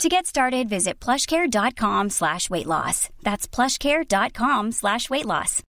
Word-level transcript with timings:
To 0.00 0.08
get 0.08 0.26
started, 0.26 0.68
visit 0.68 0.98
plushcare.com 0.98 2.10
slash 2.10 2.50
weight 2.50 2.66
loss. 2.66 3.08
That's 3.22 3.46
plushcare.com 3.46 4.72
slash 4.72 5.08
weight 5.10 5.26
loss. 5.26 5.62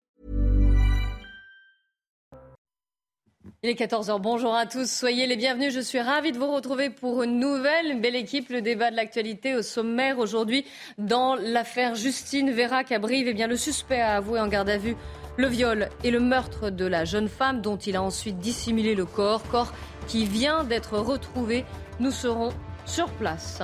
Il 3.64 3.70
est 3.70 3.80
14h, 3.80 4.20
bonjour 4.22 4.56
à 4.56 4.66
tous, 4.66 4.90
soyez 4.90 5.28
les 5.28 5.36
bienvenus. 5.36 5.74
Je 5.74 5.82
suis 5.82 6.00
ravie 6.00 6.32
de 6.32 6.38
vous 6.38 6.52
retrouver 6.52 6.90
pour 6.90 7.24
une 7.24 7.40
nouvelle, 7.40 8.00
belle 8.00 8.16
équipe. 8.16 8.50
Le 8.50 8.62
débat 8.62 8.90
de 8.90 8.96
l'actualité 8.96 9.56
au 9.56 9.62
sommaire 9.62 10.18
aujourd'hui 10.18 10.66
dans 10.98 11.36
l'affaire 11.36 11.96
Justine 11.96 12.52
Vérac 12.52 12.92
à 12.92 13.00
Brive. 13.00 13.28
Eh 13.28 13.34
bien, 13.34 13.48
le 13.48 13.58
suspect 13.58 14.00
a 14.02 14.16
avoué 14.16 14.40
en 14.40 14.48
garde 14.48 14.70
à 14.70 14.78
vue 14.78 14.96
le 15.38 15.48
viol 15.48 15.90
et 16.04 16.12
le 16.12 16.20
meurtre 16.20 16.70
de 16.70 16.86
la 16.86 17.06
jeune 17.06 17.28
femme 17.28 17.62
dont 17.62 17.78
il 17.78 17.96
a 17.96 18.02
ensuite 18.02 18.38
dissimulé 18.40 18.96
le 18.96 19.06
corps, 19.06 19.44
corps 19.50 19.74
qui 20.08 20.26
vient 20.26 20.64
d'être 20.64 20.98
retrouvé. 20.98 21.66
Nous 22.00 22.12
serons 22.12 22.54
sur 22.86 23.10
place. 23.12 23.62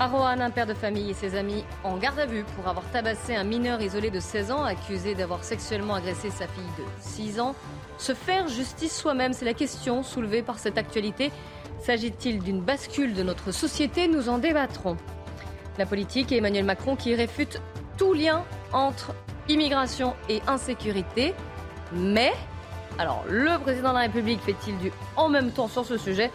À 0.00 0.06
Roanne, 0.06 0.40
un 0.40 0.48
père 0.48 0.64
de 0.64 0.72
famille 0.72 1.10
et 1.10 1.12
ses 1.12 1.36
amis 1.36 1.62
en 1.84 1.98
garde 1.98 2.18
à 2.18 2.24
vue 2.24 2.44
pour 2.56 2.66
avoir 2.66 2.90
tabassé 2.90 3.36
un 3.36 3.44
mineur 3.44 3.82
isolé 3.82 4.08
de 4.08 4.18
16 4.18 4.50
ans 4.50 4.64
accusé 4.64 5.14
d'avoir 5.14 5.44
sexuellement 5.44 5.94
agressé 5.94 6.30
sa 6.30 6.46
fille 6.46 6.64
de 6.78 6.84
6 7.00 7.38
ans. 7.38 7.54
Se 7.98 8.14
faire 8.14 8.48
justice 8.48 8.98
soi-même, 8.98 9.34
c'est 9.34 9.44
la 9.44 9.52
question 9.52 10.02
soulevée 10.02 10.40
par 10.40 10.58
cette 10.58 10.78
actualité. 10.78 11.30
S'agit-il 11.82 12.42
d'une 12.42 12.62
bascule 12.62 13.12
de 13.12 13.22
notre 13.22 13.52
société? 13.52 14.08
Nous 14.08 14.30
en 14.30 14.38
débattrons. 14.38 14.96
La 15.76 15.84
politique 15.84 16.32
et 16.32 16.38
Emmanuel 16.38 16.64
Macron 16.64 16.96
qui 16.96 17.14
réfute 17.14 17.60
tout 17.98 18.14
lien 18.14 18.42
entre 18.72 19.12
immigration 19.50 20.14
et 20.30 20.40
insécurité. 20.46 21.34
Mais, 21.92 22.32
alors, 22.98 23.22
le 23.28 23.58
président 23.58 23.90
de 23.90 23.96
la 23.96 24.00
République 24.00 24.40
fait-il 24.40 24.78
du 24.78 24.92
en 25.18 25.28
même 25.28 25.50
temps 25.50 25.68
sur 25.68 25.84
ce 25.84 25.98
sujet? 25.98 26.30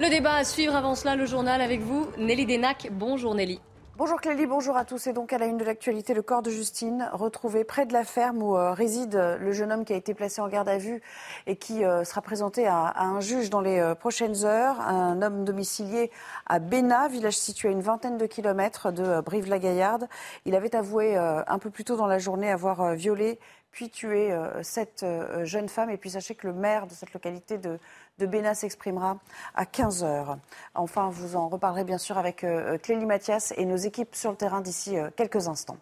Le 0.00 0.08
débat 0.08 0.36
à 0.36 0.44
suivre 0.44 0.74
avant 0.74 0.94
cela, 0.94 1.14
le 1.14 1.26
journal 1.26 1.60
avec 1.60 1.82
vous, 1.82 2.08
Nelly 2.16 2.46
Denac. 2.46 2.88
Bonjour 2.90 3.34
Nelly. 3.34 3.60
Bonjour 3.98 4.18
Clélie, 4.18 4.46
bonjour 4.46 4.78
à 4.78 4.86
tous. 4.86 5.06
Et 5.08 5.12
donc 5.12 5.30
à 5.34 5.36
la 5.36 5.44
une 5.44 5.58
de 5.58 5.64
l'actualité, 5.64 6.14
le 6.14 6.22
corps 6.22 6.40
de 6.40 6.48
Justine 6.48 7.10
retrouvé 7.12 7.64
près 7.64 7.84
de 7.84 7.92
la 7.92 8.02
ferme 8.02 8.42
où 8.42 8.56
euh, 8.56 8.72
réside 8.72 9.14
le 9.38 9.52
jeune 9.52 9.70
homme 9.70 9.84
qui 9.84 9.92
a 9.92 9.96
été 9.96 10.14
placé 10.14 10.40
en 10.40 10.48
garde 10.48 10.70
à 10.70 10.78
vue 10.78 11.02
et 11.46 11.56
qui 11.56 11.84
euh, 11.84 12.02
sera 12.04 12.22
présenté 12.22 12.66
à, 12.66 12.94
un 12.98 13.20
juge 13.20 13.50
dans 13.50 13.60
les 13.60 13.78
euh, 13.78 13.94
prochaines 13.94 14.46
heures. 14.46 14.80
Un 14.80 15.20
homme 15.20 15.44
domicilié 15.44 16.10
à 16.46 16.60
Béna, 16.60 17.08
village 17.08 17.36
situé 17.36 17.68
à 17.68 17.72
une 17.72 17.82
vingtaine 17.82 18.16
de 18.16 18.24
kilomètres 18.24 18.90
de 18.92 19.20
Brive-la-Gaillarde. 19.20 20.08
Il 20.46 20.54
avait 20.54 20.74
avoué 20.74 21.18
un 21.18 21.58
peu 21.58 21.68
plus 21.68 21.84
tôt 21.84 21.96
dans 21.96 22.06
la 22.06 22.18
journée 22.18 22.50
avoir 22.50 22.94
violé 22.94 23.38
puis 23.70 23.90
tué 23.90 24.34
cette 24.62 25.04
jeune 25.42 25.68
femme. 25.68 25.90
Et 25.90 25.96
puis 25.96 26.10
sachez 26.10 26.34
que 26.34 26.46
le 26.46 26.54
maire 26.54 26.86
de 26.86 26.92
cette 26.92 27.12
localité 27.12 27.58
de 27.58 27.78
de 28.20 28.26
Béna 28.26 28.54
s'exprimera 28.54 29.16
à 29.54 29.64
15h. 29.64 30.36
Enfin, 30.74 31.08
vous 31.10 31.36
en 31.36 31.48
reparlerez 31.48 31.84
bien 31.84 31.98
sûr 31.98 32.18
avec 32.18 32.44
euh, 32.44 32.76
Clélie 32.78 33.06
Mathias 33.06 33.52
et 33.56 33.64
nos 33.64 33.76
équipes 33.76 34.14
sur 34.14 34.30
le 34.30 34.36
terrain 34.36 34.60
d'ici 34.60 34.96
euh, 34.98 35.08
quelques 35.16 35.48
instants. 35.48 35.78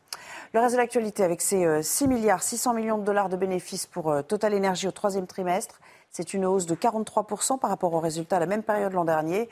Le 0.55 0.61
reste 0.61 0.75
de 0.75 0.79
l'actualité 0.79 1.25
avec 1.25 1.43
ces 1.43 1.83
6 1.83 2.05
euh, 2.05 2.07
milliards 2.07 2.43
600 2.43 2.75
millions 2.75 2.99
de 2.99 3.05
dollars 3.05 3.29
de 3.29 3.37
bénéfices 3.37 3.87
pour 3.87 4.15
Total 4.27 4.55
Energy 4.55 4.87
au 4.87 4.93
troisième 4.93 5.27
trimestre. 5.27 5.81
C'est 6.11 6.33
une 6.33 6.47
hausse 6.47 6.67
de 6.67 6.75
43% 6.75 7.59
par 7.59 7.71
rapport 7.71 7.93
aux 7.93 8.01
résultats 8.01 8.37
à 8.37 8.41
la 8.41 8.47
même 8.47 8.63
période 8.63 8.93
l'an 8.93 9.05
dernier. 9.05 9.49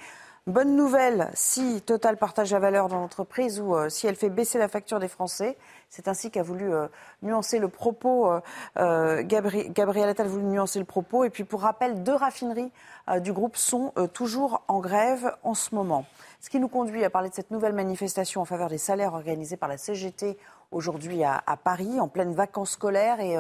Bonne 0.47 0.77
nouvelle 0.77 1.29
si 1.35 1.83
Total 1.83 2.17
partage 2.17 2.53
la 2.53 2.61
valeur 2.61 2.87
dans 2.87 3.01
l'entreprise 3.01 3.59
ou 3.61 3.75
si 3.89 4.07
elle 4.07 4.15
fait 4.15 4.31
baisser 4.31 4.59
la 4.59 4.69
facture 4.69 5.01
des 5.01 5.09
Français. 5.09 5.59
C'est 5.91 6.07
ainsi 6.07 6.31
qu'a 6.31 6.45
voulu 6.45 6.73
euh, 6.73 6.87
nuancer 7.23 7.59
le 7.59 7.67
propos, 7.67 8.31
euh, 8.31 8.41
euh, 8.77 9.25
Gabriel 9.25 10.09
Attal 10.09 10.27
a 10.27 10.29
voulu 10.29 10.45
nuancer 10.45 10.79
le 10.79 10.85
propos. 10.85 11.25
Et 11.25 11.31
puis 11.31 11.43
pour 11.43 11.63
rappel, 11.63 12.05
deux 12.05 12.15
raffineries 12.15 12.71
du 13.19 13.33
groupe 13.33 13.57
sont 13.57 13.93
toujours 14.13 14.63
en 14.69 14.79
grève 14.79 15.35
en 15.43 15.55
ce 15.55 15.75
moment. 15.75 16.05
Ce 16.41 16.49
qui 16.49 16.61
nous 16.61 16.69
conduit 16.69 17.03
à 17.03 17.11
parler 17.11 17.29
de 17.29 17.35
cette 17.35 17.51
nouvelle 17.51 17.73
manifestation 17.73 18.41
en 18.41 18.45
faveur 18.45 18.69
des 18.69 18.79
salaires 18.79 19.15
organisée 19.15 19.57
par 19.57 19.69
la 19.69 19.79
CGT 19.79 20.39
aujourd'hui 20.71 21.25
à, 21.25 21.43
Paris, 21.63 21.99
en 22.01 22.09
pleine 22.09 22.35
vacances 22.35 22.73
scolaires 22.73 23.21
et 23.21 23.37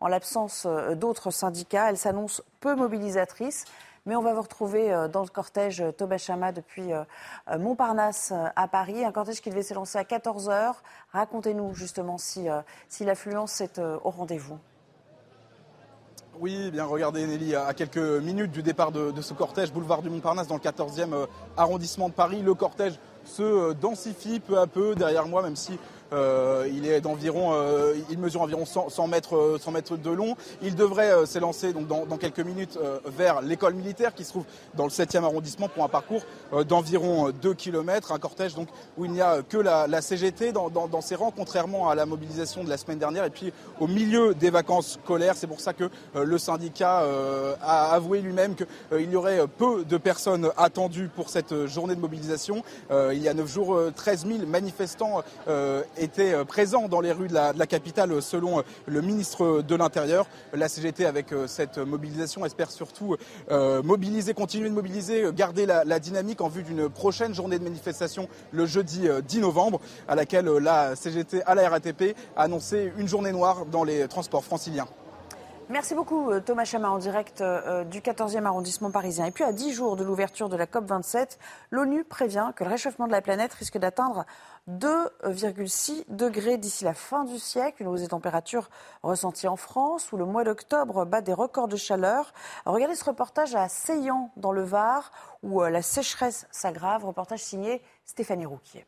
en 0.00 0.08
l'absence 0.08 0.66
d'autres 0.94 1.32
syndicats. 1.32 1.90
Elle 1.90 1.98
s'annonce 1.98 2.42
peu 2.60 2.76
mobilisatrice. 2.76 3.64
Mais 4.08 4.16
on 4.16 4.22
va 4.22 4.32
vous 4.32 4.40
retrouver 4.40 4.90
euh, 4.90 5.06
dans 5.06 5.20
le 5.20 5.28
cortège 5.28 5.82
euh, 5.82 5.92
Thomas 5.92 6.16
Chama 6.16 6.50
depuis 6.50 6.94
euh, 6.94 7.04
Montparnasse 7.58 8.32
à 8.56 8.66
Paris, 8.66 9.04
un 9.04 9.12
cortège 9.12 9.42
qui 9.42 9.50
devait 9.50 9.62
s'élancer 9.62 9.98
à 9.98 10.02
14h. 10.02 10.76
Racontez-nous 11.12 11.74
justement 11.74 12.16
si, 12.16 12.46
si 12.88 13.04
l'affluence 13.04 13.60
est 13.60 13.78
au 13.78 14.08
rendez-vous. 14.08 14.58
Oui, 16.40 16.64
eh 16.68 16.70
bien 16.70 16.84
regardez 16.84 17.26
Nelly, 17.26 17.54
à 17.54 17.74
quelques 17.74 17.98
minutes 17.98 18.50
du 18.50 18.62
départ 18.62 18.92
de, 18.92 19.10
de, 19.10 19.20
ce 19.20 19.34
cortège, 19.34 19.72
boulevard 19.72 20.00
du 20.00 20.08
Montparnasse, 20.08 20.46
dans 20.46 20.54
le 20.54 20.60
14e 20.60 21.26
arrondissement 21.56 22.08
de 22.08 22.14
Paris, 22.14 22.40
le 22.40 22.54
cortège 22.54 22.98
se 23.24 23.74
densifie 23.74 24.40
peu 24.40 24.58
à 24.58 24.66
peu 24.66 24.94
derrière 24.94 25.26
moi, 25.26 25.42
même 25.42 25.56
si 25.56 25.78
il 26.12 26.86
est 26.86 27.00
d'environ, 27.00 27.52
euh, 27.52 27.94
il 28.10 28.18
mesure 28.18 28.42
environ 28.42 28.64
100, 28.64 29.06
mètres, 29.08 29.56
100 29.60 29.70
mètres 29.72 29.96
de 29.96 30.10
long. 30.10 30.36
Il 30.62 30.74
devrait 30.74 31.10
euh, 31.10 31.26
s'élancer 31.26 31.72
donc 31.72 31.86
dans, 31.86 32.06
quelques 32.18 32.40
minutes 32.40 32.78
vers 33.06 33.42
l'école 33.42 33.74
militaire 33.74 34.12
qui 34.12 34.24
se 34.24 34.30
trouve 34.30 34.44
dans 34.74 34.84
le 34.84 34.90
7e 34.90 35.22
arrondissement 35.22 35.68
pour 35.68 35.84
un 35.84 35.88
parcours 35.88 36.22
d'environ 36.66 37.30
2 37.30 37.54
km. 37.54 38.10
Un 38.10 38.18
cortège 38.18 38.54
donc 38.54 38.68
où 38.96 39.04
il 39.04 39.12
n'y 39.12 39.20
a 39.20 39.42
que 39.42 39.56
la, 39.56 40.02
CGT 40.02 40.52
dans, 40.52 41.00
ses 41.00 41.14
rangs, 41.14 41.32
contrairement 41.34 41.88
à 41.88 41.94
la 41.94 42.06
mobilisation 42.06 42.64
de 42.64 42.68
la 42.68 42.76
semaine 42.76 42.98
dernière. 42.98 43.24
Et 43.24 43.30
puis 43.30 43.52
au 43.78 43.86
milieu 43.86 44.34
des 44.34 44.50
vacances 44.50 44.98
scolaires, 45.04 45.36
c'est 45.36 45.46
pour 45.46 45.60
ça 45.60 45.72
que 45.72 45.90
le 46.14 46.38
syndicat 46.38 47.04
a 47.62 47.92
avoué 47.92 48.20
lui-même 48.20 48.56
qu'il 48.56 49.10
y 49.10 49.16
aurait 49.16 49.46
peu 49.46 49.84
de 49.84 49.96
personnes 49.96 50.50
attendues 50.56 51.08
pour 51.14 51.30
cette 51.30 51.66
journée 51.66 51.94
de 51.94 52.00
mobilisation. 52.00 52.64
il 52.90 53.22
y 53.22 53.28
a 53.28 53.34
9 53.34 53.52
jours, 53.52 53.78
13 53.94 54.26
000 54.26 54.46
manifestants 54.46 55.22
était 55.98 56.32
euh, 56.32 56.44
présent 56.44 56.88
dans 56.88 57.00
les 57.00 57.12
rues 57.12 57.28
de 57.28 57.34
la, 57.34 57.66
capitale 57.66 58.12
euh, 58.12 58.20
selon 58.20 58.58
euh, 58.58 58.62
le 58.86 59.00
ministre 59.00 59.62
de 59.62 59.74
l'Intérieur. 59.74 60.26
La 60.52 60.68
CGT 60.68 61.04
avec 61.04 61.34
cette 61.46 61.78
mobilisation 61.78 62.44
espère 62.44 62.70
surtout 62.70 63.16
mobiliser, 63.84 64.34
continuer 64.34 64.68
de 64.68 64.74
mobiliser, 64.74 65.26
garder 65.34 65.66
la, 65.66 65.98
dynamique 65.98 66.40
en 66.40 66.48
vue 66.48 66.62
d'une 66.62 66.88
prochaine 66.88 67.34
journée 67.34 67.58
de 67.58 67.64
manifestation 67.64 68.28
le 68.52 68.66
jeudi 68.66 69.08
10 69.26 69.40
novembre 69.40 69.80
à 70.06 70.14
laquelle 70.14 70.46
la 70.46 70.96
CGT 70.96 71.42
à 71.44 71.54
la 71.54 71.68
RATP 71.68 72.16
a 72.36 72.42
annoncé 72.42 72.92
une 72.96 73.08
journée 73.08 73.32
noire 73.32 73.66
dans 73.66 73.84
les 73.84 74.08
transports 74.08 74.44
franciliens. 74.44 74.88
Merci 75.70 75.94
beaucoup 75.94 76.30
euh, 76.30 76.40
Thomas 76.40 76.64
Chama 76.64 76.88
en 76.88 76.96
direct 76.96 77.42
euh, 77.42 77.84
du 77.84 78.00
14e 78.00 78.46
arrondissement 78.46 78.90
parisien. 78.90 79.26
Et 79.26 79.30
puis 79.30 79.44
à 79.44 79.52
10 79.52 79.74
jours 79.74 79.96
de 79.96 80.02
l'ouverture 80.02 80.48
de 80.48 80.56
la 80.56 80.64
COP27, 80.64 81.36
l'ONU 81.70 82.04
prévient 82.04 82.52
que 82.56 82.64
le 82.64 82.70
réchauffement 82.70 83.06
de 83.06 83.12
la 83.12 83.20
planète 83.20 83.52
risque 83.52 83.76
d'atteindre 83.76 84.24
2,6 84.70 86.04
degrés 86.08 86.56
d'ici 86.56 86.84
la 86.84 86.94
fin 86.94 87.24
du 87.24 87.38
siècle, 87.38 87.82
une 87.82 87.88
hausse 87.88 88.00
des 88.00 88.08
températures 88.08 88.70
ressentie 89.02 89.46
en 89.46 89.56
France, 89.56 90.10
où 90.10 90.16
le 90.16 90.24
mois 90.24 90.42
d'octobre 90.42 91.04
bat 91.04 91.20
des 91.20 91.34
records 91.34 91.68
de 91.68 91.76
chaleur. 91.76 92.32
Regardez 92.64 92.94
ce 92.94 93.04
reportage 93.04 93.54
à 93.54 93.68
Seyan, 93.68 94.30
dans 94.38 94.52
le 94.52 94.62
Var, 94.62 95.12
où 95.42 95.62
euh, 95.62 95.68
la 95.68 95.82
sécheresse 95.82 96.46
s'aggrave. 96.50 97.04
Reportage 97.04 97.40
signé 97.40 97.82
Stéphanie 98.06 98.46
Rouquier. 98.46 98.86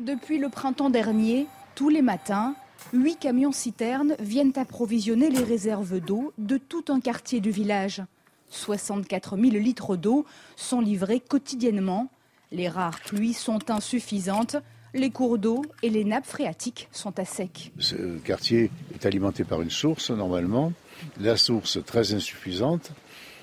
Depuis 0.00 0.38
le 0.38 0.48
printemps 0.48 0.90
dernier, 0.90 1.46
tous 1.76 1.88
les 1.88 2.02
matins, 2.02 2.56
Huit 2.92 3.18
camions-citernes 3.18 4.14
viennent 4.20 4.52
approvisionner 4.56 5.30
les 5.30 5.42
réserves 5.42 6.00
d'eau 6.00 6.32
de 6.38 6.56
tout 6.56 6.84
un 6.88 7.00
quartier 7.00 7.40
du 7.40 7.50
village. 7.50 8.02
64 8.50 9.36
000 9.36 9.50
litres 9.56 9.96
d'eau 9.96 10.24
sont 10.56 10.80
livrés 10.80 11.20
quotidiennement. 11.20 12.08
Les 12.52 12.68
rares 12.68 13.00
pluies 13.00 13.34
sont 13.34 13.70
insuffisantes. 13.70 14.56
Les 14.94 15.10
cours 15.10 15.38
d'eau 15.38 15.62
et 15.82 15.90
les 15.90 16.04
nappes 16.04 16.26
phréatiques 16.26 16.88
sont 16.92 17.18
à 17.18 17.24
sec. 17.24 17.72
Ce 17.78 18.18
quartier 18.18 18.70
est 18.94 19.04
alimenté 19.04 19.44
par 19.44 19.60
une 19.60 19.70
source 19.70 20.10
normalement. 20.10 20.72
La 21.20 21.36
source 21.36 21.78
très 21.84 22.14
insuffisante, 22.14 22.92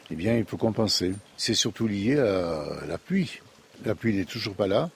eh 0.09 0.15
bien, 0.15 0.35
il 0.35 0.45
faut 0.45 0.57
compenser. 0.57 1.13
C'est 1.37 1.53
surtout 1.53 1.87
lié 1.87 2.17
à 2.17 2.85
la 2.87 2.97
pluie. 2.97 3.39
La 3.85 3.93
pluie 3.93 4.15
n'est 4.15 4.25
toujours 4.25 4.55
pas 4.55 4.67
là. 4.67 4.89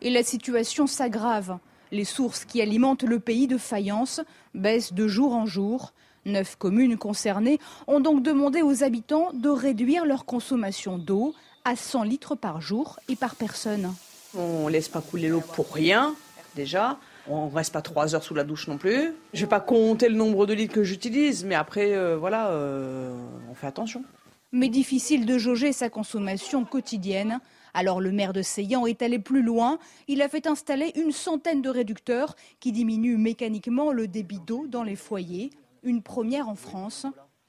Et 0.00 0.10
la 0.10 0.22
situation 0.22 0.86
s'aggrave. 0.86 1.58
Les 1.92 2.04
sources 2.04 2.46
qui 2.46 2.62
alimentent 2.62 3.02
le 3.02 3.20
pays 3.20 3.46
de 3.46 3.58
faïence 3.58 4.22
baissent 4.54 4.94
de 4.94 5.06
jour 5.06 5.34
en 5.34 5.44
jour. 5.44 5.92
Neuf 6.24 6.56
communes 6.56 6.96
concernées 6.96 7.58
ont 7.86 8.00
donc 8.00 8.22
demandé 8.22 8.62
aux 8.62 8.82
habitants 8.82 9.30
de 9.34 9.50
réduire 9.50 10.06
leur 10.06 10.24
consommation 10.24 10.96
d'eau 10.96 11.34
à 11.66 11.76
100 11.76 12.04
litres 12.04 12.34
par 12.34 12.62
jour 12.62 12.98
et 13.10 13.16
par 13.16 13.36
personne. 13.36 13.92
On 14.34 14.64
ne 14.66 14.70
laisse 14.70 14.88
pas 14.88 15.02
couler 15.02 15.28
l'eau 15.28 15.42
pour 15.42 15.70
rien, 15.70 16.14
déjà. 16.56 16.98
On 17.28 17.50
ne 17.50 17.54
reste 17.54 17.74
pas 17.74 17.82
trois 17.82 18.14
heures 18.14 18.24
sous 18.24 18.34
la 18.34 18.44
douche 18.44 18.68
non 18.68 18.78
plus. 18.78 19.12
Je 19.34 19.40
ne 19.40 19.44
vais 19.44 19.50
pas 19.50 19.60
compter 19.60 20.08
le 20.08 20.16
nombre 20.16 20.46
de 20.46 20.54
litres 20.54 20.72
que 20.72 20.84
j'utilise, 20.84 21.44
mais 21.44 21.54
après, 21.54 21.92
euh, 21.92 22.16
voilà, 22.16 22.48
euh, 22.48 23.14
on 23.50 23.54
fait 23.54 23.66
attention. 23.66 24.02
Mais 24.50 24.70
difficile 24.70 25.26
de 25.26 25.36
jauger 25.36 25.72
sa 25.74 25.90
consommation 25.90 26.64
quotidienne. 26.64 27.38
Alors 27.74 28.00
le 28.00 28.12
maire 28.12 28.32
de 28.32 28.42
Seyan 28.42 28.86
est 28.86 29.02
allé 29.02 29.18
plus 29.18 29.42
loin. 29.42 29.78
Il 30.08 30.22
a 30.22 30.28
fait 30.28 30.46
installer 30.46 30.92
une 30.96 31.12
centaine 31.12 31.62
de 31.62 31.70
réducteurs 31.70 32.36
qui 32.60 32.72
diminuent 32.72 33.16
mécaniquement 33.16 33.92
le 33.92 34.08
débit 34.08 34.40
d'eau 34.40 34.66
dans 34.66 34.82
les 34.82 34.96
foyers. 34.96 35.50
Une 35.82 36.02
première 36.02 36.48
en 36.48 36.54
France. 36.54 37.06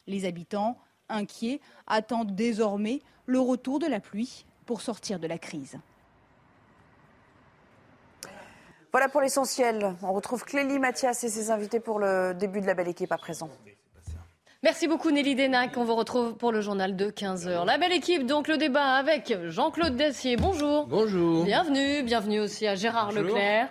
Les 0.07 0.25
habitants, 0.25 0.77
inquiets, 1.09 1.59
attendent 1.87 2.35
désormais 2.35 3.01
le 3.25 3.39
retour 3.39 3.79
de 3.79 3.87
la 3.87 3.99
pluie 3.99 4.45
pour 4.65 4.81
sortir 4.81 5.19
de 5.19 5.27
la 5.27 5.37
crise. 5.37 5.77
Voilà 8.91 9.09
pour 9.09 9.21
l'essentiel. 9.21 9.95
On 10.03 10.13
retrouve 10.13 10.45
Clélie 10.45 10.79
Mathias 10.79 11.23
et 11.23 11.29
ses 11.29 11.51
invités 11.51 11.79
pour 11.79 11.99
le 11.99 12.33
début 12.33 12.61
de 12.61 12.67
la 12.67 12.75
belle 12.75 12.89
équipe 12.89 13.11
à 13.11 13.17
présent. 13.17 13.49
Merci 14.63 14.87
beaucoup 14.87 15.11
Nelly 15.11 15.35
Denac. 15.35 15.75
On 15.75 15.83
vous 15.83 15.93
retrouve 15.93 16.37
pour 16.37 16.53
le 16.53 16.61
journal 16.61 16.95
de 16.95 17.09
15h. 17.09 17.65
La 17.65 17.77
belle 17.77 17.91
équipe, 17.91 18.25
donc 18.25 18.47
le 18.47 18.55
débat 18.55 18.93
avec 18.93 19.35
Jean-Claude 19.49 19.97
Dessier. 19.97 20.37
Bonjour. 20.37 20.87
Bonjour. 20.87 21.43
Bienvenue. 21.43 22.01
Bienvenue 22.01 22.39
aussi 22.39 22.65
à 22.65 22.73
Gérard 22.75 23.11
Leclerc. 23.11 23.67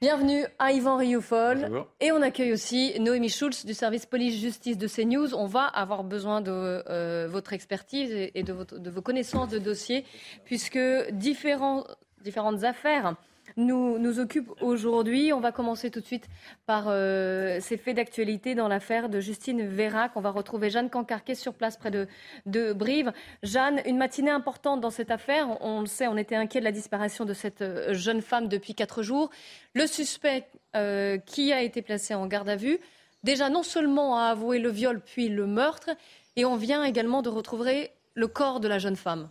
Bienvenue 0.00 0.44
à 0.58 0.72
Yvan 0.72 0.96
Rioufol. 0.96 1.84
Et 2.00 2.10
on 2.10 2.20
accueille 2.20 2.52
aussi 2.52 2.98
Noémie 2.98 3.28
Schulz 3.28 3.64
du 3.64 3.74
service 3.74 4.06
police-justice 4.06 4.76
de 4.76 4.88
CNews. 4.88 5.36
On 5.36 5.46
va 5.46 5.66
avoir 5.66 6.02
besoin 6.02 6.40
de 6.40 6.50
euh, 6.50 7.28
votre 7.30 7.52
expertise 7.52 8.10
et 8.12 8.42
de, 8.42 8.56
de, 8.76 8.90
vos 8.90 9.02
connaissances 9.02 9.50
de 9.50 9.60
dossier, 9.60 10.04
puisque 10.44 10.80
différents, 11.12 11.84
différentes 12.24 12.64
affaires 12.64 13.14
nous, 13.56 13.98
nous 13.98 14.20
occupe 14.20 14.50
aujourd'hui. 14.60 15.32
On 15.32 15.40
va 15.40 15.52
commencer 15.52 15.90
tout 15.90 16.00
de 16.00 16.06
suite 16.06 16.28
par 16.66 16.86
euh, 16.88 17.58
ces 17.60 17.76
faits 17.76 17.96
d'actualité 17.96 18.54
dans 18.54 18.68
l'affaire 18.68 19.08
de 19.08 19.20
Justine 19.20 19.66
Vérac. 19.66 20.12
On 20.16 20.20
va 20.20 20.30
retrouver 20.30 20.70
Jeanne 20.70 20.90
Cancarquet 20.90 21.34
sur 21.34 21.54
place 21.54 21.76
près 21.76 21.90
de, 21.90 22.72
Brive. 22.72 23.12
Jeanne, 23.42 23.80
une 23.86 23.98
matinée 23.98 24.30
importante 24.30 24.80
dans 24.80 24.90
cette 24.90 25.10
affaire. 25.10 25.58
On 25.60 25.80
le 25.80 25.86
sait, 25.86 26.08
on 26.08 26.16
était 26.16 26.36
inquiet 26.36 26.60
de 26.60 26.64
la 26.64 26.72
disparition 26.72 27.24
de 27.24 27.34
cette 27.34 27.62
euh, 27.62 27.94
jeune 27.94 28.22
femme 28.22 28.48
depuis 28.48 28.74
quatre 28.74 29.02
jours. 29.02 29.30
Le 29.74 29.86
suspect 29.86 30.46
euh, 30.76 31.18
qui 31.18 31.52
a 31.52 31.62
été 31.62 31.82
placé 31.82 32.14
en 32.14 32.26
garde 32.26 32.48
à 32.48 32.56
vue, 32.56 32.78
déjà 33.22 33.50
non 33.50 33.62
seulement 33.62 34.18
a 34.18 34.24
avoué 34.24 34.58
le 34.58 34.70
viol 34.70 35.00
puis 35.00 35.28
le 35.28 35.46
meurtre, 35.46 35.90
et 36.36 36.44
on 36.44 36.56
vient 36.56 36.82
également 36.84 37.22
de 37.22 37.28
retrouver 37.28 37.90
le 38.14 38.26
corps 38.26 38.60
de 38.60 38.68
la 38.68 38.78
jeune 38.78 38.96
femme. 38.96 39.28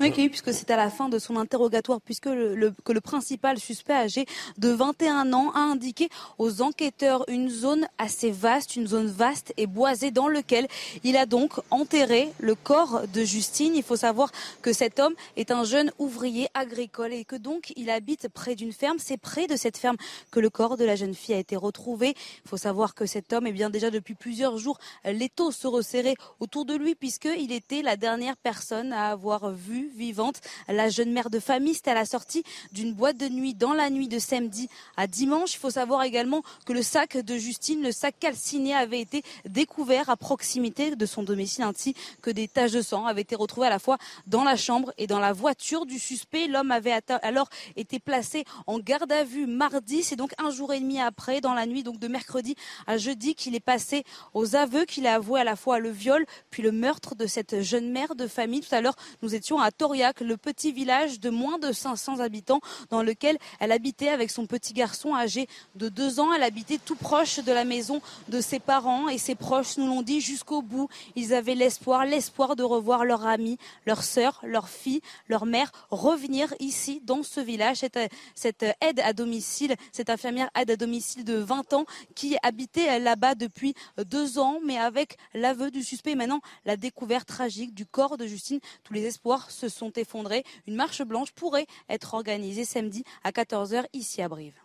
Oui, 0.00 0.10
puisque 0.30 0.54
c'est 0.54 0.70
à 0.70 0.76
la 0.76 0.88
fin 0.88 1.10
de 1.10 1.18
son 1.18 1.36
interrogatoire, 1.36 2.00
puisque 2.00 2.24
le, 2.24 2.72
que 2.82 2.92
le 2.92 3.02
principal 3.02 3.58
suspect 3.58 3.92
âgé 3.92 4.24
de 4.56 4.70
21 4.70 5.34
ans 5.34 5.50
a 5.54 5.58
indiqué 5.58 6.08
aux 6.38 6.62
enquêteurs 6.62 7.26
une 7.28 7.50
zone 7.50 7.86
assez 7.98 8.30
vaste, 8.30 8.74
une 8.74 8.86
zone 8.86 9.06
vaste 9.06 9.52
et 9.58 9.66
boisée 9.66 10.10
dans 10.10 10.28
laquelle 10.28 10.66
il 11.04 11.14
a 11.18 11.26
donc 11.26 11.52
enterré 11.70 12.32
le 12.40 12.54
corps 12.54 13.02
de 13.12 13.22
Justine. 13.22 13.76
Il 13.76 13.82
faut 13.82 13.96
savoir 13.96 14.32
que 14.62 14.72
cet 14.72 14.98
homme 14.98 15.12
est 15.36 15.50
un 15.50 15.62
jeune 15.62 15.92
ouvrier 15.98 16.48
agricole 16.54 17.12
et 17.12 17.26
que 17.26 17.36
donc 17.36 17.74
il 17.76 17.90
habite 17.90 18.28
près 18.28 18.54
d'une 18.54 18.72
ferme. 18.72 18.96
C'est 18.98 19.18
près 19.18 19.46
de 19.46 19.56
cette 19.56 19.76
ferme 19.76 19.98
que 20.30 20.40
le 20.40 20.48
corps 20.48 20.78
de 20.78 20.86
la 20.86 20.96
jeune 20.96 21.14
fille 21.14 21.34
a 21.34 21.38
été 21.38 21.54
retrouvé. 21.54 22.14
Il 22.46 22.48
faut 22.48 22.56
savoir 22.56 22.94
que 22.94 23.04
cet 23.04 23.34
homme, 23.34 23.46
est 23.46 23.50
eh 23.50 23.52
bien 23.52 23.68
déjà 23.68 23.90
depuis 23.90 24.14
plusieurs 24.14 24.56
jours, 24.56 24.78
l'étau 25.04 25.50
se 25.50 25.66
resserrait 25.66 26.16
autour 26.40 26.64
de 26.64 26.74
lui 26.74 26.94
puisqu'il 26.94 27.52
était 27.52 27.82
la 27.82 27.98
dernière 27.98 28.38
personne 28.38 28.94
à 28.94 29.10
avoir 29.10 29.50
vu 29.50 29.81
vivante. 29.96 30.40
La 30.68 30.88
jeune 30.88 31.12
mère 31.12 31.30
de 31.30 31.38
famille, 31.38 31.74
c'était 31.74 31.90
à 31.90 31.94
la 31.94 32.04
sortie 32.04 32.42
d'une 32.72 32.92
boîte 32.92 33.16
de 33.16 33.28
nuit 33.28 33.54
dans 33.54 33.72
la 33.72 33.90
nuit 33.90 34.08
de 34.08 34.18
samedi 34.18 34.68
à 34.96 35.06
dimanche. 35.06 35.54
Il 35.54 35.58
faut 35.58 35.70
savoir 35.70 36.02
également 36.02 36.42
que 36.66 36.72
le 36.72 36.82
sac 36.82 37.16
de 37.16 37.36
Justine, 37.36 37.82
le 37.82 37.92
sac 37.92 38.14
calciné, 38.18 38.74
avait 38.74 39.00
été 39.00 39.22
découvert 39.44 40.10
à 40.10 40.16
proximité 40.16 40.94
de 40.94 41.06
son 41.06 41.22
domicile 41.22 41.64
ainsi 41.64 41.94
que 42.20 42.30
des 42.30 42.48
taches 42.48 42.72
de 42.72 42.82
sang 42.82 43.06
avaient 43.06 43.22
été 43.22 43.34
retrouvées 43.34 43.66
à 43.66 43.70
la 43.70 43.78
fois 43.78 43.98
dans 44.26 44.44
la 44.44 44.56
chambre 44.56 44.92
et 44.98 45.06
dans 45.06 45.18
la 45.18 45.32
voiture 45.32 45.86
du 45.86 45.98
suspect. 45.98 46.46
L'homme 46.46 46.70
avait 46.70 46.98
alors 47.22 47.48
été 47.76 47.98
placé 47.98 48.44
en 48.66 48.78
garde 48.78 49.12
à 49.12 49.24
vue 49.24 49.46
mardi. 49.46 50.02
C'est 50.02 50.16
donc 50.16 50.32
un 50.38 50.50
jour 50.50 50.72
et 50.72 50.80
demi 50.80 51.00
après, 51.00 51.40
dans 51.40 51.54
la 51.54 51.66
nuit 51.66 51.82
donc 51.82 51.98
de 51.98 52.08
mercredi 52.08 52.54
à 52.86 52.96
jeudi, 52.98 53.34
qu'il 53.34 53.54
est 53.54 53.60
passé 53.60 54.04
aux 54.34 54.56
aveux, 54.56 54.84
qu'il 54.84 55.06
a 55.06 55.14
avoué 55.14 55.40
à 55.40 55.44
la 55.44 55.56
fois 55.56 55.78
le 55.78 55.90
viol 55.90 56.24
puis 56.50 56.62
le 56.62 56.72
meurtre 56.72 57.14
de 57.14 57.26
cette 57.26 57.62
jeune 57.62 57.90
mère 57.90 58.14
de 58.14 58.26
famille. 58.26 58.60
Tout 58.60 58.74
à 58.74 58.80
l'heure, 58.80 58.96
nous 59.22 59.34
étions 59.34 59.58
à 59.58 59.70
Toriac, 59.72 60.20
le 60.20 60.36
petit 60.36 60.72
village 60.72 61.20
de 61.20 61.30
moins 61.30 61.58
de 61.58 61.72
500 61.72 62.20
habitants 62.20 62.60
dans 62.90 63.02
lequel 63.02 63.38
elle 63.60 63.72
habitait 63.72 64.08
avec 64.08 64.30
son 64.30 64.46
petit 64.46 64.72
garçon 64.72 65.14
âgé 65.14 65.48
de 65.74 65.88
2 65.88 66.20
ans. 66.20 66.32
Elle 66.32 66.42
habitait 66.42 66.78
tout 66.78 66.96
proche 66.96 67.40
de 67.40 67.52
la 67.52 67.64
maison 67.64 68.00
de 68.28 68.40
ses 68.40 68.60
parents 68.60 69.08
et 69.08 69.18
ses 69.18 69.34
proches 69.34 69.76
nous 69.76 69.86
l'ont 69.86 70.02
dit 70.02 70.20
jusqu'au 70.20 70.62
bout. 70.62 70.88
Ils 71.16 71.34
avaient 71.34 71.54
l'espoir, 71.54 72.04
l'espoir 72.04 72.56
de 72.56 72.62
revoir 72.62 73.04
leur 73.04 73.26
ami, 73.26 73.58
leur 73.86 74.02
sœur, 74.02 74.40
leur 74.44 74.68
fille, 74.68 75.00
leur 75.28 75.46
mère 75.46 75.70
revenir 75.90 76.54
ici 76.60 77.00
dans 77.04 77.22
ce 77.22 77.40
village. 77.40 77.78
Cette, 77.78 77.98
cette 78.34 78.64
aide 78.80 79.00
à 79.00 79.12
domicile, 79.12 79.74
cette 79.92 80.10
infirmière 80.10 80.50
aide 80.54 80.70
à 80.70 80.76
domicile 80.76 81.24
de 81.24 81.34
20 81.34 81.72
ans 81.72 81.84
qui 82.14 82.36
habitait 82.42 82.98
là-bas 82.98 83.34
depuis 83.34 83.74
deux 84.04 84.38
ans, 84.38 84.58
mais 84.64 84.78
avec 84.78 85.16
l'aveu 85.34 85.70
du 85.70 85.82
suspect 85.82 86.14
maintenant 86.14 86.40
la 86.64 86.76
découverte 86.76 87.26
tragique 87.26 87.74
du 87.74 87.86
corps 87.86 88.16
de 88.16 88.26
Justine, 88.26 88.60
tous 88.84 88.92
les 88.92 89.04
espoirs 89.04 89.50
se 89.62 89.68
sont 89.68 89.92
effondrés. 89.92 90.42
Une 90.66 90.74
marche 90.74 91.02
blanche 91.02 91.32
pourrait 91.32 91.66
être 91.88 92.14
organisée 92.14 92.64
samedi 92.64 93.04
à 93.22 93.30
14h 93.30 93.84
ici 93.92 94.20
à 94.20 94.28
Brive. 94.28 94.58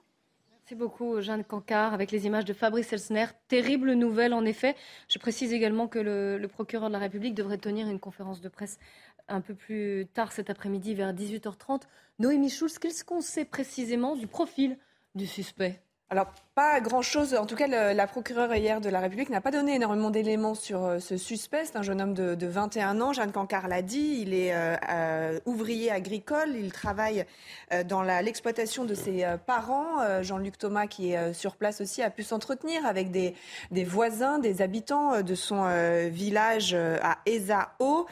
Merci 0.51 0.75
beaucoup, 0.75 1.21
Jeanne 1.21 1.43
Cancard, 1.43 1.93
avec 1.93 2.11
les 2.11 2.25
images 2.25 2.45
de 2.45 2.53
Fabrice 2.53 2.91
Elsner. 2.91 3.27
Terrible 3.47 3.93
nouvelle, 3.93 4.33
en 4.33 4.43
effet. 4.43 4.75
Je 5.07 5.19
précise 5.19 5.53
également 5.53 5.87
que 5.87 5.99
le, 5.99 6.45
procureur 6.47 6.89
de 6.89 6.93
la 6.93 6.99
République 6.99 7.35
devrait 7.35 7.59
tenir 7.59 7.87
une 7.87 7.99
conférence 7.99 8.41
de 8.41 8.49
presse 8.49 8.79
un 9.27 9.39
peu 9.39 9.53
plus 9.53 10.07
tard 10.13 10.31
cet 10.31 10.49
après-midi, 10.49 10.95
vers 10.95 11.13
18h30. 11.13 11.83
Noémie 12.19 12.49
Schulz, 12.49 12.79
qu'est-ce 12.79 13.05
qu'on 13.05 13.21
sait 13.21 13.45
précisément 13.45 14.15
du 14.15 14.25
profil 14.25 14.77
du 15.15 15.27
suspect? 15.27 15.79
Alors, 16.09 16.27
pas 16.55 16.79
grand-chose. 16.79 17.35
En 17.35 17.45
tout 17.45 17.55
cas, 17.55 17.67
la 17.67 18.07
procureure 18.07 18.55
hier 18.55 18.81
de 18.81 18.89
la 18.89 18.99
République 18.99 19.29
n'a 19.29 19.41
pas 19.41 19.51
donné 19.51 19.75
énormément 19.75 20.09
d'éléments 20.09 20.55
sur 20.55 20.83
euh, 20.83 20.99
ce 20.99 21.17
suspect. 21.17 21.65
C'est 21.65 21.75
un 21.75 21.83
jeune 21.83 22.01
homme 22.01 22.13
de, 22.15 22.33
de 22.33 22.47
21 22.47 22.99
ans. 23.01 23.13
Jeanne 23.13 23.31
Cancard 23.33 23.67
l'a 23.67 23.83
dit. 23.83 24.19
Il 24.21 24.33
est 24.33 24.55
euh, 24.55 24.75
euh, 24.89 25.39
ouvrier 25.45 25.91
agricole. 25.91 26.55
Il 26.57 26.71
travaille 26.71 27.25
dans 27.87 28.01
l'exploitation 28.01 28.85
de 28.85 28.95
ses 28.95 29.25
parents. 29.45 30.21
Jean-Luc 30.21 30.57
Thomas, 30.57 30.87
qui 30.87 31.11
est 31.11 31.33
sur 31.33 31.57
place 31.57 31.81
aussi, 31.81 32.01
a 32.01 32.09
pu 32.09 32.23
s'entretenir 32.23 32.85
avec 32.85 33.11
des, 33.11 33.35
voisins, 33.83 34.39
des 34.39 34.61
habitants 34.61 35.21
de 35.21 35.35
son 35.35 35.67
village 36.09 36.73
à 36.73 37.17
Ezao, 37.25 38.07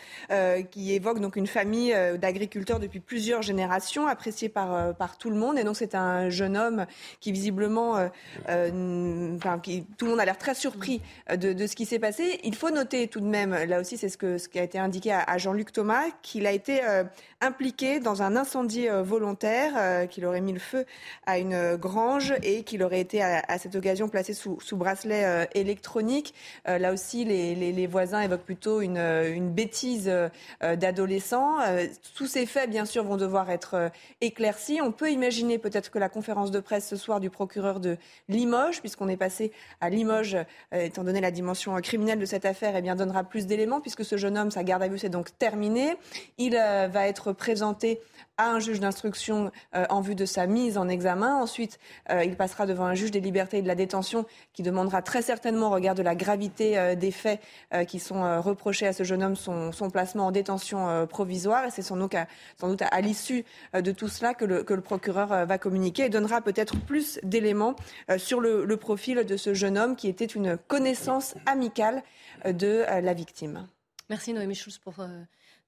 qui 0.71 0.93
évoque 0.93 1.19
donc 1.19 1.37
une 1.37 1.47
famille 1.47 1.95
d'agriculteurs 2.17 2.79
depuis 2.79 2.99
plusieurs 2.99 3.41
générations, 3.41 4.07
appréciée 4.07 4.49
par 4.49 5.17
tout 5.17 5.29
le 5.29 5.37
monde. 5.37 5.57
Et 5.57 5.63
donc, 5.63 5.77
c'est 5.77 5.95
un 5.95 6.29
jeune 6.29 6.57
homme 6.57 6.85
qui 7.21 7.31
visiblement 7.31 7.84
euh, 7.93 8.09
euh, 8.49 9.37
tout 9.97 10.05
le 10.05 10.11
monde 10.11 10.19
a 10.19 10.25
l'air 10.25 10.37
très 10.37 10.55
surpris 10.55 11.01
euh, 11.29 11.37
de, 11.37 11.67
ce 11.67 11.75
qui 11.75 11.85
s'est 11.85 11.99
passé. 11.99 12.39
Il 12.43 12.55
faut 12.55 12.71
noter 12.71 13.07
tout 13.07 13.19
de 13.19 13.25
même, 13.25 13.53
là 13.53 13.79
aussi 13.79 13.97
c'est 13.97 14.09
ce, 14.09 14.47
qui 14.47 14.59
a 14.59 14.63
été 14.63 14.79
indiqué 14.79 15.11
à, 15.11 15.37
Jean-Luc 15.37 15.71
Thomas, 15.71 16.03
qu'il 16.21 16.47
a 16.47 16.51
été 16.51 16.81
impliqué 17.41 17.99
dans 17.99 18.21
un 18.21 18.35
incendie 18.35 18.87
volontaire, 18.87 20.07
qu'il 20.09 20.25
aurait 20.25 20.41
mis 20.41 20.53
le 20.53 20.59
feu 20.59 20.85
à 21.25 21.37
une 21.37 21.75
grange 21.75 22.33
et 22.41 22.63
qu'il 22.63 22.83
aurait 22.83 23.01
été 23.01 23.21
à, 23.21 23.57
cette 23.57 23.75
occasion 23.75 24.07
placé 24.07 24.33
sous, 24.33 24.57
bracelet 24.73 25.47
électronique. 25.53 26.33
là 26.65 26.93
aussi, 26.93 27.25
les, 27.25 27.87
voisins 27.87 28.21
évoquent 28.21 28.45
plutôt 28.45 28.81
une, 28.81 28.97
une 28.97 29.51
bêtise 29.51 30.11
d'adolescent. 30.61 31.57
tous 32.15 32.27
ces 32.27 32.45
faits, 32.45 32.69
bien 32.69 32.85
sûr, 32.85 33.03
vont 33.03 33.17
devoir 33.17 33.49
être 33.49 33.91
éclaircis. 34.21 34.79
On 34.81 34.91
peut 34.91 35.11
imaginer 35.11 35.57
peut-être 35.57 35.91
que 35.91 35.99
la 35.99 36.09
conférence 36.09 36.51
de 36.51 36.59
presse 36.59 36.87
ce 36.87 36.95
soir 36.95 37.19
du 37.19 37.29
procureur 37.29 37.74
de 37.79 37.97
Limoges, 38.29 38.79
puisqu'on 38.79 39.07
est 39.07 39.17
passé 39.17 39.51
à 39.81 39.89
Limoges, 39.89 40.35
euh, 40.35 40.81
étant 40.81 41.03
donné 41.03 41.21
la 41.21 41.31
dimension 41.31 41.75
criminelle 41.81 42.19
de 42.19 42.25
cette 42.25 42.45
affaire, 42.45 42.75
eh 42.75 42.81
bien, 42.81 42.95
donnera 42.95 43.23
plus 43.23 43.45
d'éléments, 43.45 43.81
puisque 43.81 44.05
ce 44.05 44.17
jeune 44.17 44.37
homme, 44.37 44.51
sa 44.51 44.63
garde 44.63 44.83
à 44.83 44.87
vue, 44.87 44.97
s'est 44.97 45.09
donc 45.09 45.37
terminée. 45.37 45.95
Il 46.37 46.55
euh, 46.55 46.87
va 46.87 47.07
être 47.07 47.33
présenté 47.33 47.99
à 48.37 48.51
un 48.51 48.59
juge 48.59 48.79
d'instruction 48.79 49.51
euh, 49.75 49.85
en 49.89 50.01
vue 50.01 50.15
de 50.15 50.25
sa 50.25 50.47
mise 50.47 50.77
en 50.77 50.87
examen. 50.87 51.35
Ensuite, 51.35 51.79
euh, 52.09 52.23
il 52.23 52.35
passera 52.35 52.65
devant 52.65 52.85
un 52.85 52.93
juge 52.93 53.11
des 53.11 53.21
libertés 53.21 53.59
et 53.59 53.61
de 53.61 53.67
la 53.67 53.75
détention 53.75 54.25
qui 54.53 54.63
demandera 54.63 55.01
très 55.01 55.21
certainement, 55.21 55.67
au 55.67 55.71
regard 55.71 55.95
de 55.95 56.03
la 56.03 56.15
gravité 56.15 56.77
euh, 56.77 56.95
des 56.95 57.11
faits 57.11 57.41
qui 57.87 57.99
sont 57.99 58.41
reprochés 58.41 58.87
à 58.87 58.93
ce 58.93 59.03
jeune 59.03 59.23
homme, 59.23 59.35
son, 59.35 59.71
placement 59.91 60.27
en 60.27 60.31
détention 60.31 61.05
provisoire. 61.07 61.65
Et 61.65 61.71
c'est 61.71 61.81
sans 61.81 61.97
doute 61.97 62.15
à, 62.81 63.01
l'issue 63.01 63.43
de 63.73 63.91
tout 63.91 64.07
cela 64.07 64.33
que 64.33 64.45
le, 64.45 64.63
que 64.63 64.73
le 64.73 64.81
procureur 64.81 65.45
va 65.45 65.57
communiquer 65.57 66.05
et 66.05 66.09
donnera 66.09 66.41
peut-être 66.41 66.79
plus 66.79 67.19
d'éléments 67.23 67.75
sur 68.17 68.39
le, 68.39 68.65
le 68.65 68.77
profil 68.77 69.25
de 69.25 69.37
ce 69.37 69.53
jeune 69.53 69.77
homme 69.77 69.95
qui 69.95 70.07
était 70.07 70.25
une 70.25 70.57
connaissance 70.57 71.35
amicale 71.45 72.03
de 72.45 72.85
la 73.01 73.13
victime. 73.13 73.67
Merci 74.09 74.33
Noémie 74.33 74.55
Schulz 74.55 74.77
pour 74.77 74.95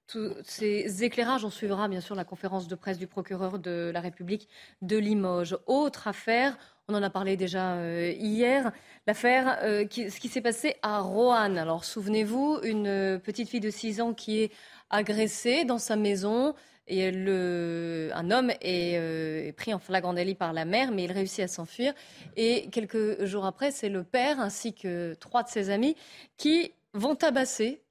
tous 0.08 0.34
ces 0.42 1.04
éclairages. 1.04 1.44
On 1.44 1.50
suivra 1.50 1.86
bien 1.86 2.00
sûr 2.00 2.14
la 2.14 2.24
conférence 2.24 2.66
de 2.66 2.74
presse 2.74 2.98
du 2.98 3.06
procureur 3.06 3.58
de 3.58 3.90
la 3.92 4.00
République 4.00 4.48
de 4.82 4.96
Limoges. 4.96 5.56
Autre 5.66 6.08
affaire, 6.08 6.56
on 6.88 6.94
en 6.94 7.02
a 7.02 7.10
parlé 7.10 7.36
déjà 7.36 7.74
euh, 7.74 8.12
hier, 8.18 8.72
l'affaire, 9.06 9.58
euh, 9.62 9.84
ce 9.90 10.18
qui 10.18 10.28
s'est 10.28 10.40
passé 10.40 10.76
à 10.82 11.00
Roanne. 11.00 11.58
Alors 11.58 11.84
souvenez-vous, 11.84 12.60
une 12.62 13.20
petite 13.22 13.50
fille 13.50 13.60
de 13.60 13.70
6 13.70 14.00
ans 14.00 14.14
qui 14.14 14.40
est 14.40 14.52
agressée 14.90 15.64
dans 15.64 15.78
sa 15.78 15.96
maison. 15.96 16.54
Et 16.90 17.06
un 17.06 18.30
homme 18.30 18.50
est, 18.62 18.96
euh, 18.96 19.46
est, 19.46 19.52
pris 19.52 19.74
en 19.74 19.78
flagrant 19.78 20.14
délit 20.14 20.34
par 20.34 20.54
la 20.54 20.64
mère, 20.64 20.90
mais 20.90 21.04
il 21.04 21.12
réussit 21.12 21.40
à 21.40 21.48
s'enfuir. 21.48 21.92
Et 22.38 22.70
quelques 22.70 23.26
jours 23.26 23.44
après, 23.44 23.70
c'est 23.72 23.90
le 23.90 24.04
père 24.04 24.40
ainsi 24.40 24.72
que 24.72 25.12
trois 25.20 25.42
de 25.42 25.50
ses 25.50 25.68
amis 25.68 25.96
qui 26.38 26.72
vont 26.94 27.14
tabasser 27.14 27.82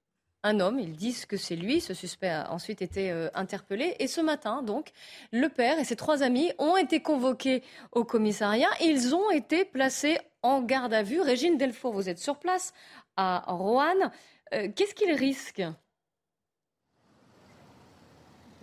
un 0.44 0.60
homme. 0.60 0.80
Ils 0.80 0.96
disent 0.96 1.26
que 1.26 1.38
c'est 1.38 1.56
lui. 1.56 1.82
Ce 1.82 1.94
suspect 1.94 2.30
a 2.30 2.52
ensuite 2.52 2.82
été 2.82 3.12
euh, 3.12 3.30
interpellé. 3.34 3.96
Et 4.00 4.08
ce 4.08 4.22
matin, 4.22 4.62
donc, 4.62 4.92
le 5.32 5.50
père 5.50 5.80
et 5.80 5.84
ses 5.84 5.96
trois 5.96 6.24
amis 6.24 6.52
ont 6.58 6.78
été 6.78 7.02
convoqués 7.02 7.64
au 7.92 8.04
commissariat. 8.04 8.70
Ils 8.82 9.16
ont 9.16 9.32
été 9.32 9.66
placés 9.66 10.18
en 10.42 10.62
garde 10.62 10.94
à 10.94 11.04
vue. 11.04 11.22
Régine 11.22 11.58
Delfour, 11.58 11.94
vous 11.94 12.10
êtes 12.10 12.20
sur 12.20 12.38
place 12.38 12.74
à 13.16 13.44
Roanne. 13.48 14.12
Euh, 14.54 14.70
qu'est-ce 14.76 14.96
qu'ils 14.96 15.14
risquent? 15.14 15.64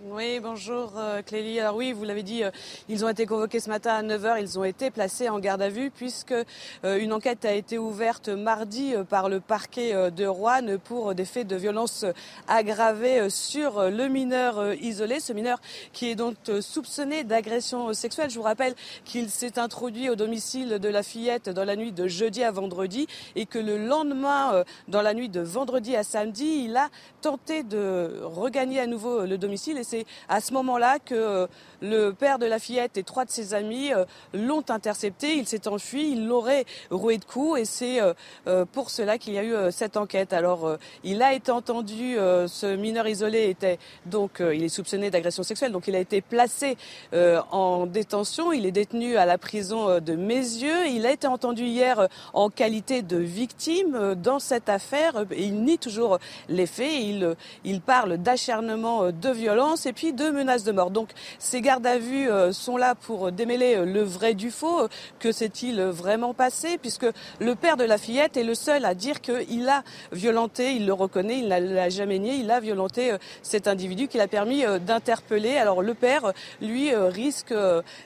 Oui, 0.03 0.41
bonjour 0.41 0.95
euh, 0.97 1.23
Clélie. 1.23 1.61
Alors 1.61 1.77
oui, 1.77 1.93
vous 1.93 2.03
l'avez 2.03 2.25
dit, 2.25 2.43
euh, 2.43 2.51
ils 2.89 3.05
ont 3.05 3.09
été 3.09 3.27
convoqués 3.27 3.61
ce 3.61 3.71
matin 3.71 3.93
à 3.95 4.03
9h, 4.03 4.41
ils 4.41 4.59
ont 4.59 4.65
été 4.65 4.91
placés 4.91 5.29
en 5.29 5.39
garde 5.39 5.63
à 5.63 5.69
vue 5.69 5.93
puisque 5.93 6.33
euh, 6.33 6.99
une 6.99 7.13
enquête 7.13 7.45
a 7.45 7.53
été 7.53 7.79
ouverte 7.79 8.29
mardi 8.29 8.95
par 9.09 9.29
le 9.29 9.39
parquet 9.39 10.11
de 10.11 10.27
Rouen 10.27 10.79
pour 10.83 11.15
des 11.15 11.25
faits 11.25 11.47
de 11.47 11.55
violence 11.55 12.05
aggravés 12.49 13.31
sur 13.31 13.89
le 13.89 14.09
mineur 14.09 14.75
isolé, 14.75 15.21
ce 15.21 15.33
mineur 15.33 15.61
qui 15.93 16.11
est 16.11 16.17
donc 16.17 16.37
soupçonné 16.61 17.23
d'agression 17.23 17.93
sexuelle. 17.93 18.31
Je 18.31 18.37
vous 18.37 18.43
rappelle 18.43 18.75
qu'il 19.05 19.31
s'est 19.31 19.59
introduit 19.61 20.11
au 20.11 20.17
domicile 20.17 20.81
de 20.81 20.89
la 20.89 21.05
fillette 21.05 21.51
dans 21.51 21.65
la 21.65 21.77
nuit 21.77 21.93
de 21.93 22.09
jeudi 22.09 22.43
à 22.43 22.51
vendredi 22.51 23.07
et 23.37 23.47
que 23.47 23.59
le 23.59 23.79
lendemain, 23.79 24.65
dans 24.89 25.03
la 25.03 25.15
nuit 25.15 25.29
de 25.29 25.41
vendredi 25.41 25.95
à 25.95 26.03
samedi, 26.03 26.65
il 26.65 26.77
a 26.77 26.89
tenté 27.21 27.63
de 27.63 28.21
regagner 28.23 28.81
à 28.81 28.87
nouveau 28.87 29.25
le 29.25 29.39
domicile 29.39 29.79
c'est 29.95 30.07
à 30.29 30.41
ce 30.41 30.53
moment-là 30.55 30.99
que 30.99 31.15
euh, 31.15 31.47
le 31.81 32.11
père 32.11 32.39
de 32.39 32.47
la 32.47 32.59
fillette 32.59 32.97
et 32.97 33.03
trois 33.03 33.25
de 33.25 33.31
ses 33.31 33.55
amis 33.55 33.93
euh, 33.93 34.05
l'ont 34.33 34.65
intercepté. 34.69 35.37
Il 35.37 35.47
s'est 35.47 35.69
enfui, 35.69 36.13
il 36.13 36.27
l'aurait 36.27 36.65
roué 36.91 37.19
de 37.19 37.25
coups 37.25 37.61
et 37.61 37.65
c'est 37.65 38.01
euh, 38.01 38.65
pour 38.73 38.91
cela 38.91 39.19
qu'il 39.19 39.35
y 39.35 39.39
a 39.39 39.45
eu 39.45 39.55
cette 39.71 39.97
enquête. 39.97 40.33
Alors, 40.33 40.79
il 41.05 41.23
a 41.23 41.33
été 41.33 41.53
entendu, 41.53 42.17
ce 42.17 42.75
mineur 42.77 43.07
isolé 43.07 43.51
était 43.51 43.79
donc, 44.07 44.41
il 44.41 44.63
est 44.63 44.69
soupçonné 44.69 45.11
d'agression 45.11 45.43
sexuelle, 45.43 45.73
donc 45.73 45.87
il 45.89 45.95
a 45.95 45.99
été 45.99 46.21
placé 46.21 46.77
en 47.13 47.87
détention. 47.87 48.53
Il 48.53 48.67
est 48.67 48.73
détenu 48.73 49.17
à 49.17 49.27
la 49.27 49.39
prison 49.39 50.01
de 50.01 50.15
Mézieux. 50.15 50.87
Il 50.89 51.07
a 51.07 51.13
été 51.13 51.27
entendu 51.27 51.65
hier 51.65 52.09
en 52.33 52.51
qualité 52.51 53.03
de 53.03 53.17
victime 53.17 54.15
dans 54.15 54.39
cette 54.39 54.69
affaire. 54.69 55.25
Il 55.37 55.63
nie 55.63 55.79
toujours 55.79 56.19
les 56.49 56.67
faits. 56.67 56.93
Il, 56.93 57.37
il 57.65 57.81
parle 57.81 58.19
d'acharnement 58.19 59.11
de 59.11 59.31
violence 59.31 59.74
et 59.87 59.93
puis 59.93 60.13
deux 60.13 60.33
menaces 60.33 60.65
de 60.65 60.73
mort. 60.73 60.91
Donc 60.91 61.11
ces 61.39 61.61
gardes 61.61 61.87
à 61.87 61.99
vue 61.99 62.31
euh, 62.31 62.53
sont 62.53 62.77
là 62.77 62.95
pour 62.95 63.33
démêler 63.33 63.77
euh, 63.77 63.85
le 63.85 64.03
vrai 64.03 64.35
du 64.35 64.51
faux. 64.51 64.89
Que 65.19 65.33
s'est-il 65.33 65.81
vraiment 65.83 66.35
passé? 66.35 66.79
Puisque 66.79 67.07
le 67.41 67.55
père 67.55 67.77
de 67.77 67.85
la 67.85 67.99
fillette 67.99 68.37
est 68.37 68.45
le 68.45 68.55
seul 68.55 68.85
à 68.85 68.95
dire 68.95 69.21
qu'il 69.21 69.69
a 69.69 69.83
violenté, 70.13 70.73
il 70.75 70.87
le 70.87 70.93
reconnaît, 70.93 71.39
il 71.39 71.49
ne 71.49 71.75
l'a 71.75 71.89
jamais 71.89 72.19
nié, 72.19 72.35
il 72.35 72.51
a 72.51 72.61
violenté 72.61 73.13
euh, 73.13 73.19
cet 73.43 73.69
individu 73.69 74.09
qu'il 74.09 74.21
a 74.21 74.29
permis 74.29 74.65
d'interpeller. 74.87 75.57
Alors 75.57 75.83
le 75.83 75.95
père, 75.95 76.33
lui, 76.61 76.95
risque 76.95 77.55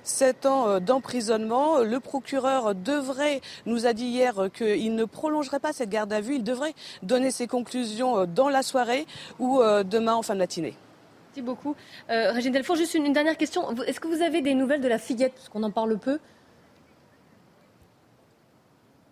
sept 0.02 0.46
ans 0.46 0.80
d'emprisonnement. 0.80 1.78
Le 1.78 2.00
procureur 2.00 2.74
devrait, 2.74 3.40
nous 3.66 3.86
a 3.86 3.92
dit 3.92 4.06
hier 4.06 4.48
qu'il 4.54 4.94
ne 4.94 5.04
prolongerait 5.04 5.60
pas 5.60 5.72
cette 5.72 5.90
garde 5.90 6.12
à 6.12 6.20
vue, 6.20 6.36
il 6.36 6.44
devrait 6.44 6.74
donner 7.02 7.30
ses 7.30 7.46
conclusions 7.46 8.24
dans 8.26 8.48
la 8.48 8.62
soirée 8.62 9.06
ou 9.38 9.60
demain 9.84 10.14
en 10.14 10.22
fin 10.22 10.34
de 10.34 10.40
matinée. 10.40 10.74
Merci 11.38 11.46
beaucoup. 11.46 11.76
Euh, 12.10 12.32
Régine 12.32 12.52
Delfour, 12.52 12.74
juste 12.74 12.94
une, 12.94 13.12
dernière 13.12 13.36
question. 13.36 13.70
Est-ce 13.82 14.00
que 14.00 14.08
vous 14.08 14.22
avez 14.22 14.40
des 14.42 14.54
nouvelles 14.54 14.80
de 14.80 14.88
la 14.88 14.98
fillette? 14.98 15.34
Parce 15.34 15.48
qu'on 15.48 15.62
en 15.62 15.70
parle 15.70 15.96
peu. 15.96 16.18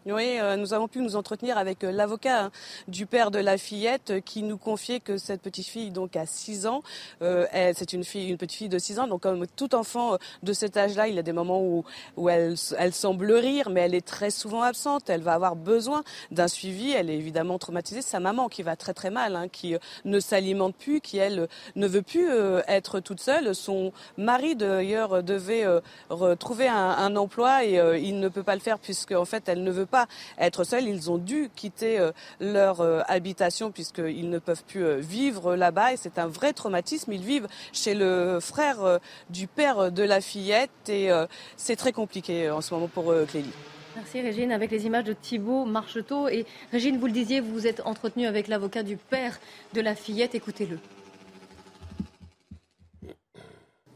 Oui, 0.08 0.38
euh, 0.38 0.54
nous 0.54 0.72
avons 0.72 0.86
pu 0.86 1.00
nous 1.00 1.16
entretenir 1.16 1.58
avec 1.58 1.82
euh, 1.82 1.90
l'avocat 1.90 2.44
hein, 2.44 2.50
du 2.86 3.06
père 3.06 3.32
de 3.32 3.40
la 3.40 3.58
fillette 3.58 4.10
euh, 4.10 4.20
qui 4.20 4.44
nous 4.44 4.56
confiait 4.56 5.00
que 5.00 5.18
cette 5.18 5.42
petite 5.42 5.66
fille 5.66 5.90
donc 5.90 6.14
a 6.14 6.26
6 6.26 6.68
ans. 6.68 6.84
c'est 7.20 7.92
une 7.92 8.04
fille, 8.04 8.28
une 8.28 8.36
petite 8.36 8.56
fille 8.56 8.68
de 8.68 8.78
6 8.78 9.00
ans. 9.00 9.08
Donc 9.08 9.22
comme 9.22 9.48
tout 9.48 9.74
enfant 9.74 10.16
de 10.44 10.52
cet 10.52 10.76
âge-là, 10.76 11.08
il 11.08 11.16
y 11.16 11.18
a 11.18 11.24
des 11.24 11.32
moments 11.32 11.60
où, 11.60 11.84
où 12.16 12.28
elle, 12.28 12.54
elle 12.78 12.92
semble 12.92 13.32
rire, 13.32 13.68
mais 13.68 13.80
elle 13.80 13.96
est 13.96 14.06
très 14.06 14.30
souvent 14.30 14.62
absente. 14.62 15.10
Elle 15.10 15.22
va 15.22 15.32
avoir 15.32 15.56
besoin 15.56 16.04
d'un 16.30 16.46
suivi. 16.46 16.92
Elle 16.92 17.10
est 17.10 17.16
évidemment 17.16 17.58
traumatisée. 17.58 18.00
Sa 18.02 18.20
maman 18.20 18.48
qui 18.48 18.62
va 18.62 18.76
très 18.76 18.94
très 18.94 19.10
mal, 19.10 19.34
hein, 19.34 19.48
qui 19.48 19.74
ne 20.04 20.20
s'alimente 20.20 20.76
plus, 20.76 21.00
qui 21.00 21.18
elle 21.18 21.48
ne 21.74 21.86
veut 21.88 22.02
plus 22.02 22.28
être 22.68 23.00
toute 23.00 23.20
seule. 23.20 23.56
Son 23.56 23.92
mari 24.16 24.54
d'ailleurs 24.54 25.24
devait 25.24 25.66
retrouver 26.10 26.68
un, 26.68 26.90
un, 26.90 27.16
emploi 27.16 27.64
et 27.64 28.00
il 28.00 28.20
ne 28.20 28.28
peut 28.28 28.44
pas 28.44 28.54
le 28.54 28.60
faire 28.60 28.78
puisque 28.78 29.12
en 29.12 29.24
fait 29.24 29.48
elle 29.48 29.64
ne 29.64 29.70
veut 29.72 29.86
pas 29.86 29.95
être 30.38 30.64
seuls. 30.64 30.84
Ils 30.84 31.10
ont 31.10 31.18
dû 31.18 31.50
quitter 31.54 31.98
euh, 31.98 32.12
leur 32.40 32.80
euh, 32.80 33.00
habitation 33.06 33.70
puisqu'ils 33.70 34.30
ne 34.30 34.38
peuvent 34.38 34.64
plus 34.64 34.84
euh, 34.84 34.96
vivre 34.96 35.56
là-bas. 35.56 35.92
Et 35.92 35.96
c'est 35.96 36.18
un 36.18 36.26
vrai 36.26 36.52
traumatisme. 36.52 37.12
Ils 37.12 37.24
vivent 37.24 37.48
chez 37.72 37.94
le 37.94 38.38
frère 38.40 39.00
du 39.30 39.46
père 39.46 39.90
de 39.90 40.02
la 40.02 40.20
fillette. 40.20 40.70
Et 40.88 41.10
c'est 41.56 41.76
très 41.76 41.92
compliqué 41.92 42.50
en 42.50 42.60
ce 42.60 42.74
moment 42.74 42.88
pour 42.88 43.12
Clélie. 43.28 43.50
Merci 43.94 44.20
Régine. 44.20 44.52
Avec 44.52 44.70
les 44.70 44.86
images 44.86 45.04
de 45.04 45.12
Thibault 45.12 45.64
Marcheteau. 45.64 46.28
Et 46.28 46.46
Régine, 46.72 46.98
vous 46.98 47.06
le 47.06 47.12
disiez, 47.12 47.40
vous 47.40 47.52
vous 47.52 47.66
êtes 47.66 47.80
entretenue 47.84 48.26
avec 48.26 48.48
l'avocat 48.48 48.82
du 48.82 48.96
père 48.96 49.38
de 49.74 49.80
la 49.80 49.94
fillette. 49.94 50.34
Écoutez-le. 50.34 50.78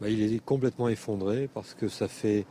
Bah, 0.01 0.09
il 0.09 0.33
est 0.33 0.43
complètement 0.43 0.89
effondré 0.89 1.47
parce 1.53 1.75
que 1.75 1.87
ça 1.87 2.07
fait 2.07 2.45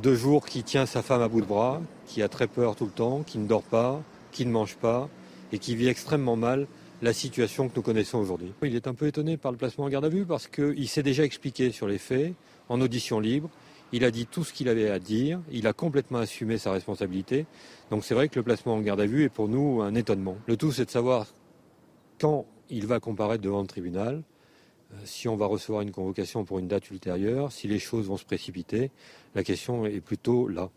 deux 0.00 0.14
jours 0.14 0.46
qu'il 0.46 0.62
tient 0.62 0.86
sa 0.86 1.02
femme 1.02 1.22
à 1.22 1.28
bout 1.28 1.40
de 1.40 1.46
bras, 1.46 1.80
qui 2.06 2.22
a 2.22 2.28
très 2.28 2.46
peur 2.46 2.76
tout 2.76 2.84
le 2.84 2.90
temps, 2.90 3.22
qui 3.22 3.38
ne 3.38 3.46
dort 3.46 3.62
pas, 3.62 4.02
qui 4.32 4.44
ne 4.44 4.50
mange 4.50 4.76
pas 4.76 5.08
et 5.52 5.58
qui 5.58 5.74
vit 5.74 5.88
extrêmement 5.88 6.36
mal 6.36 6.66
la 7.02 7.12
situation 7.12 7.68
que 7.68 7.76
nous 7.76 7.82
connaissons 7.82 8.18
aujourd'hui. 8.18 8.52
Il 8.62 8.74
est 8.74 8.86
un 8.86 8.94
peu 8.94 9.06
étonné 9.06 9.36
par 9.36 9.52
le 9.52 9.58
placement 9.58 9.84
en 9.84 9.88
garde 9.88 10.04
à 10.04 10.08
vue 10.08 10.24
parce 10.24 10.48
qu'il 10.48 10.88
s'est 10.88 11.02
déjà 11.02 11.24
expliqué 11.24 11.70
sur 11.70 11.86
les 11.86 11.98
faits 11.98 12.34
en 12.68 12.80
audition 12.80 13.20
libre. 13.20 13.48
Il 13.92 14.04
a 14.04 14.10
dit 14.10 14.26
tout 14.26 14.44
ce 14.44 14.52
qu'il 14.52 14.68
avait 14.68 14.90
à 14.90 14.98
dire, 14.98 15.40
il 15.52 15.66
a 15.66 15.72
complètement 15.72 16.18
assumé 16.18 16.58
sa 16.58 16.72
responsabilité. 16.72 17.46
Donc 17.90 18.04
c'est 18.04 18.14
vrai 18.14 18.28
que 18.28 18.38
le 18.38 18.42
placement 18.42 18.74
en 18.74 18.80
garde 18.80 19.00
à 19.00 19.06
vue 19.06 19.24
est 19.24 19.28
pour 19.28 19.48
nous 19.48 19.80
un 19.82 19.94
étonnement. 19.94 20.36
Le 20.46 20.56
tout 20.56 20.72
c'est 20.72 20.86
de 20.86 20.90
savoir 20.90 21.26
quand 22.18 22.46
il 22.68 22.86
va 22.86 22.98
comparaître 22.98 23.42
devant 23.42 23.60
le 23.60 23.66
tribunal, 23.66 24.22
si 25.04 25.28
on 25.28 25.36
va 25.36 25.46
recevoir 25.46 25.82
une 25.82 25.92
convocation 25.92 26.44
pour 26.44 26.58
une 26.58 26.68
date 26.68 26.90
ultérieure, 26.90 27.52
si 27.52 27.68
les 27.68 27.78
choses 27.78 28.06
vont 28.06 28.16
se 28.16 28.24
précipiter, 28.24 28.90
la 29.34 29.44
question 29.44 29.86
est 29.86 30.00
plutôt 30.00 30.48
là. 30.48 30.70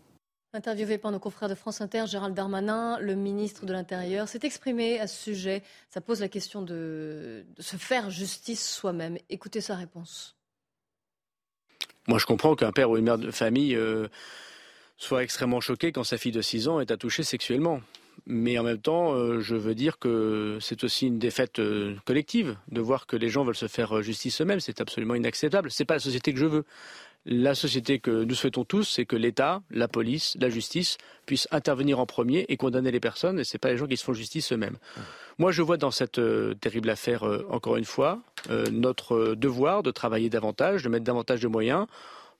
Interviewé 0.51 0.97
par 0.97 1.11
nos 1.11 1.19
confrères 1.19 1.47
de 1.47 1.53
France 1.53 1.79
Inter, 1.79 2.05
Gérald 2.07 2.33
Darmanin, 2.33 2.97
le 2.99 3.13
ministre 3.13 3.67
de 3.67 3.73
l'Intérieur, 3.73 4.27
s'est 4.27 4.39
exprimé 4.41 4.99
à 4.99 5.05
ce 5.05 5.23
sujet. 5.23 5.61
Ça 5.91 6.01
pose 6.01 6.21
la 6.21 6.27
question 6.27 6.63
de, 6.63 7.45
se 7.59 7.77
faire 7.77 8.09
justice 8.09 8.67
soi-même. 8.67 9.19
Écoutez 9.29 9.61
sa 9.61 9.75
réponse. 9.75 10.35
Moi, 12.07 12.17
je 12.17 12.25
comprends 12.25 12.55
qu'un 12.55 12.71
père 12.71 12.89
ou 12.89 12.97
une 12.97 13.05
mère 13.05 13.19
de 13.19 13.29
famille 13.29 13.75
euh, 13.75 14.07
soit 14.99 15.23
extrêmement 15.23 15.61
choqué 15.61 15.91
quand 15.91 16.03
sa 16.03 16.17
fille 16.17 16.33
de 16.33 16.41
6 16.41 16.67
ans 16.67 16.79
est 16.79 16.91
attouchée 16.91 17.23
sexuellement. 17.23 17.81
Mais 18.27 18.59
en 18.59 18.63
même 18.63 18.79
temps, 18.79 19.13
euh, 19.13 19.39
je 19.39 19.55
veux 19.55 19.73
dire 19.73 19.97
que 19.97 20.57
c'est 20.61 20.83
aussi 20.83 21.07
une 21.07 21.19
défaite 21.19 21.59
euh, 21.59 21.95
collective 22.05 22.57
de 22.69 22.81
voir 22.81 23.07
que 23.07 23.15
les 23.15 23.29
gens 23.29 23.45
veulent 23.45 23.55
se 23.55 23.67
faire 23.67 23.97
euh, 23.97 24.01
justice 24.01 24.41
eux-mêmes. 24.41 24.59
C'est 24.59 24.81
absolument 24.81 25.15
inacceptable. 25.15 25.71
Ce 25.71 25.81
n'est 25.81 25.85
pas 25.85 25.95
la 25.95 25.99
société 26.01 26.33
que 26.33 26.39
je 26.39 26.45
veux. 26.45 26.65
La 27.25 27.55
société 27.55 27.99
que 27.99 28.23
nous 28.23 28.35
souhaitons 28.35 28.65
tous, 28.65 28.83
c'est 28.83 29.05
que 29.05 29.15
l'État, 29.15 29.61
la 29.71 29.87
police, 29.87 30.35
la 30.39 30.49
justice 30.49 30.97
puissent 31.25 31.47
intervenir 31.51 31.99
en 31.99 32.05
premier 32.05 32.45
et 32.49 32.57
condamner 32.57 32.91
les 32.91 32.99
personnes. 32.99 33.39
Et 33.39 33.45
ce 33.45 33.55
n'est 33.55 33.59
pas 33.59 33.69
les 33.69 33.77
gens 33.77 33.87
qui 33.87 33.97
se 33.97 34.03
font 34.03 34.13
justice 34.13 34.51
eux-mêmes. 34.51 34.77
Moi, 35.37 35.51
je 35.51 35.61
vois 35.61 35.77
dans 35.77 35.91
cette 35.91 36.19
terrible 36.59 36.89
affaire, 36.89 37.23
encore 37.49 37.75
une 37.75 37.85
fois, 37.85 38.19
notre 38.71 39.35
devoir 39.35 39.83
de 39.83 39.91
travailler 39.91 40.29
davantage, 40.29 40.83
de 40.83 40.89
mettre 40.89 41.03
davantage 41.03 41.41
de 41.41 41.47
moyens 41.47 41.87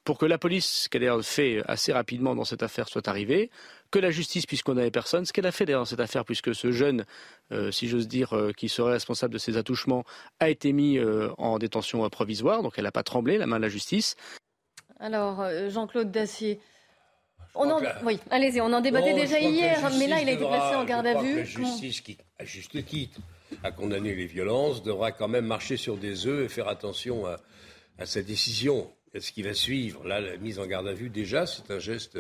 pour 0.04 0.18
que 0.18 0.26
la 0.26 0.38
police, 0.38 0.84
ce 0.84 0.90
qu'elle 0.90 1.08
a 1.08 1.22
fait 1.22 1.62
assez 1.68 1.94
rapidement 1.94 2.36
dans 2.36 2.46
cette 2.46 2.64
affaire, 2.64 2.88
soit 2.88 3.08
arrivée, 3.08 3.50
que 3.92 4.00
la 4.00 4.12
justice, 4.12 4.46
puisqu'on 4.46 4.76
n'avait 4.76 4.92
personne, 4.92 5.26
ce 5.26 5.34
qu'elle 5.34 5.46
a 5.46 5.52
fait 5.52 5.66
d'ailleurs 5.66 5.82
dans 5.82 5.86
cette 5.86 6.00
affaire, 6.00 6.26
puisque 6.26 6.54
ce 6.56 6.72
jeune, 6.72 7.06
euh, 7.52 7.72
si 7.72 7.88
j'ose 7.88 8.08
dire, 8.08 8.34
euh, 8.34 8.52
qui 8.52 8.70
serait 8.70 8.94
responsable 8.94 9.34
de 9.34 9.40
ces 9.40 9.58
attouchements, 9.58 10.04
a 10.40 10.50
été 10.50 10.74
mis 10.74 10.98
euh, 10.98 11.30
en 11.38 11.60
détention 11.60 12.08
provisoire, 12.10 12.64
donc 12.64 12.74
elle 12.78 12.84
n'a 12.86 12.92
pas 12.92 13.04
tremblé, 13.04 13.38
la 13.38 13.48
main 13.48 13.58
de 13.58 13.64
la 13.64 13.70
justice. 13.70 14.16
Alors, 15.00 15.44
Jean-Claude 15.70 16.12
Dacier, 16.12 16.60
Oui, 17.56 18.20
allez-y, 18.30 18.62
on 18.62 18.74
en 18.74 18.82
débattait 18.82 19.14
déjà 19.14 19.40
hier, 19.40 19.90
mais 19.98 20.08
là, 20.08 20.22
il 20.22 20.30
a 20.30 20.34
été 20.34 20.46
placé 20.46 20.76
en 20.76 20.86
garde 20.86 21.08
à 21.08 21.22
vue. 21.22 21.38
La 21.38 21.44
justice, 21.44 22.02
qui, 22.02 22.18
à 22.38 22.46
juste 22.46 22.86
titre, 22.86 23.20
a 23.64 23.72
condamné 23.72 24.14
les 24.14 24.26
violences, 24.26 24.84
devra 24.84 25.12
quand 25.12 25.28
même 25.28 25.46
marcher 25.46 25.78
sur 25.78 25.98
des 25.98 26.28
œufs 26.28 26.46
et 26.46 26.50
faire 26.50 26.68
attention 26.68 27.26
à, 27.26 27.38
à 27.98 28.06
sa 28.06 28.22
décision, 28.22 28.92
ce 29.18 29.32
qui 29.32 29.42
va 29.42 29.54
suivre. 29.54 30.06
Là, 30.06 30.22
la 30.22 30.38
mise 30.38 30.60
en 30.60 30.68
garde 30.68 30.88
à 30.88 30.94
vue, 30.94 31.10
déjà, 31.10 31.46
c'est 31.46 31.72
un 31.72 31.80
geste 31.80 32.20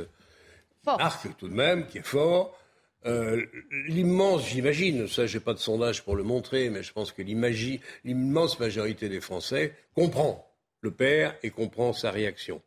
fort. 0.84 1.00
tout 1.38 1.48
de 1.48 1.54
même, 1.54 1.88
qui 1.88 2.00
est 2.00 2.06
fort. 2.06 2.58
Euh, 3.06 3.46
l'immense, 3.88 4.48
j'imagine, 4.50 5.08
ça 5.08 5.26
j'ai 5.26 5.40
pas 5.40 5.54
de 5.54 5.60
sondage 5.60 6.04
pour 6.04 6.18
le 6.18 6.24
montrer, 6.24 6.70
mais 6.70 6.84
je 6.84 6.92
pense 6.92 7.14
que 7.14 7.22
l'immense 7.22 8.60
majorité 8.60 9.08
des 9.08 9.22
Français 9.22 9.74
comprend 9.96 10.52
le 10.82 10.92
père 10.92 11.36
et 11.44 11.50
comprend 11.50 11.94
sa 11.94 12.12
réaction. 12.12 12.62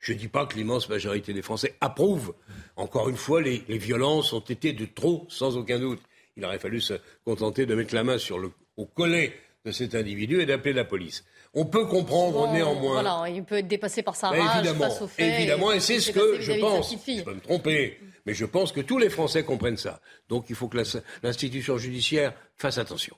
Je 0.00 0.12
ne 0.12 0.18
dis 0.18 0.28
pas 0.28 0.46
que 0.46 0.56
l'immense 0.56 0.88
majorité 0.88 1.32
des 1.32 1.42
Français 1.42 1.74
approuve. 1.80 2.34
Encore 2.76 3.08
une 3.08 3.16
fois, 3.16 3.40
les, 3.40 3.58
violences 3.68 4.32
ont 4.32 4.40
été 4.40 4.72
de 4.72 4.86
trop, 4.86 5.26
sans 5.28 5.56
aucun 5.56 5.78
doute. 5.78 6.00
Il 6.36 6.44
aurait 6.44 6.58
fallu 6.58 6.80
se 6.80 6.94
contenter 7.24 7.64
de 7.64 7.74
mettre 7.74 7.94
la 7.94 8.04
main 8.04 8.18
sur 8.18 8.38
le, 8.38 8.50
au 8.76 8.86
collet 8.86 9.32
de 9.64 9.72
cet 9.72 9.94
individu 9.94 10.40
et 10.40 10.46
d'appeler 10.46 10.74
la 10.74 10.84
police. 10.84 11.24
On 11.58 11.64
peut 11.64 11.86
comprendre 11.86 12.52
néanmoins. 12.52 13.02
Voilà, 13.02 13.30
il 13.30 13.42
peut 13.42 13.56
être 13.56 13.66
dépassé 13.66 14.02
par 14.02 14.14
sa 14.14 14.28
rage 14.28 14.58
évidemment, 14.58 14.90
face 14.90 15.06
faits. 15.08 15.40
Évidemment, 15.40 15.72
et, 15.72 15.80
c'est 15.80 16.00
ce 16.00 16.12
que 16.12 16.38
je 16.38 16.52
pense. 16.60 16.94
Je 17.06 17.22
peux 17.22 17.34
me 17.34 17.40
tromper, 17.40 17.98
mais 18.26 18.34
je 18.34 18.44
pense 18.44 18.72
que 18.72 18.82
tous 18.82 18.98
les 18.98 19.08
Français 19.08 19.42
comprennent 19.42 19.78
ça. 19.78 20.00
Donc 20.28 20.50
il 20.50 20.54
faut 20.54 20.68
que 20.68 20.76
l'institution 21.22 21.78
judiciaire 21.78 22.34
fasse 22.58 22.76
attention. 22.76 23.16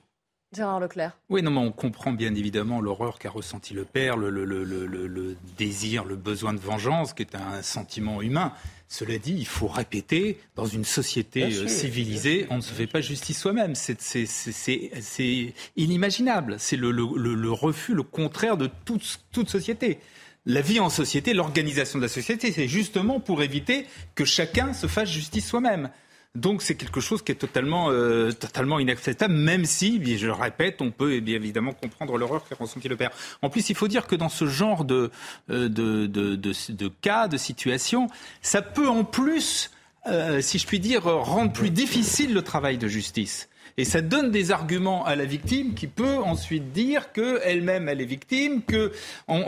Gérard 0.51 0.79
Leclerc. 0.79 1.15
Oui, 1.29 1.43
non, 1.43 1.51
mais 1.51 1.59
on 1.59 1.71
comprend 1.71 2.11
bien 2.11 2.33
évidemment 2.33 2.81
l'horreur 2.81 3.19
qu'a 3.19 3.29
ressenti 3.29 3.75
le 3.75 3.85
père, 3.85 4.17
le, 4.17 4.31
le, 4.31 4.45
le, 4.45 4.63
le, 4.85 5.35
désir, 5.57 6.05
le 6.05 6.15
besoin 6.15 6.53
de 6.53 6.59
vengeance, 6.59 7.13
qui 7.13 7.21
est 7.21 7.35
un 7.35 7.61
sentiment 7.61 8.21
humain. 8.23 8.53
Cela 8.87 9.19
dit, 9.19 9.35
il 9.37 9.45
faut 9.45 9.67
répéter, 9.67 10.39
dans 10.55 10.65
une 10.65 10.85
société 10.85 11.43
euh, 11.43 11.67
civilisée, 11.67 12.47
on 12.49 12.57
ne 12.57 12.61
se 12.61 12.73
fait 12.73 12.87
pas 12.87 13.01
justice 13.01 13.39
soi-même. 13.39 13.75
C'est 13.75 15.53
inimaginable. 15.77 16.55
C'est 16.57 16.77
le, 16.77 17.51
refus, 17.51 17.93
le 17.93 18.01
contraire 18.01 18.57
de 18.57 18.67
toute, 18.85 19.19
toute 19.31 19.49
société. 19.49 19.99
La 20.47 20.61
vie 20.61 20.79
en 20.79 20.89
société, 20.89 21.35
l'organisation 21.35 21.99
de 21.99 22.03
la 22.03 22.09
société, 22.09 22.51
c'est 22.51 22.67
justement 22.67 23.19
pour 23.19 23.43
éviter 23.43 23.85
que 24.15 24.25
chacun 24.25 24.73
se 24.73 24.87
fasse 24.87 25.09
justice 25.11 25.47
soi-même. 25.47 25.91
Donc 26.35 26.61
c'est 26.61 26.75
quelque 26.75 27.01
chose 27.01 27.23
qui 27.23 27.31
est 27.31 27.35
totalement, 27.35 27.89
euh, 27.89 28.31
totalement 28.31 28.79
inacceptable, 28.79 29.33
même 29.33 29.65
si, 29.65 30.17
je 30.17 30.27
le 30.27 30.33
répète, 30.33 30.79
on 30.79 30.91
peut 30.91 31.19
bien 31.21 31.37
évidemment 31.37 31.73
comprendre 31.73 32.17
l'horreur 32.17 32.47
qu'a 32.47 32.55
ressenti 32.55 32.87
le 32.87 32.95
père. 32.95 33.09
En 33.41 33.49
plus, 33.49 33.69
il 33.71 33.75
faut 33.75 33.87
dire 33.87 34.05
que 34.05 34.15
dans 34.15 34.29
ce 34.29 34.45
genre 34.45 34.85
de, 34.85 35.09
euh, 35.49 36.89
cas, 37.01 37.27
de 37.27 37.37
situation, 37.37 38.07
ça 38.43 38.61
peut 38.61 38.87
en 38.87 39.03
plus, 39.03 39.71
euh, 40.05 40.39
si 40.41 40.59
je 40.59 40.67
puis 40.67 40.79
dire, 40.79 41.03
rendre 41.03 41.51
plus 41.51 41.71
difficile 41.71 42.33
le 42.33 42.43
travail 42.43 42.77
de 42.77 42.87
justice. 42.87 43.49
Et 43.79 43.85
ça 43.85 44.01
donne 44.01 44.29
des 44.29 44.51
arguments 44.51 45.05
à 45.05 45.15
la 45.15 45.23
victime 45.23 45.73
qui 45.73 45.87
peut 45.87 46.17
ensuite 46.17 46.73
dire 46.73 47.13
qu'elle-même, 47.13 47.87
elle 47.87 48.01
est 48.01 48.05
victime, 48.05 48.61
que 48.61 48.91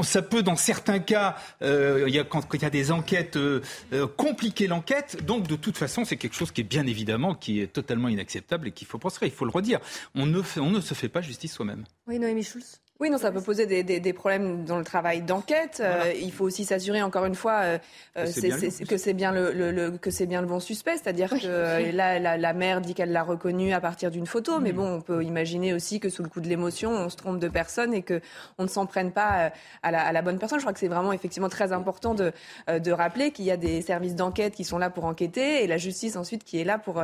ça 0.03 0.21
peut, 0.21 0.41
dans 0.41 0.55
certains 0.55 0.99
cas, 0.99 1.35
euh, 1.61 2.23
quand, 2.29 2.41
il 2.53 2.61
y 2.61 2.65
a 2.65 2.69
des 2.69 2.93
enquêtes, 2.93 3.35
euh, 3.35 3.61
euh, 3.91 4.07
compliquer 4.07 4.67
l'enquête. 4.67 5.17
Donc, 5.25 5.47
de 5.47 5.57
toute 5.57 5.77
façon, 5.77 6.05
c'est 6.05 6.15
quelque 6.15 6.37
chose 6.37 6.53
qui 6.53 6.61
est 6.61 6.63
bien 6.63 6.87
évidemment, 6.87 7.35
qui 7.35 7.59
est 7.59 7.67
totalement 7.67 8.07
inacceptable 8.07 8.69
et 8.69 8.71
qu'il 8.71 8.87
faut 8.87 8.99
penser. 8.99 9.17
Il 9.23 9.31
faut 9.31 9.43
le 9.43 9.51
redire. 9.51 9.81
On 10.15 10.25
ne, 10.25 10.41
on 10.61 10.71
ne 10.71 10.79
se 10.79 10.93
fait 10.93 11.09
pas 11.09 11.19
justice 11.19 11.51
soi-même. 11.51 11.83
Oui, 12.07 12.17
Noémie 12.17 12.45
Schulz. 12.45 12.80
Oui, 13.01 13.09
non, 13.09 13.17
ça 13.17 13.31
peut 13.31 13.41
poser 13.41 13.65
des, 13.65 13.81
des, 13.81 13.99
des 13.99 14.13
problèmes 14.13 14.63
dans 14.63 14.77
le 14.77 14.83
travail 14.83 15.23
d'enquête. 15.23 15.81
Euh, 15.83 16.13
il 16.21 16.31
faut 16.31 16.45
aussi 16.45 16.65
s'assurer, 16.65 17.01
encore 17.01 17.25
une 17.25 17.33
fois, 17.33 17.61
euh, 17.63 17.77
que 18.15 18.95
c'est 18.95 19.13
bien, 19.13 19.31
le, 19.31 19.51
le, 19.53 19.71
le, 19.71 19.97
que 19.97 20.11
c'est 20.11 20.27
bien 20.27 20.39
le 20.39 20.45
bon 20.45 20.59
suspect. 20.59 20.97
C'est-à-dire 20.97 21.31
que 21.31 21.37
euh, 21.45 21.91
là, 21.93 22.19
la, 22.19 22.37
la, 22.37 22.53
mère 22.53 22.79
dit 22.79 22.93
qu'elle 22.93 23.11
l'a 23.11 23.23
reconnu 23.23 23.73
à 23.73 23.81
partir 23.81 24.11
d'une 24.11 24.27
photo, 24.27 24.59
mais 24.59 24.71
mm. 24.71 24.75
bon, 24.75 24.87
on 24.97 25.01
peut 25.01 25.23
imaginer 25.23 25.73
aussi 25.73 25.99
que 25.99 26.09
sous 26.09 26.21
le 26.21 26.29
coup 26.29 26.41
de 26.41 26.47
l'émotion, 26.47 26.91
on 26.91 27.09
se 27.09 27.15
trompe 27.15 27.39
de 27.39 27.47
personne 27.47 27.91
et 27.95 28.03
que 28.03 28.21
on 28.59 28.63
ne 28.63 28.67
s'en 28.67 28.85
prenne 28.85 29.11
pas 29.11 29.51
à 29.81 29.89
la, 29.89 30.05
à 30.05 30.11
la, 30.11 30.21
bonne 30.21 30.37
personne. 30.37 30.59
Je 30.59 30.63
crois 30.63 30.73
que 30.73 30.79
c'est 30.79 30.87
vraiment 30.87 31.11
effectivement 31.11 31.49
très 31.49 31.71
important 31.71 32.13
de, 32.13 32.31
de 32.67 32.91
rappeler 32.91 33.31
qu'il 33.31 33.45
y 33.45 33.51
a 33.51 33.57
des 33.57 33.81
services 33.81 34.13
d'enquête 34.13 34.53
qui 34.53 34.63
sont 34.63 34.77
là 34.77 34.91
pour 34.91 35.05
enquêter 35.05 35.63
et 35.63 35.65
la 35.65 35.77
justice 35.77 36.17
ensuite 36.17 36.43
qui 36.43 36.61
est 36.61 36.65
là 36.65 36.77
pour, 36.77 37.03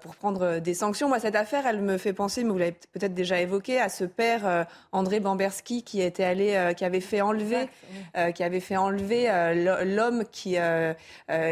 pour 0.00 0.16
prendre 0.16 0.58
des 0.58 0.74
sanctions. 0.74 1.06
Moi, 1.06 1.20
cette 1.20 1.36
affaire, 1.36 1.68
elle 1.68 1.82
me 1.82 1.98
fait 1.98 2.12
penser, 2.12 2.42
mais 2.42 2.50
vous 2.50 2.58
l'avez 2.58 2.76
peut-être 2.92 3.14
déjà 3.14 3.40
évoqué, 3.40 3.78
à 3.80 3.88
ce 3.88 4.02
père 4.02 4.66
André 4.90 5.20
Bamberg 5.20 5.35
Bamberski 5.36 5.82
qui 5.82 6.00
était 6.00 6.24
allé, 6.24 6.54
euh, 6.54 6.72
qui 6.72 6.84
avait 6.84 7.00
fait 7.00 7.20
enlever, 7.20 7.68
euh, 8.16 8.32
qui 8.32 8.42
avait 8.42 8.60
fait 8.60 8.76
enlever 8.76 9.30
euh, 9.30 9.84
l'homme 9.84 10.24
qui 10.32 10.56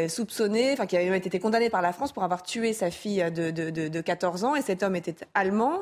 soupçonnait, 0.07 0.73
enfin 0.73 0.85
qui 0.85 0.97
avait 0.97 1.17
été 1.17 1.39
condamné 1.39 1.69
par 1.69 1.81
la 1.81 1.93
France 1.93 2.11
pour 2.11 2.23
avoir 2.23 2.43
tué 2.43 2.73
sa 2.73 2.89
fille 2.89 3.23
de, 3.31 3.51
de, 3.51 3.69
de, 3.69 3.87
de 3.87 4.01
14 4.01 4.43
ans. 4.43 4.55
Et 4.55 4.61
cet 4.61 4.83
homme 4.83 4.95
était 4.95 5.15
allemand, 5.33 5.79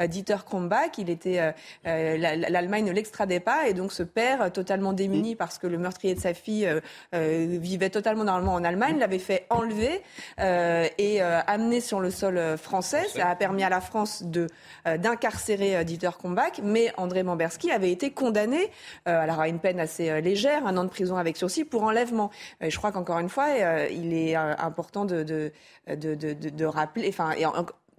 Dieter 0.00 0.36
Krombach. 0.44 0.98
Il 0.98 1.10
était, 1.10 1.54
l'Allemagne 1.84 2.84
ne 2.84 2.92
l'extradait 2.92 3.40
pas, 3.40 3.68
et 3.68 3.74
donc 3.74 3.92
ce 3.92 4.02
père, 4.02 4.50
totalement 4.52 4.92
démuni 4.92 5.36
parce 5.36 5.58
que 5.58 5.66
le 5.66 5.78
meurtrier 5.78 6.14
de 6.14 6.20
sa 6.20 6.34
fille 6.34 6.68
vivait 7.12 7.90
totalement 7.90 8.24
normalement 8.24 8.54
en 8.54 8.64
Allemagne, 8.64 8.98
l'avait 8.98 9.18
fait 9.18 9.46
enlever 9.50 10.02
et 10.38 11.20
amener 11.20 11.80
sur 11.80 12.00
le 12.00 12.10
sol 12.10 12.40
français. 12.56 13.04
Ça 13.14 13.28
a 13.28 13.36
permis 13.36 13.62
à 13.62 13.68
la 13.68 13.80
France 13.80 14.22
de 14.24 14.48
d'incarcérer 14.84 15.84
Dieter 15.84 16.10
Krombach, 16.18 16.60
mais 16.62 16.92
André 16.96 17.22
Mamberski 17.36 17.70
avait 17.70 17.92
été 17.92 18.10
condamné 18.10 18.70
euh, 19.06 19.20
alors 19.20 19.40
à 19.40 19.48
une 19.48 19.58
peine 19.58 19.78
assez 19.78 20.08
euh, 20.08 20.20
légère, 20.20 20.66
un 20.66 20.76
an 20.78 20.84
de 20.84 20.88
prison 20.88 21.16
avec 21.16 21.36
sursis 21.36 21.64
pour 21.64 21.82
enlèvement. 21.82 22.30
Et 22.62 22.70
je 22.70 22.78
crois 22.78 22.92
qu'encore 22.92 23.18
une 23.18 23.28
fois, 23.28 23.48
euh, 23.48 23.86
il 23.90 24.14
est 24.14 24.34
important 24.34 25.04
de, 25.04 25.22
de, 25.22 25.52
de, 25.86 26.14
de 26.14 26.64
rappeler. 26.64 27.08
Enfin, 27.08 27.32
et 27.32 27.44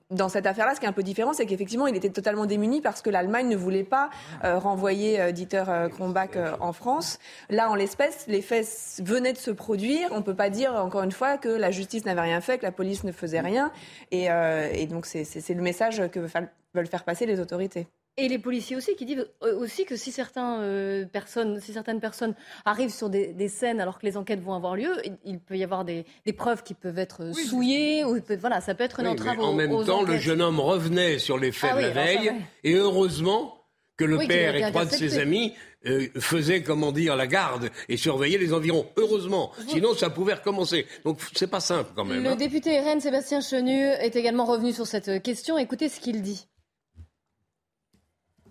dans 0.09 0.29
cette 0.29 0.47
affaire-là, 0.47 0.73
ce 0.73 0.79
qui 0.79 0.85
est 0.85 0.89
un 0.89 0.93
peu 0.93 1.03
différent, 1.03 1.33
c'est 1.33 1.45
qu'effectivement, 1.45 1.85
il 1.85 1.95
était 1.95 2.09
totalement 2.09 2.45
démuni 2.45 2.81
parce 2.81 3.01
que 3.01 3.09
l'Allemagne 3.09 3.49
ne 3.49 3.57
voulait 3.57 3.83
pas 3.83 4.09
renvoyer 4.41 5.33
Dieter 5.33 5.65
Krombach 5.91 6.37
en 6.61 6.71
France. 6.71 7.19
Là, 7.49 7.69
en 7.69 7.75
l'espèce, 7.75 8.25
les 8.27 8.41
faits 8.41 9.01
venaient 9.03 9.33
de 9.33 9.37
se 9.37 9.51
produire. 9.51 10.07
On 10.11 10.17
ne 10.17 10.23
peut 10.23 10.35
pas 10.35 10.49
dire, 10.49 10.73
encore 10.75 11.03
une 11.03 11.11
fois, 11.11 11.37
que 11.37 11.49
la 11.49 11.71
justice 11.71 12.05
n'avait 12.05 12.21
rien 12.21 12.39
fait, 12.39 12.57
que 12.57 12.65
la 12.65 12.71
police 12.71 13.03
ne 13.03 13.11
faisait 13.11 13.41
rien. 13.41 13.69
Et, 14.11 14.27
et 14.73 14.87
donc, 14.87 15.05
c'est 15.05 15.49
le 15.49 15.61
message 15.61 16.01
que 16.09 16.21
veulent 16.73 16.87
faire 16.87 17.03
passer 17.03 17.25
les 17.25 17.41
autorités. 17.41 17.87
Et 18.19 18.27
les 18.27 18.39
policiers 18.39 18.75
aussi 18.75 18.95
qui 18.95 19.05
disent 19.05 19.27
euh, 19.43 19.59
aussi 19.59 19.85
que 19.85 19.95
si, 19.95 20.11
certains, 20.11 20.59
euh, 20.61 21.05
personnes, 21.05 21.59
si 21.61 21.71
certaines 21.71 21.99
personnes 21.99 22.33
arrivent 22.65 22.93
sur 22.93 23.11
des, 23.11 23.47
scènes 23.47 23.79
alors 23.79 23.99
que 23.99 24.07
les 24.07 24.17
enquêtes 24.17 24.41
vont 24.41 24.55
avoir 24.55 24.75
lieu, 24.75 24.91
il, 25.23 25.39
peut 25.39 25.55
y 25.55 25.63
avoir 25.63 25.85
des, 25.85 26.03
preuves 26.35 26.63
qui 26.63 26.73
peuvent 26.73 26.97
être 26.97 27.31
souillées. 27.35 28.03
Ou, 28.03 28.19
voilà, 28.39 28.59
ça 28.59 28.73
peut 28.73 28.83
être 28.83 29.01
une 29.01 29.07
entrave 29.07 29.39
En 29.39 29.53
même 29.53 29.85
temps, 29.85 30.01
le 30.01 30.17
jeune 30.17 30.41
homme 30.41 30.59
revenait 30.59 31.19
sur 31.19 31.37
les 31.37 31.51
faits 31.51 31.69
ah 31.73 31.77
de 31.77 31.81
la 31.81 31.89
veille 31.91 32.31
et 32.63 32.73
heureusement 32.73 33.53
que 33.97 34.05
le 34.05 34.17
père 34.17 34.55
et 34.55 34.71
trois 34.71 34.85
de 34.85 34.91
ses 34.91 35.19
amis 35.19 35.53
euh, 35.85 36.07
faisaient, 36.19 36.63
comment 36.63 36.91
dire, 36.91 37.15
la 37.15 37.27
garde 37.27 37.69
et 37.87 37.97
surveillaient 37.97 38.39
les 38.39 38.51
environs. 38.51 38.87
Heureusement, 38.97 39.51
sinon 39.67 39.93
ça 39.93 40.09
pouvait 40.09 40.33
recommencer. 40.33 40.87
Donc 41.05 41.19
c'est 41.35 41.49
pas 41.49 41.59
simple 41.59 41.91
quand 41.95 42.05
même. 42.05 42.23
Le 42.23 42.31
hein. 42.31 42.35
député 42.35 42.79
RN 42.79 42.99
Sébastien 42.99 43.41
Chenu 43.41 43.79
est 43.79 44.15
également 44.15 44.45
revenu 44.45 44.73
sur 44.73 44.87
cette 44.87 45.21
question. 45.21 45.59
Écoutez 45.59 45.87
ce 45.87 45.99
qu'il 45.99 46.23
dit. 46.23 46.47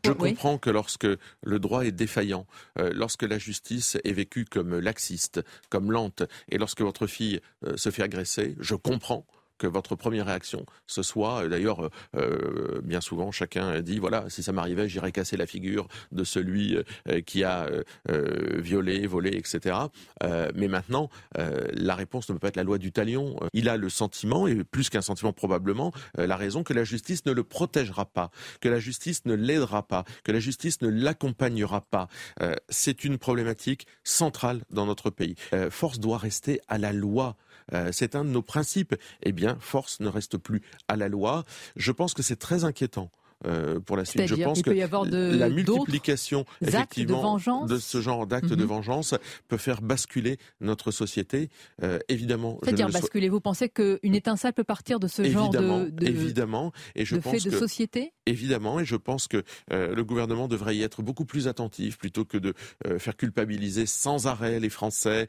Je 0.07 0.12
comprends 0.12 0.59
que 0.59 0.71
lorsque 0.71 1.07
le 1.42 1.59
droit 1.59 1.85
est 1.85 1.92
défaillant, 1.92 2.47
euh, 2.79 2.90
lorsque 2.95 3.23
la 3.23 3.38
justice 3.38 3.97
est 4.05 4.12
vécue 4.12 4.45
comme 4.45 4.79
laxiste, 4.79 5.42
comme 5.71 5.92
lente, 5.92 6.23
et 6.49 6.59
lorsque 6.59 6.81
votre 6.81 7.07
fille 7.07 7.40
euh, 7.64 7.77
se 7.77 7.90
fait 7.90 8.03
agresser, 8.03 8.57
je 8.61 8.75
comprends 8.75 9.27
que 9.59 9.66
votre 9.66 9.95
première 9.97 10.27
réaction 10.27 10.66
ce 10.87 11.03
soit, 11.03 11.45
euh, 11.45 11.49
d'ailleurs, 11.49 11.85
euh, 11.85 11.90
euh, 12.16 12.81
bien 12.83 13.01
souvent, 13.01 13.31
chacun 13.31 13.81
dit, 13.81 13.99
voilà, 13.99 14.29
si 14.29 14.42
ça 14.42 14.53
m'arrivait, 14.53 14.88
j'irais 14.88 15.12
casser 15.12 15.37
la 15.37 15.47
figure 15.47 15.88
de 16.12 16.25
celui 16.25 16.77
qui 17.27 17.45
a 17.45 17.69
violé, 18.09 19.07
volé, 19.07 19.37
etc. 19.37 19.77
mais 20.55 20.69
maintenant, 20.69 21.11
la 21.35 21.95
réponse 21.95 22.29
ne 22.29 22.35
peut 22.35 22.40
pas 22.40 22.49
être 22.49 22.57
la 22.57 22.62
loi 22.62 22.79
du 22.79 22.92
talion. 22.92 23.38
Il 23.53 23.69
a 23.69 23.77
le 23.77 23.88
sentiment, 23.88 24.47
et 24.47 24.64
plus 24.64 24.90
qu'un 24.90 25.03
sentiment 25.03 25.33
probablement, 25.33 25.92
la 26.16 26.37
raison 26.37 26.62
que 26.62 26.73
la 26.73 26.85
justice 26.85 27.25
ne 27.27 27.33
le 27.33 27.45
protégera 27.45 28.05
pas, 28.05 28.31
que 28.61 28.69
la 28.69 28.79
justice 28.79 29.25
ne 29.27 29.35
l'aidera 29.35 29.87
pas, 29.87 30.05
que 30.25 30.33
la 30.33 30.40
justice 30.40 30.81
ne 30.83 30.88
l'accompagnera 30.88 31.83
pas. 31.83 32.09
C'est 32.69 33.05
une 33.05 33.19
problématique 33.19 33.87
centrale 34.05 34.62
dans 34.71 34.87
notre 34.87 35.11
pays. 35.11 35.35
force 35.71 35.99
doit 35.99 36.19
rester 36.19 36.61
à 36.69 36.79
la 36.79 36.92
loi 36.92 37.37
euh, 37.72 37.90
c'est 37.92 38.14
un 38.14 38.24
de 38.24 38.31
nos 38.31 38.42
principes. 38.42 38.94
Eh 39.22 39.33
bien, 39.33 39.57
force 39.61 40.00
ne 40.00 40.09
reste 40.09 40.37
plus 40.37 40.62
à 40.88 40.96
la 40.96 41.09
loi. 41.09 41.44
Je 41.76 41.92
pense 41.92 42.14
que 42.14 42.22
c'est 42.22 42.37
très 42.37 42.64
inquiétant. 42.64 43.11
Euh, 43.44 43.81
pour 43.81 43.98
la 43.98 44.07
suite. 44.07 44.26
Je 44.26 44.35
pense 44.35 44.62
que 44.62 44.70
la 44.70 45.50
multiplication 45.50 46.46
effectivement 46.62 47.37
de, 47.66 47.76
ce 47.76 48.00
genre 48.00 48.26
d'actes 48.26 48.48
de 48.48 48.62
mhm. 48.62 48.68
vengeance 48.68 49.14
peut 49.48 49.59
faire 49.59 49.83
basculer 49.83 50.38
notre 50.62 50.90
société. 50.90 51.50
Euh, 51.83 51.98
évidemment. 52.09 52.59
C'est-à-dire 52.62 52.88
basculer. 52.88 53.29
Vous 53.29 53.40
pensez 53.40 53.68
qu'une 53.68 54.14
étincelle 54.14 54.55
peut 54.55 54.64
partir 54.64 54.98
de 54.98 55.07
ce 55.07 55.22
genre 55.24 55.50
de, 55.50 55.90
de 55.90 56.07
évidemment 56.07 56.72
et 56.94 57.05
je 57.05 57.16
pense 57.16 57.42
fait 57.42 57.50
de 57.50 57.55
société? 57.55 58.14
Évidemment, 58.24 58.81
et 58.81 58.87
je 58.87 58.96
pense 58.96 59.29
que 59.29 59.44
le 59.70 60.02
gouvernement 60.02 60.48
devrait 60.48 60.74
y 60.74 60.83
être 60.83 61.02
beaucoup 61.02 61.26
plus 61.26 61.46
attentif 61.46 61.98
plutôt 61.98 62.24
que 62.24 62.38
de 62.38 62.55
faire 62.96 63.16
culpabiliser 63.18 63.85
sans 63.85 64.26
arrêt 64.26 64.61
les 64.61 64.70
Français. 64.70 65.29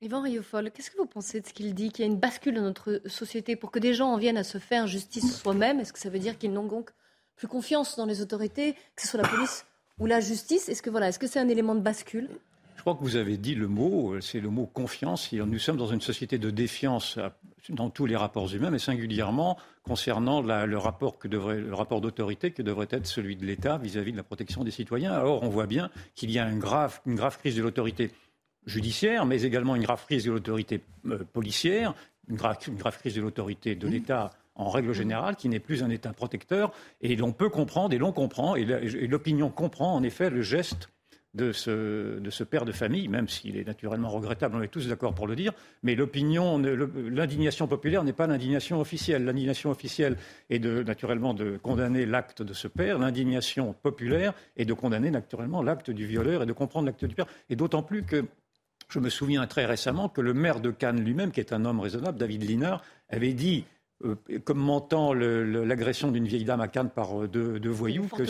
Yvan 0.00 0.22
Riofol, 0.22 0.70
qu'est-ce 0.70 0.92
que 0.92 0.96
vous 0.96 1.06
pensez 1.06 1.40
de 1.40 1.46
ce 1.46 1.52
qu'il 1.52 1.74
dit 1.74 1.90
Qu'il 1.90 2.04
y 2.04 2.08
a 2.08 2.10
une 2.10 2.20
bascule 2.20 2.54
dans 2.54 2.62
notre 2.62 3.02
société 3.06 3.56
pour 3.56 3.72
que 3.72 3.80
des 3.80 3.94
gens 3.94 4.12
en 4.12 4.16
viennent 4.16 4.36
à 4.36 4.44
se 4.44 4.58
faire 4.58 4.86
justice 4.86 5.40
soi-même? 5.40 5.80
Est-ce 5.80 5.92
que 5.92 5.98
ça 5.98 6.08
veut 6.08 6.20
dire 6.20 6.38
qu'ils 6.38 6.52
n'ont 6.52 6.66
donc 6.66 6.90
plus 7.34 7.48
confiance 7.48 7.96
dans 7.96 8.06
les 8.06 8.20
autorités, 8.20 8.74
que 8.94 9.02
ce 9.02 9.08
soit 9.08 9.20
la 9.20 9.28
police 9.28 9.66
ou 9.98 10.06
la 10.06 10.20
justice? 10.20 10.68
Est-ce 10.68 10.82
que 10.82 10.90
voilà, 10.90 11.08
est-ce 11.08 11.18
que 11.18 11.26
c'est 11.26 11.40
un 11.40 11.48
élément 11.48 11.74
de 11.74 11.80
bascule? 11.80 12.28
Je 12.76 12.82
crois 12.82 12.94
que 12.94 13.02
vous 13.02 13.16
avez 13.16 13.36
dit 13.38 13.56
le 13.56 13.66
mot, 13.66 14.14
euh, 14.14 14.20
c'est 14.20 14.38
le 14.38 14.50
mot 14.50 14.66
confiance. 14.66 15.32
Nous 15.32 15.58
sommes 15.58 15.76
dans 15.76 15.88
une 15.88 16.00
société 16.00 16.38
de 16.38 16.50
défiance 16.50 17.18
euh, 17.18 17.28
dans 17.68 17.90
tous 17.90 18.06
les 18.06 18.14
rapports 18.14 18.54
humains, 18.54 18.70
mais 18.70 18.78
singulièrement 18.78 19.58
concernant 19.82 20.42
le 20.42 20.78
rapport, 20.78 21.18
rapport 21.72 22.00
d'autorité 22.00 22.52
que 22.52 22.62
devrait 22.62 22.86
être 22.90 23.06
celui 23.06 23.34
de 23.34 23.44
l'État 23.44 23.78
vis-à-vis 23.78 24.12
de 24.12 24.16
la 24.16 24.22
protection 24.22 24.62
des 24.62 24.70
citoyens. 24.70 25.12
Alors 25.12 25.42
on 25.42 25.48
voit 25.48 25.66
bien 25.66 25.90
qu'il 26.14 26.30
y 26.30 26.38
a 26.38 26.48
une 26.48 26.60
grave 26.60 27.00
crise 27.40 27.56
de 27.56 27.62
l'autorité 27.62 28.12
judiciaire, 28.68 29.26
mais 29.26 29.42
également 29.42 29.74
une 29.74 29.82
grave 29.82 30.04
crise 30.04 30.24
de 30.24 30.30
l'autorité 30.30 30.80
euh, 31.06 31.24
policière, 31.32 31.94
une 32.28 32.36
grave, 32.36 32.58
une 32.68 32.76
grave, 32.76 32.98
crise 32.98 33.14
de 33.14 33.22
l'autorité 33.22 33.74
de 33.74 33.88
l'État 33.88 34.30
en 34.54 34.68
règle 34.68 34.92
générale, 34.92 35.36
qui 35.36 35.48
n'est 35.48 35.60
plus 35.60 35.82
un 35.82 35.90
État 35.90 36.12
protecteur. 36.12 36.72
Et 37.00 37.16
l'on 37.16 37.32
peut 37.32 37.48
comprendre, 37.48 37.94
et 37.94 37.98
l'on 37.98 38.12
comprend, 38.12 38.56
et 38.56 38.64
l'opinion 38.64 39.50
comprend 39.50 39.94
en 39.94 40.02
effet 40.02 40.30
le 40.30 40.42
geste 40.42 40.90
de 41.34 41.52
ce, 41.52 42.18
de 42.18 42.30
ce, 42.30 42.42
père 42.42 42.64
de 42.64 42.72
famille, 42.72 43.06
même 43.06 43.28
s'il 43.28 43.56
est 43.56 43.66
naturellement 43.66 44.08
regrettable, 44.08 44.56
on 44.56 44.62
est 44.62 44.68
tous 44.68 44.88
d'accord 44.88 45.14
pour 45.14 45.26
le 45.26 45.36
dire, 45.36 45.52
mais 45.82 45.94
l'opinion, 45.94 46.58
l'indignation 46.58 47.68
populaire 47.68 48.02
n'est 48.02 48.14
pas 48.14 48.26
l'indignation 48.26 48.80
officielle. 48.80 49.24
L'indignation 49.24 49.70
officielle 49.70 50.16
est 50.50 50.58
de, 50.58 50.82
naturellement 50.82 51.34
de 51.34 51.58
condamner 51.58 52.06
l'acte 52.06 52.42
de 52.42 52.54
ce 52.54 52.66
père, 52.66 52.98
l'indignation 52.98 53.74
populaire 53.74 54.32
est 54.56 54.64
de 54.64 54.72
condamner 54.72 55.10
naturellement 55.10 55.62
l'acte 55.62 55.90
du 55.90 56.06
violeur 56.06 56.42
et 56.42 56.46
de 56.46 56.52
comprendre 56.52 56.86
l'acte 56.86 57.04
du 57.04 57.14
père. 57.14 57.26
Et 57.50 57.56
d'autant 57.56 57.82
plus 57.82 58.02
que 58.02 58.24
je 58.88 58.98
me 58.98 59.10
souviens 59.10 59.46
très 59.46 59.66
récemment 59.66 60.08
que 60.08 60.20
le 60.20 60.34
maire 60.34 60.60
de 60.60 60.70
Cannes 60.70 61.02
lui-même, 61.04 61.30
qui 61.30 61.40
est 61.40 61.52
un 61.52 61.64
homme 61.64 61.80
raisonnable, 61.80 62.18
David 62.18 62.42
Linard, 62.44 62.82
avait 63.10 63.32
dit 63.32 63.64
euh, 64.04 64.14
commentant 64.44 65.12
l'agression 65.12 66.12
d'une 66.12 66.26
vieille 66.28 66.44
dame 66.44 66.60
à 66.60 66.68
Cannes 66.68 66.88
par 66.88 67.20
euh, 67.20 67.26
deux, 67.26 67.68
voyous, 67.68 68.06
que 68.16 68.24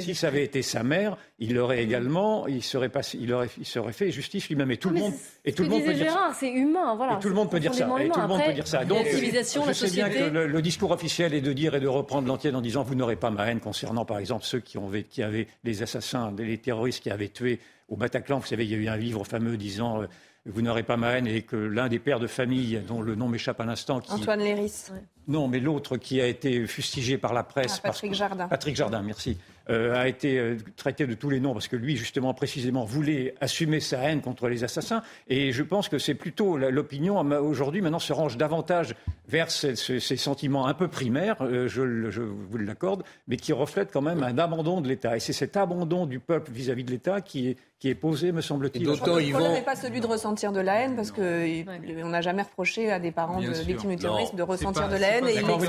si, 0.00 0.14
ça 0.14 0.28
avait 0.28 0.44
été 0.44 0.62
sa 0.62 0.84
mère, 0.84 1.16
il 1.40 1.58
aurait 1.58 1.82
également, 1.82 2.46
il 2.46 2.62
serait, 2.62 2.88
il 3.14 3.32
aurait, 3.32 3.48
il 3.58 3.66
serait 3.66 3.92
fait 3.92 4.12
justice 4.12 4.48
lui-même. 4.48 4.70
Et 4.70 4.76
tout 4.76 4.90
le 4.90 5.00
monde, 5.00 5.14
et 5.44 5.52
tout 5.52 5.64
le 5.64 5.70
monde 5.70 5.84
peut 5.84 5.92
dire 5.92 6.12
ça. 6.12 6.30
C'est 6.38 6.52
humain, 6.52 6.94
voilà. 6.94 7.16
Et 7.16 7.18
tout 7.20 7.28
le 7.28 7.34
monde 7.34 7.50
peut 7.50 7.58
dire 7.58 7.74
ça. 7.74 7.84
Et 8.00 8.08
tout 8.08 8.20
le 8.20 8.28
monde 8.28 8.44
peut 8.46 8.52
dire 8.52 8.68
ça. 8.68 8.84
Donc, 8.84 9.06
je 9.06 9.72
sais 9.72 9.90
bien 9.90 10.08
que 10.08 10.38
le, 10.38 10.62
discours 10.62 10.92
officiel 10.92 11.34
est 11.34 11.40
de 11.40 11.52
dire 11.52 11.74
et 11.74 11.80
de 11.80 11.88
reprendre 11.88 12.28
l'entier 12.28 12.54
en 12.54 12.60
disant 12.60 12.84
vous 12.84 12.94
n'aurez 12.94 13.16
pas 13.16 13.30
ma 13.30 13.50
haine 13.50 13.58
concernant, 13.58 14.04
par 14.04 14.20
exemple, 14.20 14.44
ceux 14.44 14.60
qui, 14.60 14.78
ont, 14.78 14.88
qui 15.10 15.24
avaient 15.24 15.48
les 15.64 15.82
assassins, 15.82 16.32
les 16.38 16.58
terroristes 16.58 17.02
qui 17.02 17.10
avaient 17.10 17.28
tué 17.28 17.58
au 17.88 17.96
Bataclan. 17.96 18.38
Vous 18.38 18.46
savez, 18.46 18.64
il 18.64 18.70
y 18.70 18.74
a 18.74 18.78
eu 18.78 18.88
un 18.88 18.96
livre 18.96 19.24
fameux 19.24 19.56
disant. 19.56 20.02
Euh, 20.02 20.06
vous 20.46 20.62
n'aurez 20.62 20.82
pas 20.82 20.96
ma 20.96 21.10
haine 21.12 21.26
et 21.26 21.42
que 21.42 21.56
l'un 21.56 21.88
des 21.88 21.98
pères 21.98 22.20
de 22.20 22.26
famille, 22.26 22.80
dont 22.86 23.02
le 23.02 23.14
nom 23.14 23.28
m'échappe 23.28 23.60
à 23.60 23.66
l'instant, 23.66 24.00
qui... 24.00 24.12
Antoine 24.12 24.40
Léris. 24.40 24.86
Non, 25.26 25.46
mais 25.46 25.60
l'autre 25.60 25.98
qui 25.98 26.22
a 26.22 26.26
été 26.26 26.66
fustigé 26.66 27.18
par 27.18 27.34
la 27.34 27.42
presse. 27.42 27.80
Ah, 27.84 27.88
Patrick 27.88 28.14
Jardin. 28.14 28.48
Patrick 28.48 28.74
Jardin, 28.74 29.02
merci. 29.02 29.36
Euh, 29.68 29.94
a 29.94 30.08
été 30.08 30.38
euh, 30.38 30.56
traité 30.76 31.06
de 31.06 31.12
tous 31.12 31.28
les 31.28 31.40
noms 31.40 31.52
parce 31.52 31.68
que 31.68 31.76
lui, 31.76 31.98
justement, 31.98 32.32
précisément, 32.32 32.86
voulait 32.86 33.34
assumer 33.42 33.80
sa 33.80 33.98
haine 33.98 34.22
contre 34.22 34.48
les 34.48 34.64
assassins. 34.64 35.02
Et 35.28 35.52
je 35.52 35.62
pense 35.62 35.90
que 35.90 35.98
c'est 35.98 36.14
plutôt 36.14 36.56
l'opinion 36.56 37.18
aujourd'hui, 37.18 37.82
maintenant, 37.82 37.98
se 37.98 38.14
range 38.14 38.38
davantage 38.38 38.94
vers 39.28 39.50
ces, 39.50 39.76
sentiments 40.16 40.66
un 40.66 40.72
peu 40.72 40.88
primaires, 40.88 41.36
euh, 41.42 41.68
je, 41.68 42.10
je, 42.10 42.22
vous 42.22 42.56
l'accorde, 42.56 43.02
mais 43.26 43.36
qui 43.36 43.52
reflètent 43.52 43.92
quand 43.92 44.00
même 44.00 44.22
un 44.22 44.38
abandon 44.38 44.80
de 44.80 44.88
l'État. 44.88 45.18
Et 45.18 45.20
c'est 45.20 45.34
cet 45.34 45.58
abandon 45.58 46.06
du 46.06 46.18
peuple 46.18 46.50
vis-à-vis 46.50 46.84
de 46.84 46.90
l'État 46.90 47.20
qui 47.20 47.48
est, 47.48 47.56
qui 47.78 47.88
est 47.88 47.94
posé, 47.94 48.32
me 48.32 48.40
semble-t-il. 48.40 48.84
Le 48.84 48.96
problème 48.96 49.52
n'est 49.52 49.62
pas 49.62 49.76
celui 49.76 50.00
de 50.00 50.06
ressentir 50.06 50.50
de 50.50 50.58
la 50.60 50.80
haine, 50.80 50.96
parce 50.96 51.12
qu'on 51.12 52.08
n'a 52.08 52.20
jamais 52.20 52.42
reproché 52.42 52.90
à 52.90 52.98
des 52.98 53.12
parents 53.12 53.40
de 53.40 53.50
victimes 53.50 53.90
du 53.90 53.96
terrorisme 53.96 54.36
de 54.36 54.42
ressentir 54.42 54.88
de 54.88 54.96
la 54.96 55.08
haine. 55.08 55.28
Et 55.28 55.42
quand, 55.42 55.58
vous 55.58 55.66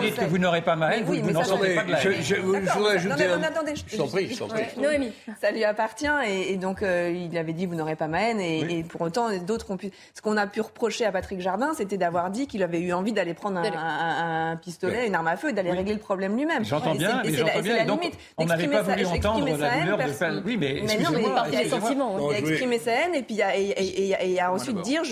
dites, 0.00 0.16
que 0.16 0.24
vous 0.24 0.38
n'aurez 0.38 0.62
pas 0.62 0.76
ma 0.76 0.96
haine, 0.96 1.04
vous, 1.04 1.16
n'en 1.16 1.44
sentez 1.44 1.74
pas 1.74 1.84
de 1.84 1.92
la 1.92 2.04
haine. 2.04 2.22
Je, 2.22 2.36
voudrais 2.36 2.94
ajouter 2.94 3.24
attendez, 3.24 3.74
je 3.76 3.96
t'en 3.96 4.06
prie, 4.06 4.30
je 4.32 4.38
t'en 4.38 4.48
prie. 4.48 4.62
Noémie. 4.78 5.12
Ça 5.40 5.50
lui 5.50 5.64
appartient 5.64 6.06
et, 6.26 6.56
donc 6.56 6.82
euh, 6.82 7.12
il 7.14 7.36
avait 7.36 7.52
dit 7.52 7.66
vous 7.66 7.74
n'aurez 7.74 7.96
pas 7.96 8.08
ma 8.08 8.22
haine 8.22 8.40
et, 8.40 8.84
pour 8.84 9.02
autant 9.02 9.28
d'autres 9.38 9.70
ont 9.70 9.76
pu. 9.76 9.90
Ce 10.14 10.22
qu'on 10.22 10.36
a 10.36 10.46
pu 10.46 10.60
reprocher 10.60 11.04
à 11.04 11.12
Patrick 11.12 11.40
Jardin, 11.40 11.72
c'était 11.76 11.98
d'avoir 11.98 12.30
dit 12.30 12.46
qu'il 12.46 12.62
avait 12.62 12.80
eu 12.80 12.92
envie 12.92 13.12
d'aller 13.12 13.34
prendre 13.34 13.60
un, 13.60 14.56
pistolet, 14.56 15.06
une 15.06 15.14
arme 15.14 15.28
à 15.28 15.36
feu 15.36 15.50
et 15.50 15.52
d'aller 15.52 15.72
régler 15.72 15.94
le 15.94 16.00
problème 16.00 16.36
lui-même. 16.36 16.64
J'entends 16.64 16.94
bien, 16.94 17.20
mais 17.24 17.34
j'entends 17.34 17.60
bien. 17.60 17.84
Donc 17.84 18.02
on 18.38 18.46
n'avait 18.46 18.68
pas 18.68 18.82
voulu 18.82 19.04
entendre 19.04 19.56
la 19.58 19.80
douleur 19.80 19.98
de. 19.98 20.42
Oui, 20.46 20.56
mais 20.56 20.82
y 21.50 21.56
a 21.56 21.68
sentiments. 21.68 22.30
Il 22.30 22.34
a 22.34 22.38
exprimé 22.38 22.78
sa 22.78 22.92
haine 22.92 23.14
et 23.14 23.22
puis 23.22 23.36
il 23.36 24.40
a 24.40 24.52
ensuite 24.52 24.80
dire 24.82 25.02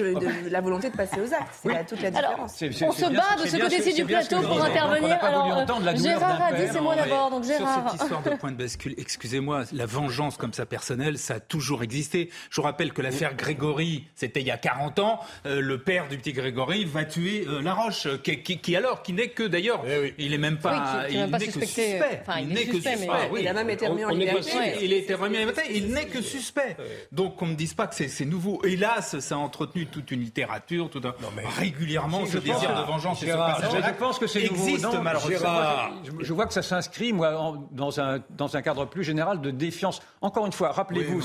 la 0.51 0.61
volonté 0.61 0.91
de 0.91 0.97
passer 0.97 1.21
aux 1.21 1.33
actes. 1.33 1.61
C'est 1.63 1.87
toute 1.87 2.03
la 2.03 2.11
différence. 2.11 2.63
On 2.83 2.93
se 2.93 3.07
bat 3.07 3.43
de 3.43 3.49
ce 3.49 3.57
côté-ci 3.57 3.95
du 3.95 4.05
plateau 4.05 4.41
pour 4.41 4.63
intervenir. 4.63 5.19
Alors 5.23 5.97
Gérard 5.97 6.43
a 6.43 6.53
dit 6.53 6.69
c'est 6.73 6.81
moi 6.81 6.97
d'abord. 6.97 7.31
Donc 7.31 7.45
Gérard 7.45 7.97
point 8.41 8.53
de 8.53 8.57
bascule, 8.57 8.95
excusez-moi, 8.97 9.65
la 9.73 9.87
vengeance 9.87 10.37
comme 10.37 10.53
ça 10.53 10.67
personnelle, 10.67 11.19
ça 11.19 11.35
a 11.35 11.41
toujours 11.41 11.83
existé. 11.83 12.31
Je 12.51 12.57
vous 12.57 12.63
rappelle 12.63 12.93
que 12.93 13.03
l'affaire 13.03 13.35
Grégory, 13.35 14.05
c'était 14.15 14.41
il 14.41 14.47
y 14.47 14.51
a 14.51 14.59
40 14.59 14.99
ans, 14.99 15.21
euh, 15.47 15.61
le 15.61 15.79
père 15.79 16.09
du 16.09 16.17
petit 16.17 16.33
Grégory 16.33 16.85
va 16.85 17.05
tuer 17.05 17.45
euh, 17.47 17.63
Laroche, 17.63 18.09
qui, 18.23 18.77
alors, 18.77 19.03
qui 19.03 19.13
n'est 19.13 19.29
que 19.29 19.43
d'ailleurs, 19.43 19.83
eh 19.87 20.15
il 20.19 20.33
est 20.33 20.39
même 20.39 20.59
pas, 20.59 21.07
il 21.11 21.27
n'est 21.27 21.47
que 21.47 21.61
suspect. 21.61 22.01
il 22.41 22.49
n'est 22.49 22.65
que 22.65 22.75
suspect. 22.75 23.09
Il 23.39 23.49
a 23.49 23.53
même 23.53 23.71
été 23.71 23.87
remis 23.87 24.05
en 24.05 24.11
liberté. 24.11 24.51
Il 24.83 24.93
a 24.93 24.97
été 24.97 25.15
remis 25.15 25.37
en 25.37 25.41
liberté, 25.41 25.63
il 25.75 25.93
n'est 25.93 26.07
que 26.07 26.20
suspect. 26.21 26.77
Donc 27.13 27.37
qu'on 27.37 27.47
ne 27.47 27.55
dise 27.55 27.75
pas 27.75 27.87
que 27.87 27.95
c'est 27.95 28.25
nouveau. 28.25 28.61
Hélas, 28.65 29.19
ça 29.19 29.35
a 29.35 29.39
entretenu 29.39 29.87
toute 29.87 30.11
une 30.11 30.21
littérature, 30.21 30.91
tout 30.91 31.03
un... 31.05 31.15
régulièrement 31.59 32.27
ce 32.27 32.39
désir 32.39 32.75
de 32.75 32.87
vengeance. 32.87 33.25
Je 33.25 33.99
pense 33.99 34.19
que 34.19 34.27
c'est 34.27 34.45
existe 34.45 34.87
malheureusement. 35.03 35.91
Je 36.21 36.33
vois 36.33 36.47
que 36.47 36.55
ça 36.55 36.63
s'inscrit, 36.63 37.13
moi, 37.13 37.59
dans 37.71 38.01
un 38.01 38.21
dans 38.31 38.57
un 38.57 38.63
cadre 38.63 38.87
plus 38.87 39.05
général 39.05 39.41
de 39.41 39.51
défiance. 39.51 40.01
Encore 40.21 40.47
une 40.47 40.53
fois, 40.53 40.73
rappelez-vous, 40.73 41.21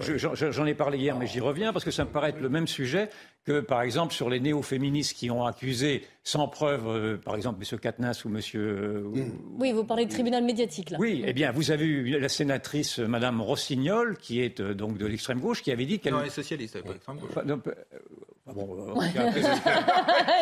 j'en 0.00 0.66
ai 0.66 0.74
parlé 0.74 0.98
hier, 0.98 1.16
mais 1.16 1.26
j'y 1.26 1.40
reviens 1.40 1.72
parce 1.72 1.84
que 1.84 1.90
ça 1.90 2.04
me 2.04 2.10
paraît 2.10 2.30
être 2.30 2.40
le 2.40 2.48
même 2.48 2.66
sujet 2.66 3.10
que, 3.46 3.60
par 3.60 3.82
exemple, 3.82 4.12
sur 4.12 4.28
les 4.28 4.40
néo-féministes 4.40 5.16
qui 5.16 5.30
ont 5.30 5.44
accusé 5.44 6.04
sans 6.24 6.48
preuve, 6.48 6.88
euh, 6.88 7.16
par 7.16 7.36
exemple, 7.36 7.62
M. 7.62 7.78
Katnas 7.78 8.22
ou 8.24 8.28
M. 8.28 8.40
Euh, 8.56 9.02
mm. 9.04 9.32
Oui, 9.60 9.72
vous 9.72 9.84
parlez 9.84 10.04
de 10.04 10.10
tribunal 10.10 10.42
médiatique, 10.42 10.90
là. 10.90 10.98
Oui, 11.00 11.22
eh 11.24 11.32
bien, 11.32 11.52
vous 11.52 11.70
avez 11.70 11.84
eu 11.84 12.18
la 12.18 12.28
sénatrice 12.28 12.98
euh, 12.98 13.06
Mme 13.06 13.40
Rossignol, 13.40 14.18
qui 14.18 14.40
est 14.40 14.60
donc 14.60 14.98
de 14.98 15.06
l'extrême 15.06 15.38
gauche, 15.38 15.62
qui 15.62 15.70
avait 15.70 15.86
dit 15.86 16.00
qu'elle. 16.00 16.12
Non, 16.12 16.20
elle 16.20 16.26
est 16.26 16.30
socialiste, 16.30 16.74
elle 16.74 16.82
n'est 16.82 16.88
pas 16.88 16.92
l'extrême 16.94 17.18
gauche. 17.18 17.74
Bon, 18.54 18.94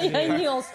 il 0.03 0.11
y 0.11 0.15
a 0.15 0.27
une 0.27 0.39
nuance. 0.39 0.67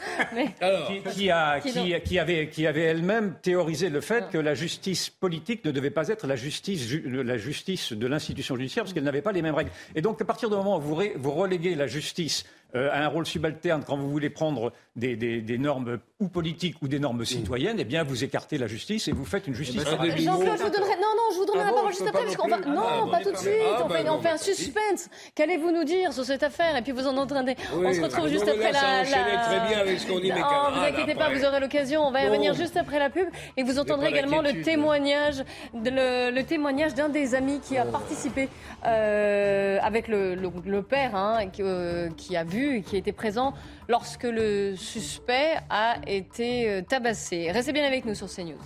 Qui, 1.12 1.30
a, 1.30 1.60
qui, 1.60 2.20
avait, 2.20 2.50
qui 2.50 2.68
avait 2.68 2.84
elle-même 2.84 3.36
théorisé 3.42 3.90
le 3.90 4.02
fait 4.02 4.30
que 4.30 4.38
la 4.38 4.56
justice 4.56 5.10
politique 5.10 5.64
ne 5.66 5.72
devait 5.72 5.92
pas 5.92 6.08
être 6.08 6.28
la 6.28 6.36
justice, 6.36 6.92
la 7.06 7.38
justice 7.38 7.94
de 7.94 8.08
l'institution 8.08 8.56
judiciaire, 8.56 8.84
parce 8.84 8.94
qu'elle 8.94 9.04
n'avait 9.04 9.22
pas 9.22 9.32
les 9.32 9.42
mêmes 9.42 9.56
règles. 9.56 9.72
Et 9.96 10.02
donc, 10.02 10.22
à 10.22 10.26
partir 10.26 10.50
du 10.50 10.56
moment 10.56 10.78
où 10.78 10.82
vous, 10.82 11.02
vous 11.16 11.32
reléguez 11.32 11.76
la 11.76 11.88
justice 11.88 12.46
euh, 12.76 12.90
à 12.92 13.04
un 13.04 13.08
rôle 13.08 13.26
subalterne 13.26 13.84
quand 13.84 13.98
vous 13.98 14.12
voulez 14.12 14.30
prendre 14.30 14.72
des, 14.96 15.16
des, 15.16 15.42
des, 15.42 15.58
normes 15.58 15.98
ou 16.20 16.28
politiques 16.28 16.76
ou 16.84 16.88
des 16.88 17.00
normes 17.00 17.26
citoyennes, 17.26 17.78
eh 17.80 17.84
bien, 17.84 18.04
vous 18.04 18.24
écartez 18.24 18.60
la 18.60 18.68
justice 18.68 19.08
et 19.08 19.12
vous 19.12 19.26
faites 19.26 19.48
une 19.48 19.56
justice. 19.56 19.82
Eh 19.92 19.98
ben, 19.98 20.16
Jean-Claude, 20.16 20.58
je 20.58 20.64
vous 20.64 20.70
donnerai. 20.70 20.96
Non, 20.98 21.16
non, 21.18 21.34
je 21.34 21.38
vous 21.38 21.46
donnerai 21.46 21.64
ah 21.64 21.72
la 21.72 21.74
parole 21.74 21.92
juste 21.92 22.08
après. 22.08 22.24
Parce 22.26 22.36
qu'on 22.36 22.48
va... 22.48 22.58
Non, 22.60 22.84
ah, 22.86 23.08
pas 23.10 23.24
tout 23.24 23.32
de 23.32 23.38
suite. 23.38 23.54
Ah, 23.66 23.84
on, 23.84 23.90
fait, 23.90 24.08
on, 24.08 24.22
fait, 24.22 24.30
un 24.30 24.38
suspense. 24.38 25.10
Qu'allez-vous 25.34 25.72
nous 25.72 25.84
dire 25.84 26.14
sur 26.14 26.26
cette 26.26 26.44
affaire 26.44 26.76
Et 26.76 26.84
puis 26.84 26.92
vous 26.92 27.08
en 27.08 27.18
entendez. 27.18 27.56
on 27.74 27.92
se 27.92 28.02
retrouve 28.02 28.28
juste 28.28 28.48
après 28.48 28.72
la. 28.72 29.04
très 29.04 29.68
bien 29.68 29.80
avec 29.80 30.00
ce 30.00 30.08
qu'on 30.08 30.20
dit, 30.20 30.30
Non, 30.30 30.36
vous 30.72 30.82
inquiétez 30.82 31.16
pas, 31.16 31.34
vous 31.34 31.44
aurez 31.46 31.60
l'occasion. 31.60 32.04
On 32.06 32.12
va 32.12 32.22
y 32.22 32.28
revenir 32.28 32.54
juste 32.54 32.78
après 32.78 33.00
la 33.00 33.10
pub. 33.10 33.30
Et 33.58 33.64
vous 33.64 33.80
entendrez 33.80 34.10
également 34.10 34.42
le 34.42 34.62
témoignage, 34.62 35.44
le 35.74 36.42
témoignage 36.44 36.94
d'un 36.94 37.10
des 37.10 37.34
amis 37.34 37.62
qui 37.62 37.78
a 37.78 37.86
oh. 37.88 37.92
participé 37.92 38.48
euh, 38.86 39.80
avec 39.82 40.08
le 40.08 40.82
père, 40.82 41.16
hein, 41.16 41.40
euh, 41.60 42.10
qui 42.16 42.38
a 42.38 42.44
vu 42.44 42.59
et 42.60 42.82
qui 42.82 42.98
était 42.98 43.12
présent 43.12 43.54
lorsque 43.88 44.24
le 44.24 44.76
suspect 44.76 45.58
a 45.70 45.98
été 46.08 46.70
euh, 46.70 46.82
tabassé. 46.82 47.52
Restez 47.52 47.74
bien 47.74 47.86
avec 47.86 48.06
nous 48.06 48.16
sur 48.16 48.28
CNews. 48.28 48.58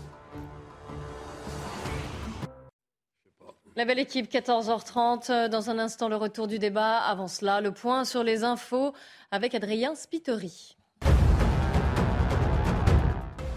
La 3.76 3.86
belle 3.86 4.00
équipe, 4.00 4.32
14h30. 4.32 5.48
Dans 5.48 5.70
un 5.72 5.80
instant, 5.80 6.08
le 6.08 6.16
retour 6.16 6.48
du 6.48 6.60
débat. 6.60 6.98
Avant 6.98 7.28
cela, 7.28 7.60
le 7.60 7.72
point 7.72 8.06
sur 8.06 8.24
les 8.24 8.44
infos 8.44 8.94
avec 9.32 9.56
Adrien 9.56 9.96
Spiteri. 9.96 10.78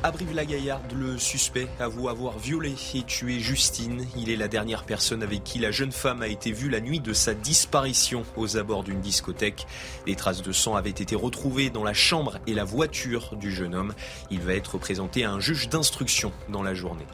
À 0.02 0.10
Brive-la-Gaillarde, 0.10 0.92
le 0.92 1.18
suspect 1.18 1.66
avoue 1.80 2.08
avoir 2.08 2.38
violé 2.38 2.74
et 2.94 3.02
tué 3.02 3.40
Justine. 3.40 4.06
Il 4.16 4.30
est 4.30 4.36
la 4.36 4.46
dernière 4.46 4.84
personne 4.84 5.22
avec 5.22 5.42
qui 5.42 5.58
la 5.58 5.70
jeune 5.70 5.90
femme 5.90 6.22
a 6.22 6.28
été 6.28 6.52
vue 6.52 6.68
la 6.68 6.80
nuit 6.80 7.00
de 7.00 7.12
sa 7.12 7.34
disparition 7.34 8.22
aux 8.36 8.56
abords 8.56 8.84
d'une 8.84 9.00
discothèque. 9.00 9.66
Des 10.04 10.14
traces 10.14 10.42
de 10.42 10.52
sang 10.52 10.76
avaient 10.76 10.90
été 10.90 11.16
retrouvées 11.16 11.70
dans 11.70 11.82
la 11.82 11.94
chambre 11.94 12.38
et 12.46 12.54
la 12.54 12.64
voiture 12.64 13.34
du 13.36 13.50
jeune 13.50 13.74
homme. 13.74 13.94
Il 14.30 14.40
va 14.40 14.54
être 14.54 14.78
présenté 14.78 15.24
à 15.24 15.32
un 15.32 15.40
juge 15.40 15.68
d'instruction 15.68 16.30
dans 16.50 16.62
la 16.62 16.74
journée. 16.74 17.06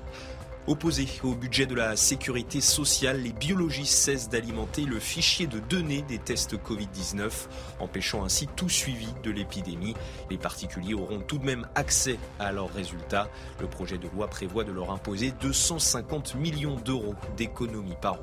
Opposés 0.68 1.08
au 1.24 1.34
budget 1.34 1.66
de 1.66 1.74
la 1.74 1.96
sécurité 1.96 2.60
sociale, 2.60 3.20
les 3.20 3.32
biologistes 3.32 3.94
cessent 3.94 4.28
d'alimenter 4.28 4.82
le 4.82 5.00
fichier 5.00 5.48
de 5.48 5.58
données 5.58 6.02
des 6.02 6.18
tests 6.18 6.54
Covid-19, 6.54 7.32
empêchant 7.80 8.22
ainsi 8.22 8.46
tout 8.54 8.68
suivi 8.68 9.08
de 9.24 9.32
l'épidémie. 9.32 9.94
Les 10.30 10.38
particuliers 10.38 10.94
auront 10.94 11.18
tout 11.18 11.38
de 11.38 11.44
même 11.44 11.66
accès 11.74 12.16
à 12.38 12.52
leurs 12.52 12.72
résultats. 12.72 13.28
Le 13.60 13.66
projet 13.66 13.98
de 13.98 14.06
loi 14.06 14.28
prévoit 14.28 14.62
de 14.62 14.70
leur 14.70 14.92
imposer 14.92 15.32
250 15.40 16.36
millions 16.36 16.76
d'euros 16.76 17.16
d'économies 17.36 17.96
par 18.00 18.14
an. 18.14 18.22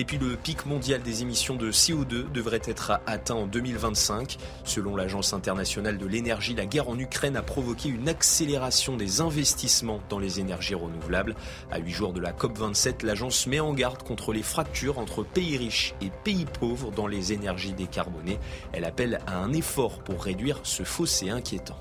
Et 0.00 0.04
puis 0.04 0.16
le 0.16 0.36
pic 0.36 0.64
mondial 0.64 1.02
des 1.02 1.22
émissions 1.22 1.56
de 1.56 1.72
CO2 1.72 2.30
devrait 2.30 2.60
être 2.64 3.00
atteint 3.04 3.34
en 3.34 3.46
2025. 3.48 4.36
Selon 4.62 4.94
l'Agence 4.94 5.32
internationale 5.32 5.98
de 5.98 6.06
l'énergie, 6.06 6.54
la 6.54 6.66
guerre 6.66 6.88
en 6.88 6.96
Ukraine 6.96 7.34
a 7.36 7.42
provoqué 7.42 7.88
une 7.88 8.08
accélération 8.08 8.96
des 8.96 9.20
investissements 9.20 9.98
dans 10.08 10.20
les 10.20 10.38
énergies 10.38 10.76
renouvelables. 10.76 11.34
À 11.72 11.80
huit 11.80 11.90
jours 11.90 12.12
de 12.12 12.20
la 12.20 12.30
COP27, 12.30 13.04
l'agence 13.04 13.48
met 13.48 13.58
en 13.58 13.74
garde 13.74 14.04
contre 14.04 14.32
les 14.32 14.44
fractures 14.44 15.00
entre 15.00 15.24
pays 15.24 15.56
riches 15.56 15.96
et 16.00 16.10
pays 16.22 16.46
pauvres 16.60 16.92
dans 16.92 17.08
les 17.08 17.32
énergies 17.32 17.72
décarbonées. 17.72 18.38
Elle 18.72 18.84
appelle 18.84 19.18
à 19.26 19.38
un 19.38 19.52
effort 19.52 19.98
pour 20.04 20.22
réduire 20.22 20.60
ce 20.62 20.84
fossé 20.84 21.28
inquiétant. 21.28 21.80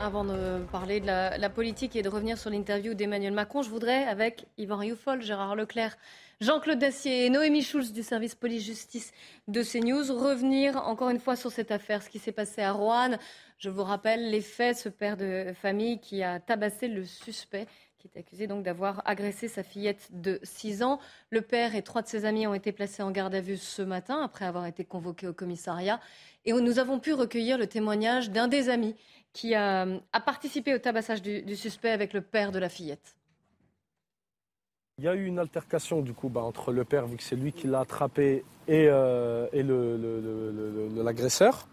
Avant 0.00 0.24
de 0.24 0.64
parler 0.70 1.00
de 1.00 1.06
la, 1.06 1.50
politique 1.50 1.96
et 1.96 2.02
de 2.02 2.08
revenir 2.08 2.38
sur 2.38 2.50
l'interview 2.50 2.94
d'Emmanuel 2.94 3.32
Macron, 3.32 3.62
je 3.62 3.70
voudrais, 3.70 4.04
avec 4.04 4.46
Yvan 4.56 4.76
Rioufol, 4.76 5.22
Gérard 5.22 5.56
Leclerc, 5.56 5.96
Jean-Claude 6.40 6.78
Dacier 6.78 7.26
et 7.26 7.30
Noémie 7.30 7.64
Schulz 7.64 7.92
du 7.92 8.04
service 8.04 8.36
police-justice 8.36 9.10
de 9.48 9.60
CNews. 9.64 10.16
Revenir 10.16 10.76
encore 10.86 11.10
une 11.10 11.18
fois 11.18 11.34
sur 11.34 11.50
cette 11.50 11.72
affaire, 11.72 12.00
ce 12.00 12.08
qui 12.08 12.20
s'est 12.20 12.30
passé 12.30 12.62
à 12.62 12.70
Rouen. 12.70 13.18
Je 13.58 13.70
vous 13.70 13.82
rappelle 13.82 14.30
les 14.30 14.40
faits, 14.40 14.76
ce 14.76 14.88
père 14.88 15.16
de 15.16 15.52
famille 15.60 15.98
qui 15.98 16.22
a 16.22 16.38
tabassé 16.38 16.86
le 16.86 17.04
suspect 17.04 17.66
qui 17.98 18.06
est 18.06 18.20
accusé 18.20 18.46
donc 18.46 18.62
d'avoir 18.62 19.02
agressé 19.04 19.48
sa 19.48 19.64
fillette 19.64 20.06
de 20.12 20.38
6 20.44 20.84
ans. 20.84 21.00
Le 21.30 21.42
père 21.42 21.74
et 21.74 21.82
trois 21.82 22.02
de 22.02 22.06
ses 22.06 22.24
amis 22.24 22.46
ont 22.46 22.54
été 22.54 22.70
placés 22.70 23.02
en 23.02 23.10
garde 23.10 23.34
à 23.34 23.40
vue 23.40 23.56
ce 23.56 23.82
matin 23.82 24.22
après 24.22 24.44
avoir 24.44 24.66
été 24.66 24.84
convoqués 24.84 25.26
au 25.26 25.32
commissariat. 25.32 25.98
Et 26.44 26.52
nous 26.52 26.78
avons 26.78 27.00
pu 27.00 27.14
recueillir 27.14 27.58
le 27.58 27.66
témoignage 27.66 28.30
d'un 28.30 28.46
des 28.46 28.68
amis 28.68 28.94
qui 29.32 29.56
a, 29.56 29.88
participé 30.24 30.72
au 30.72 30.78
tabassage 30.78 31.20
du 31.20 31.56
suspect 31.56 31.90
avec 31.90 32.12
le 32.12 32.20
père 32.20 32.52
de 32.52 32.60
la 32.60 32.68
fillette. 32.68 33.16
Il 34.98 35.04
y 35.04 35.08
a 35.08 35.14
eu 35.14 35.26
une 35.26 35.38
altercation 35.38 36.02
du 36.02 36.12
coup 36.12 36.28
bah, 36.28 36.42
entre 36.42 36.72
le 36.72 36.84
père, 36.84 37.06
vu 37.06 37.16
que 37.16 37.22
c'est 37.22 37.36
lui 37.36 37.52
qui 37.52 37.68
l'a 37.68 37.80
attrapé, 37.80 38.44
et, 38.66 38.86
euh, 38.88 39.46
l'agresseur. 40.96 41.68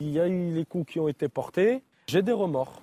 Il 0.00 0.10
y 0.10 0.20
a 0.20 0.28
eu 0.28 0.52
les 0.52 0.64
coups 0.64 0.92
qui 0.92 1.00
ont 1.00 1.08
été 1.08 1.28
portés. 1.28 1.82
J'ai 2.06 2.22
des 2.22 2.32
remords. 2.32 2.82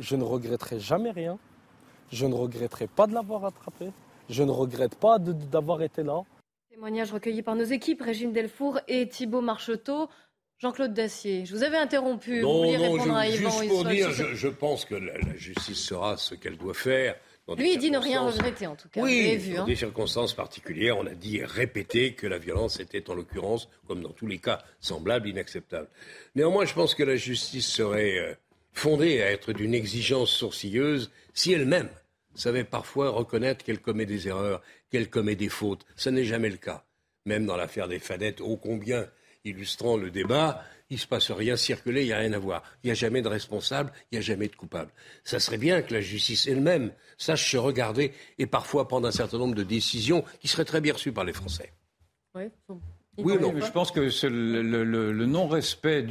Je 0.00 0.16
ne 0.16 0.24
regretterai 0.24 0.80
jamais 0.80 1.10
rien. 1.10 1.38
Je 2.10 2.26
ne 2.26 2.34
regretterai 2.34 2.86
pas 2.86 3.06
de 3.06 3.14
l'avoir 3.14 3.44
attrapé. 3.44 3.90
Je 4.28 4.42
ne 4.42 4.50
regrette 4.50 4.96
pas 4.96 5.18
d'avoir 5.18 5.82
été 5.82 6.02
là. 6.02 6.22
Témoignage 6.70 7.12
recueilli 7.12 7.42
par 7.42 7.54
nos 7.54 7.64
équipes, 7.64 8.02
Régine 8.02 8.32
Delfour 8.32 8.80
et 8.88 9.08
Thibault 9.08 9.40
Marcheteau. 9.40 10.08
Jean-Claude 10.58 10.94
Dacier, 10.94 11.44
je 11.44 11.54
vous 11.54 11.62
avais 11.62 11.76
interrompu. 11.76 12.40
Non, 12.40 12.64
vous 12.64 12.72
non, 12.72 12.92
répondre 12.92 13.16
à 13.16 13.28
Yvan 13.28 13.50
juste 13.50 13.68
pour 13.68 13.84
dire, 13.84 14.10
je, 14.10 14.48
pense 14.48 14.86
que 14.86 14.94
la 14.94 15.36
justice 15.36 15.78
sera 15.78 16.16
ce 16.16 16.34
qu'elle 16.34 16.56
doit 16.56 16.72
faire. 16.72 17.14
Lui, 17.54 17.74
il 17.74 17.78
dit 17.78 17.92
ne 17.92 17.98
rien 17.98 18.22
regretter, 18.22 18.66
en 18.66 18.74
tout 18.74 18.88
cas. 18.88 19.00
Oui, 19.00 19.36
vu, 19.36 19.54
dans 19.54 19.62
hein. 19.62 19.66
des 19.66 19.76
circonstances 19.76 20.34
particulières, 20.34 20.98
on 20.98 21.06
a 21.06 21.14
dit 21.14 21.36
et 21.36 21.44
répété 21.44 22.14
que 22.14 22.26
la 22.26 22.38
violence 22.38 22.80
était, 22.80 23.08
en 23.08 23.14
l'occurrence, 23.14 23.68
comme 23.86 24.02
dans 24.02 24.10
tous 24.10 24.26
les 24.26 24.38
cas 24.38 24.64
semblables, 24.80 25.28
inacceptable. 25.28 25.88
Néanmoins, 26.34 26.64
je 26.64 26.74
pense 26.74 26.96
que 26.96 27.04
la 27.04 27.14
justice 27.14 27.68
serait 27.68 28.18
euh, 28.18 28.34
fondée 28.72 29.22
à 29.22 29.30
être 29.30 29.52
d'une 29.52 29.74
exigence 29.74 30.30
sourcilleuse 30.30 31.12
si 31.34 31.52
elle-même 31.52 31.88
savait 32.34 32.64
parfois 32.64 33.10
reconnaître 33.10 33.64
qu'elle 33.64 33.80
commet 33.80 34.06
des 34.06 34.26
erreurs, 34.26 34.60
qu'elle 34.90 35.08
commet 35.08 35.36
des 35.36 35.48
fautes. 35.48 35.86
Ce 35.94 36.10
n'est 36.10 36.24
jamais 36.24 36.50
le 36.50 36.56
cas. 36.56 36.84
Même 37.26 37.46
dans 37.46 37.56
l'affaire 37.56 37.86
des 37.86 38.00
fadettes, 38.00 38.40
ô 38.40 38.56
combien 38.56 39.06
illustrant 39.46 39.96
le 39.96 40.10
débat, 40.10 40.62
il 40.90 40.94
ne 40.94 41.00
se 41.00 41.06
passe 41.06 41.30
rien 41.30 41.56
circuler, 41.56 42.02
il 42.02 42.06
n'y 42.06 42.12
a 42.12 42.18
rien 42.18 42.32
à 42.32 42.38
voir. 42.38 42.62
Il 42.82 42.88
n'y 42.88 42.90
a 42.92 42.94
jamais 42.94 43.22
de 43.22 43.28
responsable, 43.28 43.92
il 44.10 44.16
n'y 44.16 44.18
a 44.18 44.22
jamais 44.22 44.48
de 44.48 44.56
coupable. 44.56 44.90
Ça 45.24 45.40
serait 45.40 45.58
bien 45.58 45.82
que 45.82 45.94
la 45.94 46.00
justice 46.00 46.46
elle-même 46.46 46.92
sache 47.18 47.50
se 47.50 47.56
regarder 47.56 48.12
et 48.38 48.46
parfois 48.46 48.86
prendre 48.86 49.08
un 49.08 49.12
certain 49.12 49.38
nombre 49.38 49.54
de 49.54 49.62
décisions 49.62 50.24
qui 50.40 50.48
seraient 50.48 50.64
très 50.64 50.80
bien 50.80 50.92
reçues 50.92 51.12
par 51.12 51.24
les 51.24 51.32
Français. 51.32 51.72
Oui, 52.34 52.44
oui, 53.18 53.38
non. 53.40 53.54
je 53.58 53.70
pense 53.70 53.90
que 53.90 54.00
le, 54.28 55.26
non-respect 55.26 56.06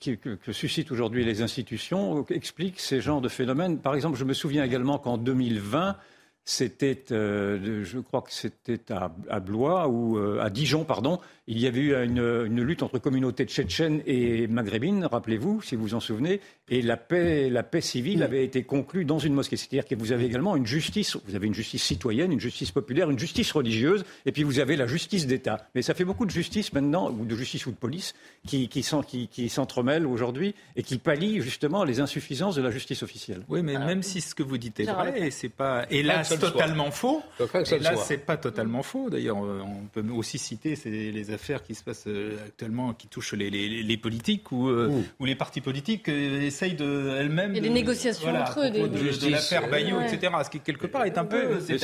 que, 0.00 0.52
suscitent 0.52 0.90
aujourd'hui 0.90 1.24
les 1.24 1.42
institutions 1.42 2.24
explique 2.30 2.80
ces 2.80 3.00
genres 3.00 3.20
de 3.20 3.28
phénomènes. 3.28 3.78
Par 3.78 3.94
exemple, 3.94 4.16
je 4.18 4.24
me 4.24 4.32
souviens 4.32 4.64
également 4.64 4.98
qu'en 4.98 5.18
2020, 5.18 5.96
c'était, 6.44 7.04
euh, 7.10 7.84
je 7.84 7.98
crois 7.98 8.22
que 8.22 8.32
c'était 8.32 8.80
à, 8.90 9.40
Blois 9.40 9.88
ou 9.88 10.16
euh, 10.16 10.40
à 10.40 10.48
Dijon, 10.48 10.84
pardon, 10.84 11.20
il 11.48 11.60
y 11.60 11.66
avait 11.66 11.80
eu 11.80 11.94
une, 11.94 12.60
lutte 12.62 12.82
entre 12.82 12.98
communautés 12.98 13.44
tchétchènes 13.44 14.02
et 14.06 14.48
maghrébines, 14.48 15.04
rappelez-vous, 15.04 15.62
si 15.62 15.76
vous 15.76 15.82
vous 15.82 15.94
en 15.94 16.00
souvenez, 16.00 16.40
et 16.68 16.82
la 16.82 16.96
paix, 16.96 17.48
la 17.48 17.62
paix 17.62 17.80
civile 17.80 18.24
avait 18.24 18.44
été 18.44 18.64
conclue 18.64 19.04
dans 19.04 19.20
une 19.20 19.32
mosquée. 19.32 19.56
C'est-à-dire 19.56 19.86
que 19.86 19.94
vous 19.94 20.10
avez 20.10 20.24
également 20.24 20.56
une 20.56 20.66
justice, 20.66 21.16
vous 21.24 21.36
avez 21.36 21.46
une 21.46 21.54
justice 21.54 21.84
citoyenne, 21.84 22.32
une 22.32 22.40
justice 22.40 22.72
populaire, 22.72 23.08
une 23.10 23.18
justice 23.18 23.52
religieuse, 23.52 24.04
et 24.24 24.32
puis 24.32 24.42
vous 24.42 24.58
avez 24.58 24.74
la 24.74 24.88
justice 24.88 25.28
d'État. 25.28 25.68
Mais 25.76 25.82
ça 25.82 25.94
fait 25.94 26.04
beaucoup 26.04 26.26
de 26.26 26.32
justice 26.32 26.72
maintenant, 26.72 27.12
ou 27.12 27.24
de 27.24 27.36
justice 27.36 27.66
ou 27.66 27.70
de 27.70 27.76
police, 27.76 28.14
qui, 28.44 28.68
qui, 28.68 28.82
qui, 29.28 29.48
s'entremêlent 29.48 30.06
aujourd'hui 30.06 30.54
et 30.74 30.82
qui 30.82 30.98
pallient 30.98 31.40
justement 31.40 31.84
les 31.84 32.00
insuffisances 32.00 32.56
de 32.56 32.62
la 32.62 32.72
justice 32.72 33.04
officielle. 33.04 33.42
Oui, 33.48 33.62
mais 33.62 33.78
même 33.78 34.02
si 34.02 34.20
ce 34.20 34.34
que 34.34 34.42
vous 34.42 34.58
dites 34.58 34.80
est 34.80 34.84
vrai, 34.84 35.26
et 35.26 35.30
c'est 35.30 35.48
pas, 35.48 35.86
hélas, 35.90 36.36
totalement 36.40 36.90
faux. 36.90 37.22
Et 37.70 37.78
là, 37.78 37.94
c'est 37.96 38.18
pas 38.18 38.36
totalement 38.36 38.82
faux. 38.82 39.10
D'ailleurs, 39.10 39.36
on 39.36 39.86
peut 39.92 40.04
aussi 40.10 40.38
citer 40.38 40.76
les 40.84 41.35
affaires 41.36 41.62
qui 41.62 41.74
se 41.74 41.84
passent 41.84 42.08
euh, 42.08 42.36
actuellement, 42.46 42.92
qui 42.92 43.06
touchent 43.06 43.34
les, 43.34 43.96
politiques 43.96 44.50
ou, 44.52 44.68
euh, 44.68 45.02
ou 45.20 45.24
les 45.24 45.36
partis 45.36 45.60
politiques 45.60 46.08
euh, 46.08 46.42
essayent 46.42 46.74
de 46.74 47.16
elles-mêmes. 47.18 47.52
Il 47.52 47.56
y 47.56 47.60
a 47.60 47.62
des 47.62 47.70
négociations 47.70 48.34
entre 48.34 48.66
eux. 48.66 48.70
Des... 48.70 48.88
De, 48.88 49.28
l'affaire 49.28 49.68
Bayou, 49.68 50.00
etc. 50.00 50.32
Ce 50.44 50.50
qui, 50.50 50.60
quelque 50.60 50.86
part, 50.86 51.04
est 51.04 51.18
un 51.18 51.24
peu. 51.24 51.60
C'est 51.60 51.78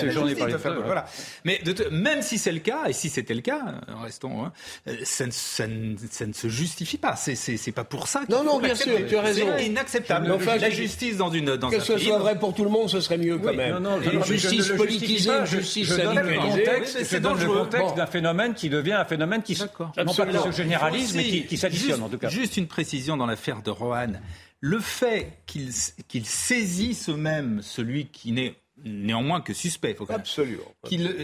voilà. 0.84 1.06
Mais 1.44 1.60
même 1.90 2.22
si 2.22 2.38
c'est 2.38 2.52
le 2.52 2.58
cas, 2.58 2.86
et 2.88 2.92
si 2.92 3.08
c'était 3.08 3.34
le 3.34 3.40
cas, 3.40 3.80
restons, 4.02 4.44
hein, 4.44 4.52
ça, 5.04 5.24
ça, 5.30 5.66
ne 5.66 6.32
se 6.32 6.48
justifie 6.48 6.98
pas. 6.98 7.14
C'est 7.16 7.72
pas 7.72 7.84
pour 7.84 8.08
ça 8.08 8.22
Non, 8.28 8.42
non, 8.42 8.58
bien 8.58 8.74
sûr, 8.74 8.98
tu 9.08 9.16
as 9.16 9.22
raison. 9.22 9.46
C'est 9.56 9.66
inacceptable. 9.66 10.36
la 10.60 10.70
justice 10.70 11.16
dans 11.16 11.30
une. 11.30 11.56
Dans 11.56 11.70
que 11.70 11.80
ce 11.80 11.98
soit 11.98 12.18
vrai 12.18 12.38
pour 12.38 12.54
tout 12.54 12.64
le 12.64 12.70
monde, 12.70 12.88
ce 12.88 13.00
serait 13.00 13.18
mieux 13.18 13.38
quand 13.38 13.54
même. 13.54 13.78
Non, 13.78 13.98
non, 13.98 14.22
justice 14.24 14.68
politisée, 14.70 15.30
justice. 15.44 15.92
Je 15.92 17.18
donne 17.18 17.38
le 17.38 17.46
contexte 17.46 17.96
d'un 17.96 18.06
phénomène 18.06 18.54
qui 18.54 18.68
devient 18.68 18.92
un 18.92 19.04
phénomène 19.04 19.41
qui, 19.42 19.58
non 19.58 20.14
pas 20.14 20.26
qui 20.26 20.38
se 20.38 20.52
généralise, 20.52 21.14
mais 21.14 21.44
qui, 21.44 21.56
s'additionne 21.56 22.02
en 22.02 22.08
tout 22.08 22.18
cas. 22.18 22.28
Juste 22.28 22.56
une 22.56 22.66
précision 22.66 23.16
dans 23.16 23.26
l'affaire 23.26 23.62
de 23.62 23.70
Rohan. 23.70 24.12
Le 24.60 24.78
fait 24.78 25.42
qu'il 25.46 26.26
saisisse 26.26 27.08
même 27.08 27.62
celui 27.62 28.06
qui 28.06 28.32
n'est 28.32 28.54
néanmoins 28.84 29.40
que 29.40 29.52
suspect. 29.52 29.94
Faut 29.94 30.10
Absolument. 30.10 30.62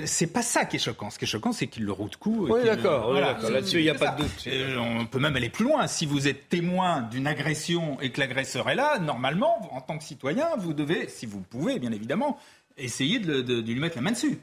C'est 0.05 0.33
pas 0.33 0.43
ça 0.43 0.65
qui 0.65 0.77
est 0.77 0.79
choquant. 0.79 1.11
Ce 1.11 1.19
qui 1.19 1.25
est 1.25 1.29
choquant, 1.29 1.53
c'est 1.53 1.67
qu'il 1.67 1.85
le 1.85 1.93
roule 1.93 2.11
de 2.11 2.17
coup. 2.17 2.47
Oui, 2.49 2.65
d'accord. 2.65 3.13
Là-dessus, 3.13 3.79
il 3.79 3.85
n'y 3.85 3.91
a 3.91 3.95
pas 3.95 4.13
de 4.13 4.23
doute. 4.23 4.45
Euh, 4.47 4.77
on 4.79 5.07
peut 5.07 5.19
même 5.19 5.37
aller 5.37 5.51
plus 5.51 5.65
loin. 5.65 5.87
Si 5.87 6.07
vous 6.07 6.29
êtes 6.29 6.49
témoin 6.49 7.03
d'une 7.03 7.27
agression 7.27 8.01
et 8.01 8.11
que 8.11 8.21
l'agresseur 8.21 8.69
est 8.69 8.75
là, 8.75 8.99
normalement, 8.99 9.69
en 9.73 9.81
tant 9.81 9.99
que 9.99 10.05
citoyen, 10.05 10.49
vous 10.59 10.73
devez, 10.73 11.09
si 11.09 11.27
vous 11.27 11.41
pouvez, 11.41 11.79
bien 11.79 11.93
évidemment, 11.93 12.39
essayer 12.79 13.19
de, 13.19 13.61
lui 13.61 13.81
mettre 13.81 13.97
la 13.97 14.03
main 14.03 14.13
dessus. 14.13 14.39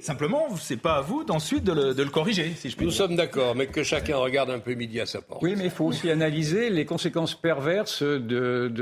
Simplement, 0.00 0.56
c'est 0.56 0.76
pas 0.76 0.96
à 0.96 1.00
vous 1.00 1.24
d'ensuite 1.24 1.64
de, 1.64 1.72
le, 1.72 2.10
corriger, 2.10 2.52
si 2.56 2.70
je 2.70 2.76
puis 2.76 2.86
Nous 2.86 2.92
sommes 2.92 3.16
d'accord, 3.16 3.54
mais 3.54 3.66
que 3.66 3.82
chacun 3.82 4.16
regarde 4.16 4.50
un 4.50 4.58
peu 4.58 4.74
midi 4.74 5.00
à 5.00 5.06
sa 5.06 5.20
porte. 5.20 5.42
Oui, 5.42 5.54
mais 5.56 5.64
il 5.64 5.70
faut 5.70 5.84
aussi 5.84 6.10
analyser 6.10 6.70
les 6.70 6.84
conséquences 6.84 7.34
perverses 7.34 8.02
de, 8.02 8.72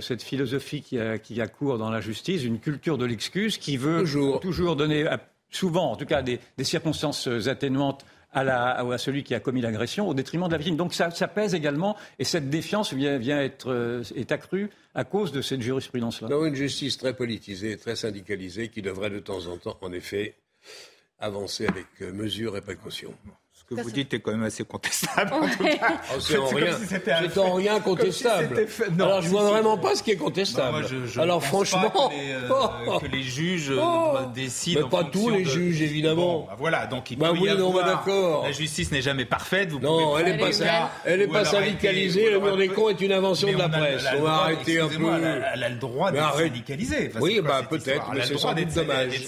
cette 0.00 0.22
philosophie 0.22 0.82
qui 0.82 0.98
a, 0.98 1.18
qui 1.18 1.40
a 1.40 1.46
cours 1.46 1.78
dans 1.78 1.90
la 1.90 2.00
justice, 2.00 2.44
une 2.44 2.60
culture 2.60 2.98
de 2.98 3.04
l'excuse 3.04 3.58
qui 3.58 3.76
veut 3.76 4.04
toujours, 4.40 4.76
donner, 4.76 5.06
souvent 5.50 5.92
en 5.92 5.96
tout 5.96 6.06
cas, 6.06 6.22
des 6.22 6.40
circonstances 6.62 7.28
atténuantes 7.46 8.04
à, 8.32 8.98
celui 8.98 9.24
qui 9.24 9.34
a 9.34 9.40
commis 9.40 9.60
l'agression 9.60 10.08
au 10.08 10.14
détriment 10.14 10.46
de 10.46 10.52
la 10.52 10.58
victime. 10.58 10.76
Donc 10.76 10.94
ça, 10.94 11.10
pèse 11.28 11.54
également 11.54 11.96
et 12.18 12.24
cette 12.24 12.50
défiance 12.50 12.92
vient 12.92 13.40
être, 13.40 13.70
euh, 13.70 14.02
est 14.14 14.32
accrue 14.32 14.70
à 14.94 15.04
cause 15.04 15.32
de 15.32 15.42
cette 15.42 15.62
jurisprudence-là. 15.62 16.28
Dans 16.28 16.44
une 16.44 16.54
justice 16.54 16.98
très 16.98 17.14
politisée, 17.14 17.76
très 17.76 17.96
syndicalisée, 17.96 18.68
qui 18.68 18.82
devrait 18.82 19.10
de 19.10 19.20
temps 19.20 19.46
en 19.46 19.56
temps, 19.56 19.78
en 19.80 19.92
effet, 19.92 20.34
avancer 21.18 21.66
avec 21.66 21.86
euh, 22.02 22.12
mesure 22.12 22.56
et 22.56 22.60
précaution. 22.60 23.14
Que 23.70 23.82
vous 23.82 23.90
dites 23.92 24.12
est 24.14 24.18
quand 24.18 24.32
même 24.32 24.42
assez 24.42 24.64
contestable. 24.64 25.32
En 25.32 25.48
tout 25.48 25.62
cas. 25.62 26.00
Oh, 26.12 26.18
c'est 26.18 26.36
en 26.36 26.46
rien, 26.48 26.76
c'est 26.88 27.38
en 27.38 27.52
rien 27.52 27.78
contestable. 27.78 28.66
non, 28.98 29.04
Alors 29.04 29.22
je 29.22 29.28
vois 29.28 29.44
vraiment 29.48 29.78
pas 29.78 29.94
ce 29.94 30.02
qui 30.02 30.10
est 30.10 30.16
contestable. 30.16 30.78
moi, 30.78 30.82
je, 30.90 31.06
je 31.06 31.20
Alors 31.20 31.40
franchement, 31.44 31.88
pas 31.88 32.08
que, 32.08 32.14
les, 32.14 32.32
euh, 32.32 32.98
que 33.00 33.06
les 33.06 33.22
juges 33.22 33.70
Oh. 33.80 34.16
euh, 34.16 34.26
décident. 34.34 34.80
Mais 34.82 34.88
pas 34.90 35.04
tous 35.04 35.30
les 35.30 35.44
de- 35.44 35.48
juges, 35.48 35.82
évidemment. 35.82 36.40
Bon, 36.40 36.46
bah 36.48 36.56
voilà, 36.58 36.86
donc 36.86 37.12
il 37.12 37.16
Bah 37.18 37.28
peut 37.30 37.36
y 37.36 37.42
oui, 37.42 37.48
non, 37.56 37.68
avoir- 37.68 37.84
bah 37.84 37.92
d'accord. 38.04 38.42
La 38.44 38.50
justice 38.50 38.90
n'est 38.90 39.02
jamais 39.02 39.24
parfaite. 39.24 39.70
Vous 39.70 39.78
Non, 39.78 40.18
elle 40.18 40.26
est 40.26 40.36
trouver 40.36 40.50
pas, 40.50 40.56
ça, 40.56 40.90
elle 41.04 41.20
est 41.22 41.26
pas 41.28 41.44
syndicalisée. 41.44 42.22
été- 42.22 42.30
Le 42.32 42.40
mur 42.40 42.56
des 42.56 42.68
cons 42.68 42.88
est 42.88 43.00
une 43.00 43.12
invention 43.12 43.52
de 43.52 43.56
la 43.56 43.68
presse. 43.68 44.00
elle 44.00 44.06
a 44.08 44.12
le 44.14 44.18
On 44.18 44.22
va 44.22 44.28
droit- 44.30 44.42
arrêter 44.42 44.80
un 44.80 44.88
peu. 44.88 44.94
Elle 45.54 45.62
a, 45.62 45.68
le 45.68 45.76
droit 45.76 46.10
syndicalisée. 46.36 47.08
Enfin, 47.10 47.20
Oui, 47.22 47.40
bah 47.40 47.62
peut-être, 47.70 47.86
mais 48.10 48.16
Elle 48.16 48.20
a 48.22 48.24
c'est 48.24 48.30
le 48.32 48.36
droit 48.40 48.50
sans 48.56 48.74
dommage. 48.80 49.26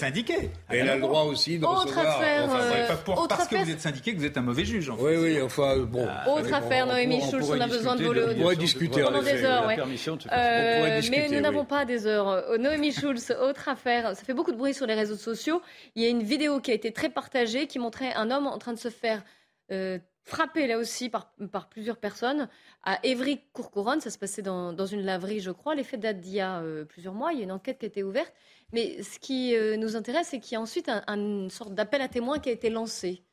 elle 0.69 0.89
a 0.89 0.95
le 0.95 1.01
droit 1.01 1.21
aussi 1.21 1.57
de 1.59 1.65
Autre 1.65 1.83
recevoir. 1.83 2.17
affaire, 2.17 2.49
euh, 2.51 3.13
Autre 3.13 3.27
parce 3.29 3.47
que 3.47 3.55
vous 3.55 3.71
êtes 3.71 3.79
syndiqué 3.79 4.13
que 4.13 4.19
vous 4.19 4.25
êtes 4.25 4.32
un 4.37 4.41
mauvais 4.41 4.65
juge. 4.65 4.89
en 4.89 4.97
fait. 4.97 5.03
Oui, 5.03 5.15
oui, 5.17 5.41
enfin, 5.41 5.77
bon. 5.77 6.07
Autre 6.27 6.53
affaire, 6.53 6.85
Noémie 6.87 7.21
Schulz, 7.21 7.49
on 7.49 7.59
a 7.61 7.67
besoin 7.67 7.95
de 7.95 7.99
discuter 8.03 8.03
vos 8.03 8.13
la 8.13 8.33
On 8.33 8.35
pourrait 8.41 8.55
discuter, 8.55 9.03
en 9.03 9.05
pendant 9.07 9.21
des 9.23 9.43
heures, 9.43 9.61
la 9.61 9.67
ouais. 9.67 9.73
Euh, 9.79 10.77
pourrait 10.77 10.89
mais 10.91 10.99
discuter, 11.01 11.27
nous 11.29 11.35
oui. 11.35 11.41
n'avons 11.41 11.65
pas 11.65 11.85
des 11.85 12.05
heures. 12.07 12.27
Euh, 12.29 12.57
Noémie 12.57 12.91
Schulz, 12.91 13.31
autre 13.41 13.69
affaire. 13.69 14.15
Ça 14.15 14.23
fait 14.23 14.33
beaucoup 14.33 14.51
de 14.51 14.57
bruit 14.57 14.73
sur 14.73 14.85
les 14.87 14.93
réseaux 14.95 15.15
sociaux. 15.15 15.61
Il 15.95 16.03
y 16.03 16.05
a 16.05 16.09
une 16.09 16.23
vidéo 16.23 16.59
qui 16.59 16.71
a 16.71 16.73
été 16.73 16.91
très 16.91 17.09
partagée 17.09 17.67
qui 17.67 17.79
montrait 17.79 18.13
un 18.13 18.31
homme 18.31 18.47
en 18.47 18.57
train 18.57 18.73
de 18.73 18.79
se 18.79 18.89
faire 18.89 19.23
euh, 19.71 19.97
frapper 20.25 20.67
là 20.67 20.77
aussi 20.77 21.09
par, 21.09 21.31
par 21.51 21.67
plusieurs 21.69 21.97
personnes 21.97 22.47
à 22.83 22.99
Évry-Courcouronne. 23.03 23.99
Ça 24.01 24.09
se 24.09 24.17
passait 24.17 24.41
dans, 24.41 24.73
dans 24.73 24.85
une 24.85 25.01
laverie, 25.01 25.39
je 25.39 25.51
crois. 25.51 25.75
Les 25.75 25.83
faits 25.83 25.99
datent 25.99 26.19
d'il 26.21 26.33
y 26.35 26.39
a 26.41 26.59
euh, 26.61 26.85
plusieurs 26.85 27.13
mois. 27.13 27.33
Il 27.33 27.39
y 27.39 27.41
a 27.41 27.43
une 27.45 27.51
enquête 27.51 27.77
qui 27.79 27.85
a 27.85 27.87
été 27.87 28.03
ouverte. 28.03 28.33
Mais 28.71 29.03
ce 29.03 29.19
qui 29.19 29.55
euh, 29.55 29.77
nous 29.77 29.95
intéresse, 29.95 30.27
c'est 30.31 30.39
qu'il 30.39 30.53
y 30.53 30.55
a 30.55 30.61
ensuite 30.61 30.89
un- 30.89 31.03
un- 31.07 31.17
une 31.17 31.49
sorte 31.49 31.73
d'appel 31.75 32.01
à 32.01 32.07
témoins 32.07 32.39
qui 32.39 32.49
a 32.49 32.51
été 32.51 32.69
lancé. 32.69 33.23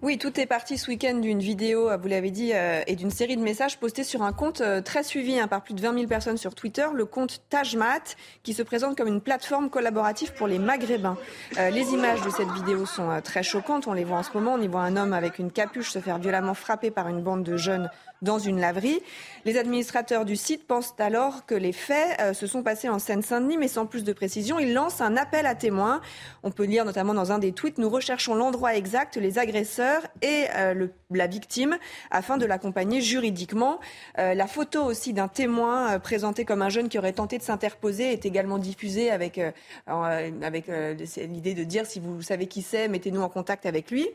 Oui, 0.00 0.16
tout 0.16 0.38
est 0.38 0.46
parti 0.46 0.78
ce 0.78 0.88
week-end 0.88 1.16
d'une 1.16 1.40
vidéo, 1.40 1.90
vous 1.98 2.06
l'avez 2.06 2.30
dit, 2.30 2.52
euh, 2.54 2.82
et 2.86 2.94
d'une 2.94 3.10
série 3.10 3.36
de 3.36 3.42
messages 3.42 3.80
postés 3.80 4.04
sur 4.04 4.22
un 4.22 4.32
compte 4.32 4.60
euh, 4.60 4.80
très 4.80 5.02
suivi 5.02 5.40
hein, 5.40 5.48
par 5.48 5.60
plus 5.60 5.74
de 5.74 5.80
20 5.80 5.92
000 5.92 6.06
personnes 6.06 6.36
sur 6.36 6.54
Twitter, 6.54 6.86
le 6.94 7.04
compte 7.04 7.42
Tajmat, 7.50 8.14
qui 8.44 8.54
se 8.54 8.62
présente 8.62 8.96
comme 8.96 9.08
une 9.08 9.20
plateforme 9.20 9.70
collaborative 9.70 10.32
pour 10.34 10.46
les 10.46 10.60
Maghrébins. 10.60 11.16
Euh, 11.58 11.70
les 11.70 11.94
images 11.94 12.22
de 12.22 12.30
cette 12.30 12.48
vidéo 12.52 12.86
sont 12.86 13.10
euh, 13.10 13.20
très 13.20 13.42
choquantes, 13.42 13.88
on 13.88 13.92
les 13.92 14.04
voit 14.04 14.18
en 14.18 14.22
ce 14.22 14.30
moment. 14.34 14.54
On 14.54 14.62
y 14.62 14.68
voit 14.68 14.82
un 14.82 14.96
homme 14.96 15.12
avec 15.12 15.40
une 15.40 15.50
capuche 15.50 15.90
se 15.90 15.98
faire 15.98 16.18
violemment 16.18 16.54
frapper 16.54 16.92
par 16.92 17.08
une 17.08 17.20
bande 17.20 17.42
de 17.42 17.56
jeunes 17.56 17.90
dans 18.22 18.38
une 18.38 18.60
laverie. 18.60 19.00
Les 19.44 19.56
administrateurs 19.58 20.24
du 20.24 20.36
site 20.36 20.66
pensent 20.66 20.94
alors 20.98 21.46
que 21.46 21.54
les 21.54 21.72
faits 21.72 22.20
euh, 22.20 22.32
se 22.34 22.46
sont 22.46 22.62
passés 22.62 22.88
en 22.88 22.98
Seine-Saint-Denis, 22.98 23.58
mais 23.58 23.68
sans 23.68 23.86
plus 23.86 24.04
de 24.04 24.12
précision. 24.12 24.58
Ils 24.58 24.74
lancent 24.74 25.00
un 25.00 25.16
appel 25.16 25.46
à 25.46 25.54
témoins. 25.54 26.00
On 26.42 26.50
peut 26.50 26.64
lire 26.64 26.84
notamment 26.84 27.14
dans 27.14 27.32
un 27.32 27.38
des 27.38 27.52
tweets, 27.52 27.78
nous 27.78 27.88
recherchons 27.90 28.34
l'endroit 28.34 28.74
exact, 28.74 29.16
les 29.16 29.38
agresseurs 29.38 30.02
et 30.22 30.44
euh, 30.56 30.74
le- 30.74 30.90
la 31.14 31.26
victime 31.26 31.78
afin 32.10 32.36
de 32.36 32.44
l'accompagner 32.44 33.00
juridiquement. 33.00 33.80
Euh, 34.18 34.34
la 34.34 34.46
photo 34.46 34.84
aussi 34.84 35.12
d'un 35.12 35.28
témoin 35.28 35.94
euh, 35.94 35.98
présenté 35.98 36.44
comme 36.44 36.62
un 36.62 36.68
jeune 36.68 36.88
qui 36.88 36.98
aurait 36.98 37.12
tenté 37.12 37.38
de 37.38 37.42
s'interposer 37.42 38.12
est 38.12 38.26
également 38.26 38.58
diffusée 38.58 39.10
avec, 39.10 39.38
euh, 39.38 39.50
euh, 39.88 40.30
avec 40.42 40.68
euh, 40.68 40.94
l'idée 41.16 41.54
de 41.54 41.64
dire 41.64 41.86
si 41.86 42.00
vous 42.00 42.20
savez 42.20 42.46
qui 42.46 42.62
c'est, 42.62 42.88
mettez-nous 42.88 43.22
en 43.22 43.28
contact 43.28 43.64
avec 43.64 43.90
lui. 43.90 44.06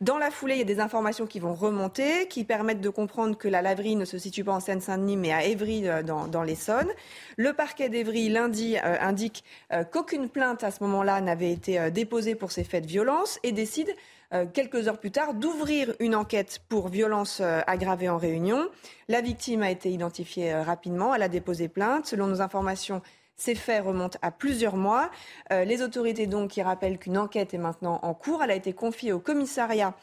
Dans 0.00 0.18
la 0.18 0.30
foulée, 0.30 0.54
il 0.54 0.58
y 0.58 0.62
a 0.62 0.64
des 0.64 0.80
informations 0.80 1.26
qui 1.26 1.38
vont 1.38 1.54
remonter, 1.54 2.28
qui 2.28 2.44
permettent 2.44 2.80
de 2.80 2.88
comprendre 2.88 3.36
que 3.36 3.48
la 3.48 3.60
laverie 3.60 3.96
ne 3.96 4.04
se 4.04 4.16
situe 4.16 4.44
pas 4.44 4.52
en 4.52 4.60
Seine-Saint-Denis, 4.60 5.16
mais 5.16 5.32
à 5.32 5.44
Évry, 5.44 5.86
euh, 5.86 6.02
dans, 6.02 6.28
dans 6.28 6.42
l'Essonne. 6.42 6.88
Le 7.36 7.52
parquet 7.52 7.88
d'Évry, 7.88 8.28
lundi, 8.28 8.76
indique 8.78 9.44
qu'aucune 9.92 10.28
plainte 10.28 10.64
à 10.64 10.70
ce 10.70 10.82
moment-là 10.84 11.20
n'avait 11.20 11.52
été 11.52 11.90
déposée 11.90 12.34
pour 12.34 12.52
ces 12.52 12.64
faits 12.64 12.84
de 12.84 12.88
violence 12.88 13.38
et 13.42 13.52
décide 13.52 13.94
euh, 14.34 14.44
quelques 14.46 14.88
heures 14.88 14.98
plus 14.98 15.10
tard 15.10 15.32
d'ouvrir 15.32 15.94
une 16.00 16.14
enquête 16.14 16.60
pour 16.68 16.88
violence 16.88 17.40
euh, 17.40 17.60
aggravée 17.66 18.10
en 18.10 18.18
réunion. 18.18 18.68
La 19.08 19.22
victime 19.22 19.62
a 19.62 19.70
été 19.70 19.90
identifiée 19.90 20.52
euh, 20.52 20.62
rapidement, 20.62 21.14
elle 21.14 21.22
a 21.22 21.28
déposé 21.28 21.68
plainte. 21.68 22.04
Selon 22.04 22.26
nos 22.26 22.42
informations, 22.42 23.00
ces 23.36 23.54
faits 23.54 23.84
remontent 23.84 24.18
à 24.20 24.30
plusieurs 24.30 24.76
mois. 24.76 25.12
Les 25.48 25.80
autorités 25.80 26.26
donc 26.26 26.50
qui 26.50 26.60
rappellent 26.60 26.98
qu'une 26.98 27.16
enquête 27.16 27.54
est 27.54 27.58
maintenant 27.58 28.00
en 28.02 28.12
cours. 28.12 28.42
Elle 28.42 28.50
a 28.50 28.56
été 28.56 28.72
confiée 28.72 29.12
au 29.12 29.20
commissariat 29.20 29.94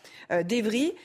d'Evry 0.45 0.95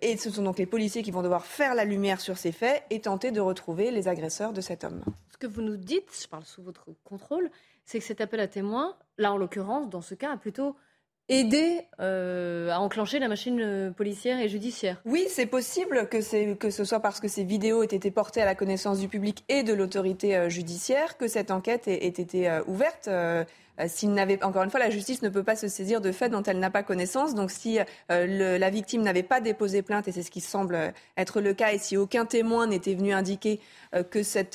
et 0.00 0.16
ce 0.16 0.30
sont 0.30 0.44
donc 0.44 0.56
les 0.58 0.66
policiers 0.66 1.02
qui 1.02 1.10
vont 1.10 1.22
devoir 1.22 1.44
faire 1.44 1.74
la 1.74 1.84
lumière 1.84 2.20
sur 2.20 2.38
ces 2.38 2.52
faits 2.52 2.84
et 2.90 3.00
tenter 3.00 3.32
de 3.32 3.40
retrouver 3.40 3.90
les 3.90 4.06
agresseurs 4.06 4.52
de 4.52 4.60
cet 4.60 4.84
homme. 4.84 5.02
Ce 5.32 5.36
que 5.36 5.48
vous 5.48 5.62
nous 5.62 5.76
dites, 5.76 6.16
je 6.22 6.28
parle 6.28 6.44
sous 6.44 6.62
votre 6.62 6.86
contrôle, 7.02 7.50
c'est 7.84 7.98
que 7.98 8.04
cet 8.04 8.20
appel 8.20 8.38
à 8.38 8.46
témoins, 8.46 8.94
là 9.18 9.32
en 9.32 9.36
l'occurrence, 9.36 9.90
dans 9.90 10.00
ce 10.00 10.14
cas, 10.14 10.30
a 10.30 10.36
plutôt 10.36 10.76
aidé 11.28 11.80
euh, 12.00 12.70
à 12.70 12.80
enclencher 12.80 13.18
la 13.18 13.28
machine 13.28 13.60
euh, 13.60 13.90
policière 13.90 14.40
et 14.40 14.48
judiciaire. 14.48 15.00
Oui, 15.06 15.24
c'est 15.28 15.46
possible 15.46 16.08
que, 16.08 16.20
ce 16.20 16.84
soit 16.84 17.00
parce 17.00 17.20
que 17.20 17.28
ces 17.28 17.44
vidéos 17.44 17.82
aient 17.82 17.86
été 17.86 18.10
portées 18.10 18.42
à 18.42 18.44
la 18.44 18.54
connaissance 18.54 18.98
du 18.98 19.08
public 19.08 19.42
et 19.48 19.62
de 19.62 19.72
l'autorité 19.72 20.36
euh, 20.36 20.48
judiciaire 20.50 21.16
que 21.16 21.26
cette 21.26 21.50
enquête 21.50 21.88
ait, 21.88 22.06
été 22.06 22.60
ouverte. 22.66 23.08
S'il 23.86 24.12
n'avait, 24.12 24.42
encore 24.44 24.62
une 24.62 24.70
fois, 24.70 24.78
la 24.78 24.90
justice 24.90 25.22
ne 25.22 25.28
peut 25.28 25.42
pas 25.42 25.56
se 25.56 25.66
saisir 25.66 26.00
de 26.00 26.12
faits 26.12 26.30
dont 26.30 26.42
elle 26.44 26.60
n'a 26.60 26.70
pas 26.70 26.84
connaissance. 26.84 27.34
Donc, 27.34 27.50
si 27.50 27.78
la 28.08 28.70
victime 28.70 29.02
n'avait 29.02 29.24
pas 29.24 29.40
déposé 29.40 29.82
plainte, 29.82 30.06
et 30.06 30.12
c'est 30.12 30.22
ce 30.22 30.30
qui 30.30 30.40
semble 30.40 30.92
être 31.16 31.40
le 31.40 31.54
cas, 31.54 31.72
et 31.72 31.78
si 31.78 31.96
aucun 31.96 32.24
témoin 32.24 32.68
n'était 32.68 32.94
venu 32.94 33.12
indiquer 33.12 33.58
que 34.10 34.22
ces 34.22 34.46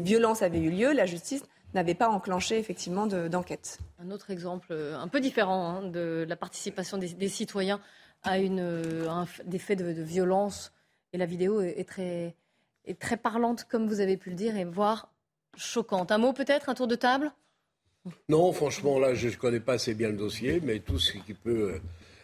violences 0.00 0.42
avaient 0.42 0.60
eu 0.60 0.70
lieu, 0.70 0.92
la 0.92 1.04
justice 1.04 1.42
n'avait 1.74 1.94
pas 1.94 2.08
enclenché 2.08 2.58
effectivement 2.58 3.06
de- 3.06 3.28
d'enquête. 3.28 3.78
Un 3.98 4.10
autre 4.10 4.30
exemple 4.30 4.68
euh, 4.70 4.96
un 4.96 5.08
peu 5.08 5.20
différent 5.20 5.68
hein, 5.68 5.82
de 5.88 6.24
la 6.28 6.36
participation 6.36 6.98
des, 6.98 7.10
des 7.14 7.28
citoyens 7.28 7.80
à 8.22 8.38
une, 8.38 8.60
euh, 8.60 9.08
un 9.08 9.26
des 9.44 9.58
faits 9.58 9.78
de, 9.78 9.92
de 9.92 10.02
violence. 10.02 10.72
Et 11.12 11.18
la 11.18 11.26
vidéo 11.26 11.60
est, 11.60 11.78
est 11.78 11.88
très, 11.88 12.36
est 12.84 12.98
très 12.98 13.16
parlante, 13.16 13.66
comme 13.68 13.86
vous 13.88 14.00
avez 14.00 14.16
pu 14.16 14.30
le 14.30 14.36
dire, 14.36 14.56
et 14.56 14.64
voire 14.64 15.12
choquante. 15.56 16.10
Un 16.12 16.18
mot 16.18 16.32
peut-être, 16.32 16.68
un 16.68 16.74
tour 16.74 16.86
de 16.86 16.94
table? 16.94 17.32
Non, 18.28 18.52
franchement, 18.52 18.98
là, 18.98 19.14
je 19.14 19.28
ne 19.28 19.34
connais 19.34 19.60
pas 19.60 19.74
assez 19.74 19.94
bien 19.94 20.08
le 20.08 20.16
dossier, 20.16 20.60
mais 20.62 20.80
tout 20.80 20.98
ce 20.98 21.12
qui 21.18 21.34
peut 21.34 21.74
euh, 21.74 21.80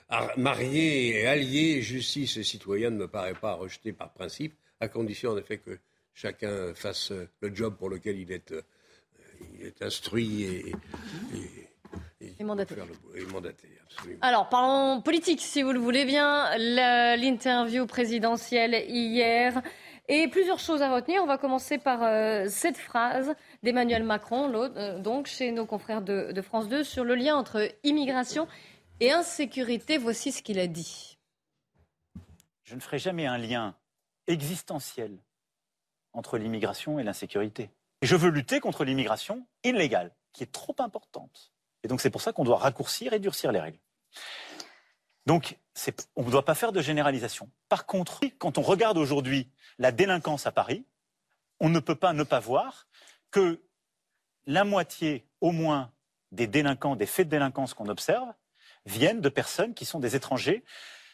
ar- 0.09 0.37
marier 0.39 1.21
et 1.21 1.27
allier 1.27 1.83
justice 1.83 2.37
et 2.37 2.43
citoyen 2.45 2.91
ne 2.91 2.97
me 2.97 3.09
paraît 3.09 3.35
pas 3.35 3.55
rejeté 3.55 3.93
par 3.93 4.13
principe, 4.13 4.55
à 4.81 4.89
condition, 4.89 5.33
en 5.33 5.37
effet, 5.37 5.59
que 5.59 5.79
chacun 6.15 6.75
fasse 6.75 7.13
le 7.41 7.55
job 7.55 7.77
pour 7.77 7.91
lequel 7.91 8.19
il 8.19 8.33
est, 8.33 8.53
euh, 8.53 8.63
il 9.59 9.67
est 9.67 9.83
instruit 9.83 10.43
et, 10.45 10.73
et- 12.21 12.35
Et 12.39 12.45
mandaté. 12.45 12.75
faire 12.75 12.87
le- 12.87 13.21
et 13.21 13.25
mandaté, 13.27 13.69
absolument. 13.85 14.19
Alors, 14.23 14.49
parlons 14.49 15.01
politique, 15.03 15.41
si 15.41 15.63
vous 15.63 15.73
le 15.73 15.79
voulez 15.79 16.05
bien. 16.05 16.57
L'interview 17.17 17.87
présidentielle 17.87 18.75
hier. 18.89 19.63
Et 20.11 20.27
plusieurs 20.29 20.59
choses 20.59 20.81
à 20.83 20.91
retenir. 20.95 21.23
On 21.23 21.27
va 21.27 21.37
commencer 21.39 21.77
par 21.79 22.03
euh, 22.03 22.47
cette 22.49 22.79
phrase 22.79 23.35
d'Emmanuel 23.63 24.05
Macron, 24.05 24.49
l'autre, 24.49 24.75
euh, 24.79 24.99
donc 24.99 25.27
chez 25.27 25.53
nos 25.53 25.67
confrères 25.67 26.01
de, 26.01 26.33
de 26.33 26.43
France 26.43 26.69
2, 26.69 26.83
sur 26.83 27.05
le 27.05 27.15
lien 27.15 27.37
entre 27.37 27.71
immigration 27.85 28.49
et 29.01 29.13
insécurité. 29.13 29.99
Voici 29.99 30.33
ce 30.33 30.43
qu'il 30.43 30.59
a 30.59 30.67
dit. 30.67 31.19
Je 32.65 32.75
ne 32.75 32.81
ferai 32.81 32.99
jamais 32.99 33.27
un 33.27 33.37
lien 33.39 33.75
existentiel 34.27 35.19
entre 36.15 36.39
l'immigration 36.39 36.99
et 36.99 37.03
l'insécurité. 37.05 37.69
Et 38.03 38.07
je 38.07 38.17
veux 38.17 38.31
lutter 38.31 38.61
contre 38.61 38.85
l'immigration 38.85 39.47
illégale, 39.65 40.15
qui 40.33 40.43
est 40.43 40.53
trop 40.53 40.77
importante. 40.79 41.53
Et 41.83 41.89
donc 41.89 42.01
c'est 42.01 42.11
pour 42.11 42.21
ça 42.21 42.33
qu'on 42.33 42.45
doit 42.45 42.59
raccourcir 42.59 43.13
et 43.13 43.19
durcir 43.19 43.53
les 43.53 43.61
règles. 43.61 43.79
Donc 45.27 45.59
on 46.17 46.25
ne 46.25 46.31
doit 46.31 46.45
pas 46.45 46.55
faire 46.55 46.73
de 46.73 46.81
généralisation. 46.81 47.51
Par 47.69 47.87
contre, 47.87 48.21
quand 48.39 48.59
on 48.59 48.63
regarde 48.63 48.99
aujourd'hui 48.99 49.51
la 49.79 49.93
délinquance 49.93 50.47
à 50.47 50.53
Paris, 50.53 50.87
on 51.61 51.69
ne 51.69 51.81
peut 51.81 51.95
pas 51.95 52.13
ne 52.13 52.23
pas 52.23 52.41
voir 52.41 52.89
que 53.31 53.61
la 54.47 54.65
moitié 54.65 55.27
au 55.41 55.53
moins 55.53 55.93
des 56.33 56.47
délinquants, 56.47 56.97
des 56.97 57.07
faits 57.07 57.29
de 57.29 57.33
délinquance 57.33 57.75
qu'on 57.75 57.89
observe, 57.89 58.33
viennent 58.87 59.21
de 59.21 59.29
personnes 59.29 59.75
qui 59.75 59.85
sont 59.85 59.99
des 59.99 60.17
étrangers, 60.17 60.65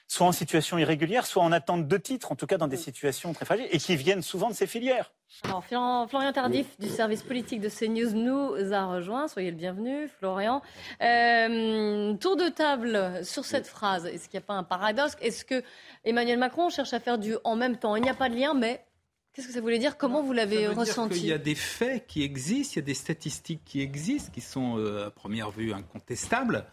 soit 0.07 0.27
en 0.27 0.33
situation 0.33 0.79
irrégulière, 0.79 1.27
soit 1.27 1.42
en 1.42 1.53
attente 1.53 1.88
de 1.88 1.97
titre, 1.97 2.31
en 2.31 2.37
tout 2.37 2.47
cas 2.47 2.59
dans 2.59 2.68
des 2.68 2.77
situations 2.77 3.33
très 3.33 3.44
fragiles, 3.44 3.68
et 3.70 3.79
qui 3.79 3.97
viennent 3.97 4.23
souvent 4.23 4.49
de 4.49 4.55
ces 4.55 4.66
filières. 4.66 5.13
Alors, 5.42 5.64
Florian, 6.08 6.32
Tardif 6.32 6.78
du 6.78 6.88
service 6.88 7.22
politique 7.22 7.60
de 7.60 7.68
CNews 7.68 8.12
nous 8.12 8.72
a 8.72 8.87
rejoint. 8.87 9.28
Soyez 9.28 9.50
le 9.50 9.56
bienvenu, 9.56 10.08
Florian. 10.18 10.62
Euh, 11.02 12.14
tour 12.14 12.37
de 12.37 12.48
table 12.48 13.24
sur 13.24 13.44
cette 13.44 13.66
phrase. 13.66 14.06
Est-ce 14.06 14.28
qu'il 14.28 14.38
n'y 14.38 14.44
a 14.44 14.46
pas 14.46 14.54
un 14.54 14.62
paradoxe? 14.62 15.16
Est-ce 15.20 15.44
que 15.44 15.62
Emmanuel 16.04 16.38
Macron 16.38 16.70
cherche 16.70 16.92
à 16.92 17.00
faire 17.00 17.18
du 17.18 17.34
en 17.44 17.56
même 17.56 17.76
temps? 17.76 17.96
Il 17.96 18.02
n'y 18.02 18.08
a 18.08 18.14
pas 18.14 18.28
de 18.28 18.37
lien, 18.37 18.54
mais 18.54 18.84
qu'est-ce 19.32 19.48
que 19.48 19.52
ça 19.52 19.60
voulait 19.60 19.78
dire? 19.78 19.98
Comment 19.98 20.22
vous 20.22 20.32
l'avez 20.32 20.68
ressenti? 20.68 21.18
qu'il 21.18 21.28
y 21.28 21.32
a 21.32 21.38
des 21.38 21.56
faits 21.56 22.06
qui 22.06 22.22
existent, 22.22 22.74
il 22.76 22.78
y 22.78 22.82
a 22.82 22.87
des 22.87 22.94
statistiques 22.94 23.64
qui 23.64 23.80
existent, 23.80 24.30
qui 24.32 24.40
sont 24.40 24.78
euh, 24.78 25.08
à 25.08 25.10
première 25.10 25.50
vue 25.50 25.72
incontestables. 25.72 26.64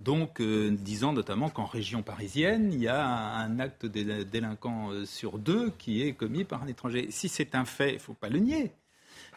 Donc, 0.00 0.40
euh, 0.40 0.70
disant 0.70 1.12
notamment 1.12 1.50
qu'en 1.50 1.66
région 1.66 2.02
parisienne, 2.02 2.72
il 2.72 2.80
y 2.80 2.88
a 2.88 3.06
un, 3.06 3.58
acte 3.58 3.84
de 3.84 4.22
délinquant 4.22 4.90
euh, 4.90 5.04
sur 5.04 5.38
deux 5.38 5.70
qui 5.78 6.02
est 6.02 6.12
commis 6.12 6.44
par 6.44 6.62
un 6.62 6.66
étranger. 6.66 7.08
Si 7.10 7.28
c'est 7.28 7.54
un 7.54 7.64
fait, 7.64 7.90
il 7.90 7.94
ne 7.94 8.00
faut 8.00 8.14
pas 8.14 8.28
le 8.28 8.38
nier. 8.38 8.72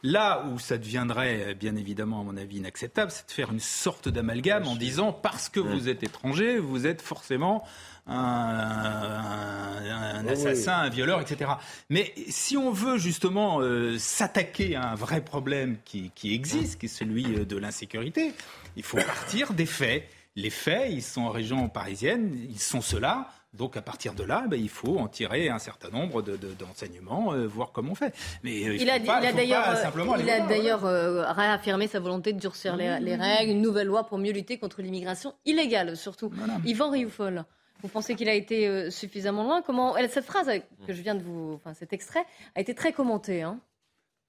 Là 0.06 0.46
où 0.52 0.60
ça 0.60 0.78
deviendrait, 0.78 1.56
bien 1.56 1.78
évidemment, 1.78 2.22
à 2.22 2.24
mon 2.24 2.36
avis, 2.36 2.58
inacceptable, 2.58 3.10
c'est 3.10 3.28
de 3.28 3.32
faire 3.32 3.54
une 3.54 3.62
sorte 3.62 4.10
d'amalgame 4.10 4.68
en 4.68 4.76
disant 4.76 5.14
parce 5.14 5.48
que 5.48 5.62
vous 5.62 5.88
êtes 5.88 6.04
étranger, 6.04 6.60
vous 6.60 6.86
êtes 6.86 7.02
forcément 7.02 7.64
un, 8.08 10.26
assassin, 10.28 10.74
un 10.74 10.90
violeur, 10.90 11.22
etc. 11.22 11.52
Mais 11.90 12.14
si 12.28 12.58
on 12.58 12.72
veut 12.72 12.98
justement 12.98 13.62
euh, 13.62 13.98
s'attaquer 13.98 14.76
à 14.76 14.92
un 14.92 14.96
vrai 14.96 15.22
problème 15.22 15.78
qui, 15.86 16.12
existe, 16.26 16.80
qui 16.80 16.88
est 16.88 16.90
celui 16.90 17.36
euh, 17.36 17.46
de 17.46 17.58
l'insécurité, 17.58 18.34
il 18.76 18.84
faut 18.84 18.98
partir 18.98 19.54
des 19.54 19.66
faits. 19.66 20.04
Les 20.36 20.50
faits, 20.50 20.92
ils 20.92 21.04
sont 21.04 21.22
en 21.22 21.30
région 21.30 21.70
parisienne, 21.70 22.36
ils 22.50 22.60
sont 22.60 22.82
ceux-là. 22.82 23.28
Donc 23.54 23.78
à 23.78 23.84
partir 23.84 24.16
de 24.16 24.24
là, 24.24 24.46
ben, 24.48 24.60
il 24.60 24.70
faut 24.70 24.98
en 24.98 25.08
tirer 25.08 25.48
un 25.48 25.60
certain 25.60 25.90
nombre 25.90 26.24
d'enseignements, 26.24 27.34
de, 27.34 27.42
euh, 27.42 27.48
voir 27.48 27.72
comment 27.72 27.92
on 27.92 27.96
fait. 27.96 28.16
Mais 28.44 28.60
il, 28.62 28.90
a, 28.90 28.98
d'ailleurs, 28.98 30.82
réaffirmé 31.36 31.88
sa 31.88 32.00
volonté 32.00 32.34
de 32.34 32.40
durcir 32.40 32.76
les, 32.76 33.16
règles, 33.16 33.52
une 33.52 33.62
nouvelle 33.62 33.88
loi 33.88 34.06
pour 34.06 34.18
mieux 34.18 34.32
lutter 34.32 34.58
contre 34.58 34.82
l'immigration 34.82 35.36
illégale, 35.46 35.96
surtout. 35.96 36.32
Yvan 36.66 36.90
Rioufol. 36.90 37.46
Vous 37.84 37.90
pensez 37.90 38.16
qu'il 38.16 38.30
a 38.30 38.34
été 38.34 38.66
euh, 38.68 38.90
suffisamment 38.90 39.44
loin? 39.44 39.62
Comment 39.62 39.96
cette 40.08 40.24
phrase 40.24 40.50
que 40.88 40.94
je 40.94 41.02
viens 41.02 41.16
de 41.16 41.22
vous, 41.22 41.54
enfin 41.54 41.74
cet 41.74 41.92
extrait 41.92 42.26
a 42.56 42.62
été 42.62 42.74
très 42.74 42.94
commenté. 42.94 43.42
Hein 43.42 43.60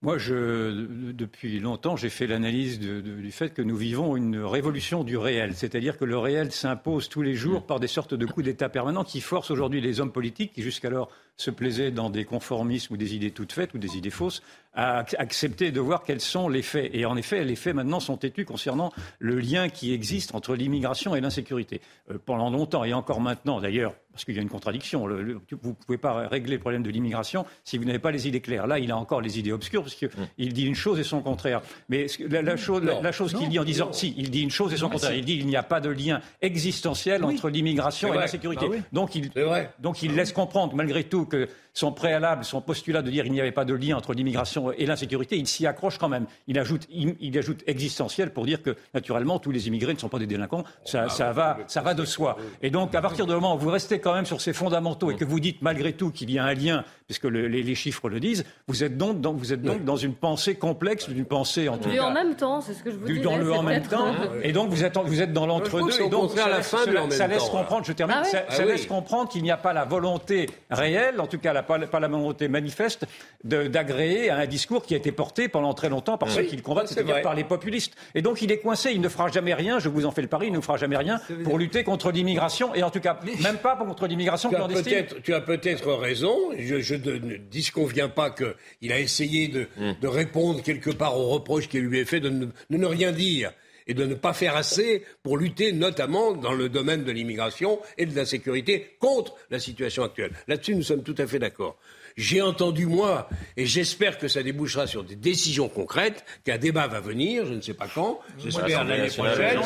moi, 0.05 0.19
je, 0.19 0.87
depuis 1.13 1.59
longtemps, 1.61 1.97
j'ai 1.97 2.11
fait 2.11 2.27
l'analyse 2.27 2.79
du 2.79 3.33
fait 3.33 3.55
que 3.55 3.63
nous 3.63 3.75
vivons 3.75 4.17
une 4.17 4.39
révolution 4.39 5.03
du 5.03 5.17
réel. 5.17 5.55
C'est-à-dire 5.55 5.97
que 5.97 6.05
le 6.05 6.19
réel 6.19 6.53
s'impose 6.53 7.09
tous 7.09 7.23
les 7.23 7.35
jours 7.35 7.65
par 7.65 7.81
des 7.81 7.87
sortes 7.87 8.13
de 8.13 8.27
coups 8.27 8.45
d'État 8.45 8.69
permanents 8.69 9.03
qui 9.03 9.23
forcent 9.23 9.51
aujourd'hui 9.51 9.81
les 9.81 10.01
hommes 10.01 10.13
politiques, 10.13 10.53
qui 10.53 10.63
jusqu'alors 10.63 11.11
se 11.37 11.51
plaisaient 11.51 11.91
dans 11.91 12.11
des 12.11 12.25
conformismes 12.25 12.95
ou 12.95 12.97
des 12.97 13.15
idées 13.15 13.31
toutes 13.31 13.53
faites 13.53 13.75
ou 13.75 13.79
des 13.79 13.97
idées 13.97 14.11
fausses, 14.11 14.43
à 14.75 15.05
accepter 15.19 15.71
de 15.71 15.81
voir 15.81 16.03
quels 16.03 16.21
sont 16.21 16.49
les 16.49 16.63
faits. 16.63 16.91
Et 16.93 17.07
en 17.07 17.17
effet, 17.17 17.45
les 17.45 17.57
faits 17.57 17.75
maintenant 17.75 18.01
sont 18.01 18.17
têtus 18.17 18.45
concernant 18.45 18.93
le 19.19 19.39
lien 19.39 19.69
qui 19.69 19.93
existe 19.93 20.35
entre 20.35 20.57
l'immigration 20.57 21.15
et 21.15 21.21
l'insécurité. 21.21 21.81
Euh, 22.11 22.19
pendant 22.25 22.51
longtemps, 22.51 22.85
et 22.85 22.93
encore 22.93 23.21
maintenant 23.21 23.61
d'ailleurs, 23.61 23.95
parce 24.15 24.25
qu'il 24.25 24.35
y 24.37 24.39
a 24.39 24.43
une 24.43 24.49
contradiction, 24.49 25.07
vous 25.09 25.09
ne 25.09 25.75
pouvez 25.75 25.99
pas 25.99 26.29
régler 26.29 26.55
le 26.55 26.61
problème 26.61 26.85
de 26.85 26.91
l'immigration 26.91 27.45
si 27.65 27.79
vous 27.79 27.85
n'avez 27.85 27.99
pas 27.99 28.13
les 28.13 28.29
idées 28.29 28.41
claires. 28.41 28.69
Là, 28.69 28.79
il 28.79 28.93
a 28.93 28.97
encore 28.97 29.21
les 29.21 29.41
idées 29.41 29.51
obscures, 29.51 29.83
parce 29.83 29.95
qu'il 29.97 30.09
mm. 30.09 30.53
dit 30.53 30.67
une 30.67 30.77
chose 30.77 31.01
et 31.01 31.05
son 31.05 31.21
contraire. 31.21 31.63
Mais 31.89 32.07
la, 32.29 32.57
chose, 32.57 32.83
la, 32.85 33.13
chose 33.13 33.35
qu'il 33.35 33.49
dit 33.49 33.59
en 33.59 33.65
disant, 33.65 33.93
si, 33.93 34.15
il 34.17 34.31
dit 34.31 34.43
une 34.43 34.53
chose 34.53 34.73
et 34.73 34.77
son 34.77 34.89
contraire. 34.89 35.15
Il 35.15 35.25
dit 35.25 35.39
qu'il 35.39 35.47
n'y 35.47 35.57
a 35.57 35.65
pas 35.65 35.81
de 35.81 35.91
lien 35.91 36.21
existentiel 36.43 37.25
entre 37.25 37.49
l'immigration 37.49 38.15
et 38.15 38.19
l'insécurité. 38.19 38.69
Bah 38.69 38.77
donc, 38.93 39.17
il, 39.17 39.33
donc 39.81 40.03
il 40.03 40.15
laisse 40.15 40.33
comprendre, 40.33 40.75
malgré 40.77 41.05
tout, 41.05 41.24
que 41.25 41.49
son 41.75 41.91
préalable, 41.91 42.45
son 42.45 42.61
postulat 42.61 43.03
de 43.03 43.11
dire 43.11 43.25
qu'il 43.25 43.33
n'y 43.33 43.41
avait 43.41 43.53
pas 43.53 43.65
de 43.65 43.75
lien 43.75 43.97
entre 43.97 44.15
l'immigration 44.15 44.71
et 44.73 44.87
l'insécurité, 44.87 45.37
il 45.37 45.49
s'y 45.49 45.67
accroche 45.67 45.99
quand 45.99 46.09
même. 46.09 46.27
Il 46.47 46.59
ajoute, 46.59 46.87
il, 46.91 47.37
ajoute 47.37 47.65
existentiel 47.67 48.33
pour 48.33 48.47
dire 48.47 48.63
que, 48.63 48.77
naturellement, 48.95 49.41
tous 49.41 49.51
les 49.51 49.67
immigrés 49.67 49.93
ne 49.93 49.99
sont 49.99 50.09
pas 50.09 50.21
des 50.21 50.29
délinquants. 50.29 50.63
Ça, 50.85 51.07
ah, 51.19 51.33
va, 51.33 51.59
ça 51.67 51.83
va 51.83 51.95
de 51.95 52.05
soi. 52.05 52.37
Et 52.63 52.71
donc, 52.71 52.95
à 52.95 53.03
partir 53.03 53.27
du 53.27 53.33
moment 53.33 53.57
où 53.57 53.59
vous 53.59 53.71
restez 53.71 53.99
quand 53.99 54.15
même 54.15 54.25
sur 54.25 54.41
ces 54.41 54.53
fondamentaux 54.53 55.11
et 55.11 55.17
que 55.17 55.25
vous 55.25 55.41
dites 55.41 55.63
malgré 55.63 55.93
tout 55.93 56.11
qu'il 56.11 56.31
y 56.31 56.39
a 56.39 56.45
un 56.45 56.55
lien, 56.55 56.85
puisque 57.07 57.25
les, 57.25 57.75
chiffres 57.75 58.09
le 58.09 58.21
disent, 58.21 58.45
vous 58.69 58.85
êtes 58.85 58.97
donc 58.97 59.21
dans, 59.21 59.33
vous 59.33 59.53
êtes 59.53 59.63
donc 59.63 59.85
dans 59.85 59.97
une 59.97 60.15
pensée 60.15 60.55
complexe, 60.55 61.09
d'une 61.09 61.25
pensée 61.25 61.69
en 61.69 61.77
tout 61.77 61.91
cas. 61.91 62.03
en 62.03 62.13
même 62.13 62.37
temps, 62.37 62.61
c'est 62.61 62.75
ce 62.75 62.85
que 62.85 62.93
je 62.93 62.97
vous 62.97 63.07
dis. 63.07 63.21
Dans 63.21 63.37
le 63.37 63.53
en 63.53 63.63
même 63.63 63.83
temps. 63.83 64.15
Et 64.43 64.53
donc, 64.53 64.71
vous 64.71 64.85
êtes, 64.85 64.97
vous 64.97 65.21
êtes 65.21 65.33
dans 65.33 65.47
l'entre-deux. 65.47 66.01
Et 66.01 66.09
donc, 66.09 66.31
ça, 66.31 66.49
la 66.49 66.63
fin 66.63 66.79
ça 67.11 67.27
laisse 67.27 67.49
comprendre, 67.49 67.85
je 67.85 67.93
termine, 67.93 68.19
ah 68.21 68.25
ça, 68.25 68.45
ah 68.49 68.65
laisse 68.65 68.87
comprendre 68.87 69.29
qu'il 69.29 69.43
n'y 69.43 69.51
a 69.51 69.57
pas 69.57 69.73
la 69.73 69.85
volonté 69.85 70.49
réelle, 70.71 71.14
en 71.21 71.27
tout 71.27 71.39
cas 71.39 71.53
la 71.53 71.63
volonté 71.63 72.49
manifeste 72.49 73.07
d'agréer 73.45 74.31
à 74.31 74.37
un 74.37 74.47
discours 74.47 74.85
qui 74.85 74.95
a 74.95 74.97
été 74.97 75.13
porté 75.13 75.49
pendant 75.49 75.75
très 75.75 75.89
longtemps 75.89 76.19
par 76.19 76.31
ceux 76.31 76.43
qui 76.43 76.57
le 76.57 76.63
combattent, 76.63 76.89
c'est-à-dire 76.89 77.23
par 77.23 77.35
les 77.35 77.45
populistes. 77.45 77.95
Et 78.15 78.23
donc 78.23 78.43
il 78.43 78.51
est 78.53 78.59
coincé, 78.59 78.93
il 78.93 79.01
ne 79.01 79.09
fera 79.09 79.29
jamais 79.29 79.55
rien, 79.55 79.79
je 79.79 79.89
vous 79.89 80.07
en 80.07 80.11
fais 80.11 80.23
le 80.23 80.29
pari, 80.29 80.49
il 80.49 80.53
ne 80.53 80.61
fera 80.61 80.77
jamais 80.77 80.97
rien 80.97 81.21
pour 81.45 81.59
lutter 81.59 81.85
contre 81.85 82.11
l'immigration, 82.11 82.75
et 82.75 82.83
en 82.83 82.91
tout 82.91 83.01
cas, 83.01 83.19
même 83.43 83.59
pas 83.59 83.77
contre 83.77 84.07
l'immigration 84.07 84.51
clandestine. 84.51 85.07
tu 85.23 85.35
as 85.35 85.41
peut-être 85.41 85.93
raison, 85.93 86.37
je, 86.59 86.95
ne 86.95 87.37
disconviens 87.37 88.09
pas 88.09 88.31
qu'il 88.31 88.93
a 88.93 88.99
essayé 88.99 89.49
hmm. 89.49 89.95
de, 90.01 90.09
répondre 90.09 90.63
quelque 90.63 90.91
part 90.91 91.19
aux 91.19 91.29
reproches 91.29 91.69
qui 91.69 91.81
lui 91.81 91.99
est 91.99 92.05
fait 92.05 92.21
de 92.21 92.31
ne, 92.31 92.47
de 92.47 92.77
ne 92.77 92.87
rien 92.87 93.13
dire 93.13 93.53
et 93.87 93.95
de 93.95 94.05
ne 94.05 94.15
pas 94.15 94.33
faire 94.33 94.57
assez 94.57 95.05
pour 95.23 95.37
lutter 95.37 95.73
notamment 95.73 96.33
dans 96.33 96.53
le 96.53 96.69
domaine 96.69 97.05
de 97.05 97.13
l'immigration 97.13 97.81
et 97.99 98.07
de 98.07 98.15
la 98.15 98.25
sécurité 98.25 98.97
contre 98.99 99.35
la 99.51 99.59
situation 99.59 100.03
actuelle. 100.03 100.33
Là-dessus, 100.49 100.75
nous 100.75 100.83
sommes 100.83 101.03
tout 101.03 101.15
à 101.19 101.27
fait 101.27 101.39
d'accord. 101.39 101.77
J'ai 102.17 102.41
entendu, 102.41 102.87
moi, 102.87 103.29
et 103.57 103.67
j'espère 103.67 104.19
que 104.19 104.29
ça 104.29 104.43
débouchera 104.43 104.87
sur 104.87 105.03
des 105.03 105.17
décisions 105.17 105.69
concrètes, 105.69 106.25
qu'un 106.45 106.59
débat 106.59 106.87
va 106.87 107.01
venir, 107.01 107.45
je 107.45 107.55
ne 107.55 107.61
sais 107.61 107.75
pas 107.75 107.89
quand, 107.93 108.21
j'espère 108.39 108.85
l'année 108.85 109.09
prochaine, 109.09 109.61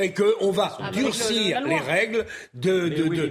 et 0.00 0.12
qu'on 0.12 0.52
va 0.52 0.76
ah, 0.78 0.90
durcir 0.92 1.60
les 1.66 1.78
règles 1.78 2.24
de, 2.54 2.88
de, 2.88 3.26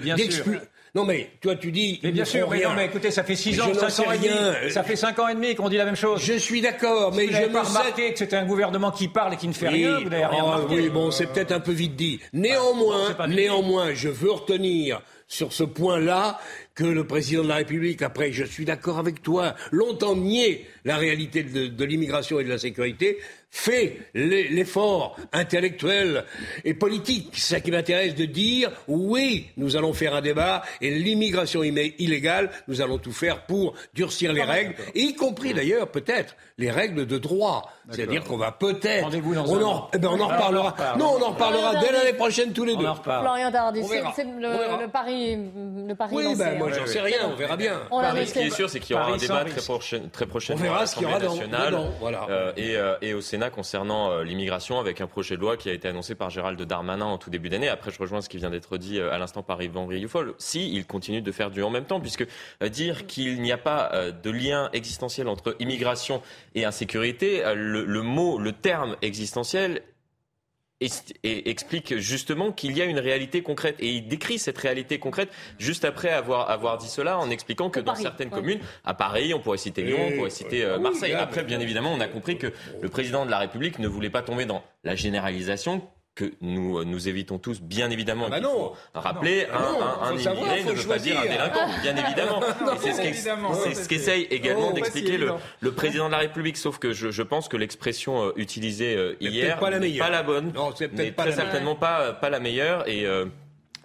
non 0.97 1.05
mais 1.05 1.29
toi 1.41 1.55
tu 1.55 1.71
dis. 1.71 1.99
Mais 2.01 2.11
bien 2.11 2.25
sûr, 2.25 2.49
mais 2.49 2.63
non 2.63 2.71
mais 2.75 2.87
écoutez, 2.87 3.11
ça 3.11 3.23
fait 3.23 3.35
six 3.35 3.61
ans, 3.61 3.71
cinq 3.71 4.07
ans 4.07 4.11
et 4.11 4.17
demi. 4.17 4.71
Ça 4.71 4.81
fait 4.81 4.95
cinq 4.95 5.19
ans 5.19 5.27
et 5.27 5.35
demi 5.35 5.53
qu'on 5.53 5.69
dit 5.69 5.77
la 5.77 5.85
même 5.85 5.95
chose. 5.95 6.23
Je 6.23 6.33
suis 6.33 6.59
d'accord, 6.59 7.13
mais 7.13 7.27
je 7.27 7.45
pas 7.51 7.61
remarqué 7.61 8.13
que 8.13 8.17
c'était 8.17 8.35
un 8.35 8.47
gouvernement 8.47 8.89
qui 8.89 9.07
parle 9.07 9.35
et 9.35 9.37
qui 9.37 9.47
ne 9.47 9.53
fait 9.53 9.69
rien. 9.69 9.99
Vous 9.99 10.09
n'avez 10.09 10.25
rien 10.25 10.41
oh, 10.41 10.45
remarqué. 10.45 10.75
Oui, 10.75 10.89
bon, 10.89 11.11
c'est 11.11 11.27
peut-être 11.27 11.51
un 11.51 11.59
peu 11.59 11.71
vite 11.71 11.95
dit. 11.95 12.19
Néanmoins, 12.33 13.15
néanmoins, 13.27 13.93
je 13.93 14.09
veux 14.09 14.31
retenir 14.31 15.01
sur 15.27 15.53
ce 15.53 15.63
point-là 15.63 16.39
que 16.73 16.85
le 16.85 17.05
président 17.05 17.43
de 17.43 17.49
la 17.49 17.55
République, 17.55 18.01
après, 18.01 18.31
je 18.31 18.45
suis 18.45 18.65
d'accord 18.65 18.97
avec 18.97 19.21
toi, 19.21 19.55
longtemps 19.71 20.15
nié 20.15 20.65
la 20.85 20.97
réalité 20.97 21.43
de, 21.43 21.85
l'immigration 21.85 22.39
et 22.39 22.43
de 22.43 22.49
la 22.49 22.57
sécurité, 22.57 23.17
fait 23.57 23.97
l'effort 24.13 25.17
intellectuel 25.33 26.23
et 26.63 26.73
politique. 26.73 27.31
C'est 27.33 27.55
ça 27.55 27.59
qui 27.59 27.71
m'intéresse 27.71 28.15
de 28.15 28.25
dire, 28.25 28.71
oui, 28.87 29.49
nous 29.57 29.75
allons 29.75 29.93
faire 29.93 30.15
un 30.15 30.21
débat 30.21 30.61
et 30.79 30.91
l'immigration 30.91 31.63
illégale, 31.63 32.51
nous 32.67 32.81
allons 32.81 32.99
tout 32.99 33.11
faire 33.11 33.45
pour 33.45 33.73
durcir 33.93 34.31
les 34.31 34.43
règles, 34.43 34.75
y 34.93 35.15
compris 35.15 35.53
d'ailleurs 35.53 35.89
peut-être 35.89 36.35
les 36.59 36.71
règles 36.71 37.05
de 37.05 37.17
droit. 37.17 37.71
C'est-à-dire 37.91 38.23
qu'on 38.23 38.37
va 38.37 38.51
peut-être... 38.51 39.05
On, 39.05 39.63
en, 39.63 39.89
eh 39.93 39.97
ben 39.97 40.09
on 40.11 40.19
en 40.19 40.27
reparlera. 40.27 40.75
non, 40.97 41.17
on 41.17 41.23
en 41.23 41.29
reparlera 41.31 41.75
dès 41.75 41.91
l'année 41.91 42.13
prochaine 42.13 42.51
tous 42.51 42.65
les 42.65 42.75
deux. 42.75 42.87
Florian 43.03 43.51
Dardy, 43.51 43.83
c'est 43.83 44.23
le, 44.23 44.87
pari, 44.87 45.37
le 45.87 45.95
pari 45.95 46.15
oui, 46.15 46.35
ben, 46.35 46.57
moi 46.57 46.69
j'en 46.71 46.85
sais 46.85 47.01
rien, 47.01 47.19
on 47.31 47.35
verra 47.35 47.55
bien. 47.57 47.79
ce 47.91 48.33
qui 48.33 48.39
est 48.39 48.49
sûr, 48.49 48.69
c'est 48.69 48.79
qu'il 48.79 48.95
y 48.95 48.99
aura 48.99 49.13
un 49.13 49.17
débat 49.17 49.45
très, 50.11 50.25
prochainement 50.25 50.75
à 50.75 50.79
l'Assemblée 50.81 51.13
nationale 51.13 51.75
euh, 52.29 52.51
euh, 52.57 52.95
et, 53.01 53.13
au 53.13 53.21
Sénat 53.21 53.46
concernant 53.49 54.11
euh, 54.11 54.23
l'immigration 54.23 54.79
avec 54.79 55.01
un 55.01 55.07
projet 55.07 55.35
de 55.35 55.41
loi 55.41 55.57
qui 55.57 55.69
a 55.69 55.73
été 55.73 55.87
annoncé 55.87 56.15
par 56.15 56.29
Gérald 56.29 56.61
Darmanin 56.61 57.05
en 57.05 57.17
tout 57.17 57.29
début 57.29 57.49
d'année. 57.49 57.69
Après, 57.69 57.91
je 57.91 57.99
rejoins 57.99 58.21
ce 58.21 58.29
qui 58.29 58.37
vient 58.37 58.49
d'être 58.49 58.77
dit 58.77 58.99
à 58.99 59.17
l'instant 59.17 59.43
par 59.43 59.61
Yvan 59.61 59.85
Rioufol. 59.85 60.33
Si, 60.37 60.71
il 60.73 60.85
continue 60.85 61.21
de 61.21 61.31
faire 61.31 61.51
du 61.51 61.63
en 61.63 61.69
même 61.69 61.85
temps, 61.85 61.99
puisque 61.99 62.25
dire 62.61 63.07
qu'il 63.07 63.41
n'y 63.41 63.51
a 63.51 63.57
pas 63.57 63.91
de 64.11 64.29
lien 64.29 64.69
existentiel 64.73 65.27
entre 65.27 65.55
immigration 65.59 66.21
et 66.55 66.65
insécurité, 66.65 67.43
le 67.55 68.01
mot, 68.01 68.37
le 68.37 68.51
terme 68.51 68.95
existentiel 69.01 69.81
et, 70.81 71.49
explique 71.49 71.97
justement 71.97 72.51
qu'il 72.51 72.77
y 72.77 72.81
a 72.81 72.85
une 72.85 72.99
réalité 72.99 73.41
concrète. 73.41 73.75
Et 73.79 73.89
il 73.89 74.07
décrit 74.07 74.39
cette 74.39 74.57
réalité 74.57 74.99
concrète 74.99 75.29
juste 75.59 75.85
après 75.85 76.09
avoir, 76.09 76.49
avoir 76.49 76.77
dit 76.77 76.87
cela 76.87 77.17
en 77.17 77.29
expliquant 77.29 77.69
que 77.69 77.79
dans 77.79 77.95
certaines 77.95 78.29
communes, 78.29 78.59
à 78.83 78.93
Paris, 78.93 79.33
on 79.33 79.39
pourrait 79.39 79.57
citer 79.57 79.83
Lyon, 79.83 79.99
on 80.07 80.15
pourrait 80.15 80.29
citer 80.29 80.63
euh, 80.63 80.79
Marseille. 80.79 81.13
Après, 81.13 81.43
bien 81.43 81.59
évidemment, 81.59 81.93
on 81.93 81.99
a 81.99 82.07
compris 82.07 82.37
que 82.37 82.51
le 82.81 82.89
président 82.89 83.25
de 83.25 83.31
la 83.31 83.39
République 83.39 83.79
ne 83.79 83.87
voulait 83.87 84.09
pas 84.09 84.21
tomber 84.21 84.45
dans 84.45 84.63
la 84.83 84.95
généralisation 84.95 85.81
que 86.17 86.33
nous, 86.41 86.83
nous 86.83 87.07
évitons 87.07 87.37
tous, 87.37 87.61
bien 87.61 87.91
évidemment. 87.91 88.25
Ah 88.27 88.31
bah 88.31 88.39
non. 88.39 88.73
rappeler, 88.95 89.45
un, 89.53 90.07
un, 90.07 90.13
immigré 90.17 90.63
ne 90.63 90.71
veut 90.71 90.87
pas 90.87 90.97
dire 90.97 91.19
un 91.19 91.27
délinquant, 91.27 91.67
bien 91.83 91.95
évidemment. 91.95 92.41
c'est 93.53 93.75
ce 93.75 93.87
qu'essaye 93.87 94.23
également 94.23 94.71
d'expliquer 94.71 95.17
le, 95.17 95.33
le, 95.61 95.71
président 95.71 96.07
de 96.07 96.13
la 96.13 96.17
République, 96.17 96.57
sauf 96.57 96.79
que 96.79 96.91
je, 96.91 97.11
je 97.11 97.21
pense 97.21 97.47
que 97.47 97.55
l'expression 97.55 98.25
euh, 98.25 98.31
utilisée 98.35 98.95
euh, 98.95 99.15
hier 99.21 99.59
pas 99.59 99.69
la, 99.69 99.79
pas 99.79 100.09
la 100.09 100.23
bonne, 100.23 100.51
mais 100.93 101.11
très 101.11 101.31
certainement 101.31 101.75
pas, 101.75 102.13
pas 102.13 102.31
la 102.31 102.39
meilleure. 102.39 102.89
Et 102.89 103.05
euh, 103.05 103.25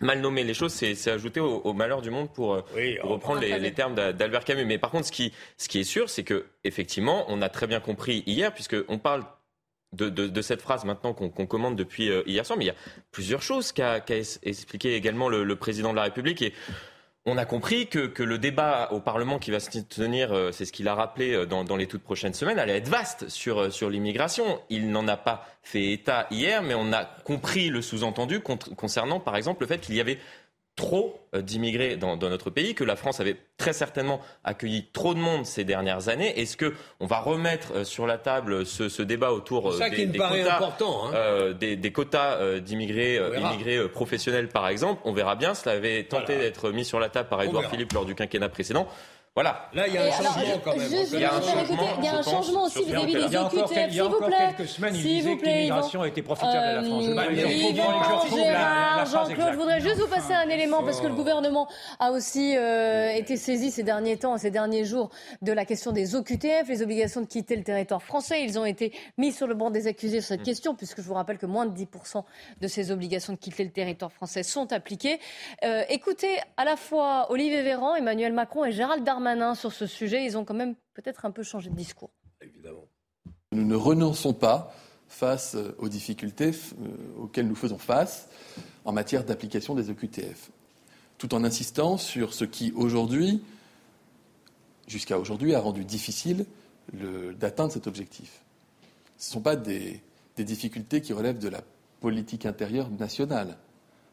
mal 0.00 0.20
nommer 0.20 0.42
les 0.42 0.54
choses, 0.54 0.72
c'est 0.72 1.10
ajouter 1.10 1.38
au, 1.38 1.72
malheur 1.74 2.00
du 2.00 2.10
monde 2.10 2.32
pour, 2.32 2.64
pour 2.64 3.10
reprendre 3.10 3.40
les, 3.40 3.58
les, 3.58 3.72
termes 3.72 3.94
d'Albert 3.94 4.44
Camus. 4.44 4.64
Mais 4.64 4.78
par 4.78 4.90
contre, 4.90 5.06
ce 5.06 5.12
qui, 5.12 5.34
ce 5.58 5.68
qui 5.68 5.80
est 5.80 5.84
sûr, 5.84 6.08
c'est 6.08 6.24
que 6.24 6.46
effectivement, 6.64 7.26
on 7.28 7.42
a 7.42 7.50
très 7.50 7.66
bien 7.66 7.80
compris 7.80 8.22
hier, 8.26 8.54
puisque 8.54 8.76
on 8.88 8.98
parle 8.98 9.22
de, 9.92 10.42
cette 10.42 10.62
phrase 10.62 10.84
maintenant 10.84 11.12
qu'on 11.12 11.46
commande 11.46 11.76
depuis 11.76 12.10
euh, 12.10 12.22
hier 12.26 12.46
soir, 12.46 12.58
mais 12.58 12.64
il 12.64 12.68
y 12.68 12.70
a 12.70 12.76
plusieurs 13.10 13.42
choses 13.42 13.72
qu'a 13.72 14.02
expliqué 14.42 14.94
également 14.94 15.28
le, 15.28 15.56
président 15.56 15.90
de 15.90 15.96
la 15.96 16.04
République. 16.04 16.42
Et 16.42 16.52
on 17.24 17.38
a 17.38 17.44
compris 17.44 17.86
que, 17.86 18.22
le 18.22 18.38
débat 18.38 18.88
au 18.90 19.00
Parlement 19.00 19.38
qui 19.38 19.50
va 19.50 19.60
se 19.60 19.78
tenir, 19.78 20.32
euh, 20.32 20.50
c'est 20.50 20.64
ce 20.64 20.72
qu'il 20.72 20.88
a 20.88 20.94
rappelé 20.94 21.34
euh, 21.34 21.46
dans, 21.46 21.76
les 21.76 21.86
toutes 21.86 22.02
prochaines 22.02 22.34
semaines, 22.34 22.58
allait 22.58 22.78
être 22.78 22.88
vaste 22.88 23.28
sur, 23.28 23.72
sur 23.72 23.90
l'immigration. 23.90 24.60
Il 24.70 24.90
n'en 24.90 25.06
a 25.08 25.16
pas 25.16 25.46
fait 25.62 25.92
état 25.92 26.26
hier, 26.30 26.62
mais 26.62 26.74
on 26.74 26.92
a 26.92 27.04
compris 27.04 27.68
le 27.68 27.82
sous-entendu 27.82 28.40
concernant, 28.40 29.20
par 29.20 29.36
exemple, 29.36 29.62
le 29.62 29.68
fait 29.68 29.78
qu'il 29.78 29.94
y 29.94 30.00
avait 30.00 30.18
trop 30.76 31.20
euh, 31.34 31.42
d'immigrés 31.42 31.96
dans, 31.96 32.16
notre 32.16 32.50
pays, 32.50 32.74
que 32.74 32.84
la 32.84 32.96
France 32.96 33.20
avait 33.20 33.36
très 33.58 33.72
certainement 33.72 34.20
accueilli 34.42 34.86
trop 34.92 35.12
de 35.14 35.18
monde 35.18 35.44
ces 35.44 35.64
dernières 35.64 36.08
années. 36.08 36.40
Est-ce 36.40 36.56
que 36.56 36.74
on 37.00 37.06
va 37.06 37.20
remettre 37.20 37.72
euh, 37.74 37.84
sur 37.84 38.06
la 38.06 38.18
table 38.18 38.64
ce, 38.64 39.02
débat 39.02 39.32
autour 39.32 39.70
des, 39.72 40.06
quotas, 40.06 41.52
des, 41.52 41.92
quotas 41.92 42.60
d'immigrés 42.60 43.20
immigrés 43.38 43.88
professionnels, 43.88 44.48
par 44.48 44.68
exemple 44.68 45.02
On 45.04 45.12
verra 45.12 45.36
bien. 45.36 45.54
Cela 45.54 45.76
avait 45.76 46.04
tenté 46.04 46.38
d'être 46.38 46.70
mis 46.70 46.84
sur 46.84 47.00
la 47.00 47.08
table 47.08 47.28
par 47.28 47.42
Édouard 47.42 47.70
Philippe 47.70 47.92
lors 47.92 48.06
du 48.06 48.14
quinquennat 48.14 48.48
précédent. 48.48 48.88
Voilà. 49.34 49.70
Là, 49.72 49.88
il 49.88 49.94
y 49.94 49.96
a 49.96 50.04
un 50.04 50.10
changement 50.10 50.58
quand 50.62 50.76
même. 50.76 50.90
il 50.92 51.18
y 51.18 51.24
a 51.24 51.34
un 51.34 51.40
changement, 51.40 51.88
il 51.98 52.04
y 52.04 52.08
a 52.08 52.16
un 52.18 52.22
changement 52.22 52.64
aussi 52.64 52.84
vis-à-vis 52.84 53.14
des 53.14 53.36
OQTF. 53.38 53.86
Il 53.88 53.94
y 53.94 54.00
a 54.00 54.06
encore 54.06 54.28
quelques 54.28 54.68
semaines, 54.68 54.94
il 54.94 55.02
disait 55.02 55.36
que 55.38 55.46
l'immigration 55.46 56.02
a 56.02 56.08
été 56.08 56.20
profitable 56.20 56.58
à 56.58 56.74
la 56.74 56.82
France. 56.82 57.04
Gérard, 58.30 59.06
Jean-Claude, 59.06 59.52
je 59.52 59.56
voudrais 59.56 59.80
juste 59.80 60.00
vous 60.00 60.06
passer 60.06 60.34
un 60.34 60.50
élément 60.50 60.82
parce 60.82 61.00
que 61.00 61.06
le 61.06 61.14
gouvernement 61.14 61.66
a 61.98 62.10
aussi 62.10 62.54
euh, 62.58 63.10
été 63.12 63.38
saisi 63.38 63.70
ces 63.70 63.82
derniers 63.82 64.18
temps, 64.18 64.36
ces 64.36 64.50
derniers 64.50 64.84
jours, 64.84 65.08
de 65.40 65.52
la 65.52 65.64
question 65.64 65.92
des 65.92 66.14
OQTF, 66.14 66.68
les 66.68 66.82
obligations 66.82 67.22
de 67.22 67.26
quitter 67.26 67.56
le 67.56 67.62
territoire 67.62 68.02
français. 68.02 68.44
Ils 68.44 68.58
ont 68.58 68.66
été 68.66 68.92
mis 69.16 69.32
sur 69.32 69.46
le 69.46 69.54
banc 69.54 69.70
des 69.70 69.86
accusés 69.86 70.20
sur 70.20 70.28
cette 70.28 70.40
mm. 70.40 70.44
question, 70.44 70.74
puisque 70.74 71.00
je 71.00 71.06
vous 71.06 71.14
rappelle 71.14 71.38
que 71.38 71.46
moins 71.46 71.64
de 71.64 71.74
10% 71.74 72.22
de 72.60 72.68
ces 72.68 72.90
obligations 72.90 73.32
de 73.32 73.38
quitter 73.38 73.64
le 73.64 73.70
territoire 73.70 74.12
français 74.12 74.42
sont 74.42 74.74
appliquées. 74.74 75.20
Euh, 75.64 75.84
écoutez 75.88 76.38
à 76.58 76.66
la 76.66 76.76
fois 76.76 77.28
Olivier 77.30 77.62
Véran, 77.62 77.94
Emmanuel 77.94 78.34
Macron 78.34 78.66
et 78.66 78.72
Gérald 78.72 79.02
Darmanin 79.02 79.21
sur 79.54 79.72
ce 79.72 79.86
sujet, 79.86 80.24
ils 80.24 80.36
ont 80.36 80.44
quand 80.44 80.54
même 80.54 80.74
peut-être 80.94 81.24
un 81.24 81.30
peu 81.30 81.42
changé 81.42 81.70
de 81.70 81.74
discours. 81.74 82.10
Nous 83.52 83.64
ne 83.64 83.76
renonçons 83.76 84.32
pas 84.32 84.74
face 85.08 85.56
aux 85.78 85.88
difficultés 85.88 86.50
euh, 86.50 87.22
auxquelles 87.22 87.46
nous 87.46 87.54
faisons 87.54 87.76
face 87.76 88.28
en 88.84 88.92
matière 88.92 89.24
d'application 89.24 89.74
des 89.74 89.90
EQTF, 89.90 90.50
tout 91.18 91.34
en 91.34 91.44
insistant 91.44 91.98
sur 91.98 92.32
ce 92.32 92.44
qui 92.44 92.72
aujourd'hui, 92.74 93.42
jusqu'à 94.88 95.18
aujourd'hui, 95.18 95.54
a 95.54 95.60
rendu 95.60 95.84
difficile 95.84 96.46
d'atteindre 97.38 97.72
cet 97.72 97.86
objectif. 97.86 98.42
Ce 99.18 99.28
ne 99.28 99.32
sont 99.34 99.40
pas 99.42 99.54
des 99.54 100.00
difficultés 100.38 101.00
qui 101.00 101.12
relèvent 101.12 101.38
de 101.38 101.48
la 101.48 101.62
politique 102.00 102.46
intérieure 102.46 102.90
nationale 102.90 103.56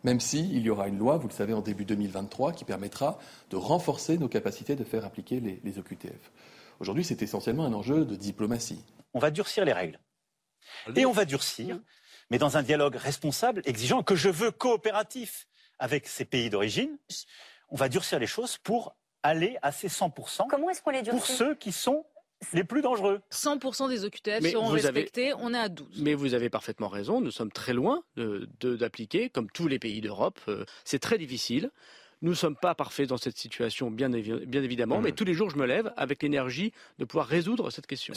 même 0.04 0.20
s'il 0.20 0.60
y 0.60 0.70
aura 0.70 0.88
une 0.88 0.98
loi, 0.98 1.18
vous 1.18 1.28
le 1.28 1.34
savez, 1.34 1.54
en 1.54 1.62
début 1.62 1.86
2023, 1.86 2.54
qui 2.54 2.66
permettra 2.66 3.20
de 3.50 3.56
renforcer 3.56 4.18
nos 4.18 4.28
capacités 4.28 4.76
de 4.76 4.84
faire 4.84 5.06
appliquer 5.06 5.40
les, 5.40 5.78
OQTF. 5.78 6.32
Aujourd'hui, 6.80 7.04
c'est 7.04 7.22
essentiellement 7.22 7.66
un 7.66 7.74
enjeu 7.74 8.06
de 8.06 8.16
diplomatie. 8.16 8.84
On 9.14 9.20
va 9.20 9.32
durcir 9.32 9.66
les 9.66 9.74
règles. 9.74 10.00
Et 10.96 11.06
on 11.06 11.12
va 11.12 11.26
durcir, 11.26 11.80
mais 12.30 12.38
dans 12.38 12.58
un 12.58 12.64
dialogue 12.64 12.96
responsable, 12.96 13.62
exigeant, 13.66 14.04
que 14.04 14.16
je 14.16 14.30
veux 14.30 14.52
coopératif 14.52 15.48
avec 15.80 16.08
ces 16.08 16.26
pays 16.26 16.50
d'origine. 16.50 16.98
On 17.70 17.76
va 17.76 17.90
durcir 17.90 18.20
les 18.20 18.28
choses 18.28 18.58
pour 18.58 18.96
aller 19.24 19.58
à 19.62 19.72
ces 19.72 19.88
100%. 19.88 20.48
Comment 20.50 20.70
est-ce 20.70 20.82
qu'on 20.82 20.92
les 20.92 21.02
durcit? 21.02 21.18
Pour 21.18 21.26
ceux 21.26 21.56
qui 21.56 21.72
sont 21.72 22.06
les 22.54 22.64
plus 22.64 22.82
dangereux. 22.82 23.22
100% 23.32 23.90
des 23.90 24.06
OQTF 24.06 24.52
seront 24.52 24.68
respectés, 24.68 25.34
on 25.40 25.54
est 25.54 25.58
à 25.58 25.70
12. 25.70 26.02
Mais 26.02 26.14
vous 26.14 26.34
avez 26.34 26.50
parfaitement 26.50 26.88
raison, 26.88 27.22
nous 27.22 27.32
sommes 27.32 27.52
très 27.52 27.74
loin 27.74 28.04
d'appliquer, 28.62 29.28
de, 29.28 29.34
comme 29.34 29.50
tous 29.52 29.68
les 29.68 29.80
pays 29.80 30.02
d'Europe. 30.02 30.40
Euh, 30.48 30.66
c'est 30.84 31.00
très 31.00 31.18
difficile. 31.18 31.72
Nous 32.22 32.32
ne 32.32 32.36
sommes 32.36 32.56
pas 32.56 32.76
parfaits 32.76 33.08
dans 33.08 33.18
cette 33.18 33.38
situation, 33.38 33.92
bien, 33.92 34.10
bien 34.10 34.64
évidemment, 34.64 35.00
mais 35.00 35.14
tous 35.14 35.24
les 35.24 35.34
jours, 35.34 35.50
je 35.50 35.58
me 35.58 35.66
lève 35.66 35.94
avec 35.96 36.22
l'énergie 36.22 36.74
de 36.98 37.06
pouvoir 37.06 37.28
résoudre 37.28 37.70
cette 37.72 37.88
question. 37.88 38.14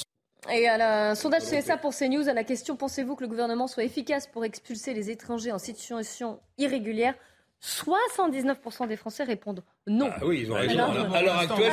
Et 0.50 0.66
à 0.66 1.10
un 1.10 1.14
sondage 1.14 1.44
CSA 1.44 1.76
pour 1.76 1.94
CNews, 1.94 2.28
à 2.28 2.34
la 2.34 2.42
question 2.42 2.74
pensez-vous 2.74 3.14
que 3.14 3.22
le 3.22 3.28
gouvernement 3.28 3.68
soit 3.68 3.84
efficace 3.84 4.26
pour 4.26 4.44
expulser 4.44 4.92
les 4.92 5.10
étrangers 5.10 5.52
en 5.52 5.58
situation 5.58 6.40
irrégulière? 6.58 7.14
79% 7.62 8.88
des 8.88 8.96
Français 8.96 9.22
répondent 9.22 9.62
non. 9.86 10.10
Ah 10.12 10.26
oui, 10.26 10.42
ils 10.42 10.52
ont 10.52 10.54
raison. 10.54 11.12
À 11.12 11.22
l'heure 11.22 11.38
actuelle, 11.38 11.72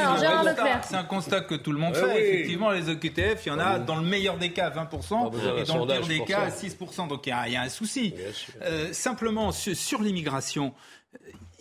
C'est 0.83 0.95
un 0.95 1.03
constat 1.03 1.41
que 1.41 1.55
tout 1.55 1.71
le 1.71 1.79
monde 1.79 1.95
fait. 1.95 2.29
Effectivement, 2.29 2.71
les 2.71 2.89
OQTF, 2.89 3.45
il 3.45 3.49
y 3.49 3.51
en 3.51 3.59
a 3.59 3.79
dans 3.79 3.95
le 3.95 4.05
meilleur 4.05 4.37
des 4.37 4.51
cas 4.51 4.69
20% 4.69 5.59
et 5.59 5.63
dans 5.65 5.85
le 5.85 5.85
pire 5.85 6.07
des 6.07 6.23
cas 6.25 6.49
6%. 6.49 7.07
Donc 7.07 7.25
il 7.25 7.29
y, 7.29 7.55
a, 7.55 7.61
un 7.61 7.69
souci. 7.69 8.13
Euh, 8.61 8.93
simplement, 8.93 9.51
sur 9.51 10.01
l'immigration, 10.01 10.73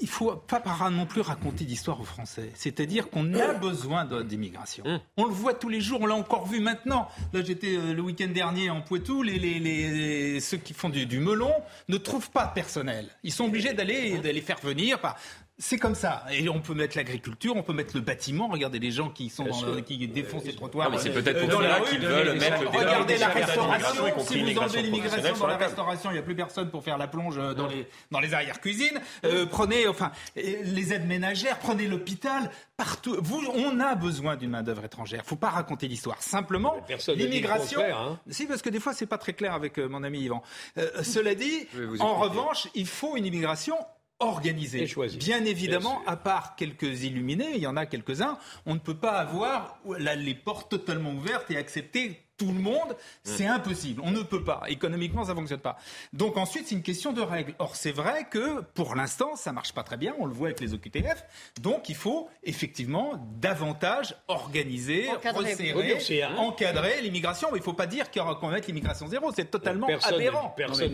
il 0.00 0.04
ne 0.04 0.10
faut 0.10 0.34
pas 0.36 0.62
non 0.90 1.06
plus 1.06 1.20
raconter 1.20 1.64
d'histoire 1.64 2.00
aux 2.00 2.04
Français. 2.04 2.50
C'est-à-dire 2.54 3.10
qu'on 3.10 3.34
a 3.34 3.54
besoin 3.54 4.04
d'immigration. 4.04 4.84
Hum. 4.86 5.00
On 5.16 5.24
le 5.24 5.32
voit 5.32 5.54
tous 5.54 5.68
les 5.68 5.80
jours, 5.80 6.00
on 6.02 6.06
l'a 6.06 6.14
encore 6.14 6.46
vu 6.46 6.60
maintenant. 6.60 7.08
Là, 7.32 7.42
j'étais 7.42 7.76
euh, 7.76 7.94
le 7.94 8.02
week-end 8.02 8.28
dernier 8.28 8.70
en 8.70 8.80
Poitou, 8.80 9.22
les, 9.22 10.40
ceux 10.40 10.56
qui 10.58 10.74
font 10.74 10.88
du, 10.88 11.18
melon 11.18 11.52
ne 11.88 11.96
trouvent 11.96 12.30
pas 12.30 12.46
de 12.46 12.52
personnel. 12.54 13.08
Ils 13.22 13.32
sont 13.32 13.44
obligés 13.44 13.72
d'aller 13.72 14.40
faire 14.40 14.58
venir 14.62 15.00
par 15.00 15.16
c'est 15.60 15.78
comme 15.78 15.96
ça. 15.96 16.22
Et 16.30 16.48
on 16.48 16.60
peut 16.60 16.74
mettre 16.74 16.96
l'agriculture, 16.96 17.56
on 17.56 17.64
peut 17.64 17.72
mettre 17.72 17.96
le 17.96 18.00
bâtiment. 18.00 18.46
Regardez 18.46 18.78
les 18.78 18.92
gens 18.92 19.10
qui 19.10 19.28
sont 19.28 19.44
dans 19.44 19.82
qui 19.82 20.06
défoncent 20.06 20.44
les 20.44 20.54
trottoirs. 20.54 20.88
c'est 21.00 21.10
peut-être 21.10 21.48
pour 21.48 21.60
cela 21.60 21.80
qu'ils 21.80 22.00
veulent 22.00 22.38
mettre 22.38 22.62
le 22.62 22.68
Regardez 22.68 23.18
la 23.18 23.28
restauration. 23.28 24.04
Si 24.20 24.42
vous 24.42 24.58
enlevez 24.58 24.82
l'immigration 24.82 25.36
dans 25.36 25.46
la 25.48 25.56
restauration, 25.56 26.10
il 26.10 26.14
n'y 26.14 26.18
a 26.20 26.22
plus 26.22 26.36
personne 26.36 26.70
pour 26.70 26.84
faire 26.84 26.96
la 26.96 27.08
plonge 27.08 27.36
dans 27.36 27.66
les 27.66 27.88
dans 28.10 28.20
les 28.20 28.34
arrières-cuisines. 28.34 29.00
Euh, 29.24 29.46
prenez 29.46 29.88
enfin 29.88 30.12
les 30.36 30.92
aides 30.92 31.06
ménagères, 31.06 31.58
prenez 31.58 31.88
l'hôpital. 31.88 32.50
Partout, 32.76 33.16
vous, 33.20 33.42
on 33.56 33.80
a 33.80 33.96
besoin 33.96 34.36
d'une 34.36 34.50
main 34.50 34.62
d'œuvre 34.62 34.84
étrangère. 34.84 35.24
Faut 35.24 35.34
pas 35.34 35.50
raconter 35.50 35.88
l'histoire. 35.88 36.22
Simplement, 36.22 36.76
l'immigration. 37.08 37.80
Hein. 37.82 38.20
Si, 38.30 38.46
parce 38.46 38.62
que 38.62 38.70
des 38.70 38.78
fois, 38.78 38.94
c'est 38.94 39.06
pas 39.06 39.18
très 39.18 39.32
clair 39.32 39.52
avec 39.52 39.78
euh, 39.78 39.88
mon 39.88 40.04
ami 40.04 40.20
Yvan. 40.20 40.42
Euh, 40.78 41.02
cela 41.02 41.34
dit, 41.34 41.66
en 41.98 42.14
revanche, 42.14 42.68
il 42.76 42.86
faut 42.86 43.16
une 43.16 43.26
immigration 43.26 43.76
organisé. 44.20 44.86
Bien 45.18 45.44
évidemment, 45.44 46.02
à 46.06 46.16
part 46.16 46.56
quelques 46.56 47.04
illuminés, 47.04 47.52
il 47.54 47.60
y 47.60 47.66
en 47.66 47.76
a 47.76 47.86
quelques-uns, 47.86 48.38
on 48.66 48.74
ne 48.74 48.80
peut 48.80 48.96
pas 48.96 49.12
avoir 49.12 49.78
les 49.98 50.34
portes 50.34 50.70
totalement 50.70 51.12
ouvertes 51.12 51.50
et 51.50 51.56
accepter 51.56 52.20
tout 52.38 52.46
le 52.46 52.60
monde, 52.60 52.96
c'est 53.24 53.46
mm. 53.46 53.52
impossible. 53.52 54.02
On 54.04 54.12
ne 54.12 54.22
peut 54.22 54.44
pas. 54.44 54.62
Économiquement, 54.68 55.24
ça 55.24 55.32
ne 55.32 55.38
fonctionne 55.38 55.60
pas. 55.60 55.76
Donc 56.12 56.36
ensuite, 56.36 56.68
c'est 56.68 56.74
une 56.74 56.82
question 56.82 57.12
de 57.12 57.20
règles. 57.20 57.54
Or, 57.58 57.76
c'est 57.76 57.92
vrai 57.92 58.26
que 58.30 58.60
pour 58.74 58.94
l'instant, 58.94 59.34
ça 59.36 59.52
marche 59.52 59.72
pas 59.72 59.82
très 59.82 59.96
bien. 59.96 60.14
On 60.18 60.26
le 60.26 60.32
voit 60.32 60.48
avec 60.48 60.60
les 60.60 60.72
OQTF. 60.72 61.24
Donc, 61.60 61.88
il 61.88 61.96
faut 61.96 62.30
effectivement 62.44 63.14
davantage 63.40 64.14
organiser, 64.28 65.08
encadrer, 65.10 65.52
resserrer, 65.72 66.22
hein. 66.22 66.36
encadrer 66.38 67.00
l'immigration. 67.02 67.48
Mais 67.50 67.58
il 67.58 67.60
ne 67.60 67.64
faut 67.64 67.72
pas 67.72 67.86
dire 67.86 68.10
qu'on 68.10 68.24
va 68.24 68.48
mettre 68.52 68.68
l'immigration 68.68 69.08
zéro. 69.08 69.32
C'est 69.34 69.50
totalement 69.50 69.88
aberrant. 70.04 70.54
Personne 70.56 70.92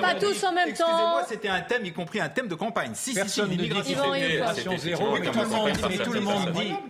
pas 0.00 0.14
tous 0.14 0.44
en 0.44 0.52
même 0.52 0.72
temps. 0.72 0.86
Excusez-moi, 0.86 1.24
c'était 1.28 1.48
un 1.48 1.60
thème, 1.60 1.84
y 1.84 1.92
compris 1.92 2.20
un 2.20 2.28
thème 2.28 2.48
de 2.48 2.54
campagne. 2.54 2.92
Si, 2.94 3.14
si, 3.14 3.28
si, 3.28 3.42
l'immigration 3.42 4.76
zéro. 4.78 5.18
Dit, 5.18 5.98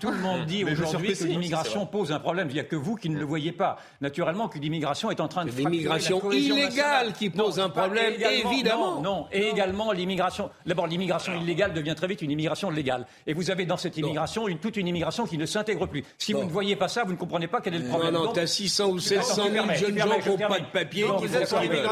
tout 0.01 0.11
le 0.11 0.19
monde 0.19 0.47
dit 0.47 0.65
aujourd'hui 0.65 1.16
que 1.17 1.25
l'immigration 1.25 1.87
pose 1.87 2.13
un 2.13 2.21
problème. 2.21 2.49
Il 2.51 2.55
n'y 2.55 2.61
a 2.61 2.65
que 2.65 2.77
vous 2.77 2.97
qui 2.97 3.11
ne 3.11 3.19
le 3.19 3.25
voyez 3.25 3.53
pas. 3.53 3.79
Naturellement 4.01 4.49
que 4.49 4.59
l'immigration 4.59 5.11
est 5.11 5.21
en 5.21 5.29
train 5.29 5.45
de 5.45 5.51
L'immigration 5.51 6.21
illégale 6.31 7.13
qui 7.13 7.31
pose 7.31 7.59
un 7.59 7.69
problème, 7.69 8.15
évidemment. 8.15 9.01
Non, 9.01 9.27
et 9.33 9.49
également 9.49 9.93
l'immigration. 9.93 10.51
D'abord, 10.67 10.87
l'immigration 10.87 11.35
illégale 11.41 11.73
devient 11.73 11.95
très 11.97 12.07
vite 12.07 12.23
une 12.23 12.31
immigration 12.31 12.71
légale. 12.71 13.07
Et 13.27 13.35
vous 13.35 13.51
avez 13.51 13.67
dans 13.67 13.77
cette 13.77 13.97
immigration 13.97 14.49
une, 14.49 14.59
toute 14.59 14.77
une 14.77 14.89
immigration 14.89 15.27
qui 15.27 15.39
ne 15.39 15.47
s'intègre 15.47 15.87
plus. 15.87 16.05
Si 16.19 16.33
vous 16.33 16.45
ne 16.45 16.51
voyez 16.51 16.77
pas 16.77 16.89
ça, 16.89 17.05
vous 17.05 17.13
ne 17.13 17.17
comprenez 17.17 17.47
pas 17.47 17.61
quel 17.61 17.75
est 17.75 17.79
le 17.79 17.89
problème. 17.89 18.15
Non, 18.15 18.25
non, 18.25 18.33
tu 18.33 18.41
as 18.41 18.47
600 18.47 18.89
ou 18.89 18.99
700 18.99 19.43
000 19.51 19.67
jeunes 19.75 19.99
gens 19.99 20.19
qui 20.21 20.29
n'ont 20.29 20.49
pas 20.49 20.61
de 20.61 20.67
papier. 20.73 21.05
Toi, 21.05 21.21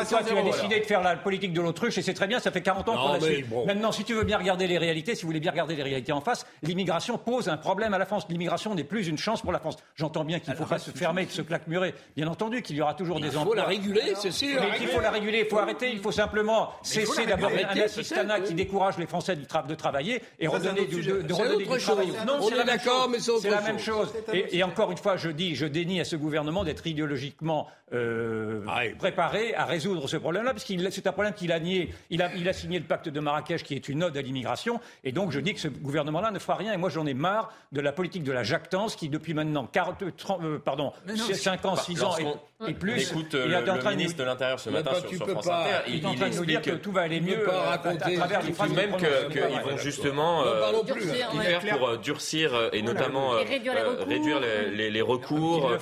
tu 0.09 0.15
as 0.15 0.43
décidé 0.43 0.81
de 0.81 0.85
faire 0.85 1.03
la 1.03 1.17
politique 1.17 1.53
de 1.53 1.61
l'autruche 1.61 1.99
et 1.99 2.03
c'est 2.03 2.15
très 2.15 2.27
bien, 2.27 2.39
ça 2.39 2.51
fait 2.51 2.63
40 2.63 2.89
ans 2.89 2.97
qu'on 2.97 3.13
la 3.15 3.21
suit. 3.21 3.45
Maintenant, 3.67 3.93
si 3.93 4.05
tu 4.05 4.15
veux 4.15 4.25
bien 4.25 4.39
regarder 4.39 4.67
les 4.67 4.79
réalités, 4.79 5.15
si 5.15 5.23
vous 5.23 5.29
voulez 5.29 5.41
bien 5.41 5.53
regarder 5.53 5.77
les 5.77 5.83
réalités 5.83 6.13
en 6.13 6.21
face, 6.21 6.47
l'immigration 6.63 7.19
pose 7.19 7.49
un 7.49 7.57
problème 7.57 7.95
à 7.95 7.99
la 7.99 8.07
France. 8.07 8.27
L'immigration 8.29 8.75
n'est 8.75 8.85
plus 8.85 9.09
une 9.09 9.14
chance 9.19 9.43
pour 9.43 9.53
la 9.53 9.59
France. 9.59 9.77
J'entends 9.97 10.25
bien 10.25 10.41
qu'il 10.41 10.53
ne 10.53 10.57
faut 10.57 10.65
pas 10.65 10.79
se 10.79 10.91
fermer, 10.91 11.27
se 11.29 11.43
claquemurer. 11.43 11.95
Bien 12.17 12.27
entendu 12.29 12.63
qu'il 12.63 12.77
y 12.77 12.83
aura 12.83 12.95
toujours 12.95 13.21
des 13.21 13.37
emplois. 13.37 13.43
Il 13.43 13.49
faut 13.49 13.55
la 13.55 13.65
réguler, 13.65 14.15
c'est 14.17 14.31
sûr. 14.31 14.61
Mais 14.61 14.79
il 14.81 14.89
faut 14.89 15.01
la 15.01 15.11
réguler, 15.11 15.43
il 15.45 15.49
faut 15.49 15.59
arrêter, 15.59 15.91
il 15.93 16.01
faut 16.01 16.13
simplement 16.13 16.71
cesser 16.83 17.27
d'avoir 17.27 17.51
un 17.53 17.81
assistanat 17.81 18.41
qui 18.41 18.55
décourage 18.55 18.99
les 18.99 19.07
Français 19.07 19.37
de 19.37 19.75
travailler 19.75 20.23
et 20.39 20.47
redonner 20.47 20.87
du, 20.87 21.03
de, 21.03 21.33
redonner 21.33 21.65
du 21.65 21.79
travail. 21.79 22.13
Non, 22.27 22.39
on 22.41 22.49
est 22.49 22.65
d'accord, 22.65 23.09
mais 23.09 23.19
c'est 23.19 23.51
la 23.51 23.61
même 23.61 23.79
chose. 23.79 24.13
Et, 24.33 24.63
encore 24.63 24.91
une 24.91 24.99
fois, 24.99 25.17
je 25.17 25.29
dis, 25.29 25.55
je 25.55 25.67
dénie 25.67 26.01
à 26.01 26.05
ce 26.05 26.17
gouvernement 26.17 26.65
d'être 26.65 26.87
idéologiquement 26.87 27.69
euh, 27.93 28.65
ah 28.67 28.81
préparé 28.99 29.55
à 29.55 29.65
résoudre 29.65 30.09
ce 30.09 30.17
problème-là, 30.17 30.53
parce 30.53 30.65
que 30.65 30.91
c'est 30.91 31.07
un 31.07 31.13
problème 31.13 31.35
qu'il 31.35 31.53
a 31.53 31.61
nié. 31.61 31.95
Il 32.11 32.23
a, 32.23 32.35
il 32.35 32.49
a 32.49 32.53
signé 32.53 32.79
le 32.79 32.85
pacte 32.85 33.09
de 33.09 33.21
Marrakech, 33.21 33.63
qui 33.63 33.75
est 33.75 33.89
une 33.89 34.03
ode 34.03 34.17
à 34.17 34.23
l'immigration, 34.23 34.81
et 35.05 35.13
donc 35.13 35.31
je 35.31 35.41
dis 35.41 35.55
que 35.55 35.61
ce 35.61 35.69
gouvernement-là 35.69 36.31
ne 36.31 36.39
fera 36.39 36.57
rien. 36.57 36.73
Et 36.73 36.77
moi, 36.77 36.89
j'en 36.89 37.07
ai 37.07 37.15
marre 37.15 37.53
de 37.73 37.81
la 37.81 37.93
politique 37.93 38.25
de 38.25 38.33
la 38.33 38.43
jactance 38.43 38.97
qui 39.05 39.11
depuis 39.11 39.35
maintenant 39.35 39.67
40, 39.67 40.17
30, 40.17 40.41
euh, 40.43 40.59
pardon, 40.59 40.93
5 41.15 41.65
ans, 41.67 41.77
6 41.77 42.03
ans 42.03 42.17
et, 42.19 42.71
et, 42.71 42.75
plus, 42.75 43.11
écoute, 43.11 43.35
il 43.35 43.51
le, 43.51 43.61
le 43.61 43.97
ministre 43.97 44.19
de 44.19 44.25
l'Intérieur 44.25 44.59
ce 44.59 44.71
matin 44.71 44.93
sur, 45.01 45.09
sur 45.11 45.29
France 45.29 45.47
Inter, 45.47 45.83
il, 45.89 45.97
il, 45.97 46.03
est 46.03 46.07
en 46.07 46.15
train 46.15 46.31
de 46.31 46.37
nous 46.37 46.47
dire 46.47 46.63
que 46.63 46.71
tout 46.71 46.93
va 46.93 47.03
aller 47.03 47.21
mieux 47.21 47.51
à, 47.53 47.73
à, 47.73 47.79
travers 47.79 48.43
les 48.43 48.53
phrases 48.53 48.73
même 48.73 48.97
qu'ils 48.97 49.61
vont 49.71 49.77
justement 49.77 50.45
euh, 50.45 50.73
faire 51.61 51.79
pour 51.79 51.99
durcir 51.99 52.71
et 52.73 52.81
notamment 52.81 53.33
réduire 54.09 54.41
les 54.73 55.03
recours, 55.03 55.73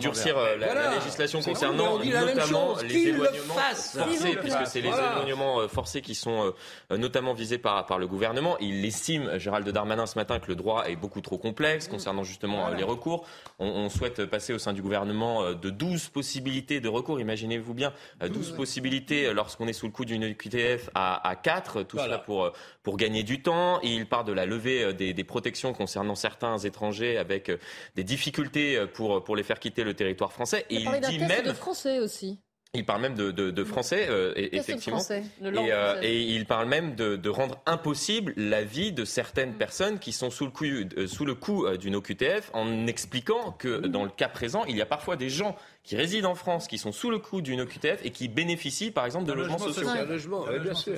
durcir 0.00 0.36
la 0.58 0.94
législation 0.94 1.40
concernant 1.42 1.98
notamment 1.98 2.76
les 2.82 3.08
éloignements 3.08 3.54
forcés, 3.54 4.36
puisque 4.40 4.66
c'est 4.66 4.80
les 4.80 4.88
éloignements 4.88 5.68
forcés 5.68 6.00
qui 6.00 6.14
sont 6.14 6.52
notamment 6.90 7.34
visés 7.34 7.58
par, 7.58 7.86
par 7.86 7.98
le 7.98 8.08
gouvernement. 8.08 8.56
Il 8.58 8.84
estime, 8.84 9.38
Gérald 9.38 9.68
Darmanin, 9.68 10.06
ce 10.06 10.18
matin, 10.18 10.40
que 10.40 10.48
le 10.48 10.56
droit 10.56 10.84
est 10.88 10.96
beaucoup 10.96 11.20
trop 11.20 11.38
complexe 11.38 11.86
concernant 11.88 12.24
justement 12.24 12.55
les 12.76 12.82
recours. 12.82 13.26
On, 13.58 13.66
on, 13.66 13.88
souhaite 13.88 14.26
passer 14.26 14.52
au 14.52 14.58
sein 14.58 14.72
du 14.72 14.82
gouvernement 14.82 15.52
de 15.52 15.70
12 15.70 16.08
possibilités 16.08 16.80
de 16.80 16.88
recours. 16.88 17.20
Imaginez-vous 17.20 17.74
bien, 17.74 17.92
12 18.20 18.52
possibilités 18.52 19.32
lorsqu'on 19.32 19.66
est 19.66 19.72
sous 19.72 19.86
le 19.86 19.92
coup 19.92 20.04
d'une 20.04 20.34
QTF 20.34 20.90
à, 20.94 21.26
à 21.26 21.36
4. 21.36 21.82
Tout 21.84 21.98
cela 21.98 22.18
pour, 22.18 22.52
pour 22.82 22.96
gagner 22.96 23.22
du 23.22 23.42
temps. 23.42 23.80
Et 23.82 23.94
il 23.94 24.06
part 24.06 24.24
de 24.24 24.32
la 24.32 24.46
levée 24.46 24.92
des, 24.92 25.14
des 25.14 25.24
protections 25.24 25.72
concernant 25.72 26.14
certains 26.14 26.58
étrangers 26.58 27.16
avec 27.16 27.50
des 27.94 28.04
difficultés 28.04 28.86
pour, 28.94 29.24
pour 29.24 29.36
les 29.36 29.42
faire 29.42 29.58
quitter 29.58 29.84
le 29.84 29.94
territoire 29.94 30.32
français. 30.32 30.66
Et 30.70 30.76
il, 30.76 31.00
dit 31.08 31.18
même. 31.18 31.44
de 31.44 31.52
français 31.52 32.00
aussi. 32.00 32.38
Il 32.74 32.84
parle 32.84 33.00
même 33.00 33.14
de, 33.14 33.30
de, 33.30 33.50
de 33.50 33.64
français, 33.64 34.06
euh, 34.10 34.32
effectivement. 34.36 34.98
Français, 34.98 35.22
et, 35.40 35.72
euh, 35.72 36.00
et, 36.02 36.20
il 36.20 36.46
parle 36.46 36.68
même 36.68 36.94
de, 36.94 37.16
de, 37.16 37.28
rendre 37.30 37.60
impossible 37.64 38.34
la 38.36 38.64
vie 38.64 38.92
de 38.92 39.04
certaines 39.04 39.52
mm. 39.52 39.58
personnes 39.58 39.98
qui 39.98 40.12
sont 40.12 40.30
sous 40.30 40.44
le 40.44 40.50
coup, 40.50 40.64
euh, 40.64 41.06
sous 41.06 41.24
le 41.24 41.34
coup 41.34 41.64
euh, 41.64 41.76
d'une 41.76 41.96
OQTF 41.96 42.50
en 42.52 42.86
expliquant 42.86 43.52
que 43.52 43.86
mm. 43.86 43.88
dans 43.88 44.04
le 44.04 44.10
cas 44.10 44.28
présent, 44.28 44.64
il 44.64 44.76
y 44.76 44.82
a 44.82 44.86
parfois 44.86 45.16
des 45.16 45.30
gens 45.30 45.56
qui 45.84 45.96
résident 45.96 46.32
en 46.32 46.34
France, 46.34 46.66
qui 46.66 46.78
sont 46.78 46.92
sous 46.92 47.10
le 47.10 47.18
coup 47.18 47.40
d'une 47.40 47.60
OQTF 47.62 48.04
et 48.04 48.10
qui 48.10 48.28
bénéficient, 48.28 48.90
par 48.90 49.06
exemple, 49.06 49.26
de 49.26 49.32
logements 49.32 49.58
sociaux. 49.58 49.88
Un 49.88 50.04
logement, 50.04 50.44
oui, 50.50 50.58
bien 50.58 50.74
sûr. 50.74 50.94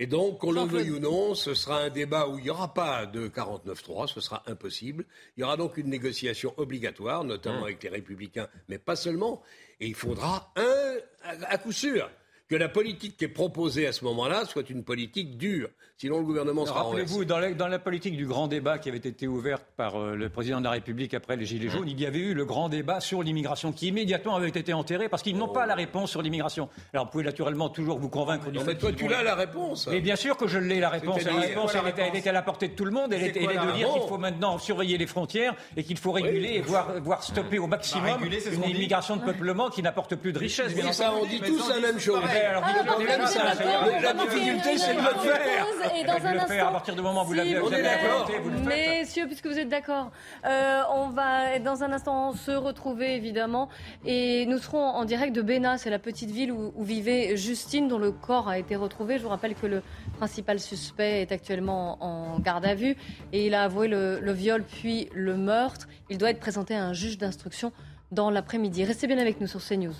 Et 0.00 0.06
donc, 0.06 0.38
qu'on 0.38 0.52
le 0.52 0.60
veuille 0.60 0.92
ou 0.92 1.00
non, 1.00 1.34
ce 1.34 1.54
sera 1.54 1.80
un 1.80 1.90
débat 1.90 2.28
où 2.28 2.38
il 2.38 2.44
n'y 2.44 2.50
aura 2.50 2.72
pas 2.72 3.04
de 3.06 3.28
49-3, 3.28 4.06
ce 4.06 4.20
sera 4.20 4.44
impossible. 4.46 5.04
Il 5.36 5.40
y 5.40 5.44
aura 5.44 5.56
donc 5.56 5.76
une 5.76 5.88
négociation 5.88 6.54
obligatoire, 6.56 7.24
notamment 7.24 7.60
mmh. 7.60 7.64
avec 7.64 7.82
les 7.82 7.88
Républicains, 7.88 8.48
mais 8.68 8.78
pas 8.78 8.94
seulement. 8.94 9.42
Et 9.80 9.86
il 9.86 9.94
faudra 9.94 10.52
un, 10.56 10.96
à 11.48 11.58
coup 11.58 11.72
sûr, 11.72 12.10
que 12.48 12.56
la 12.56 12.68
politique 12.68 13.16
qui 13.16 13.24
est 13.24 13.28
proposée 13.28 13.86
à 13.86 13.92
ce 13.92 14.04
moment-là 14.04 14.44
soit 14.46 14.70
une 14.70 14.84
politique 14.84 15.36
dure. 15.38 15.70
Sinon, 16.00 16.18
le 16.18 16.24
gouvernement 16.24 16.64
sera 16.64 16.84
Rappelez-vous, 16.84 17.24
dans 17.24 17.40
la, 17.40 17.52
dans 17.54 17.66
la, 17.66 17.80
politique 17.80 18.16
du 18.16 18.24
grand 18.24 18.46
débat 18.46 18.78
qui 18.78 18.88
avait 18.88 18.98
été 18.98 19.26
ouverte 19.26 19.64
par 19.76 19.96
euh, 19.96 20.14
le 20.14 20.28
président 20.28 20.60
de 20.60 20.64
la 20.64 20.70
République 20.70 21.12
après 21.12 21.34
les 21.34 21.44
Gilets 21.44 21.70
jaunes, 21.70 21.88
il 21.88 22.00
y 22.00 22.06
avait 22.06 22.20
eu 22.20 22.34
le 22.34 22.44
grand 22.44 22.68
débat 22.68 23.00
sur 23.00 23.20
l'immigration 23.20 23.72
qui 23.72 23.88
immédiatement 23.88 24.36
avait 24.36 24.48
été 24.48 24.72
enterré 24.72 25.08
parce 25.08 25.24
qu'ils 25.24 25.36
n'ont 25.36 25.48
pas 25.48 25.66
la 25.66 25.74
réponse 25.74 26.12
sur 26.12 26.22
l'immigration. 26.22 26.68
Alors, 26.92 27.06
vous 27.06 27.10
pouvez 27.10 27.24
naturellement 27.24 27.68
toujours 27.68 27.98
vous 27.98 28.08
convaincre 28.08 28.48
du 28.48 28.58
non, 28.58 28.64
mais 28.64 28.76
toi, 28.76 28.92
tu 28.92 29.08
l'as 29.08 29.24
la 29.24 29.34
réponse. 29.34 29.88
Mais 29.88 30.00
bien 30.00 30.14
sûr 30.14 30.36
que 30.36 30.46
je 30.46 30.60
l'ai 30.60 30.78
la 30.78 30.88
réponse. 30.88 31.24
La 31.24 31.34
réponse, 31.34 31.74
elle, 31.74 31.88
était, 31.88 32.02
elle 32.02 32.16
était 32.16 32.28
à 32.28 32.32
la 32.32 32.42
portée 32.42 32.68
de 32.68 32.74
tout 32.74 32.84
le 32.84 32.92
monde. 32.92 33.12
Elle, 33.12 33.24
était, 33.24 33.42
elle 33.42 33.50
est 33.50 33.66
de 33.66 33.72
dire 33.72 33.92
qu'il 33.92 34.08
faut 34.08 34.18
maintenant 34.18 34.56
surveiller 34.58 34.98
les 34.98 35.06
frontières 35.08 35.56
et 35.76 35.82
qu'il 35.82 35.98
faut 35.98 36.12
réguler 36.12 36.58
et 36.58 36.60
voir, 36.60 36.92
voir 37.00 37.24
stopper 37.24 37.58
au 37.58 37.66
bah, 37.66 37.76
maximum 37.76 38.20
une 38.52 38.70
immigration 38.70 39.16
de 39.16 39.22
peuplement 39.24 39.68
qui 39.68 39.82
n'apporte 39.82 40.14
plus 40.14 40.32
de 40.32 40.38
richesse. 40.38 40.72
Bien 40.76 40.92
ça, 40.92 41.12
on 41.20 41.26
dit 41.26 41.40
tous 41.40 41.68
la 41.70 41.80
même 41.80 41.98
chose. 41.98 42.20
La 44.00 44.12
difficulté, 44.12 44.78
c'est 44.78 44.94
de 44.94 45.00
le 45.00 45.32
faire. 45.32 45.87
Et 45.96 46.04
dans 46.04 46.26
un 46.26 46.38
instant, 46.38 46.68
à 46.68 46.72
partir 46.72 46.94
du 46.94 47.02
moment 47.02 47.22
où 47.22 47.26
vous 47.26 47.32
l'avez 47.34 47.58
Messieurs, 48.66 49.26
puisque 49.26 49.46
vous 49.46 49.58
êtes 49.58 49.68
d'accord, 49.68 50.10
euh, 50.46 50.82
on 50.92 51.08
va 51.08 51.58
dans 51.58 51.82
un 51.82 51.92
instant 51.92 52.32
se 52.32 52.50
retrouver 52.50 53.14
évidemment 53.14 53.68
et 54.04 54.46
nous 54.46 54.58
serons 54.58 54.84
en 54.84 55.04
direct 55.04 55.34
de 55.34 55.42
Béna, 55.42 55.78
c'est 55.78 55.90
la 55.90 55.98
petite 55.98 56.30
ville 56.30 56.52
où, 56.52 56.72
vivait 56.78 57.36
Justine 57.36 57.88
dont 57.88 57.98
le 57.98 58.12
corps 58.12 58.48
a 58.48 58.58
été 58.58 58.76
retrouvé. 58.76 59.18
Je 59.18 59.22
vous 59.22 59.28
rappelle 59.28 59.54
que 59.54 59.66
le 59.66 59.82
principal 60.16 60.60
suspect 60.60 61.22
est 61.22 61.32
actuellement 61.32 62.02
en 62.02 62.38
garde 62.38 62.64
à 62.64 62.74
vue 62.74 62.96
et 63.32 63.46
il 63.46 63.54
a 63.54 63.64
avoué 63.64 63.88
le, 63.88 64.20
le 64.20 64.32
viol 64.32 64.62
puis 64.64 65.08
le 65.12 65.36
meurtre. 65.36 65.88
Il 66.10 66.18
doit 66.18 66.30
être 66.30 66.40
présenté 66.40 66.74
à 66.74 66.84
un 66.84 66.92
juge 66.92 67.18
d'instruction 67.18 67.72
dans 68.12 68.30
l'après-midi. 68.30 68.84
Restez 68.84 69.06
bien 69.06 69.18
avec 69.18 69.40
nous 69.40 69.46
sur 69.46 69.60
CNews. 69.60 69.94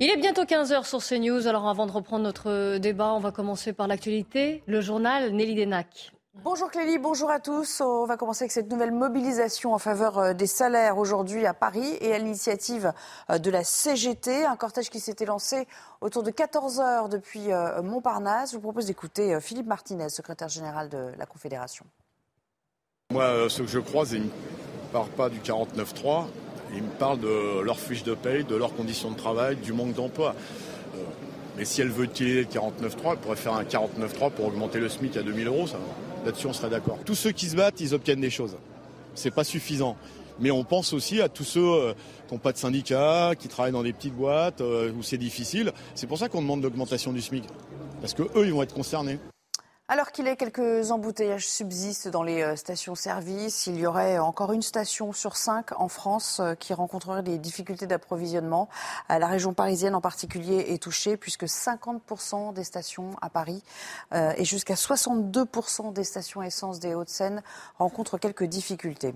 Il 0.00 0.08
est 0.10 0.16
bientôt 0.16 0.44
15h 0.44 0.84
sur 0.84 1.02
CNews. 1.02 1.48
Alors 1.48 1.68
avant 1.68 1.84
de 1.84 1.90
reprendre 1.90 2.22
notre 2.22 2.78
débat, 2.78 3.12
on 3.14 3.18
va 3.18 3.32
commencer 3.32 3.72
par 3.72 3.88
l'actualité. 3.88 4.62
Le 4.66 4.80
journal 4.80 5.32
Nelly 5.32 5.56
Denac. 5.56 6.12
Bonjour 6.44 6.70
Clélie, 6.70 6.98
bonjour 6.98 7.30
à 7.30 7.40
tous. 7.40 7.80
On 7.80 8.06
va 8.06 8.16
commencer 8.16 8.44
avec 8.44 8.52
cette 8.52 8.70
nouvelle 8.70 8.92
mobilisation 8.92 9.74
en 9.74 9.78
faveur 9.78 10.18
euh, 10.18 10.34
des 10.34 10.46
salaires 10.46 10.98
aujourd'hui 10.98 11.46
à 11.46 11.52
Paris 11.52 11.96
et 12.00 12.14
à 12.14 12.18
l'initiative 12.18 12.92
euh, 13.28 13.38
de 13.38 13.50
la 13.50 13.64
CGT, 13.64 14.44
un 14.44 14.54
cortège 14.54 14.88
qui 14.88 15.00
s'était 15.00 15.24
lancé 15.24 15.66
autour 16.00 16.22
de 16.22 16.30
14 16.30 16.78
heures 16.78 17.08
depuis 17.08 17.50
euh, 17.50 17.82
Montparnasse. 17.82 18.52
Je 18.52 18.56
vous 18.56 18.62
propose 18.62 18.86
d'écouter 18.86 19.40
Philippe 19.40 19.66
Martinez, 19.66 20.10
secrétaire 20.10 20.48
général 20.48 20.88
de 20.88 21.10
la 21.18 21.26
Confédération. 21.26 21.84
Moi, 23.10 23.48
ce 23.48 23.62
que 23.62 23.68
je 23.68 23.80
crois, 23.80 24.06
c'est 24.06 24.20
ne 24.20 24.28
part 24.92 25.08
pas 25.08 25.28
du 25.28 25.40
49-3, 25.40 26.26
ils 26.74 26.82
me 26.82 26.88
parlent 26.98 27.20
de 27.20 27.60
leur 27.60 27.78
fiche 27.78 28.02
de 28.02 28.14
paye, 28.14 28.44
de 28.44 28.56
leurs 28.56 28.74
conditions 28.74 29.10
de 29.10 29.16
travail, 29.16 29.56
du 29.56 29.72
manque 29.72 29.94
d'emploi. 29.94 30.34
Euh, 30.94 30.98
mais 31.56 31.64
si 31.64 31.80
elle 31.80 31.88
veut 31.88 32.04
utiliser 32.04 32.42
le 32.42 32.46
49.3, 32.46 33.12
elle 33.12 33.18
pourrait 33.18 33.36
faire 33.36 33.54
un 33.54 33.64
49.3 33.64 34.30
pour 34.30 34.46
augmenter 34.46 34.78
le 34.78 34.88
SMIC 34.88 35.16
à 35.16 35.22
2000 35.22 35.46
euros. 35.48 35.66
Là-dessus, 36.24 36.46
on 36.46 36.52
serait 36.52 36.70
d'accord. 36.70 36.98
Tous 37.04 37.14
ceux 37.14 37.32
qui 37.32 37.46
se 37.46 37.56
battent, 37.56 37.80
ils 37.80 37.94
obtiennent 37.94 38.20
des 38.20 38.30
choses. 38.30 38.56
C'est 39.14 39.32
pas 39.32 39.44
suffisant. 39.44 39.96
Mais 40.40 40.50
on 40.52 40.62
pense 40.62 40.92
aussi 40.92 41.20
à 41.20 41.28
tous 41.28 41.44
ceux 41.44 41.60
euh, 41.60 41.94
qui 42.28 42.34
n'ont 42.34 42.38
pas 42.38 42.52
de 42.52 42.58
syndicat, 42.58 43.32
qui 43.36 43.48
travaillent 43.48 43.72
dans 43.72 43.82
des 43.82 43.92
petites 43.92 44.14
boîtes, 44.14 44.60
euh, 44.60 44.92
où 44.92 45.02
c'est 45.02 45.18
difficile. 45.18 45.72
C'est 45.94 46.06
pour 46.06 46.18
ça 46.18 46.28
qu'on 46.28 46.42
demande 46.42 46.62
l'augmentation 46.62 47.12
du 47.12 47.20
SMIC. 47.20 47.44
Parce 48.00 48.14
que 48.14 48.22
eux, 48.22 48.46
ils 48.46 48.52
vont 48.52 48.62
être 48.62 48.74
concernés. 48.74 49.18
Alors 49.90 50.12
qu'il 50.12 50.28
est, 50.28 50.36
quelques 50.36 50.90
embouteillages 50.90 51.48
subsistent 51.48 52.08
dans 52.08 52.22
les 52.22 52.42
euh, 52.42 52.56
stations-service. 52.56 53.66
Il 53.68 53.78
y 53.78 53.86
aurait 53.86 54.18
encore 54.18 54.52
une 54.52 54.60
station 54.60 55.14
sur 55.14 55.34
cinq 55.38 55.72
en 55.80 55.88
France 55.88 56.40
euh, 56.40 56.54
qui 56.54 56.74
rencontrerait 56.74 57.22
des 57.22 57.38
difficultés 57.38 57.86
d'approvisionnement. 57.86 58.68
Euh, 59.10 59.18
la 59.18 59.26
région 59.26 59.54
parisienne 59.54 59.94
en 59.94 60.02
particulier 60.02 60.66
est 60.68 60.82
touchée 60.82 61.16
puisque 61.16 61.44
50% 61.44 62.52
des 62.52 62.64
stations 62.64 63.12
à 63.22 63.30
Paris 63.30 63.62
et 64.12 64.44
jusqu'à 64.44 64.74
62% 64.74 65.94
des 65.94 66.04
stations 66.04 66.42
essence 66.42 66.80
des 66.80 66.94
Hauts-de-Seine 66.94 67.42
rencontrent 67.78 68.18
quelques 68.18 68.44
difficultés. 68.44 69.14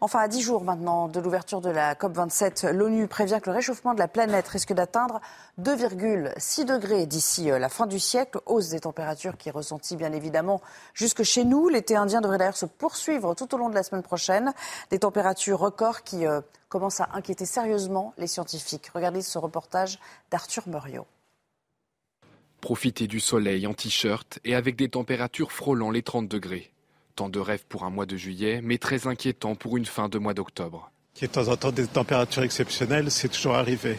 Enfin, 0.00 0.20
à 0.20 0.28
dix 0.28 0.42
jours 0.42 0.62
maintenant 0.62 1.08
de 1.08 1.18
l'ouverture 1.18 1.60
de 1.60 1.70
la 1.70 1.94
COP27, 1.94 2.70
l'ONU 2.70 3.08
prévient 3.08 3.40
que 3.42 3.50
le 3.50 3.56
réchauffement 3.56 3.94
de 3.94 3.98
la 3.98 4.06
planète 4.06 4.46
risque 4.46 4.72
d'atteindre 4.72 5.20
2,6 5.60 6.64
degrés 6.64 7.06
d'ici 7.06 7.50
euh, 7.50 7.58
la 7.58 7.68
fin 7.68 7.86
du 7.86 7.98
siècle. 7.98 8.38
Hausse 8.46 8.68
des 8.68 8.78
températures 8.78 9.36
qui 9.36 9.48
est 9.48 9.52
ressentie 9.52 9.96
bien 9.96 10.12
évidemment 10.12 10.60
jusque 10.94 11.24
chez 11.24 11.44
nous. 11.44 11.68
L'été 11.68 11.96
indien 11.96 12.20
devrait 12.20 12.38
d'ailleurs 12.38 12.56
se 12.56 12.66
poursuivre 12.66 13.34
tout 13.34 13.52
au 13.56 13.58
long 13.58 13.70
de 13.70 13.74
la 13.74 13.82
semaine 13.82 14.04
prochaine. 14.04 14.52
Des 14.90 15.00
températures 15.00 15.58
records 15.58 16.04
qui 16.04 16.26
euh, 16.26 16.40
commencent 16.68 17.00
à 17.00 17.08
inquiéter 17.14 17.44
sérieusement 17.44 18.14
les 18.18 18.28
scientifiques. 18.28 18.90
Regardez 18.94 19.20
ce 19.20 19.38
reportage 19.38 19.98
d'Arthur 20.30 20.62
Muriot. 20.68 21.06
Profitez 22.60 23.08
du 23.08 23.18
soleil 23.18 23.66
en 23.66 23.74
t-shirt 23.74 24.38
et 24.44 24.54
avec 24.54 24.76
des 24.76 24.90
températures 24.90 25.50
frôlant 25.50 25.90
les 25.90 26.02
30 26.02 26.28
degrés. 26.28 26.72
Tant 27.18 27.28
de 27.28 27.40
rêves 27.40 27.64
pour 27.68 27.82
un 27.82 27.90
mois 27.90 28.06
de 28.06 28.16
juillet, 28.16 28.60
mais 28.62 28.78
très 28.78 29.08
inquiétant 29.08 29.56
pour 29.56 29.76
une 29.76 29.86
fin 29.86 30.08
de 30.08 30.18
mois 30.18 30.34
d'octobre. 30.34 30.92
Qui 31.14 31.26
de 31.26 31.32
temps 31.32 31.48
en 31.48 31.56
temps 31.56 31.72
des 31.72 31.88
températures 31.88 32.44
exceptionnelles, 32.44 33.10
c'est 33.10 33.28
toujours 33.28 33.56
arrivé. 33.56 33.98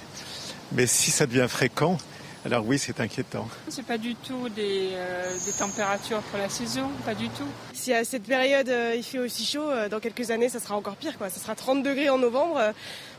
Mais 0.72 0.88
si 0.88 1.12
ça 1.12 1.28
devient 1.28 1.48
fréquent, 1.50 1.98
alors 2.46 2.66
oui, 2.66 2.80
c'est 2.80 3.02
inquiétant. 3.02 3.50
C'est 3.68 3.86
pas 3.86 3.98
du 3.98 4.16
tout 4.16 4.48
des, 4.48 4.92
euh, 4.94 5.34
des, 5.46 5.52
températures 5.52 6.22
pour 6.22 6.40
la 6.40 6.48
saison, 6.48 6.90
pas 7.04 7.14
du 7.14 7.28
tout. 7.28 7.50
Si 7.74 7.94
à 7.94 8.06
cette 8.06 8.24
période 8.24 8.70
euh, 8.70 8.96
il 8.96 9.04
fait 9.04 9.20
aussi 9.20 9.44
chaud, 9.44 9.70
euh, 9.70 9.90
dans 9.90 10.00
quelques 10.00 10.32
années 10.32 10.48
ça 10.48 10.62
sera 10.62 10.78
encore 10.78 10.96
pire 10.96 11.18
quoi. 11.18 11.30
Ça 11.30 11.42
sera 11.42 11.56
30 11.56 11.84
degrés 11.84 12.08
en 12.08 12.20
novembre, 12.20 12.72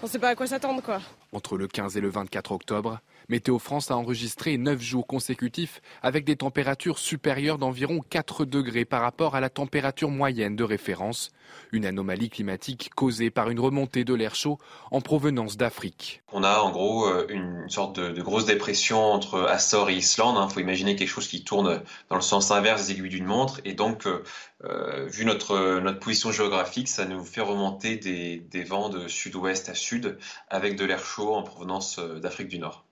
on 0.02 0.06
ne 0.06 0.10
sait 0.10 0.18
pas 0.18 0.30
à 0.30 0.34
quoi 0.34 0.46
s'attendre 0.46 0.80
quoi. 0.80 1.02
Entre 1.32 1.56
le 1.56 1.68
15 1.68 1.96
et 1.96 2.00
le 2.00 2.08
24 2.08 2.50
octobre, 2.50 2.98
Météo 3.28 3.60
France 3.60 3.92
a 3.92 3.96
enregistré 3.96 4.58
9 4.58 4.80
jours 4.80 5.06
consécutifs 5.06 5.80
avec 6.02 6.24
des 6.24 6.34
températures 6.34 6.98
supérieures 6.98 7.58
d'environ 7.58 8.00
4 8.10 8.44
degrés 8.44 8.84
par 8.84 9.02
rapport 9.02 9.36
à 9.36 9.40
la 9.40 9.48
température 9.48 10.10
moyenne 10.10 10.56
de 10.56 10.64
référence, 10.64 11.30
une 11.70 11.86
anomalie 11.86 12.30
climatique 12.30 12.90
causée 12.96 13.30
par 13.30 13.48
une 13.48 13.60
remontée 13.60 14.02
de 14.02 14.12
l'air 14.12 14.34
chaud 14.34 14.58
en 14.90 15.00
provenance 15.00 15.56
d'Afrique. 15.56 16.22
On 16.32 16.42
a 16.42 16.58
en 16.58 16.70
gros 16.72 17.06
euh, 17.06 17.26
une 17.28 17.68
sorte 17.68 18.00
de, 18.00 18.20
grosse 18.20 18.46
dépression 18.46 19.00
entre 19.00 19.42
Açores 19.42 19.90
et 19.90 19.96
Islande. 19.96 20.34
Il 20.36 20.42
hein. 20.42 20.48
faut 20.48 20.58
imaginer 20.58 20.96
quelque 20.96 21.08
chose 21.08 21.28
qui 21.28 21.44
tourne 21.44 21.82
dans 22.08 22.16
le 22.16 22.22
sens 22.22 22.50
inverse 22.50 22.88
des 22.88 22.94
aiguilles 22.94 23.10
d'une 23.10 23.26
montre. 23.26 23.60
Et 23.64 23.74
donc, 23.74 24.08
euh, 24.64 24.68
euh, 24.70 25.06
vu 25.06 25.24
notre, 25.24 25.80
notre 25.80 26.00
position 26.00 26.32
géographique, 26.32 26.88
ça 26.88 27.04
nous 27.04 27.24
fait 27.24 27.40
remonter 27.40 27.96
des, 27.96 28.38
des 28.38 28.64
vents 28.64 28.88
de 28.88 29.08
sud-ouest 29.08 29.68
à 29.68 29.74
sud 29.74 30.18
avec 30.48 30.76
de 30.76 30.84
l'air 30.84 31.04
chaud 31.04 31.34
en 31.34 31.42
provenance 31.42 31.98
d'Afrique 31.98 32.48
du 32.48 32.58
Nord. 32.58 32.84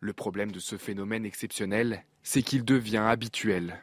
Le 0.00 0.12
problème 0.12 0.52
de 0.52 0.60
ce 0.60 0.76
phénomène 0.76 1.24
exceptionnel, 1.24 2.04
c'est 2.22 2.42
qu'il 2.42 2.64
devient 2.64 2.98
habituel. 2.98 3.82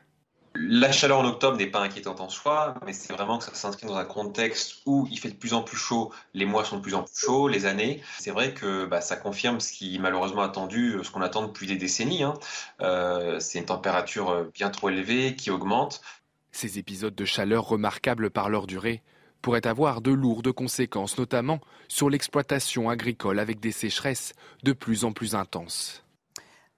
La 0.56 0.92
chaleur 0.92 1.18
en 1.18 1.26
octobre 1.26 1.58
n'est 1.58 1.68
pas 1.68 1.80
inquiétante 1.80 2.22
en 2.22 2.30
soi, 2.30 2.76
mais 2.86 2.94
c'est 2.94 3.12
vraiment 3.12 3.40
que 3.40 3.46
ça 3.46 3.56
s'inscrit 3.56 3.88
dans 3.88 3.96
un 3.96 4.06
contexte 4.06 4.84
où 4.86 5.08
il 5.10 5.18
fait 5.18 5.30
de 5.30 5.36
plus 5.36 5.54
en 5.54 5.64
plus 5.64 5.78
chaud, 5.78 6.14
les 6.36 6.46
mois 6.46 6.64
sont 6.64 6.78
de 6.78 6.82
plus 6.82 6.94
en 6.94 7.02
plus 7.02 7.18
chauds, 7.18 7.48
les 7.48 7.66
années. 7.66 8.04
C'est 8.20 8.30
vrai 8.30 8.54
que 8.54 8.86
bah, 8.86 9.02
ça 9.02 9.16
confirme 9.16 9.60
ce 9.60 9.74
qui 9.74 9.98
malheureusement 9.98 10.44
attendu, 10.44 11.00
ce 11.02 11.10
qu'on 11.10 11.22
attend 11.22 11.48
depuis 11.48 11.66
des 11.66 11.78
décennies. 11.78 12.22
Hein. 12.22 12.36
Euh, 12.82 13.40
c'est 13.40 13.58
une 13.58 13.66
température 13.66 14.46
bien 14.54 14.70
trop 14.70 14.90
élevée 14.90 15.36
qui 15.36 15.50
augmente. 15.50 16.02
Ces 16.54 16.78
épisodes 16.78 17.16
de 17.16 17.26
chaleur 17.26 17.68
remarquables 17.68 18.30
par 18.30 18.50
leur 18.50 18.68
durée 18.68 19.02
pourraient 19.42 19.68
avoir 19.68 20.02
de 20.02 20.12
lourdes 20.12 20.54
conséquences, 20.54 21.18
notamment 21.18 21.60
sur 21.90 22.10
l'exploitation 22.10 22.90
agricole 22.90 23.40
avec 23.40 23.60
des 23.60 23.74
sécheresses 23.74 24.34
de 24.64 24.72
plus 24.72 25.04
en 25.04 25.12
plus 25.12 25.36
intenses. 25.36 26.06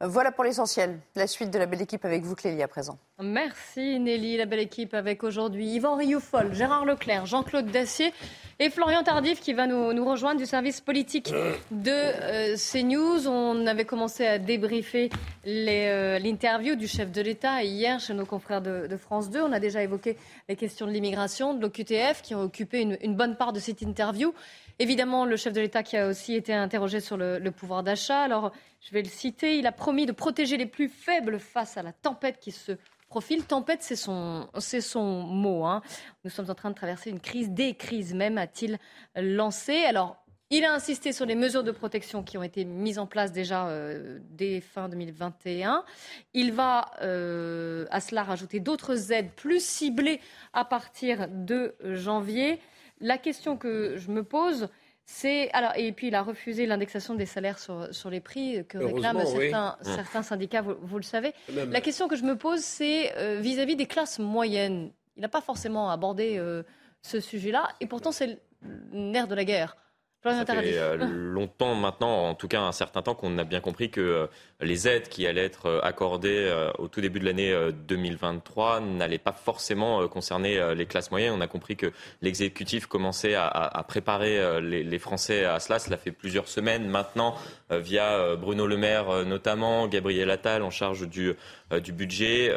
Voilà 0.01 0.31
pour 0.31 0.43
l'essentiel. 0.43 0.99
La 1.15 1.27
suite 1.27 1.51
de 1.51 1.59
la 1.59 1.67
belle 1.67 1.81
équipe 1.81 2.05
avec 2.05 2.23
vous, 2.23 2.35
Clélie, 2.35 2.63
à 2.63 2.67
présent. 2.67 2.97
Merci 3.21 3.97
Nelly, 3.97 4.35
la 4.35 4.45
belle 4.45 4.59
équipe 4.59 4.93
avec 4.93 5.23
aujourd'hui 5.23 5.67
Yvan 5.67 5.95
Rioufol, 5.95 6.53
Gérard 6.53 6.83
Leclerc, 6.83 7.25
Jean-Claude 7.25 7.67
Dacier 7.67 8.11
et 8.59 8.69
Florian 8.69 9.03
Tardif 9.03 9.39
qui 9.39 9.53
va 9.53 9.67
nous, 9.67 10.05
rejoindre 10.05 10.37
du 10.37 10.45
service 10.45 10.81
politique 10.81 11.31
de 11.71 11.91
euh, 11.91 12.57
CNews. 12.57 13.29
On 13.29 13.67
avait 13.67 13.85
commencé 13.85 14.27
à 14.27 14.37
débriefer 14.37 15.09
euh, 15.47 16.19
l'interview 16.19 16.75
du 16.75 16.89
chef 16.89 17.09
de 17.09 17.21
l'État 17.21 17.63
hier 17.63 18.01
chez 18.01 18.13
nos 18.13 18.25
confrères 18.25 18.61
de, 18.61 18.97
France 18.97 19.29
2. 19.29 19.43
On 19.43 19.53
a 19.53 19.61
déjà 19.61 19.81
évoqué 19.81 20.17
les 20.49 20.57
questions 20.57 20.85
de 20.85 20.91
l'immigration, 20.91 21.53
de 21.53 21.61
l'OQTF 21.61 22.21
qui 22.21 22.35
ont 22.35 22.41
occupé 22.41 22.81
une, 22.81 22.97
une 23.01 23.15
bonne 23.15 23.37
part 23.37 23.53
de 23.53 23.61
cette 23.61 23.81
interview. 23.81 24.33
Évidemment, 24.79 25.25
le 25.25 25.37
chef 25.37 25.53
de 25.53 25.61
l'État 25.61 25.83
qui 25.83 25.95
a 25.95 26.07
aussi 26.07 26.35
été 26.35 26.53
interrogé 26.53 26.99
sur 26.99 27.15
le, 27.15 27.49
pouvoir 27.49 27.83
d'achat. 27.83 28.21
Alors, 28.21 28.51
je 28.81 28.91
vais 28.91 29.01
le 29.01 29.09
citer, 29.09 29.57
il 29.57 29.67
a 29.67 29.71
promis 29.71 30.05
de 30.05 30.11
protéger 30.11 30.57
les 30.57 30.65
plus 30.65 30.89
faibles 30.89 31.39
face 31.39 31.77
à 31.77 31.83
la 31.83 31.93
tempête 31.93 32.39
qui 32.39 32.51
se 32.51 32.73
profile. 33.07 33.45
Tempête, 33.45 33.81
c'est 33.83 33.95
son, 33.95 34.49
c'est 34.59 34.81
son 34.81 35.23
mot. 35.23 35.65
Hein. 35.65 35.81
Nous 36.25 36.29
sommes 36.29 36.49
en 36.49 36.55
train 36.55 36.71
de 36.71 36.75
traverser 36.75 37.09
une 37.09 37.21
crise, 37.21 37.49
des 37.51 37.75
crises 37.75 38.13
même, 38.13 38.37
a-t-il 38.37 38.77
lancé. 39.15 39.85
Alors, 39.85 40.17
il 40.51 40.63
a 40.63 40.73
insisté 40.73 41.11
sur 41.11 41.25
les 41.25 41.33
mesures 41.33 41.63
de 41.63 41.71
protection 41.71 42.21
qui 42.21 42.37
ont 42.37 42.43
été 42.43 42.65
mises 42.65 42.99
en 42.99 43.07
place 43.07 43.31
déjà 43.31 43.67
euh, 43.67 44.19
dès 44.29 44.61
fin 44.61 44.89
2021. 44.89 45.83
Il 46.33 46.51
va 46.51 46.91
euh, 47.01 47.87
à 47.89 47.99
cela 47.99 48.23
rajouter 48.23 48.59
d'autres 48.59 49.11
aides 49.11 49.31
plus 49.31 49.63
ciblées 49.63 50.19
à 50.53 50.63
partir 50.63 51.27
de 51.29 51.75
janvier. 51.83 52.59
La 53.01 53.17
question 53.17 53.57
que 53.57 53.97
je 53.97 54.11
me 54.11 54.23
pose, 54.23 54.69
c'est 55.05 55.51
alors 55.51 55.73
et 55.75 55.91
puis 55.91 56.07
il 56.07 56.15
a 56.15 56.23
refusé 56.23 56.65
l'indexation 56.65 57.13
des 57.13 57.25
salaires 57.25 57.59
sur, 57.59 57.93
sur 57.93 58.09
les 58.09 58.21
prix 58.21 58.65
que 58.67 58.77
réclament 58.77 59.25
certains, 59.25 59.77
mmh. 59.81 59.95
certains 59.95 60.23
syndicats, 60.23 60.61
vous, 60.61 60.97
le 60.97 61.03
savez. 61.03 61.33
La 61.49 61.81
question 61.81 62.07
que 62.07 62.15
je 62.15 62.23
me 62.23 62.37
pose, 62.37 62.61
c'est 62.61 63.15
euh, 63.17 63.39
vis-à-vis 63.39 63.75
des 63.75 63.85
classes 63.85 64.19
moyennes. 64.19 64.91
Il 65.17 65.21
n'a 65.21 65.29
pas 65.29 65.41
forcément 65.41 65.89
abordé 65.89 66.37
euh, 66.37 66.63
ce 67.01 67.19
sujet-là, 67.19 67.69
et 67.79 67.87
pourtant 67.87 68.11
c'est 68.11 68.27
le 68.27 68.39
nerf 68.91 69.27
de 69.27 69.35
la 69.35 69.45
guerre. 69.45 69.77
Ça 70.25 70.45
fait 70.45 70.77
euh, 70.77 70.97
longtemps 71.05 71.75
maintenant, 71.75 72.29
en 72.29 72.33
tout 72.33 72.47
cas 72.47 72.61
un 72.61 72.71
certain 72.71 73.03
temps, 73.03 73.13
qu'on 73.13 73.37
a 73.37 73.43
bien 73.43 73.59
compris 73.59 73.91
que 73.91 74.01
euh, 74.01 74.27
les 74.59 74.87
aides 74.87 75.07
qui 75.07 75.27
allaient 75.27 75.45
être 75.45 75.67
euh, 75.67 75.79
accordées 75.83 76.51
au 76.79 76.87
tout 76.87 76.99
début 76.99 77.19
de 77.19 77.25
l'année 77.25 77.53
2023 77.87 78.81
n'allaient 78.81 79.17
pas 79.19 79.31
forcément 79.31 80.07
concerner 80.07 80.73
les 80.75 80.85
classes 80.85 81.11
moyennes. 81.11 81.33
On 81.33 81.41
a 81.41 81.47
compris 81.47 81.75
que 81.75 81.91
l'exécutif 82.21 82.87
commençait 82.87 83.35
à, 83.35 83.85
préparer 83.87 84.61
les, 84.61 84.99
Français 84.99 85.45
à 85.45 85.59
cela. 85.59 85.79
Cela 85.79 85.97
fait 85.97 86.11
plusieurs 86.11 86.47
semaines 86.47 86.87
maintenant, 86.87 87.35
via 87.69 88.35
Bruno 88.35 88.65
Le 88.65 88.77
Maire 88.77 89.25
notamment, 89.25 89.87
Gabriel 89.87 90.29
Attal 90.29 90.63
en 90.63 90.69
charge 90.69 91.07
du, 91.07 91.33
du 91.83 91.91
budget, 91.91 92.53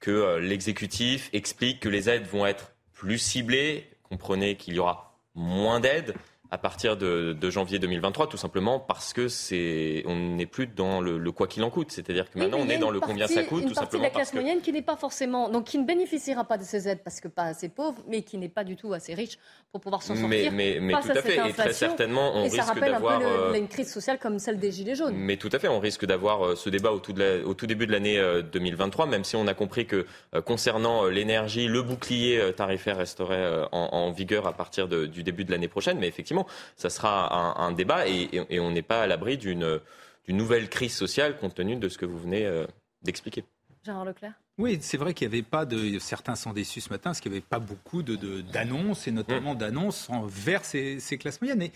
que 0.00 0.38
l'exécutif 0.38 1.30
explique 1.32 1.80
que 1.80 1.88
les 1.88 2.08
aides 2.08 2.26
vont 2.26 2.46
être 2.46 2.72
plus 2.92 3.18
ciblées. 3.18 3.88
Comprenez 4.08 4.56
qu'il 4.56 4.74
y 4.74 4.78
aura 4.78 5.18
moins 5.34 5.80
d'aides 5.80 6.14
à 6.52 6.58
partir 6.58 6.96
de, 6.96 7.36
janvier 7.50 7.78
2023, 7.78 8.28
tout 8.28 8.36
simplement 8.36 8.80
parce 8.80 9.12
que 9.12 9.28
c'est, 9.28 10.02
on 10.06 10.16
n'est 10.16 10.46
plus 10.46 10.66
dans 10.66 11.00
le, 11.00 11.30
quoi 11.30 11.46
qu'il 11.46 11.62
en 11.62 11.70
coûte. 11.70 11.92
C'est-à-dire 11.92 12.30
que 12.30 12.38
maintenant, 12.38 12.58
on 12.60 12.68
est 12.68 12.78
dans 12.78 12.90
le 12.90 13.00
combien 13.00 13.26
ça 13.26 13.44
coûte, 13.44 13.66
tout 13.68 13.74
simplement. 13.74 14.02
de 14.02 14.08
la 14.08 14.10
classe 14.10 14.34
moyenne 14.34 14.60
qui 14.60 14.72
n'est 14.72 14.82
pas 14.82 14.96
forcément, 14.96 15.48
donc 15.48 15.64
qui 15.64 15.78
ne 15.78 15.84
bénéficiera 15.84 16.44
pas 16.44 16.58
de 16.58 16.64
ces 16.64 16.88
aides 16.88 17.02
parce 17.04 17.20
que 17.20 17.28
pas 17.28 17.44
assez 17.44 17.68
pauvre, 17.68 18.02
mais 18.08 18.22
qui 18.22 18.36
n'est 18.38 18.48
pas 18.48 18.64
du 18.64 18.76
tout 18.76 18.92
assez 18.92 19.14
riche 19.14 19.38
pour 19.72 19.80
pouvoir 19.80 20.02
s'en 20.02 20.16
sortir. 20.16 20.52
Mais, 20.52 20.78
mais, 20.80 20.92
tout 20.92 21.10
à, 21.10 21.22
fait, 21.22 21.48
et 21.48 21.52
très 21.52 21.72
certainement, 21.72 22.32
on 22.34 22.44
risque 22.44 22.80
d'avoir 22.80 23.20
euh, 23.22 23.54
une 23.54 23.68
crise 23.68 23.92
sociale 23.92 24.18
comme 24.18 24.38
celle 24.40 24.58
des 24.58 24.72
gilets 24.72 24.96
jaunes. 24.96 25.14
Mais 25.14 25.36
tout 25.36 25.50
à 25.52 25.58
fait, 25.60 25.68
on 25.68 25.78
risque 25.78 26.04
d'avoir 26.04 26.44
euh, 26.44 26.56
ce 26.56 26.68
débat 26.68 26.90
au 26.90 26.98
tout, 26.98 27.14
au 27.46 27.54
tout 27.54 27.66
début 27.66 27.86
de 27.86 27.92
l'année 27.92 28.20
2023, 28.52 29.06
euh, 29.06 29.08
même 29.08 29.22
si 29.24 29.36
on 29.36 29.46
a 29.46 29.54
compris 29.54 29.86
que 29.86 30.06
concernant 30.44 31.06
l'énergie, 31.06 31.68
le 31.68 31.82
bouclier 31.82 32.52
tarifaire 32.56 32.96
resterait 32.96 33.68
en, 33.70 34.10
vigueur 34.10 34.46
à 34.46 34.52
partir 34.52 34.88
du 34.88 35.22
début 35.22 35.44
de 35.44 35.52
l'année 35.52 35.68
prochaine. 35.68 35.98
Mais 35.98 36.08
effectivement, 36.08 36.39
ça 36.76 36.90
sera 36.90 37.60
un, 37.60 37.72
débat 37.72 38.08
et, 38.08 38.46
on 38.60 38.70
n'est 38.70 38.82
pas 38.82 39.02
à 39.02 39.06
l'abri 39.06 39.38
d'une 39.38 39.80
nouvelle 40.28 40.68
crise 40.68 40.94
sociale 40.94 41.36
compte 41.36 41.54
tenu 41.54 41.76
de 41.76 41.88
ce 41.88 41.98
que 41.98 42.06
vous 42.06 42.18
venez 42.18 42.46
euh, 42.46 42.66
d'expliquer. 43.02 43.44
Gérard 43.84 44.04
Leclerc 44.04 44.34
oui, 44.58 44.76
c'est 44.82 44.98
vrai 44.98 45.14
qu'il 45.14 45.26
n'y 45.26 45.34
avait 45.34 45.42
pas 45.42 45.64
de. 45.64 45.98
Certains 45.98 46.34
sont 46.34 46.52
déçus 46.52 46.82
ce 46.82 46.90
matin 46.90 47.10
parce 47.10 47.20
qu'il 47.20 47.32
n'y 47.32 47.38
avait 47.38 47.46
pas 47.48 47.60
beaucoup 47.60 48.02
d'annonces, 48.02 49.04
de, 49.04 49.08
et 49.08 49.12
notamment 49.12 49.54
mmh. 49.54 49.58
d'annonces 49.58 50.10
envers 50.10 50.66
ces, 50.66 51.00
ces 51.00 51.16
classes 51.16 51.40
moyennes. 51.40 51.62
Et 51.62 51.72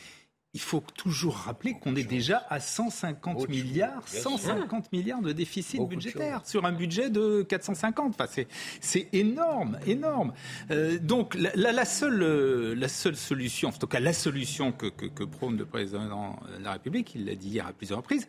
il 0.54 0.60
faut 0.60 0.82
toujours 0.96 1.34
rappeler 1.34 1.74
qu'on 1.74 1.96
est 1.96 2.04
déjà 2.04 2.46
à 2.48 2.60
150 2.60 3.48
milliards, 3.48 4.06
150 4.06 4.92
milliards 4.92 5.20
de 5.20 5.32
déficit 5.32 5.82
budgétaire 5.82 6.42
sur 6.44 6.64
un 6.64 6.72
budget 6.72 7.10
de 7.10 7.42
450. 7.42 8.14
Enfin, 8.18 8.42
c'est 8.80 9.08
énorme, 9.12 9.78
énorme. 9.84 10.32
Euh, 10.70 10.98
donc 11.00 11.34
la, 11.34 11.84
seule, 11.84 12.22
euh, 12.22 12.74
la 12.76 12.86
seule 12.86 13.16
solution, 13.16 13.70
en 13.70 13.72
tout 13.72 13.88
cas 13.88 13.98
la 13.98 14.12
solution 14.12 14.70
que, 14.70 14.86
que, 14.86 15.24
prône 15.24 15.58
le 15.58 15.66
président 15.66 16.38
de 16.58 16.62
la 16.62 16.72
République, 16.72 17.14
il 17.16 17.26
l'a 17.26 17.34
dit 17.34 17.48
hier 17.48 17.66
à 17.66 17.72
plusieurs 17.72 17.98
reprises, 17.98 18.28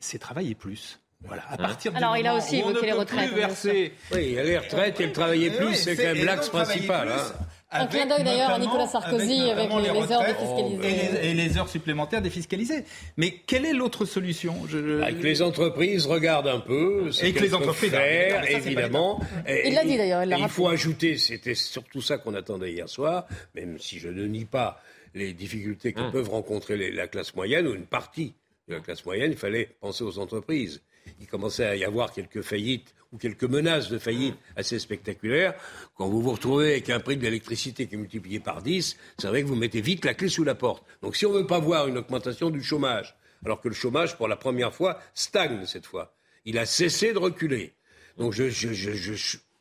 c'est 0.00 0.18
travailler 0.18 0.56
plus. 0.56 1.00
Voilà, 1.26 1.44
à 1.48 1.56
partir 1.56 1.96
Alors, 1.96 2.16
il 2.16 2.26
a 2.26 2.34
aussi 2.34 2.56
évoqué 2.56 2.86
les 2.86 2.92
retraites. 2.92 3.32
Verser... 3.32 3.94
Oui, 4.12 4.34
les 4.34 4.58
retraites 4.58 5.00
et 5.00 5.06
le 5.06 5.12
travailler 5.12 5.50
plus, 5.50 5.74
c'est 5.74 5.96
quand 5.96 6.14
même 6.14 6.24
l'axe 6.24 6.48
principal. 6.48 7.08
Hein. 7.12 7.46
Un 7.70 7.86
clin 7.86 8.06
d'œil 8.06 8.22
d'ailleurs 8.22 8.50
à 8.50 8.58
Nicolas 8.58 8.86
Sarkozy 8.86 9.50
avec, 9.50 9.68
les, 9.68 10.12
heures 10.12 10.24
défiscalisées. 10.24 11.28
Et 11.28 11.34
les, 11.34 11.58
heures 11.58 11.68
supplémentaires 11.68 12.22
défiscalisées. 12.22 12.84
Mais 13.16 13.32
quelle 13.46 13.64
est 13.64 13.72
l'autre 13.72 14.04
solution? 14.04 14.54
Je... 14.68 15.00
Bah, 15.00 15.12
que 15.12 15.22
les 15.22 15.42
entreprises 15.42 16.06
regardent 16.06 16.48
un 16.48 16.60
peu 16.60 17.10
ce 17.10 17.24
et 17.24 17.32
que 17.32 17.40
les 17.40 17.54
entreprises 17.54 17.90
faire, 17.90 18.48
évidemment. 18.48 19.20
il 19.48 19.74
l'a 19.74 19.84
dit 19.84 19.96
d'ailleurs. 19.96 20.24
Il 20.24 20.48
faut 20.48 20.68
ajouter, 20.68 21.18
c'était 21.18 21.54
surtout 21.54 22.00
ça 22.00 22.18
qu'on 22.18 22.34
attendait 22.34 22.72
hier 22.72 22.88
soir, 22.88 23.26
même 23.54 23.78
si 23.78 23.98
je 23.98 24.08
ne 24.08 24.24
nie 24.26 24.44
pas 24.44 24.80
les 25.14 25.32
difficultés 25.32 25.92
que 25.92 26.00
hum. 26.00 26.12
peuvent 26.12 26.30
rencontrer 26.30 26.90
la 26.90 27.06
classe 27.06 27.34
moyenne 27.34 27.66
ou 27.66 27.74
une 27.74 27.86
partie 27.86 28.34
de 28.68 28.74
la 28.74 28.80
classe 28.80 29.04
moyenne, 29.04 29.32
il 29.32 29.38
fallait 29.38 29.70
penser 29.80 30.04
aux 30.04 30.18
entreprises. 30.18 30.82
Il 31.20 31.26
commençait 31.26 31.66
à 31.66 31.76
y 31.76 31.84
avoir 31.84 32.12
quelques 32.12 32.42
faillites 32.42 32.94
ou 33.14 33.18
quelques 33.18 33.44
menaces 33.44 33.88
de 33.88 33.98
faillite 33.98 34.34
assez 34.56 34.78
spectaculaires, 34.78 35.54
quand 35.96 36.08
vous 36.08 36.20
vous 36.20 36.32
retrouvez 36.32 36.72
avec 36.72 36.90
un 36.90 37.00
prix 37.00 37.16
de 37.16 37.22
l'électricité 37.22 37.86
qui 37.86 37.94
est 37.94 37.98
multiplié 37.98 38.40
par 38.40 38.60
10, 38.60 38.96
c'est 39.18 39.28
vrai 39.28 39.42
que 39.42 39.46
vous 39.46 39.54
mettez 39.54 39.80
vite 39.80 40.04
la 40.04 40.14
clé 40.14 40.28
sous 40.28 40.44
la 40.44 40.56
porte. 40.56 40.84
Donc 41.00 41.16
si 41.16 41.24
on 41.24 41.32
ne 41.32 41.38
veut 41.38 41.46
pas 41.46 41.60
voir 41.60 41.86
une 41.86 41.96
augmentation 41.96 42.50
du 42.50 42.62
chômage, 42.62 43.16
alors 43.44 43.60
que 43.60 43.68
le 43.68 43.74
chômage, 43.74 44.16
pour 44.16 44.26
la 44.26 44.36
première 44.36 44.74
fois, 44.74 44.98
stagne 45.14 45.64
cette 45.64 45.86
fois, 45.86 46.14
il 46.44 46.58
a 46.58 46.66
cessé 46.66 47.12
de 47.12 47.18
reculer. 47.18 47.72
Donc 48.18 48.32
je, 48.32 48.48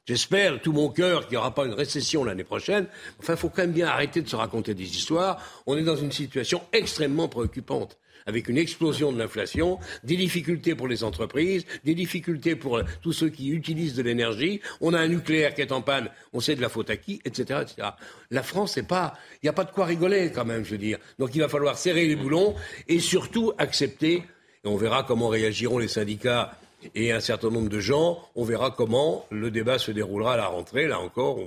J'espère 0.05 0.61
tout 0.61 0.73
mon 0.73 0.89
cœur 0.89 1.21
qu'il 1.21 1.31
n'y 1.31 1.37
aura 1.37 1.55
pas 1.55 1.65
une 1.65 1.73
récession 1.73 2.25
l'année 2.25 2.43
prochaine. 2.43 2.87
Enfin, 3.19 3.33
il 3.33 3.39
faut 3.39 3.47
quand 3.47 3.61
même 3.61 3.71
bien 3.71 3.87
arrêter 3.87 4.21
de 4.21 4.27
se 4.27 4.35
raconter 4.35 4.73
des 4.73 4.97
histoires. 4.97 5.41
On 5.65 5.77
est 5.77 5.83
dans 5.83 5.95
une 5.95 6.11
situation 6.11 6.61
extrêmement 6.73 7.29
préoccupante 7.29 7.97
avec 8.25 8.47
une 8.47 8.57
explosion 8.57 9.11
de 9.11 9.19
l'inflation, 9.19 9.79
des 10.03 10.15
difficultés 10.15 10.75
pour 10.75 10.87
les 10.87 11.03
entreprises, 11.03 11.65
des 11.83 11.95
difficultés 11.95 12.55
pour 12.55 12.81
tous 13.01 13.13
ceux 13.13 13.29
qui 13.29 13.49
utilisent 13.49 13.95
de 13.95 14.03
l'énergie. 14.03 14.61
On 14.81 14.93
a 14.93 14.99
un 14.99 15.07
nucléaire 15.07 15.53
qui 15.53 15.61
est 15.61 15.71
en 15.71 15.81
panne, 15.81 16.09
on 16.33 16.39
sait 16.39 16.55
de 16.55 16.61
la 16.61 16.69
faute 16.69 16.89
à 16.89 16.97
qui, 16.97 17.21
etc. 17.25 17.61
etc. 17.63 17.89
La 18.31 18.43
France, 18.43 18.73
c'est 18.73 18.87
pas, 18.87 19.13
il 19.35 19.45
n'y 19.45 19.49
a 19.49 19.53
pas 19.53 19.65
de 19.65 19.71
quoi 19.71 19.85
rigoler 19.85 20.31
quand 20.33 20.45
même, 20.45 20.65
je 20.65 20.71
veux 20.71 20.77
dire. 20.77 20.97
Donc 21.19 21.35
il 21.35 21.41
va 21.41 21.49
falloir 21.49 21.77
serrer 21.77 22.07
les 22.07 22.15
boulons 22.15 22.55
et 22.87 22.99
surtout 22.99 23.53
accepter, 23.57 24.23
et 24.63 24.67
on 24.67 24.77
verra 24.77 25.03
comment 25.03 25.27
réagiront 25.27 25.77
les 25.77 25.87
syndicats 25.87 26.57
et 26.95 27.11
un 27.11 27.19
certain 27.19 27.49
nombre 27.49 27.69
de 27.69 27.79
gens, 27.79 28.19
on 28.35 28.43
verra 28.43 28.71
comment 28.71 29.25
le 29.31 29.51
débat 29.51 29.79
se 29.79 29.91
déroulera 29.91 30.33
à 30.33 30.37
la 30.37 30.47
rentrée, 30.47 30.87
là 30.87 30.99
encore, 30.99 31.39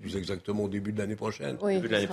plus 0.00 0.16
exactement 0.16 0.64
au 0.64 0.68
début 0.68 0.92
de 0.92 0.98
l'année 0.98 1.16
prochaine. 1.16 1.58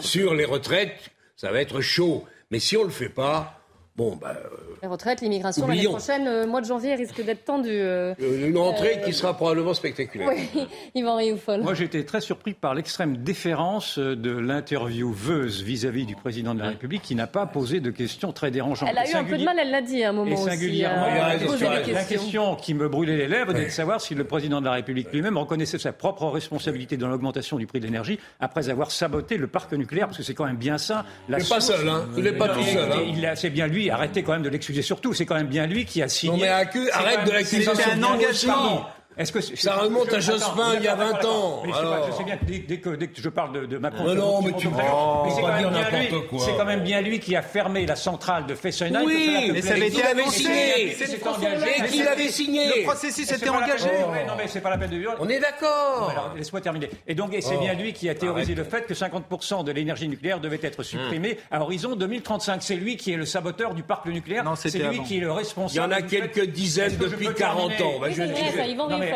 Sur 0.01 0.34
les 0.34 0.45
retraites, 0.45 1.11
ça 1.36 1.51
va 1.51 1.61
être 1.61 1.82
chaud. 1.82 2.26
Mais 2.49 2.59
si 2.59 2.78
on 2.78 2.82
ne 2.82 2.86
le 2.86 2.91
fait 2.91 3.09
pas, 3.09 3.61
Bon, 4.01 4.17
bah, 4.19 4.33
euh, 4.35 4.47
La 4.81 4.89
retraite, 4.89 5.21
l'immigration, 5.21 5.67
l'année 5.67 5.83
prochaine, 5.83 6.27
euh, 6.27 6.47
mois 6.47 6.59
de 6.59 6.65
janvier, 6.65 6.95
risque 6.95 7.23
d'être 7.23 7.45
tendu. 7.45 7.69
Euh, 7.69 8.15
une 8.19 8.57
entrée 8.57 8.99
qui 9.05 9.13
sera 9.13 9.37
probablement 9.37 9.75
spectaculaire. 9.75 10.27
Oui, 10.27 10.65
Yvan 10.95 11.17
Rioufol. 11.17 11.61
Moi, 11.61 11.75
j'ai 11.75 11.83
été 11.83 12.03
très 12.03 12.19
surpris 12.19 12.55
par 12.55 12.73
l'extrême 12.73 13.17
déférence 13.17 13.99
de 13.99 14.31
l'intervieweuse 14.31 15.61
vis-à-vis 15.61 16.07
du 16.07 16.15
président 16.15 16.55
de 16.55 16.61
la 16.61 16.69
République 16.69 17.03
qui 17.03 17.13
n'a 17.13 17.27
pas 17.27 17.45
posé 17.45 17.79
de 17.79 17.91
questions 17.91 18.33
très 18.33 18.49
dérangeantes. 18.49 18.89
Elle 18.91 18.97
a 18.97 19.07
eu 19.07 19.13
un 19.13 19.23
peu 19.23 19.37
de 19.37 19.43
mal, 19.43 19.59
elle 19.59 19.69
l'a 19.69 19.83
dit 19.83 20.03
à 20.03 20.09
un 20.09 20.13
moment 20.13 20.31
et 20.31 20.49
singulièrement, 20.49 21.05
aussi. 21.47 21.63
la 21.93 22.03
question 22.03 22.55
qui 22.55 22.73
me 22.73 22.89
brûlait 22.89 23.17
les 23.17 23.27
lèvres, 23.27 23.53
c'est 23.55 23.65
de 23.65 23.69
savoir 23.69 24.01
si 24.01 24.15
le 24.15 24.23
président 24.23 24.61
de 24.61 24.65
la 24.65 24.71
République 24.71 25.13
lui-même 25.13 25.37
reconnaissait 25.37 25.77
sa 25.77 25.93
propre 25.93 26.25
responsabilité 26.25 26.97
dans 26.97 27.07
l'augmentation 27.07 27.57
du 27.57 27.67
prix 27.67 27.79
de 27.79 27.85
l'énergie 27.85 28.17
après 28.39 28.69
avoir 28.69 28.89
saboté 28.89 29.37
le 29.37 29.45
parc 29.45 29.73
nucléaire, 29.73 30.07
parce 30.07 30.17
que 30.17 30.23
c'est 30.23 30.33
quand 30.33 30.45
même 30.45 30.57
bien 30.57 30.79
ça. 30.79 31.05
il 31.29 31.35
n'est 31.35 31.43
pas 31.43 31.61
seul, 31.61 31.87
hein. 31.87 32.07
Il 32.17 32.23
n'est 32.23 32.31
pas 32.31 32.49
tout 32.49 32.63
seul. 32.63 32.91
Hein. 32.91 33.33
C'est 33.35 33.51
bien 33.51 33.67
lui 33.67 33.90
arrêtez 33.91 34.23
quand 34.23 34.33
même 34.33 34.41
de 34.41 34.49
l'excuser 34.49 34.81
surtout. 34.81 35.13
C'est 35.13 35.25
quand 35.25 35.35
même 35.35 35.47
bien 35.47 35.67
lui 35.67 35.85
qui 35.85 36.01
a 36.01 36.07
signé. 36.07 36.31
Non 36.33 36.39
mais 36.39 36.49
arrête 36.91 37.25
de 37.25 37.31
l'accuser. 37.31 37.63
C'était 37.63 37.91
un 37.91 38.03
engagement. 38.03 38.87
Est-ce 39.22 39.32
que 39.32 39.41
ça 39.41 39.76
remonte 39.76 40.11
à 40.13 40.19
Jospin 40.19 40.74
il 40.78 40.84
y 40.84 40.88
a 40.88 40.95
20 40.95 41.26
ans 41.26 41.63
mais 41.63 41.74
Alors... 41.74 42.07
Je 42.07 42.17
sais 42.17 42.24
bien 42.24 42.38
que 42.38 42.45
dès, 42.45 42.78
que, 42.78 42.89
dès, 42.89 43.07
que, 43.07 43.22
je 43.22 43.30
parle 43.30 43.53
de, 43.53 43.65
de 43.67 43.78
Macron, 43.78 44.05
mais 44.07 44.15
non, 44.15 44.41
mais 44.41 44.53
tu 44.53 44.67
oh, 44.67 45.28
c'est 45.30 45.41
quand, 45.41 45.47
même 45.47 45.61
bien 45.69 45.91
lui, 45.91 46.39
c'est 46.39 46.57
quand 46.57 46.65
même 46.65 46.80
bien 46.82 47.01
lui 47.01 47.19
qui 47.19 47.36
a 47.36 47.41
fermé 47.43 47.86
la 47.86 47.95
centrale 47.95 48.47
de 48.47 48.55
Fessenheim. 48.55 49.03
Oui, 49.05 49.51
mais 49.53 49.61
ça 49.61 49.74
avait 49.74 49.89
été 49.89 50.01
signé. 50.30 50.91
Et 50.91 51.88
qu'il 51.88 52.07
avait 52.07 52.30
signé. 52.30 52.65
Le 52.65 52.84
processus 52.84 53.32
était 53.32 53.49
engagé. 53.49 53.89
Non, 54.28 54.34
mais 54.38 54.47
c'est 54.47 54.61
pas 54.61 54.72
la 54.72 54.78
peine 54.78 54.89
de 54.89 54.97
vivre. 54.97 55.15
On 55.19 55.30
est 55.30 55.39
d'accord. 55.39 56.34
Laisse-moi 56.36 56.61
terminer. 56.61 56.89
Et 57.07 57.13
donc, 57.13 57.36
c'est 57.39 57.57
bien 57.57 57.74
lui 57.74 57.93
qui 57.93 58.09
a 58.09 58.15
théorisé 58.15 58.55
le 58.55 58.63
fait 58.63 58.88
que 58.88 58.93
50% 58.93 59.63
de 59.63 59.72
l'énergie 59.72 60.07
nucléaire 60.07 60.39
devait 60.39 60.59
être 60.63 60.84
supprimée 60.84 61.38
à 61.51 61.61
horizon 61.61 61.95
2035. 61.95 62.63
C'est 62.63 62.76
lui 62.76 62.97
qui 62.97 63.13
est 63.13 63.17
le 63.17 63.26
saboteur 63.26 63.76
du 63.76 63.84
parc 63.84 64.07
nucléaire. 64.07 64.43
C'est 64.55 64.80
lui 64.89 65.03
qui 65.03 65.17
est 65.17 65.22
le 65.22 65.32
responsable. 65.32 65.72
Il 65.74 65.93
y 65.93 65.95
en 65.95 65.97
a 65.97 66.01
quelques 66.01 66.45
dizaines 66.45 66.97
depuis 66.97 67.30
40 67.34 67.72
ans. 67.82 67.99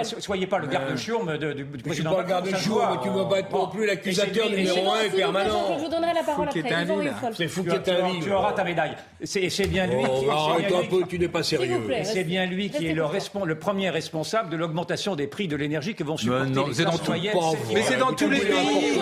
Soyez 0.03 0.47
pas 0.47 0.59
le 0.59 0.67
garde-chourme 0.67 1.37
du 1.37 1.65
président. 1.65 1.85
Je 1.87 1.93
suis 1.93 2.03
pas 2.03 2.21
le 2.21 2.27
garde-chourme, 2.27 2.87
mais 2.91 3.01
tu 3.03 3.09
ne 3.09 3.23
pas 3.23 3.39
être 3.39 3.51
non 3.51 3.67
plus 3.67 3.85
l'accusateur 3.85 4.49
numéro 4.49 4.91
un 4.91 5.01
et 5.01 5.09
permanent. 5.09 5.77
Je 5.77 5.83
vous 5.83 5.89
donnerai 5.89 6.13
la 6.13 6.23
parole 6.23 6.47
après. 6.47 7.33
C'est 7.33 7.47
fou. 7.47 7.65
Tu 8.21 8.31
auras 8.31 8.53
ta 8.53 8.63
médaille. 8.63 8.95
C'est 9.23 9.67
bien 9.67 9.87
lui 9.87 10.03
qui. 10.03 10.29
Arrête 10.29 10.73
un 10.73 10.85
peu, 10.87 11.03
tu 11.07 11.19
n'es 11.19 11.27
pas 11.27 11.43
sérieux. 11.43 11.81
C'est 12.03 12.23
bien 12.23 12.45
lui 12.45 12.69
qui 12.69 12.87
est 12.87 12.93
le 12.93 13.55
premier 13.55 13.89
responsable 13.89 14.49
de 14.49 14.57
l'augmentation 14.57 15.15
des 15.15 15.27
prix 15.27 15.47
de 15.47 15.55
l'énergie 15.55 15.95
que 15.95 16.03
vont 16.03 16.17
supporter 16.17 16.49
les 16.49 16.95
moyennes. 17.07 17.37
Mais 17.73 17.81
c'est 17.81 17.97
dans 17.97 18.13
tous 18.13 18.29
les 18.29 18.39
pays. 18.39 18.99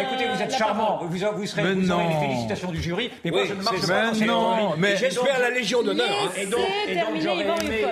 Écoutez, 0.00 0.26
vous 0.34 0.42
êtes 0.42 0.56
charmant. 0.56 1.00
Vous 1.04 1.46
serez 1.46 1.74
vous 1.74 1.90
aurez 1.90 2.08
les 2.08 2.26
félicitations 2.26 2.70
du 2.70 2.82
jury. 2.82 3.10
Mais 3.24 3.30
moi, 3.30 3.44
je 3.46 3.54
ne 3.54 3.62
marche 3.62 3.86
pas 3.86 4.12
non, 4.26 4.74
mais 4.78 4.96
j'espère 4.96 5.38
la 5.40 5.50
Légion 5.50 5.82
d'honneur. 5.82 6.32
Et 6.36 6.46
donc, 6.46 6.60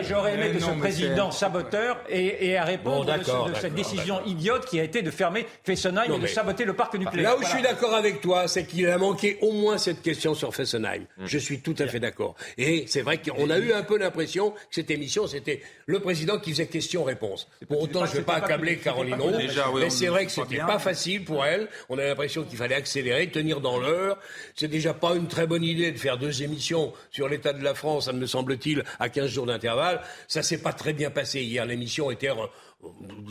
j'aurais 0.09 0.35
aimé 0.35 0.51
que 0.53 0.61
ce 0.61 0.71
président 0.71 1.31
saboteur 1.31 1.99
ait 2.09 2.22
à 2.57 2.65
répondre 2.65 3.05
de, 3.07 3.55
cette 3.61 3.75
décision 3.75 4.25
idiote 4.27 4.67
qui 4.67 4.81
a 4.81 4.85
été 4.85 5.03
de 5.03 5.11
fermer 5.11 5.47
Fessenheim 5.65 6.13
et 6.13 6.19
de 6.19 6.27
saboter 6.27 6.65
le 6.65 6.75
parc 6.75 6.95
nucléaire. 6.95 7.31
Là 7.31 7.37
où 7.37 7.43
je 7.43 7.49
suis 7.49 7.63
d'accord 7.63 7.95
avec 7.95 8.21
toi, 8.21 8.49
c'est 8.49 8.65
qu'il 8.65 8.87
a 8.89 8.99
manqué 8.99 9.39
au 9.41 9.53
moins 9.53 9.79
cette 9.79 10.03
question 10.03 10.35
sur 10.35 10.55
Fessenheim. 10.55 11.05
Hum. 11.19 11.27
Je 11.27 11.39
suis 11.39 11.61
tout 11.61 11.75
à 11.79 11.87
fait 11.87 12.01
d'accord. 12.01 12.35
Et 12.59 12.85
c'est 12.87 13.03
vrai 13.03 13.19
qu'on 13.19 13.51
a 13.51 13.59
eu 13.59 13.73
un 13.73 13.83
peu 13.83 13.99
l'impression 13.99 14.51
que 14.51 14.57
cette 14.71 14.91
émission, 14.91 15.27
c'était 15.27 15.63
le 15.87 16.01
président 16.01 16.39
qui 16.39 16.51
faisait 16.51 16.67
question-réponse. 16.67 17.49
Pour 17.69 17.83
autant, 17.83 18.07
je 18.07 18.13
ne 18.13 18.17
vais 18.19 18.23
pas 18.23 18.35
accabler 18.35 18.77
Caroline 18.79 19.21
Roux, 19.21 19.33
mais 19.79 19.91
c'est 19.91 20.07
vrai 20.07 20.27
que 20.27 20.33
c'était 20.33 20.59
pas 20.59 20.79
facile 20.79 21.25
pour 21.25 21.45
elle. 21.45 21.69
On 21.89 21.99
a 21.99 22.05
l'impression 22.05 22.45
qu'il 22.45 22.59
fallait 22.59 22.75
accélérer, 22.75 23.29
tenir 23.29 23.61
dans 23.61 23.79
l'heure. 23.79 24.19
C'est 24.55 24.69
déjà 24.69 24.95
pas 24.95 25.15
une 25.15 25.29
très 25.29 25.47
bonne 25.47 25.65
idée 25.65 25.93
de 25.93 25.99
faire 25.99 26.19
deux 26.19 26.43
émissions 26.43 26.93
sur 27.11 27.29
l'état 27.29 27.53
de 27.53 27.63
la 27.63 27.75
France, 27.75 28.07
ça 28.07 28.13
me 28.13 28.27
semble-t-il, 28.27 28.85
à 28.99 29.09
15 29.09 29.31
jours 29.31 29.47
d'intervalle. 29.47 30.01
Ça 30.29 30.43
s'est 30.43 30.59
pas 30.59 30.73
très 30.73 30.93
bien 30.93 31.11
passé 31.11 31.43
hier. 31.43 31.65
L'émission 31.67 32.11
était 32.13 32.31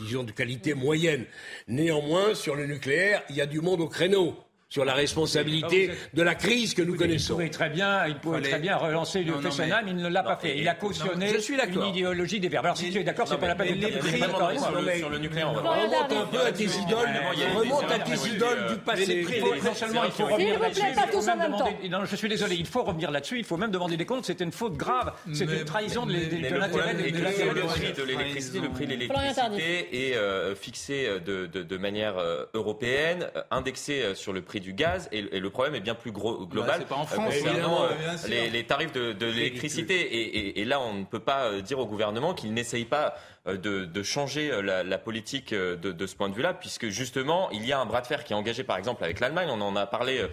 disons, 0.04 0.24
de 0.24 0.32
qualité 0.32 0.74
moyenne. 0.74 1.24
Néanmoins, 1.68 2.34
sur 2.34 2.54
le 2.54 2.66
nucléaire, 2.66 3.22
il 3.30 3.36
y 3.36 3.40
a 3.40 3.46
du 3.46 3.60
monde 3.60 3.80
au 3.80 3.88
créneau 3.88 4.36
sur 4.72 4.86
la 4.86 4.94
responsabilité 4.94 5.90
ah, 5.92 5.96
de 6.14 6.22
la 6.22 6.34
crise 6.34 6.72
que 6.72 6.80
nous 6.80 6.96
connaissons. 6.96 7.34
Il 7.34 7.36
pouvait 7.36 7.50
très 7.50 7.68
bien, 7.68 8.06
il 8.06 8.14
pouvait 8.16 8.40
très 8.40 8.58
bien 8.58 8.78
relancer 8.78 9.22
le 9.22 9.34
Fessenheim, 9.34 9.86
il 9.86 9.96
ne 9.96 10.08
l'a 10.08 10.22
pas 10.22 10.36
fait. 10.36 10.56
Il 10.56 10.66
a 10.66 10.74
cautionné 10.74 11.30
une 11.68 11.84
idéologie 11.84 12.40
des 12.40 12.48
verbes. 12.48 12.64
Alors 12.64 12.78
si 12.78 12.90
tu 12.90 12.98
es 12.98 13.04
d'accord, 13.04 13.28
c'est 13.28 13.36
pas 13.36 13.48
la 13.48 13.54
peine 13.54 13.78
de 13.78 13.86
les 13.86 14.98
sur 14.98 15.10
le 15.10 15.18
nucléaire. 15.18 15.52
Remonte 15.52 16.12
un 16.12 16.24
peu 16.24 16.40
à 16.40 16.52
tes 16.52 16.64
idoles, 16.64 17.10
remonte 17.54 17.90
à 17.90 17.98
tes 17.98 18.28
idoles 18.30 18.66
du 18.70 18.76
passé. 18.76 19.26
Non 19.62 19.74
seulement 19.74 20.04
il 20.04 20.10
faut 20.10 20.24
revenir 20.24 20.58
là-dessus, 20.58 21.90
non, 21.90 22.04
je 22.06 22.16
suis 22.16 22.28
désolé, 22.30 22.56
il 22.56 22.66
faut 22.66 22.82
revenir 22.82 23.10
là-dessus, 23.10 23.38
il 23.38 23.44
faut 23.44 23.58
même 23.58 23.70
demander 23.70 23.98
des 23.98 24.06
comptes. 24.06 24.24
C'était 24.24 24.44
une 24.44 24.52
faute 24.52 24.78
grave, 24.78 25.12
c'était 25.34 25.58
une 25.58 25.64
trahison 25.66 26.06
de 26.06 26.12
l'intérêt 26.14 26.94
de 26.94 27.02
l'électricité. 27.02 28.60
Le 28.60 28.70
prix 28.70 28.86
de 28.86 28.92
l'électricité 28.92 30.08
est 30.10 30.16
euh, 30.16 30.54
fixé 30.54 31.20
de 31.20 31.76
manière 31.76 32.16
euh, 32.16 32.46
européenne, 32.54 33.26
indexé 33.50 34.14
sur 34.14 34.32
le 34.32 34.40
prix 34.40 34.61
du 34.62 34.72
gaz 34.72 35.08
et, 35.12 35.20
le 35.20 35.50
problème 35.50 35.74
est 35.74 35.80
bien 35.80 35.94
plus 35.94 36.12
gros, 36.12 36.46
global 36.46 36.84
pas 36.86 36.94
en 36.94 37.06
France, 37.06 37.26
concernant 37.26 37.86
les, 38.28 38.64
tarifs 38.64 38.92
de, 38.92 39.26
l'électricité. 39.26 40.58
Et, 40.60 40.64
là, 40.64 40.80
on 40.80 40.94
ne 40.94 41.04
peut 41.04 41.20
pas 41.20 41.60
dire 41.60 41.78
au 41.78 41.86
gouvernement 41.86 42.34
qu'il 42.34 42.54
n'essaye 42.54 42.84
pas 42.84 43.14
de, 43.46 44.02
changer 44.02 44.62
la, 44.62 44.98
politique 44.98 45.52
de, 45.52 46.06
ce 46.06 46.16
point 46.16 46.28
de 46.28 46.34
vue-là, 46.34 46.54
puisque 46.54 46.88
justement, 46.88 47.50
il 47.50 47.66
y 47.66 47.72
a 47.72 47.80
un 47.80 47.86
bras 47.86 48.00
de 48.00 48.06
fer 48.06 48.24
qui 48.24 48.32
est 48.32 48.36
engagé, 48.36 48.64
par 48.64 48.78
exemple, 48.78 49.04
avec 49.04 49.20
l'Allemagne. 49.20 49.48
On 49.50 49.60
en 49.60 49.76
a 49.76 49.86
parlé 49.86 50.24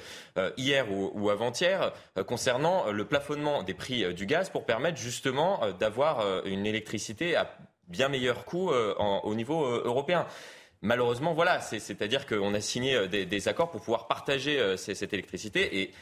hier 0.58 0.86
ou, 0.92 1.30
avant-hier 1.30 1.92
concernant 2.28 2.92
le 2.92 3.06
plafonnement 3.06 3.64
des 3.64 3.74
prix 3.74 4.14
du 4.14 4.26
gaz 4.26 4.50
pour 4.50 4.66
permettre 4.66 4.98
justement 4.98 5.62
d'avoir 5.80 6.46
une 6.46 6.66
électricité 6.66 7.36
à 7.36 7.58
bien 7.88 8.08
meilleur 8.08 8.46
coût 8.46 8.72
au 8.72 9.36
niveau 9.36 9.66
européen. 9.66 10.26
Malheureusement, 10.82 11.34
voilà, 11.34 11.60
c'est-à-dire 11.60 12.26
qu'on 12.26 12.54
a 12.54 12.62
signé 12.62 12.96
euh, 12.96 13.08
des, 13.08 13.48
accords 13.50 13.70
pour 13.70 13.82
pouvoir 13.82 14.08
partager 14.08 14.60
euh, 14.60 14.78
cette 14.78 15.12
électricité 15.12 15.82
et 15.82 15.94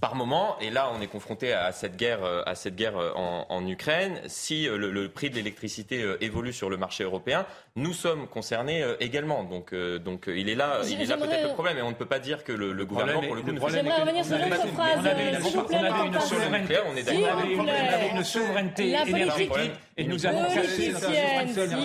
par 0.00 0.14
moment, 0.14 0.58
et 0.60 0.70
là 0.70 0.90
on 0.94 1.00
est 1.00 1.06
confronté 1.06 1.52
à 1.52 1.72
cette 1.72 1.96
guerre, 1.96 2.24
euh, 2.24 2.42
à 2.46 2.54
cette 2.54 2.74
guerre 2.74 2.96
euh, 2.96 3.12
en, 3.14 3.66
Ukraine, 3.66 4.20
si 4.26 4.66
euh, 4.66 4.76
le, 4.76 5.08
prix 5.08 5.28
de 5.28 5.34
l'électricité 5.34 6.02
évolue 6.20 6.52
sur 6.52 6.70
le 6.70 6.76
marché 6.76 7.04
européen, 7.04 7.46
nous 7.76 7.92
sommes 7.92 8.26
concernés 8.26 8.84
également. 9.00 9.44
Donc, 9.44 9.74
donc 9.74 10.24
il 10.26 10.48
est 10.48 10.54
là, 10.54 10.80
il 10.88 11.00
est 11.00 11.06
là 11.06 11.16
peut-être 11.16 11.48
le 11.48 11.54
problème, 11.54 11.78
et 11.78 11.82
on 11.82 11.90
ne 11.90 11.94
peut 11.94 12.06
pas 12.06 12.18
dire 12.18 12.44
que 12.44 12.52
le, 12.52 12.84
gouvernement, 12.84 13.20
pour 13.20 13.34
le 13.34 13.42
coup, 13.42 13.52
ne 13.52 13.60
fait 13.60 13.70
J'aimerais 13.70 14.00
revenir 14.00 14.24
sur 14.24 14.38
l'autre 14.38 14.66
phrase, 14.68 15.42
s'il 15.42 15.56
vous 15.58 15.64
plaît. 15.64 15.78
On 15.80 15.84
avait 15.84 16.06
une 16.06 16.20
souveraineté, 16.20 16.78
on 16.86 16.96
est 16.96 18.10
une 18.16 18.24
souveraineté. 18.24 18.88
Énergétique, 19.10 19.72
et 19.96 20.04
nous 20.04 20.26
avons 20.26 20.44
S'il 20.66 20.94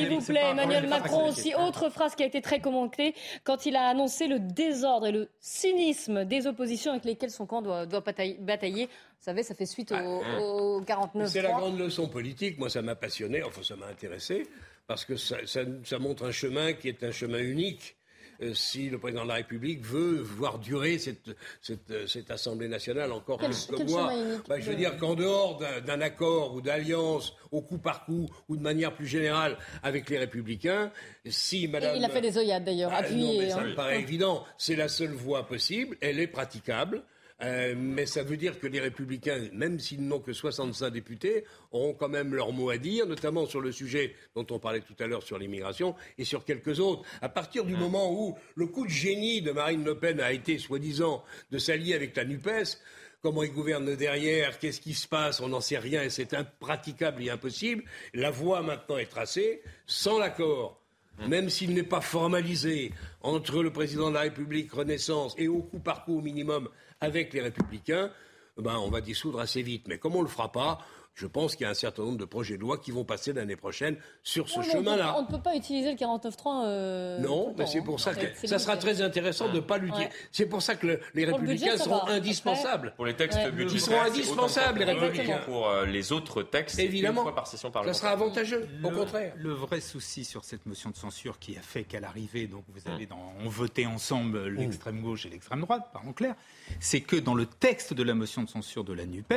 vous 0.10 0.22
plaît, 0.22 0.50
Emmanuel 0.52 0.88
Macron 0.88 1.28
aussi, 1.28 1.54
autre 1.56 1.90
phrase 1.90 2.16
qui 2.16 2.24
a 2.24 2.26
été 2.26 2.42
très 2.42 2.60
commentée 2.60 3.14
quand 3.44 3.66
il 3.66 3.76
a 3.76 3.88
annoncé 3.88 4.28
le 4.28 4.40
désordre 4.40 5.08
et 5.08 5.12
le 5.12 5.30
cynisme 5.40 6.26
des 6.26 6.48
oppositions 6.48 6.92
avec 6.92 7.06
lesquelles 7.06 7.32
son 7.32 7.46
camp 7.46 7.62
doit 7.62 7.85
doit 7.86 8.02
batailler. 8.02 8.86
Vous 8.86 8.92
savez, 9.20 9.44
ça 9.44 9.56
fait 9.56 9.66
suite 9.66 9.92
au, 9.92 10.82
49. 10.86 11.30
C'est 11.30 11.42
la 11.42 11.52
grande 11.52 11.80
leçon 11.80 12.08
politique. 12.08 12.58
Moi, 12.60 12.70
ça 12.70 12.82
m'a 12.82 12.96
passionné, 12.96 13.44
enfin, 13.44 13.64
ça 13.64 13.76
m'a 13.76 13.88
intéressé, 13.88 14.48
parce 14.88 15.06
que 15.06 15.16
ça, 15.16 16.00
montre 16.00 16.26
un 16.26 16.32
chemin 16.32 16.74
qui 16.74 16.90
est 16.90 17.04
un 17.04 17.12
chemin 17.12 17.40
unique. 17.40 17.96
Euh, 18.42 18.54
si 18.54 18.90
le 18.90 18.98
président 18.98 19.24
de 19.24 19.30
la 19.30 19.36
République 19.36 19.82
veut 19.82 20.22
voir 20.22 20.60
durer 20.60 20.98
cette, 21.00 21.30
cette, 21.62 22.30
Assemblée 22.30 22.68
nationale 22.68 23.14
encore 23.14 23.40
quelques 23.40 23.90
mois. 23.90 24.12
Bah, 24.50 24.60
je 24.60 24.70
veux 24.70 24.76
dire 24.76 24.98
qu'en 24.98 25.16
dehors 25.16 25.62
d'un 25.86 26.02
accord 26.02 26.54
ou 26.54 26.62
d'alliance 26.62 27.34
au 27.52 27.62
coup 27.62 27.78
par 27.78 28.06
coup 28.06 28.28
ou 28.50 28.58
de 28.58 28.62
manière 28.62 28.94
plus 28.94 29.08
générale 29.08 29.58
avec 29.84 30.10
les 30.10 30.18
Républicains, 30.18 30.92
si 31.26 31.68
Madame... 31.68 31.96
il 31.96 32.04
a 32.04 32.10
fait 32.10 32.22
des 32.22 32.38
œillades 32.38 32.66
d'ailleurs, 32.66 32.92
ah, 32.94 32.98
appuyées. 32.98 33.50
ça 33.50 33.60
hein. 33.60 33.70
me 33.70 33.76
paraît 33.76 34.02
évident. 34.02 34.44
C'est 34.58 34.76
la 34.76 34.90
seule 34.90 35.14
voie 35.14 35.48
possible. 35.48 35.96
Elle 36.02 36.20
est 36.20 36.28
praticable. 36.28 37.04
Euh, 37.42 37.76
mais 37.78 38.06
ça 38.06 38.24
veut 38.24 38.38
dire 38.38 38.60
que 38.60 38.68
les 38.68 38.80
républicains, 38.80 39.50
même 39.52 39.80
s'ils 39.80 40.06
n'ont 40.06 40.20
que 40.20 40.32
65 40.32 40.90
députés, 40.90 41.44
auront 41.72 41.94
quand 41.94 42.08
même 42.08 42.34
leur 42.34 42.54
mot 42.54 42.70
à 42.70 42.78
dire, 42.78 43.06
notamment 43.06 43.46
sur 43.46 43.60
le 43.60 43.72
sujet 43.72 44.16
dont 44.36 44.46
on 44.52 44.60
parlait 44.60 44.82
tout 44.82 44.96
à 45.00 45.08
l'heure 45.08 45.24
sur 45.24 45.38
l'immigration 45.38 45.96
et 46.18 46.24
sur 46.24 46.46
quelques 46.46 46.80
autres. 46.80 47.04
À 47.22 47.30
partir 47.30 47.66
du 47.66 47.76
moment 47.76 48.14
où 48.14 48.38
le 48.56 48.68
coup 48.68 48.86
de 48.86 48.92
génie 48.92 49.42
de 49.42 49.52
Marine 49.52 49.84
Le 49.84 49.98
Pen 49.98 50.20
a 50.22 50.32
été, 50.32 50.58
soi-disant, 50.58 51.24
de 51.52 51.58
s'allier 51.58 51.94
avec 51.94 52.16
la 52.16 52.24
NUPES, 52.24 52.78
comment 53.22 53.44
ils 53.44 53.52
gouvernent 53.52 53.96
derrière, 53.96 54.58
qu'est-ce 54.60 54.80
qui 54.80 54.94
se 54.94 55.08
passe, 55.08 55.42
on 55.42 55.50
n'en 55.50 55.62
sait 55.62 55.78
rien 55.78 56.04
et 56.04 56.10
c'est 56.10 56.34
impraticable 56.34 57.24
et 57.24 57.30
impossible. 57.30 57.84
La 58.14 58.32
voie 58.32 58.62
maintenant 58.62 58.98
est 58.98 59.08
tracée 59.08 59.62
sans 59.88 60.20
l'accord 60.20 60.85
même 61.28 61.50
s'il 61.50 61.74
n'est 61.74 61.84
pas 61.84 62.02
formalisé 62.02 62.92
entre 63.22 63.64
le 63.64 63.72
président 63.72 64.10
de 64.10 64.16
la 64.16 64.22
République 64.22 64.72
Renaissance 64.72 65.36
et 65.38 65.48
au 65.48 65.62
coup 65.62 65.80
par 65.80 66.06
coup 66.06 66.20
au 66.20 66.22
minimum 66.22 66.70
avec 67.02 67.34
les 67.34 67.42
Républicains, 67.42 68.12
ben, 68.58 68.78
on 68.78 68.90
va 68.90 69.02
dissoudre 69.02 69.40
assez 69.40 69.62
vite. 69.62 69.88
Mais 69.88 69.98
comme 69.98 70.16
on 70.16 70.20
ne 70.20 70.24
le 70.24 70.30
fera 70.30 70.52
pas, 70.52 70.80
je 71.16 71.28
pense 71.28 71.56
qu'il 71.56 71.64
y 71.64 71.68
a 71.68 71.70
un 71.72 71.76
certain 71.76 72.04
nombre 72.04 72.18
de 72.18 72.26
projets 72.26 72.58
de 72.58 72.62
loi 72.62 72.78
qui 72.78 72.92
vont 72.92 73.06
passer 73.06 73.32
l'année 73.32 73.56
prochaine 73.56 73.96
sur 74.22 74.50
ce 74.50 74.62
chemin-là. 74.62 75.16
On 75.18 75.22
ne 75.22 75.28
peut 75.28 75.42
pas 75.42 75.56
utiliser 75.56 75.92
le 75.92 75.98
49.3. 75.98 76.66
Euh, 76.66 77.20
non, 77.20 77.56
mais 77.58 77.66
c'est 77.66 77.82
pour 77.82 78.02
ça 78.02 78.14
que 78.14 78.48
ça 78.48 78.60
sera 78.60 78.76
très 78.76 79.02
intéressant 79.02 79.48
de 79.48 79.56
ne 79.56 79.60
pas 79.62 79.78
l'utiliser. 79.78 80.10
C'est 80.32 80.46
pour 80.46 80.62
ça 80.62 80.76
que 80.76 81.00
les 81.14 81.26
républicains 81.26 81.78
seront 81.78 82.06
indispensables. 82.08 82.94
Pour 82.98 83.06
les 83.06 83.16
textes 83.16 83.40
budgétaires, 83.52 83.74
ils 83.74 83.82
seront 83.82 84.02
indispensables, 84.02 84.80
les 84.80 84.86
républicains. 84.86 85.40
Pour 85.46 85.70
euh, 85.70 85.86
les 85.86 86.12
autres 86.12 86.44
textes, 86.44 86.80
évidemment, 86.80 87.22
une 87.22 87.28
fois 87.28 87.36
par 87.36 87.48
session 87.48 87.72
ça 87.72 87.94
sera 87.94 88.10
avantageux, 88.10 88.68
au 88.84 88.90
contraire. 88.90 89.34
Le 89.38 89.54
vrai 89.54 89.80
souci 89.80 90.26
sur 90.26 90.44
cette 90.44 90.66
motion 90.66 90.90
de 90.90 90.96
censure 90.96 91.40
qui 91.40 91.58
a 91.58 91.62
fait 91.62 91.84
qu'à 91.84 92.00
l'arrivée, 92.00 92.48
donc 92.48 92.64
vous 92.70 92.92
avez 92.92 93.06
dans, 93.06 93.34
on 93.44 93.48
votait 93.48 93.86
ensemble 93.86 94.48
l'extrême 94.48 95.02
gauche 95.02 95.26
et 95.26 95.30
l'extrême 95.30 95.62
droite, 95.62 95.90
parlons 95.94 96.14
clair, 96.14 96.36
c'est 96.80 97.02
que 97.02 97.16
dans 97.16 97.36
le 97.36 97.46
texte 97.46 97.94
de 97.94 98.04
la 98.04 98.14
motion 98.14 98.44
de 98.44 98.50
censure 98.50 98.84
de 98.84 98.94
la 98.94 99.06
Nupes, 99.06 99.34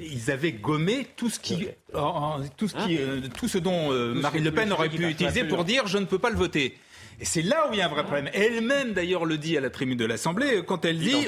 ils 0.00 0.30
avaient 0.30 0.52
gommé 0.52 1.06
tout 1.16 1.30
ce 1.30 1.38
qui, 1.38 1.68
tout 2.56 2.68
ce, 2.68 2.74
qui, 2.74 2.98
euh, 2.98 3.20
tout 3.36 3.48
ce 3.48 3.58
dont 3.58 3.92
euh, 3.92 4.14
Marine 4.14 4.44
Le 4.44 4.52
Pen 4.52 4.72
aurait 4.72 4.88
pu 4.88 5.08
utiliser 5.08 5.44
pour 5.44 5.64
dire 5.64 5.86
je 5.86 5.98
ne 5.98 6.04
peux 6.04 6.18
pas 6.18 6.30
le 6.30 6.36
voter. 6.36 6.76
Et 7.20 7.26
c'est 7.26 7.42
là 7.42 7.66
où 7.68 7.72
il 7.74 7.78
y 7.78 7.82
a 7.82 7.86
un 7.86 7.88
vrai 7.88 8.02
problème. 8.02 8.30
Elle-même, 8.32 8.92
d'ailleurs, 8.94 9.26
le 9.26 9.36
dit 9.36 9.56
à 9.56 9.60
la 9.60 9.68
tribune 9.68 9.98
de 9.98 10.06
l'Assemblée 10.06 10.62
quand 10.66 10.84
elle 10.86 10.98
dit 10.98 11.26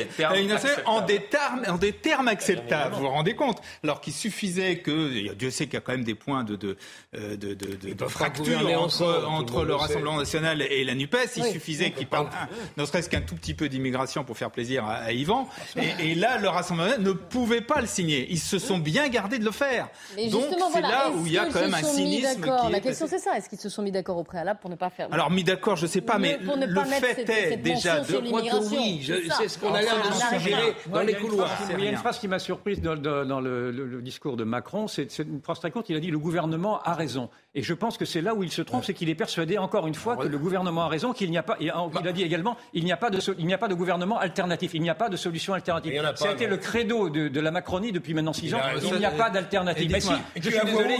en 0.86 1.02
des 1.02 1.20
termes, 1.20 1.62
en 1.68 1.76
des 1.76 1.92
termes 1.92 2.28
acceptables. 2.28 2.94
Vous 2.94 3.02
vous 3.02 3.08
rendez 3.08 3.34
compte 3.34 3.60
Alors 3.84 4.00
qu'il 4.00 4.14
suffisait 4.14 4.78
que, 4.78 5.34
Dieu 5.34 5.50
sait 5.50 5.66
qu'il 5.66 5.74
y 5.74 5.76
a 5.76 5.80
quand 5.80 5.92
même 5.92 6.04
des 6.04 6.14
points 6.14 6.44
de, 6.44 6.56
de, 6.56 6.76
euh, 7.14 7.36
de, 7.36 7.54
de, 7.54 7.92
de 7.92 8.04
fracture 8.06 8.60
entre, 8.80 9.24
entre 9.28 9.64
le 9.64 9.74
Rassemblement 9.74 10.16
national 10.16 10.62
et 10.62 10.82
la 10.84 10.94
Nupes. 10.94 11.16
Il 11.36 11.44
suffisait 11.44 11.90
qu'il 11.90 12.06
parle, 12.06 12.28
ne 12.76 12.84
serait-ce 12.86 13.10
qu'un 13.10 13.20
tout 13.20 13.34
petit 13.34 13.54
peu 13.54 13.68
d'immigration 13.68 14.24
pour 14.24 14.38
faire 14.38 14.50
plaisir 14.50 14.86
à, 14.86 14.94
à 14.94 15.12
Yvan. 15.12 15.46
Et, 15.76 16.12
et, 16.12 16.14
là, 16.14 16.38
le 16.38 16.48
Rassemblement 16.48 16.96
ne 16.98 17.12
pouvait 17.12 17.60
pas 17.60 17.82
le 17.82 17.86
signer. 17.86 18.26
Ils 18.30 18.40
se 18.40 18.58
sont 18.58 18.78
bien 18.78 19.08
gardés 19.08 19.38
de 19.38 19.44
le 19.44 19.50
faire. 19.50 19.88
Donc 20.30 20.44
c'est 20.72 20.80
là 20.80 21.10
où 21.10 21.26
il 21.26 21.32
y 21.32 21.38
a 21.38 21.46
quand 21.46 21.60
même 21.60 21.74
un 21.74 21.82
cynisme. 21.82 22.40
Qui 22.40 22.72
la 22.72 22.80
question 22.80 23.06
c'est 23.06 23.18
ça. 23.18 23.36
Est-ce 23.36 23.48
qu'ils 23.50 23.60
se 23.60 23.68
sont 23.68 23.82
mis 23.82 23.92
d'accord 23.92 24.16
au 24.16 24.24
préalable 24.24 24.58
pour 24.60 24.70
ne 24.70 24.76
pas 24.76 24.88
faire 24.88 25.08
Alors 25.10 25.30
mis 25.30 25.44
d'accord 25.44 25.76
je 25.82 25.86
ne 25.86 25.90
sais 25.90 26.00
pas, 26.00 26.18
mais 26.18 26.38
le 26.38 26.84
fait 26.84 27.28
est 27.28 27.56
déjà 27.56 28.00
de 28.00 28.16
oui, 28.16 29.10
c'est 29.36 29.48
ce 29.48 29.58
qu'on 29.58 29.74
a 29.74 29.82
l'air 29.82 29.96
de 29.96 30.36
suggérer 30.38 30.74
dans 30.86 31.00
les 31.00 31.14
couloirs. 31.14 31.50
Il 31.76 31.84
y 31.84 31.88
a 31.88 31.90
une 31.90 31.96
phrase 31.96 32.20
qui 32.20 32.28
m'a 32.28 32.38
surprise 32.38 32.80
dans, 32.80 32.94
le, 33.40 34.00
discours 34.00 34.36
de 34.36 34.44
Macron, 34.44 34.86
c'est 34.86 35.18
une 35.18 35.42
phrase 35.42 35.58
très 35.58 35.70
courte. 35.70 35.90
Il 35.90 35.96
a 35.96 36.00
dit 36.00 36.10
le 36.10 36.18
gouvernement 36.18 36.80
a 36.82 36.94
raison. 36.94 37.30
Et 37.54 37.62
je 37.62 37.74
pense 37.74 37.98
que 37.98 38.04
c'est 38.04 38.22
là 38.22 38.34
où 38.34 38.42
il 38.42 38.50
se 38.50 38.62
trompe, 38.62 38.84
c'est 38.84 38.94
qu'il 38.94 39.10
est 39.10 39.14
persuadé 39.14 39.58
encore 39.58 39.86
une 39.86 39.94
fois 39.94 40.16
que 40.16 40.26
le 40.26 40.38
gouvernement 40.38 40.84
a 40.84 40.88
raison, 40.88 41.12
qu'il 41.12 41.30
n'y 41.30 41.38
a 41.38 41.42
pas. 41.42 41.56
il 41.60 41.70
a 41.70 42.12
dit 42.12 42.22
également, 42.22 42.56
il 42.72 42.84
n'y 42.84 42.92
a 42.92 42.96
pas 42.96 43.10
de, 43.10 43.18
il 43.38 43.46
n'y 43.46 43.54
a 43.54 43.58
pas 43.58 43.68
de 43.68 43.74
gouvernement 43.74 44.18
alternatif, 44.18 44.72
il 44.74 44.82
n'y 44.82 44.90
a 44.90 44.94
pas 44.94 45.08
de 45.08 45.16
solution 45.16 45.52
alternative. 45.52 46.00
Ça 46.14 46.30
a 46.30 46.32
été 46.32 46.46
le 46.46 46.56
credo 46.58 47.10
de, 47.10 47.40
la 47.40 47.50
Macronie 47.50 47.90
depuis 47.90 48.14
maintenant 48.14 48.32
six 48.32 48.54
ans. 48.54 48.60
Il 48.82 48.98
n'y 48.98 49.04
a 49.04 49.10
pas 49.10 49.30
d'alternative. 49.30 49.90
Mais 49.90 50.00
si, 50.00 50.12
je 50.36 50.48
suis 50.50 50.64
désolé, 50.64 50.96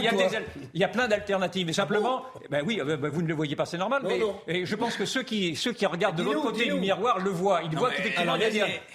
il 0.73 0.79
y 0.81 0.83
a 0.83 0.87
plein 0.89 1.07
d'alternatives. 1.07 1.65
Mais 1.67 1.73
simplement, 1.73 2.23
ben 2.49 2.63
oui, 2.65 2.81
ben 2.83 3.09
vous 3.09 3.21
ne 3.21 3.27
le 3.27 3.33
voyez 3.33 3.55
pas, 3.55 3.65
c'est 3.65 3.77
normal. 3.77 4.03
Mais 4.05 4.65
je 4.73 4.77
pense 4.77 4.97
que 4.97 5.05
ceux 5.05 5.21
qui, 5.21 5.55
ceux 5.55 5.71
qui 5.71 5.85
regardent 5.85 6.15
de 6.15 6.23
l'autre 6.23 6.41
côté 6.41 6.65
du 6.65 6.73
miroir 6.73 7.19
le 7.19 7.29
voient. 7.29 7.61
Ils 7.63 7.77
voient 7.77 7.91
qu'effectivement, 7.91 8.35
il 8.35 8.41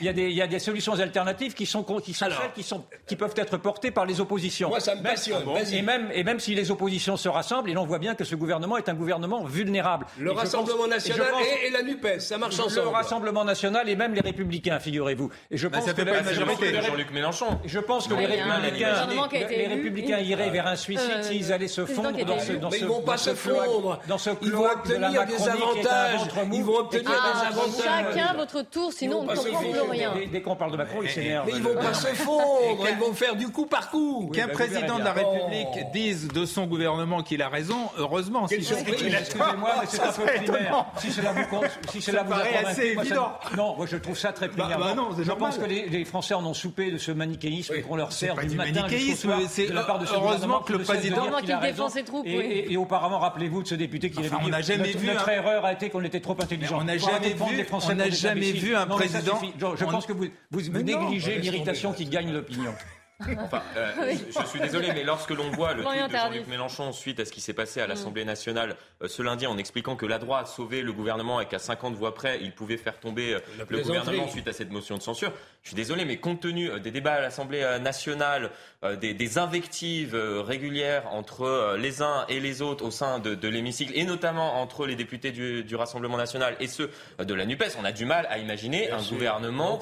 y, 0.04 0.08
a 0.08 0.12
des, 0.12 0.24
il 0.24 0.36
y 0.36 0.42
a 0.42 0.46
des 0.48 0.58
solutions 0.58 0.98
alternatives 0.98 1.54
qui 1.54 1.66
sont, 1.66 1.84
qui 1.84 2.14
sont 2.14 2.24
celles 2.24 2.34
qui, 2.52 2.64
sont, 2.64 2.84
qui 3.06 3.14
peuvent 3.14 3.34
être 3.36 3.58
portées 3.58 3.92
par 3.92 4.04
les 4.04 4.20
oppositions. 4.20 4.70
Moi, 4.70 4.80
ça 4.80 4.96
me 4.96 5.02
passionne. 5.04 5.44
Et 5.72 5.82
même, 5.82 6.10
et 6.12 6.24
même 6.24 6.40
si 6.40 6.56
les 6.56 6.72
oppositions 6.72 7.16
se 7.16 7.28
rassemblent, 7.28 7.70
et 7.70 7.74
l'on 7.74 7.86
voit 7.86 8.00
bien 8.00 8.16
que 8.16 8.24
ce 8.24 8.34
gouvernement 8.34 8.76
est 8.76 8.88
un 8.88 8.94
gouvernement 8.94 9.44
vulnérable. 9.44 10.06
Le 10.18 10.32
Rassemblement 10.32 10.88
national 10.88 11.28
et, 11.64 11.70
la 11.70 11.82
NUPES, 11.82 12.18
ça 12.18 12.38
marche 12.38 12.58
ensemble. 12.58 12.86
Le 12.86 12.92
Rassemblement 12.92 13.44
national 13.44 13.88
et 13.88 13.94
même 13.94 14.14
les 14.14 14.20
Républicains, 14.20 14.80
figurez-vous. 14.80 15.30
Et 15.52 15.56
je 15.56 15.68
pense 15.68 15.92
que 15.92 16.02
la 16.02 16.22
majorité 16.22 16.72
de 16.72 16.80
Jean-Luc 16.80 17.12
Mélenchon. 17.12 17.60
Je 17.64 17.78
pense 17.78 18.08
que 18.08 18.14
les 18.14 18.26
Républicains, 18.26 19.06
les 19.48 19.66
Républicains 19.68 20.18
iraient 20.18 20.50
vers 20.50 20.66
un 20.66 20.76
suicide 20.76 21.22
s'ils 21.22 21.52
allaient 21.52 21.68
se 21.68 21.86
fondre 21.86 22.24
dans 22.24 22.40
ce, 22.40 22.52
dans 22.54 22.70
ce, 22.72 22.76
ils 22.78 22.86
vont 22.86 23.02
pas 23.02 23.16
se 23.16 23.34
fondre. 23.34 24.00
Dans 24.08 24.18
ce 24.18 24.30
ils 24.42 24.52
vont 24.52 24.66
obtenir 24.66 25.26
des 25.26 25.48
avantages. 25.62 26.20
Ils 26.52 26.64
vont 26.64 26.78
obtenir 26.78 27.10
des 27.10 27.46
avantages. 27.46 28.14
Chacun 28.14 28.34
votre 28.34 28.62
tour, 28.62 28.92
sinon 28.92 29.20
on 29.20 29.22
ne 29.24 29.34
comprend 29.34 29.60
plus 29.60 29.90
rien. 29.90 30.12
Dès 30.30 30.42
qu'on 30.42 30.56
parle 30.56 30.72
de 30.72 30.76
Macron, 30.76 31.00
il 31.02 31.08
s'énerve. 31.08 31.46
Mais 31.46 31.52
ils 31.56 31.62
vont 31.62 31.74
pas 31.74 31.94
se 31.94 32.08
fondre. 32.08 32.86
Ils 32.90 32.98
vont 32.98 33.12
faire 33.14 33.36
du 33.36 33.48
coup 33.48 33.66
par 33.66 33.90
coup. 33.90 34.30
Qu'un 34.34 34.48
président 34.48 34.98
de 34.98 35.04
la 35.04 35.12
République 35.12 35.92
dise 35.92 36.28
de 36.28 36.44
son 36.44 36.66
gouvernement 36.66 37.22
qu'il 37.22 37.42
a 37.42 37.48
raison, 37.48 37.88
heureusement. 37.96 38.46
Excusez-moi, 38.46 39.68
mais 39.80 39.86
c'est 39.86 40.02
un 40.02 40.12
peu 40.12 40.24
primaire. 40.24 40.86
Si 40.98 41.10
cela 41.10 41.32
vous, 41.32 41.60
si 41.90 42.02
cela 42.02 42.22
vous 42.22 42.30
paraît 42.30 42.64
assez 42.64 42.96
évident. 42.98 43.32
Non, 43.56 43.76
moi 43.76 43.86
je 43.86 43.96
trouve 43.96 44.18
ça 44.18 44.32
très 44.32 44.48
primaire. 44.48 44.78
Je 45.18 45.32
pense 45.32 45.58
que 45.58 45.64
les 45.64 46.04
Français 46.04 46.34
en 46.34 46.44
ont 46.44 46.54
soupé 46.54 46.90
de 46.90 46.98
ce 46.98 47.12
manichéisme 47.12 47.80
qu'on 47.82 47.96
leur 47.96 48.12
sert 48.12 48.36
du 48.36 48.56
matin 48.56 48.86
jusqu'au 48.88 49.28
soir 49.28 49.38
de 49.38 49.72
la 49.72 49.82
part 49.82 49.98
de 49.98 50.06
ce 50.06 50.14
Heureusement 50.14 50.60
que 50.60 50.72
le 50.72 50.80
président 50.80 51.30
qui 51.40 51.52
défend 51.62 51.88
ses 51.88 52.04
troupes. 52.04 52.26
Et 52.26 52.76
auparavant, 52.76 53.18
rappelez-vous 53.18 53.62
de 53.62 53.68
ce 53.68 53.74
député 53.74 54.10
qui 54.10 54.18
avait 54.18 54.30
dit 54.44 54.50
n'a 54.50 54.62
jamais 54.62 54.92
vu 54.92 55.06
notre 55.06 55.28
erreur 55.48 55.64
a 55.64 55.72
été 55.72 55.90
qu'on 55.90 56.04
était 56.04 56.20
trop 56.20 56.36
intelligent. 56.40 56.78
On 56.80 56.84
n'a 56.84 56.98
jamais 56.98 57.32
vu, 57.32 57.66
on 57.72 57.94
n'a 57.94 58.10
jamais 58.10 58.52
vu 58.52 58.76
un 58.76 58.86
président. 58.86 59.40
Je 59.76 59.84
pense 59.84 60.06
que 60.06 60.12
vous, 60.12 60.26
vous 60.50 60.82
négligez 60.82 61.38
l'irritation 61.38 61.92
qui 61.92 62.06
gagne 62.06 62.32
l'opinion. 62.32 62.74
Enfin, 63.20 63.62
euh, 63.76 64.14
je, 64.40 64.46
suis 64.46 64.60
désolé, 64.60 64.92
mais 64.94 65.02
lorsque 65.02 65.30
l'on 65.30 65.50
voit 65.50 65.74
le 65.74 65.82
tweet 65.82 66.08
de 66.08 66.16
Jean-Luc 66.16 66.46
Mélenchon 66.46 66.92
suite 66.92 67.18
à 67.18 67.24
ce 67.24 67.32
qui 67.32 67.40
s'est 67.40 67.52
passé 67.52 67.80
à 67.80 67.86
mm. 67.86 67.88
l'Assemblée 67.88 68.24
nationale 68.24 68.76
euh, 69.02 69.08
ce 69.08 69.22
lundi 69.22 69.46
en 69.46 69.58
expliquant 69.58 69.96
que 69.96 70.06
la 70.06 70.18
droite 70.18 70.46
sauvait 70.46 70.82
le 70.82 70.92
gouvernement 70.92 71.40
et 71.40 71.46
qu'à 71.46 71.58
50 71.58 71.94
voix 71.96 72.14
près, 72.14 72.38
il 72.40 72.54
pouvait 72.54 72.76
faire 72.76 73.00
tomber 73.00 73.34
euh, 73.34 73.40
le 73.68 73.82
gouvernement 73.82 74.28
suite 74.28 74.46
à 74.46 74.52
cette 74.52 74.70
motion 74.70 74.96
de 74.96 75.02
censure, 75.02 75.32
je 75.62 75.70
suis 75.70 75.76
désolé, 75.76 76.04
mais 76.04 76.18
compte 76.18 76.40
tenu 76.40 76.78
des 76.80 76.92
débats 76.92 77.14
à 77.14 77.20
l'Assemblée 77.20 77.78
nationale, 77.80 78.50
des, 79.00 79.12
des, 79.12 79.38
invectives 79.38 80.14
régulières 80.14 81.12
entre 81.12 81.76
les 81.78 82.00
uns 82.00 82.24
et 82.28 82.38
les 82.38 82.62
autres 82.62 82.84
au 82.84 82.92
sein 82.92 83.18
de, 83.18 83.34
de 83.34 83.48
l'hémicycle, 83.48 83.92
et 83.96 84.04
notamment 84.04 84.60
entre 84.60 84.86
les 84.86 84.94
députés 84.94 85.32
du, 85.32 85.64
du, 85.64 85.74
Rassemblement 85.74 86.16
national 86.16 86.56
et 86.60 86.68
ceux 86.68 86.90
de 87.18 87.34
la 87.34 87.44
NUPES, 87.44 87.76
on 87.80 87.84
a 87.84 87.90
du 87.90 88.04
mal 88.04 88.26
à 88.30 88.38
imaginer 88.38 88.90
un 88.90 89.02
gouvernement 89.02 89.80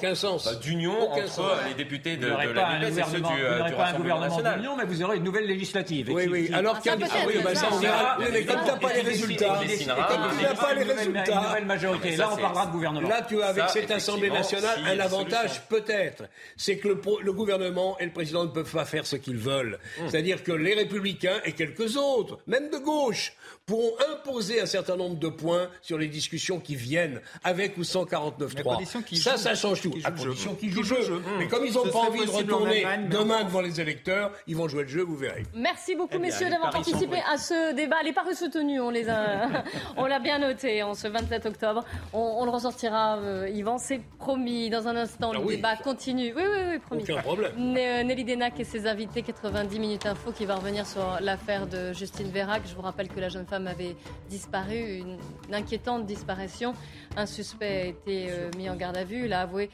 d'union 0.61 1.11
entre 1.11 1.57
les 1.67 1.75
députés 1.75 2.17
de, 2.17 2.27
de 2.27 2.31
la 2.31 2.79
NUPES 2.79 2.97
et 2.97 3.03
ceux 3.03 3.17
du, 3.17 3.23
vous 3.23 3.57
n'aurez 3.57 3.71
pas 3.73 3.87
un 3.87 3.93
gouvernement 3.93 4.41
d'union, 4.41 4.75
mais 4.75 4.85
vous 4.85 5.03
aurez 5.03 5.17
une 5.17 5.23
nouvelle 5.23 5.45
législative. 5.45 6.09
Oui, 6.11 6.27
oui. 6.27 6.49
Alors 6.53 6.79
qu'il 6.79 6.91
y 6.91 6.95
a 6.95 6.97
oui, 7.27 7.35
bah, 7.43 7.53
ça, 7.53 7.67
on 7.71 7.77
verra. 7.77 8.17
Mais 8.19 8.43
comme 8.45 8.61
tu 8.61 8.67
n'as 8.67 8.77
pas 8.77 8.93
les 8.93 9.01
résultats, 9.01 9.59
comme 9.59 9.67
tu 9.67 9.85
n'as 9.85 10.55
pas 10.55 10.73
les 10.73 10.83
résultats, 10.83 11.31
une 11.31 11.47
nouvelle 11.47 11.65
majorité. 11.65 12.15
Là, 12.15 12.29
on 12.33 12.37
parlera 12.37 12.65
de 12.65 12.71
gouvernement. 12.71 13.09
Là, 13.09 13.21
tu 13.21 13.41
as 13.41 13.47
avec 13.47 13.69
cette 13.69 13.91
Assemblée 13.91 14.31
nationale 14.31 14.79
un 14.85 14.99
avantage 14.99 15.61
peut-être, 15.69 16.23
c'est 16.55 16.77
que 16.77 16.87
le 16.87 17.33
gouvernement 17.33 17.97
et 17.99 18.05
le 18.05 18.11
président 18.11 18.43
ne 18.43 18.49
peuvent 18.49 18.71
pas 18.71 18.85
faire 18.87 19.05
ce 19.05 19.15
qu'ils 19.15 19.37
veulent. 19.37 19.79
Hum. 19.99 20.09
C'est-à-dire 20.09 20.43
que 20.43 20.51
les 20.51 20.73
républicains 20.73 21.39
et 21.45 21.51
quelques 21.51 21.97
autres, 21.97 22.39
même 22.47 22.69
de 22.69 22.77
gauche, 22.77 23.33
pourront 23.67 23.91
imposer 24.13 24.61
un 24.61 24.65
certain 24.65 24.95
nombre 24.95 25.17
de 25.17 25.27
points 25.27 25.67
sur 25.81 25.97
les 25.97 26.07
discussions 26.07 26.59
qui 26.59 26.77
viennent, 26.77 27.19
avec 27.43 27.77
ou 27.77 27.83
sans 27.83 28.05
49.3. 28.05 29.17
Ça, 29.21 29.35
ça 29.35 29.55
change 29.55 29.81
tout. 29.81 29.93
À 30.05 30.11
condition 30.11 30.55
qu'ils 30.55 30.71
jouent 30.71 30.95
le 30.95 31.03
jeu. 31.03 31.21
Mais 31.37 31.47
comme 31.47 31.65
ils 31.65 31.73
n'ont 31.73 31.89
pas 31.89 31.99
envie 31.99 32.25
de 32.25 32.31
retourner 32.31 32.85
demain 33.11 33.43
devant 33.43 33.59
les 33.59 33.81
électeurs, 33.81 34.31
ils 34.47 34.55
vont 34.55 34.69
jouer 34.69 34.83
le 34.83 34.87
jeu, 34.87 35.01
vous 35.01 35.17
verrez. 35.17 35.43
Merci 35.53 35.95
beaucoup, 35.95 36.15
eh 36.15 36.19
messieurs, 36.19 36.49
d'avoir 36.49 36.71
participé 36.71 37.17
à 37.29 37.37
ce 37.37 37.75
débat. 37.75 37.97
Les 38.05 38.13
paris 38.13 38.35
soutenus, 38.35 38.79
on 38.79 38.89
les 38.89 39.09
a, 39.09 39.49
on 39.97 40.05
l'a 40.05 40.19
bien 40.19 40.39
noté 40.39 40.81
en 40.81 40.93
ce 40.93 41.09
27 41.09 41.45
octobre. 41.45 41.83
On, 42.13 42.45
le 42.45 42.51
ressortira, 42.51 43.17
euh, 43.17 43.49
Yvan, 43.49 43.77
c'est 43.77 43.99
promis. 44.17 44.69
Dans 44.69 44.87
un 44.87 44.95
instant, 44.95 45.33
le 45.33 45.39
ah 45.43 45.47
débat 45.47 45.75
continue. 45.75 46.33
Oui, 46.33 46.43
oui, 46.45 46.59
oui, 46.71 46.79
promis. 46.79 47.03
Aucun 47.03 47.21
problème. 47.21 47.51
Euh, 47.57 48.03
Nelly 48.03 48.23
Denac 48.23 48.57
et 48.61 48.63
ses 48.63 48.87
invités, 48.87 49.23
90 49.23 49.77
minutes 49.77 50.05
info, 50.05 50.31
qui 50.31 50.45
va 50.45 50.55
revenir 50.55 50.87
sur 50.87 51.17
l'affaire 51.19 51.67
de 51.67 51.91
Justine 51.91 52.31
Vérac. 52.31 52.61
Je 52.65 52.73
vous 52.73 52.81
rappelle 52.81 53.09
que 53.09 53.19
la 53.19 53.27
jeune 53.27 53.45
femme 53.45 53.56
avait 53.65 53.95
disparu, 54.29 54.97
une, 54.97 55.17
inquiétante 55.53 56.05
disparition. 56.05 56.73
Un 57.15 57.25
suspect 57.25 57.81
a 57.81 57.85
été 57.85 58.27
euh, 58.29 58.51
mis 58.57 58.69
en 58.69 58.75
garde 58.75 58.97
à 58.97 59.03
vue. 59.03 59.25
Il 59.25 59.33
a 59.33 59.41
avoué 59.41 59.69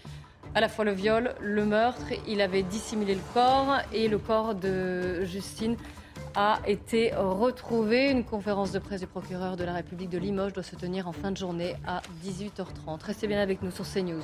à 0.56 0.62
la 0.62 0.70
fois 0.70 0.86
le 0.86 0.92
viol, 0.92 1.36
le 1.42 1.66
meurtre. 1.66 2.06
Il 2.28 2.42
avait 2.42 2.64
dissimulé 2.64 3.16
le 3.16 3.22
corps 3.34 3.80
et 3.92 4.08
le 4.08 4.18
corps 4.18 4.56
de 4.56 5.24
Justine 5.26 5.76
a 6.36 6.60
été 6.66 7.14
retrouvé. 7.16 8.10
Une 8.10 8.24
conférence 8.24 8.72
de 8.72 8.80
presse 8.80 9.02
du 9.02 9.08
procureur 9.08 9.58
de 9.58 9.64
la 9.64 9.74
République 9.74 10.10
de 10.10 10.18
Limoges 10.18 10.54
doit 10.54 10.64
se 10.64 10.76
tenir 10.76 11.08
en 11.08 11.12
fin 11.12 11.32
de 11.32 11.38
journée 11.38 11.76
à 11.86 12.02
18h30. 12.26 13.04
Restez 13.04 13.28
bien 13.28 13.42
avec 13.42 13.62
nous 13.62 13.72
sur 13.72 13.86
CNews. 13.86 14.24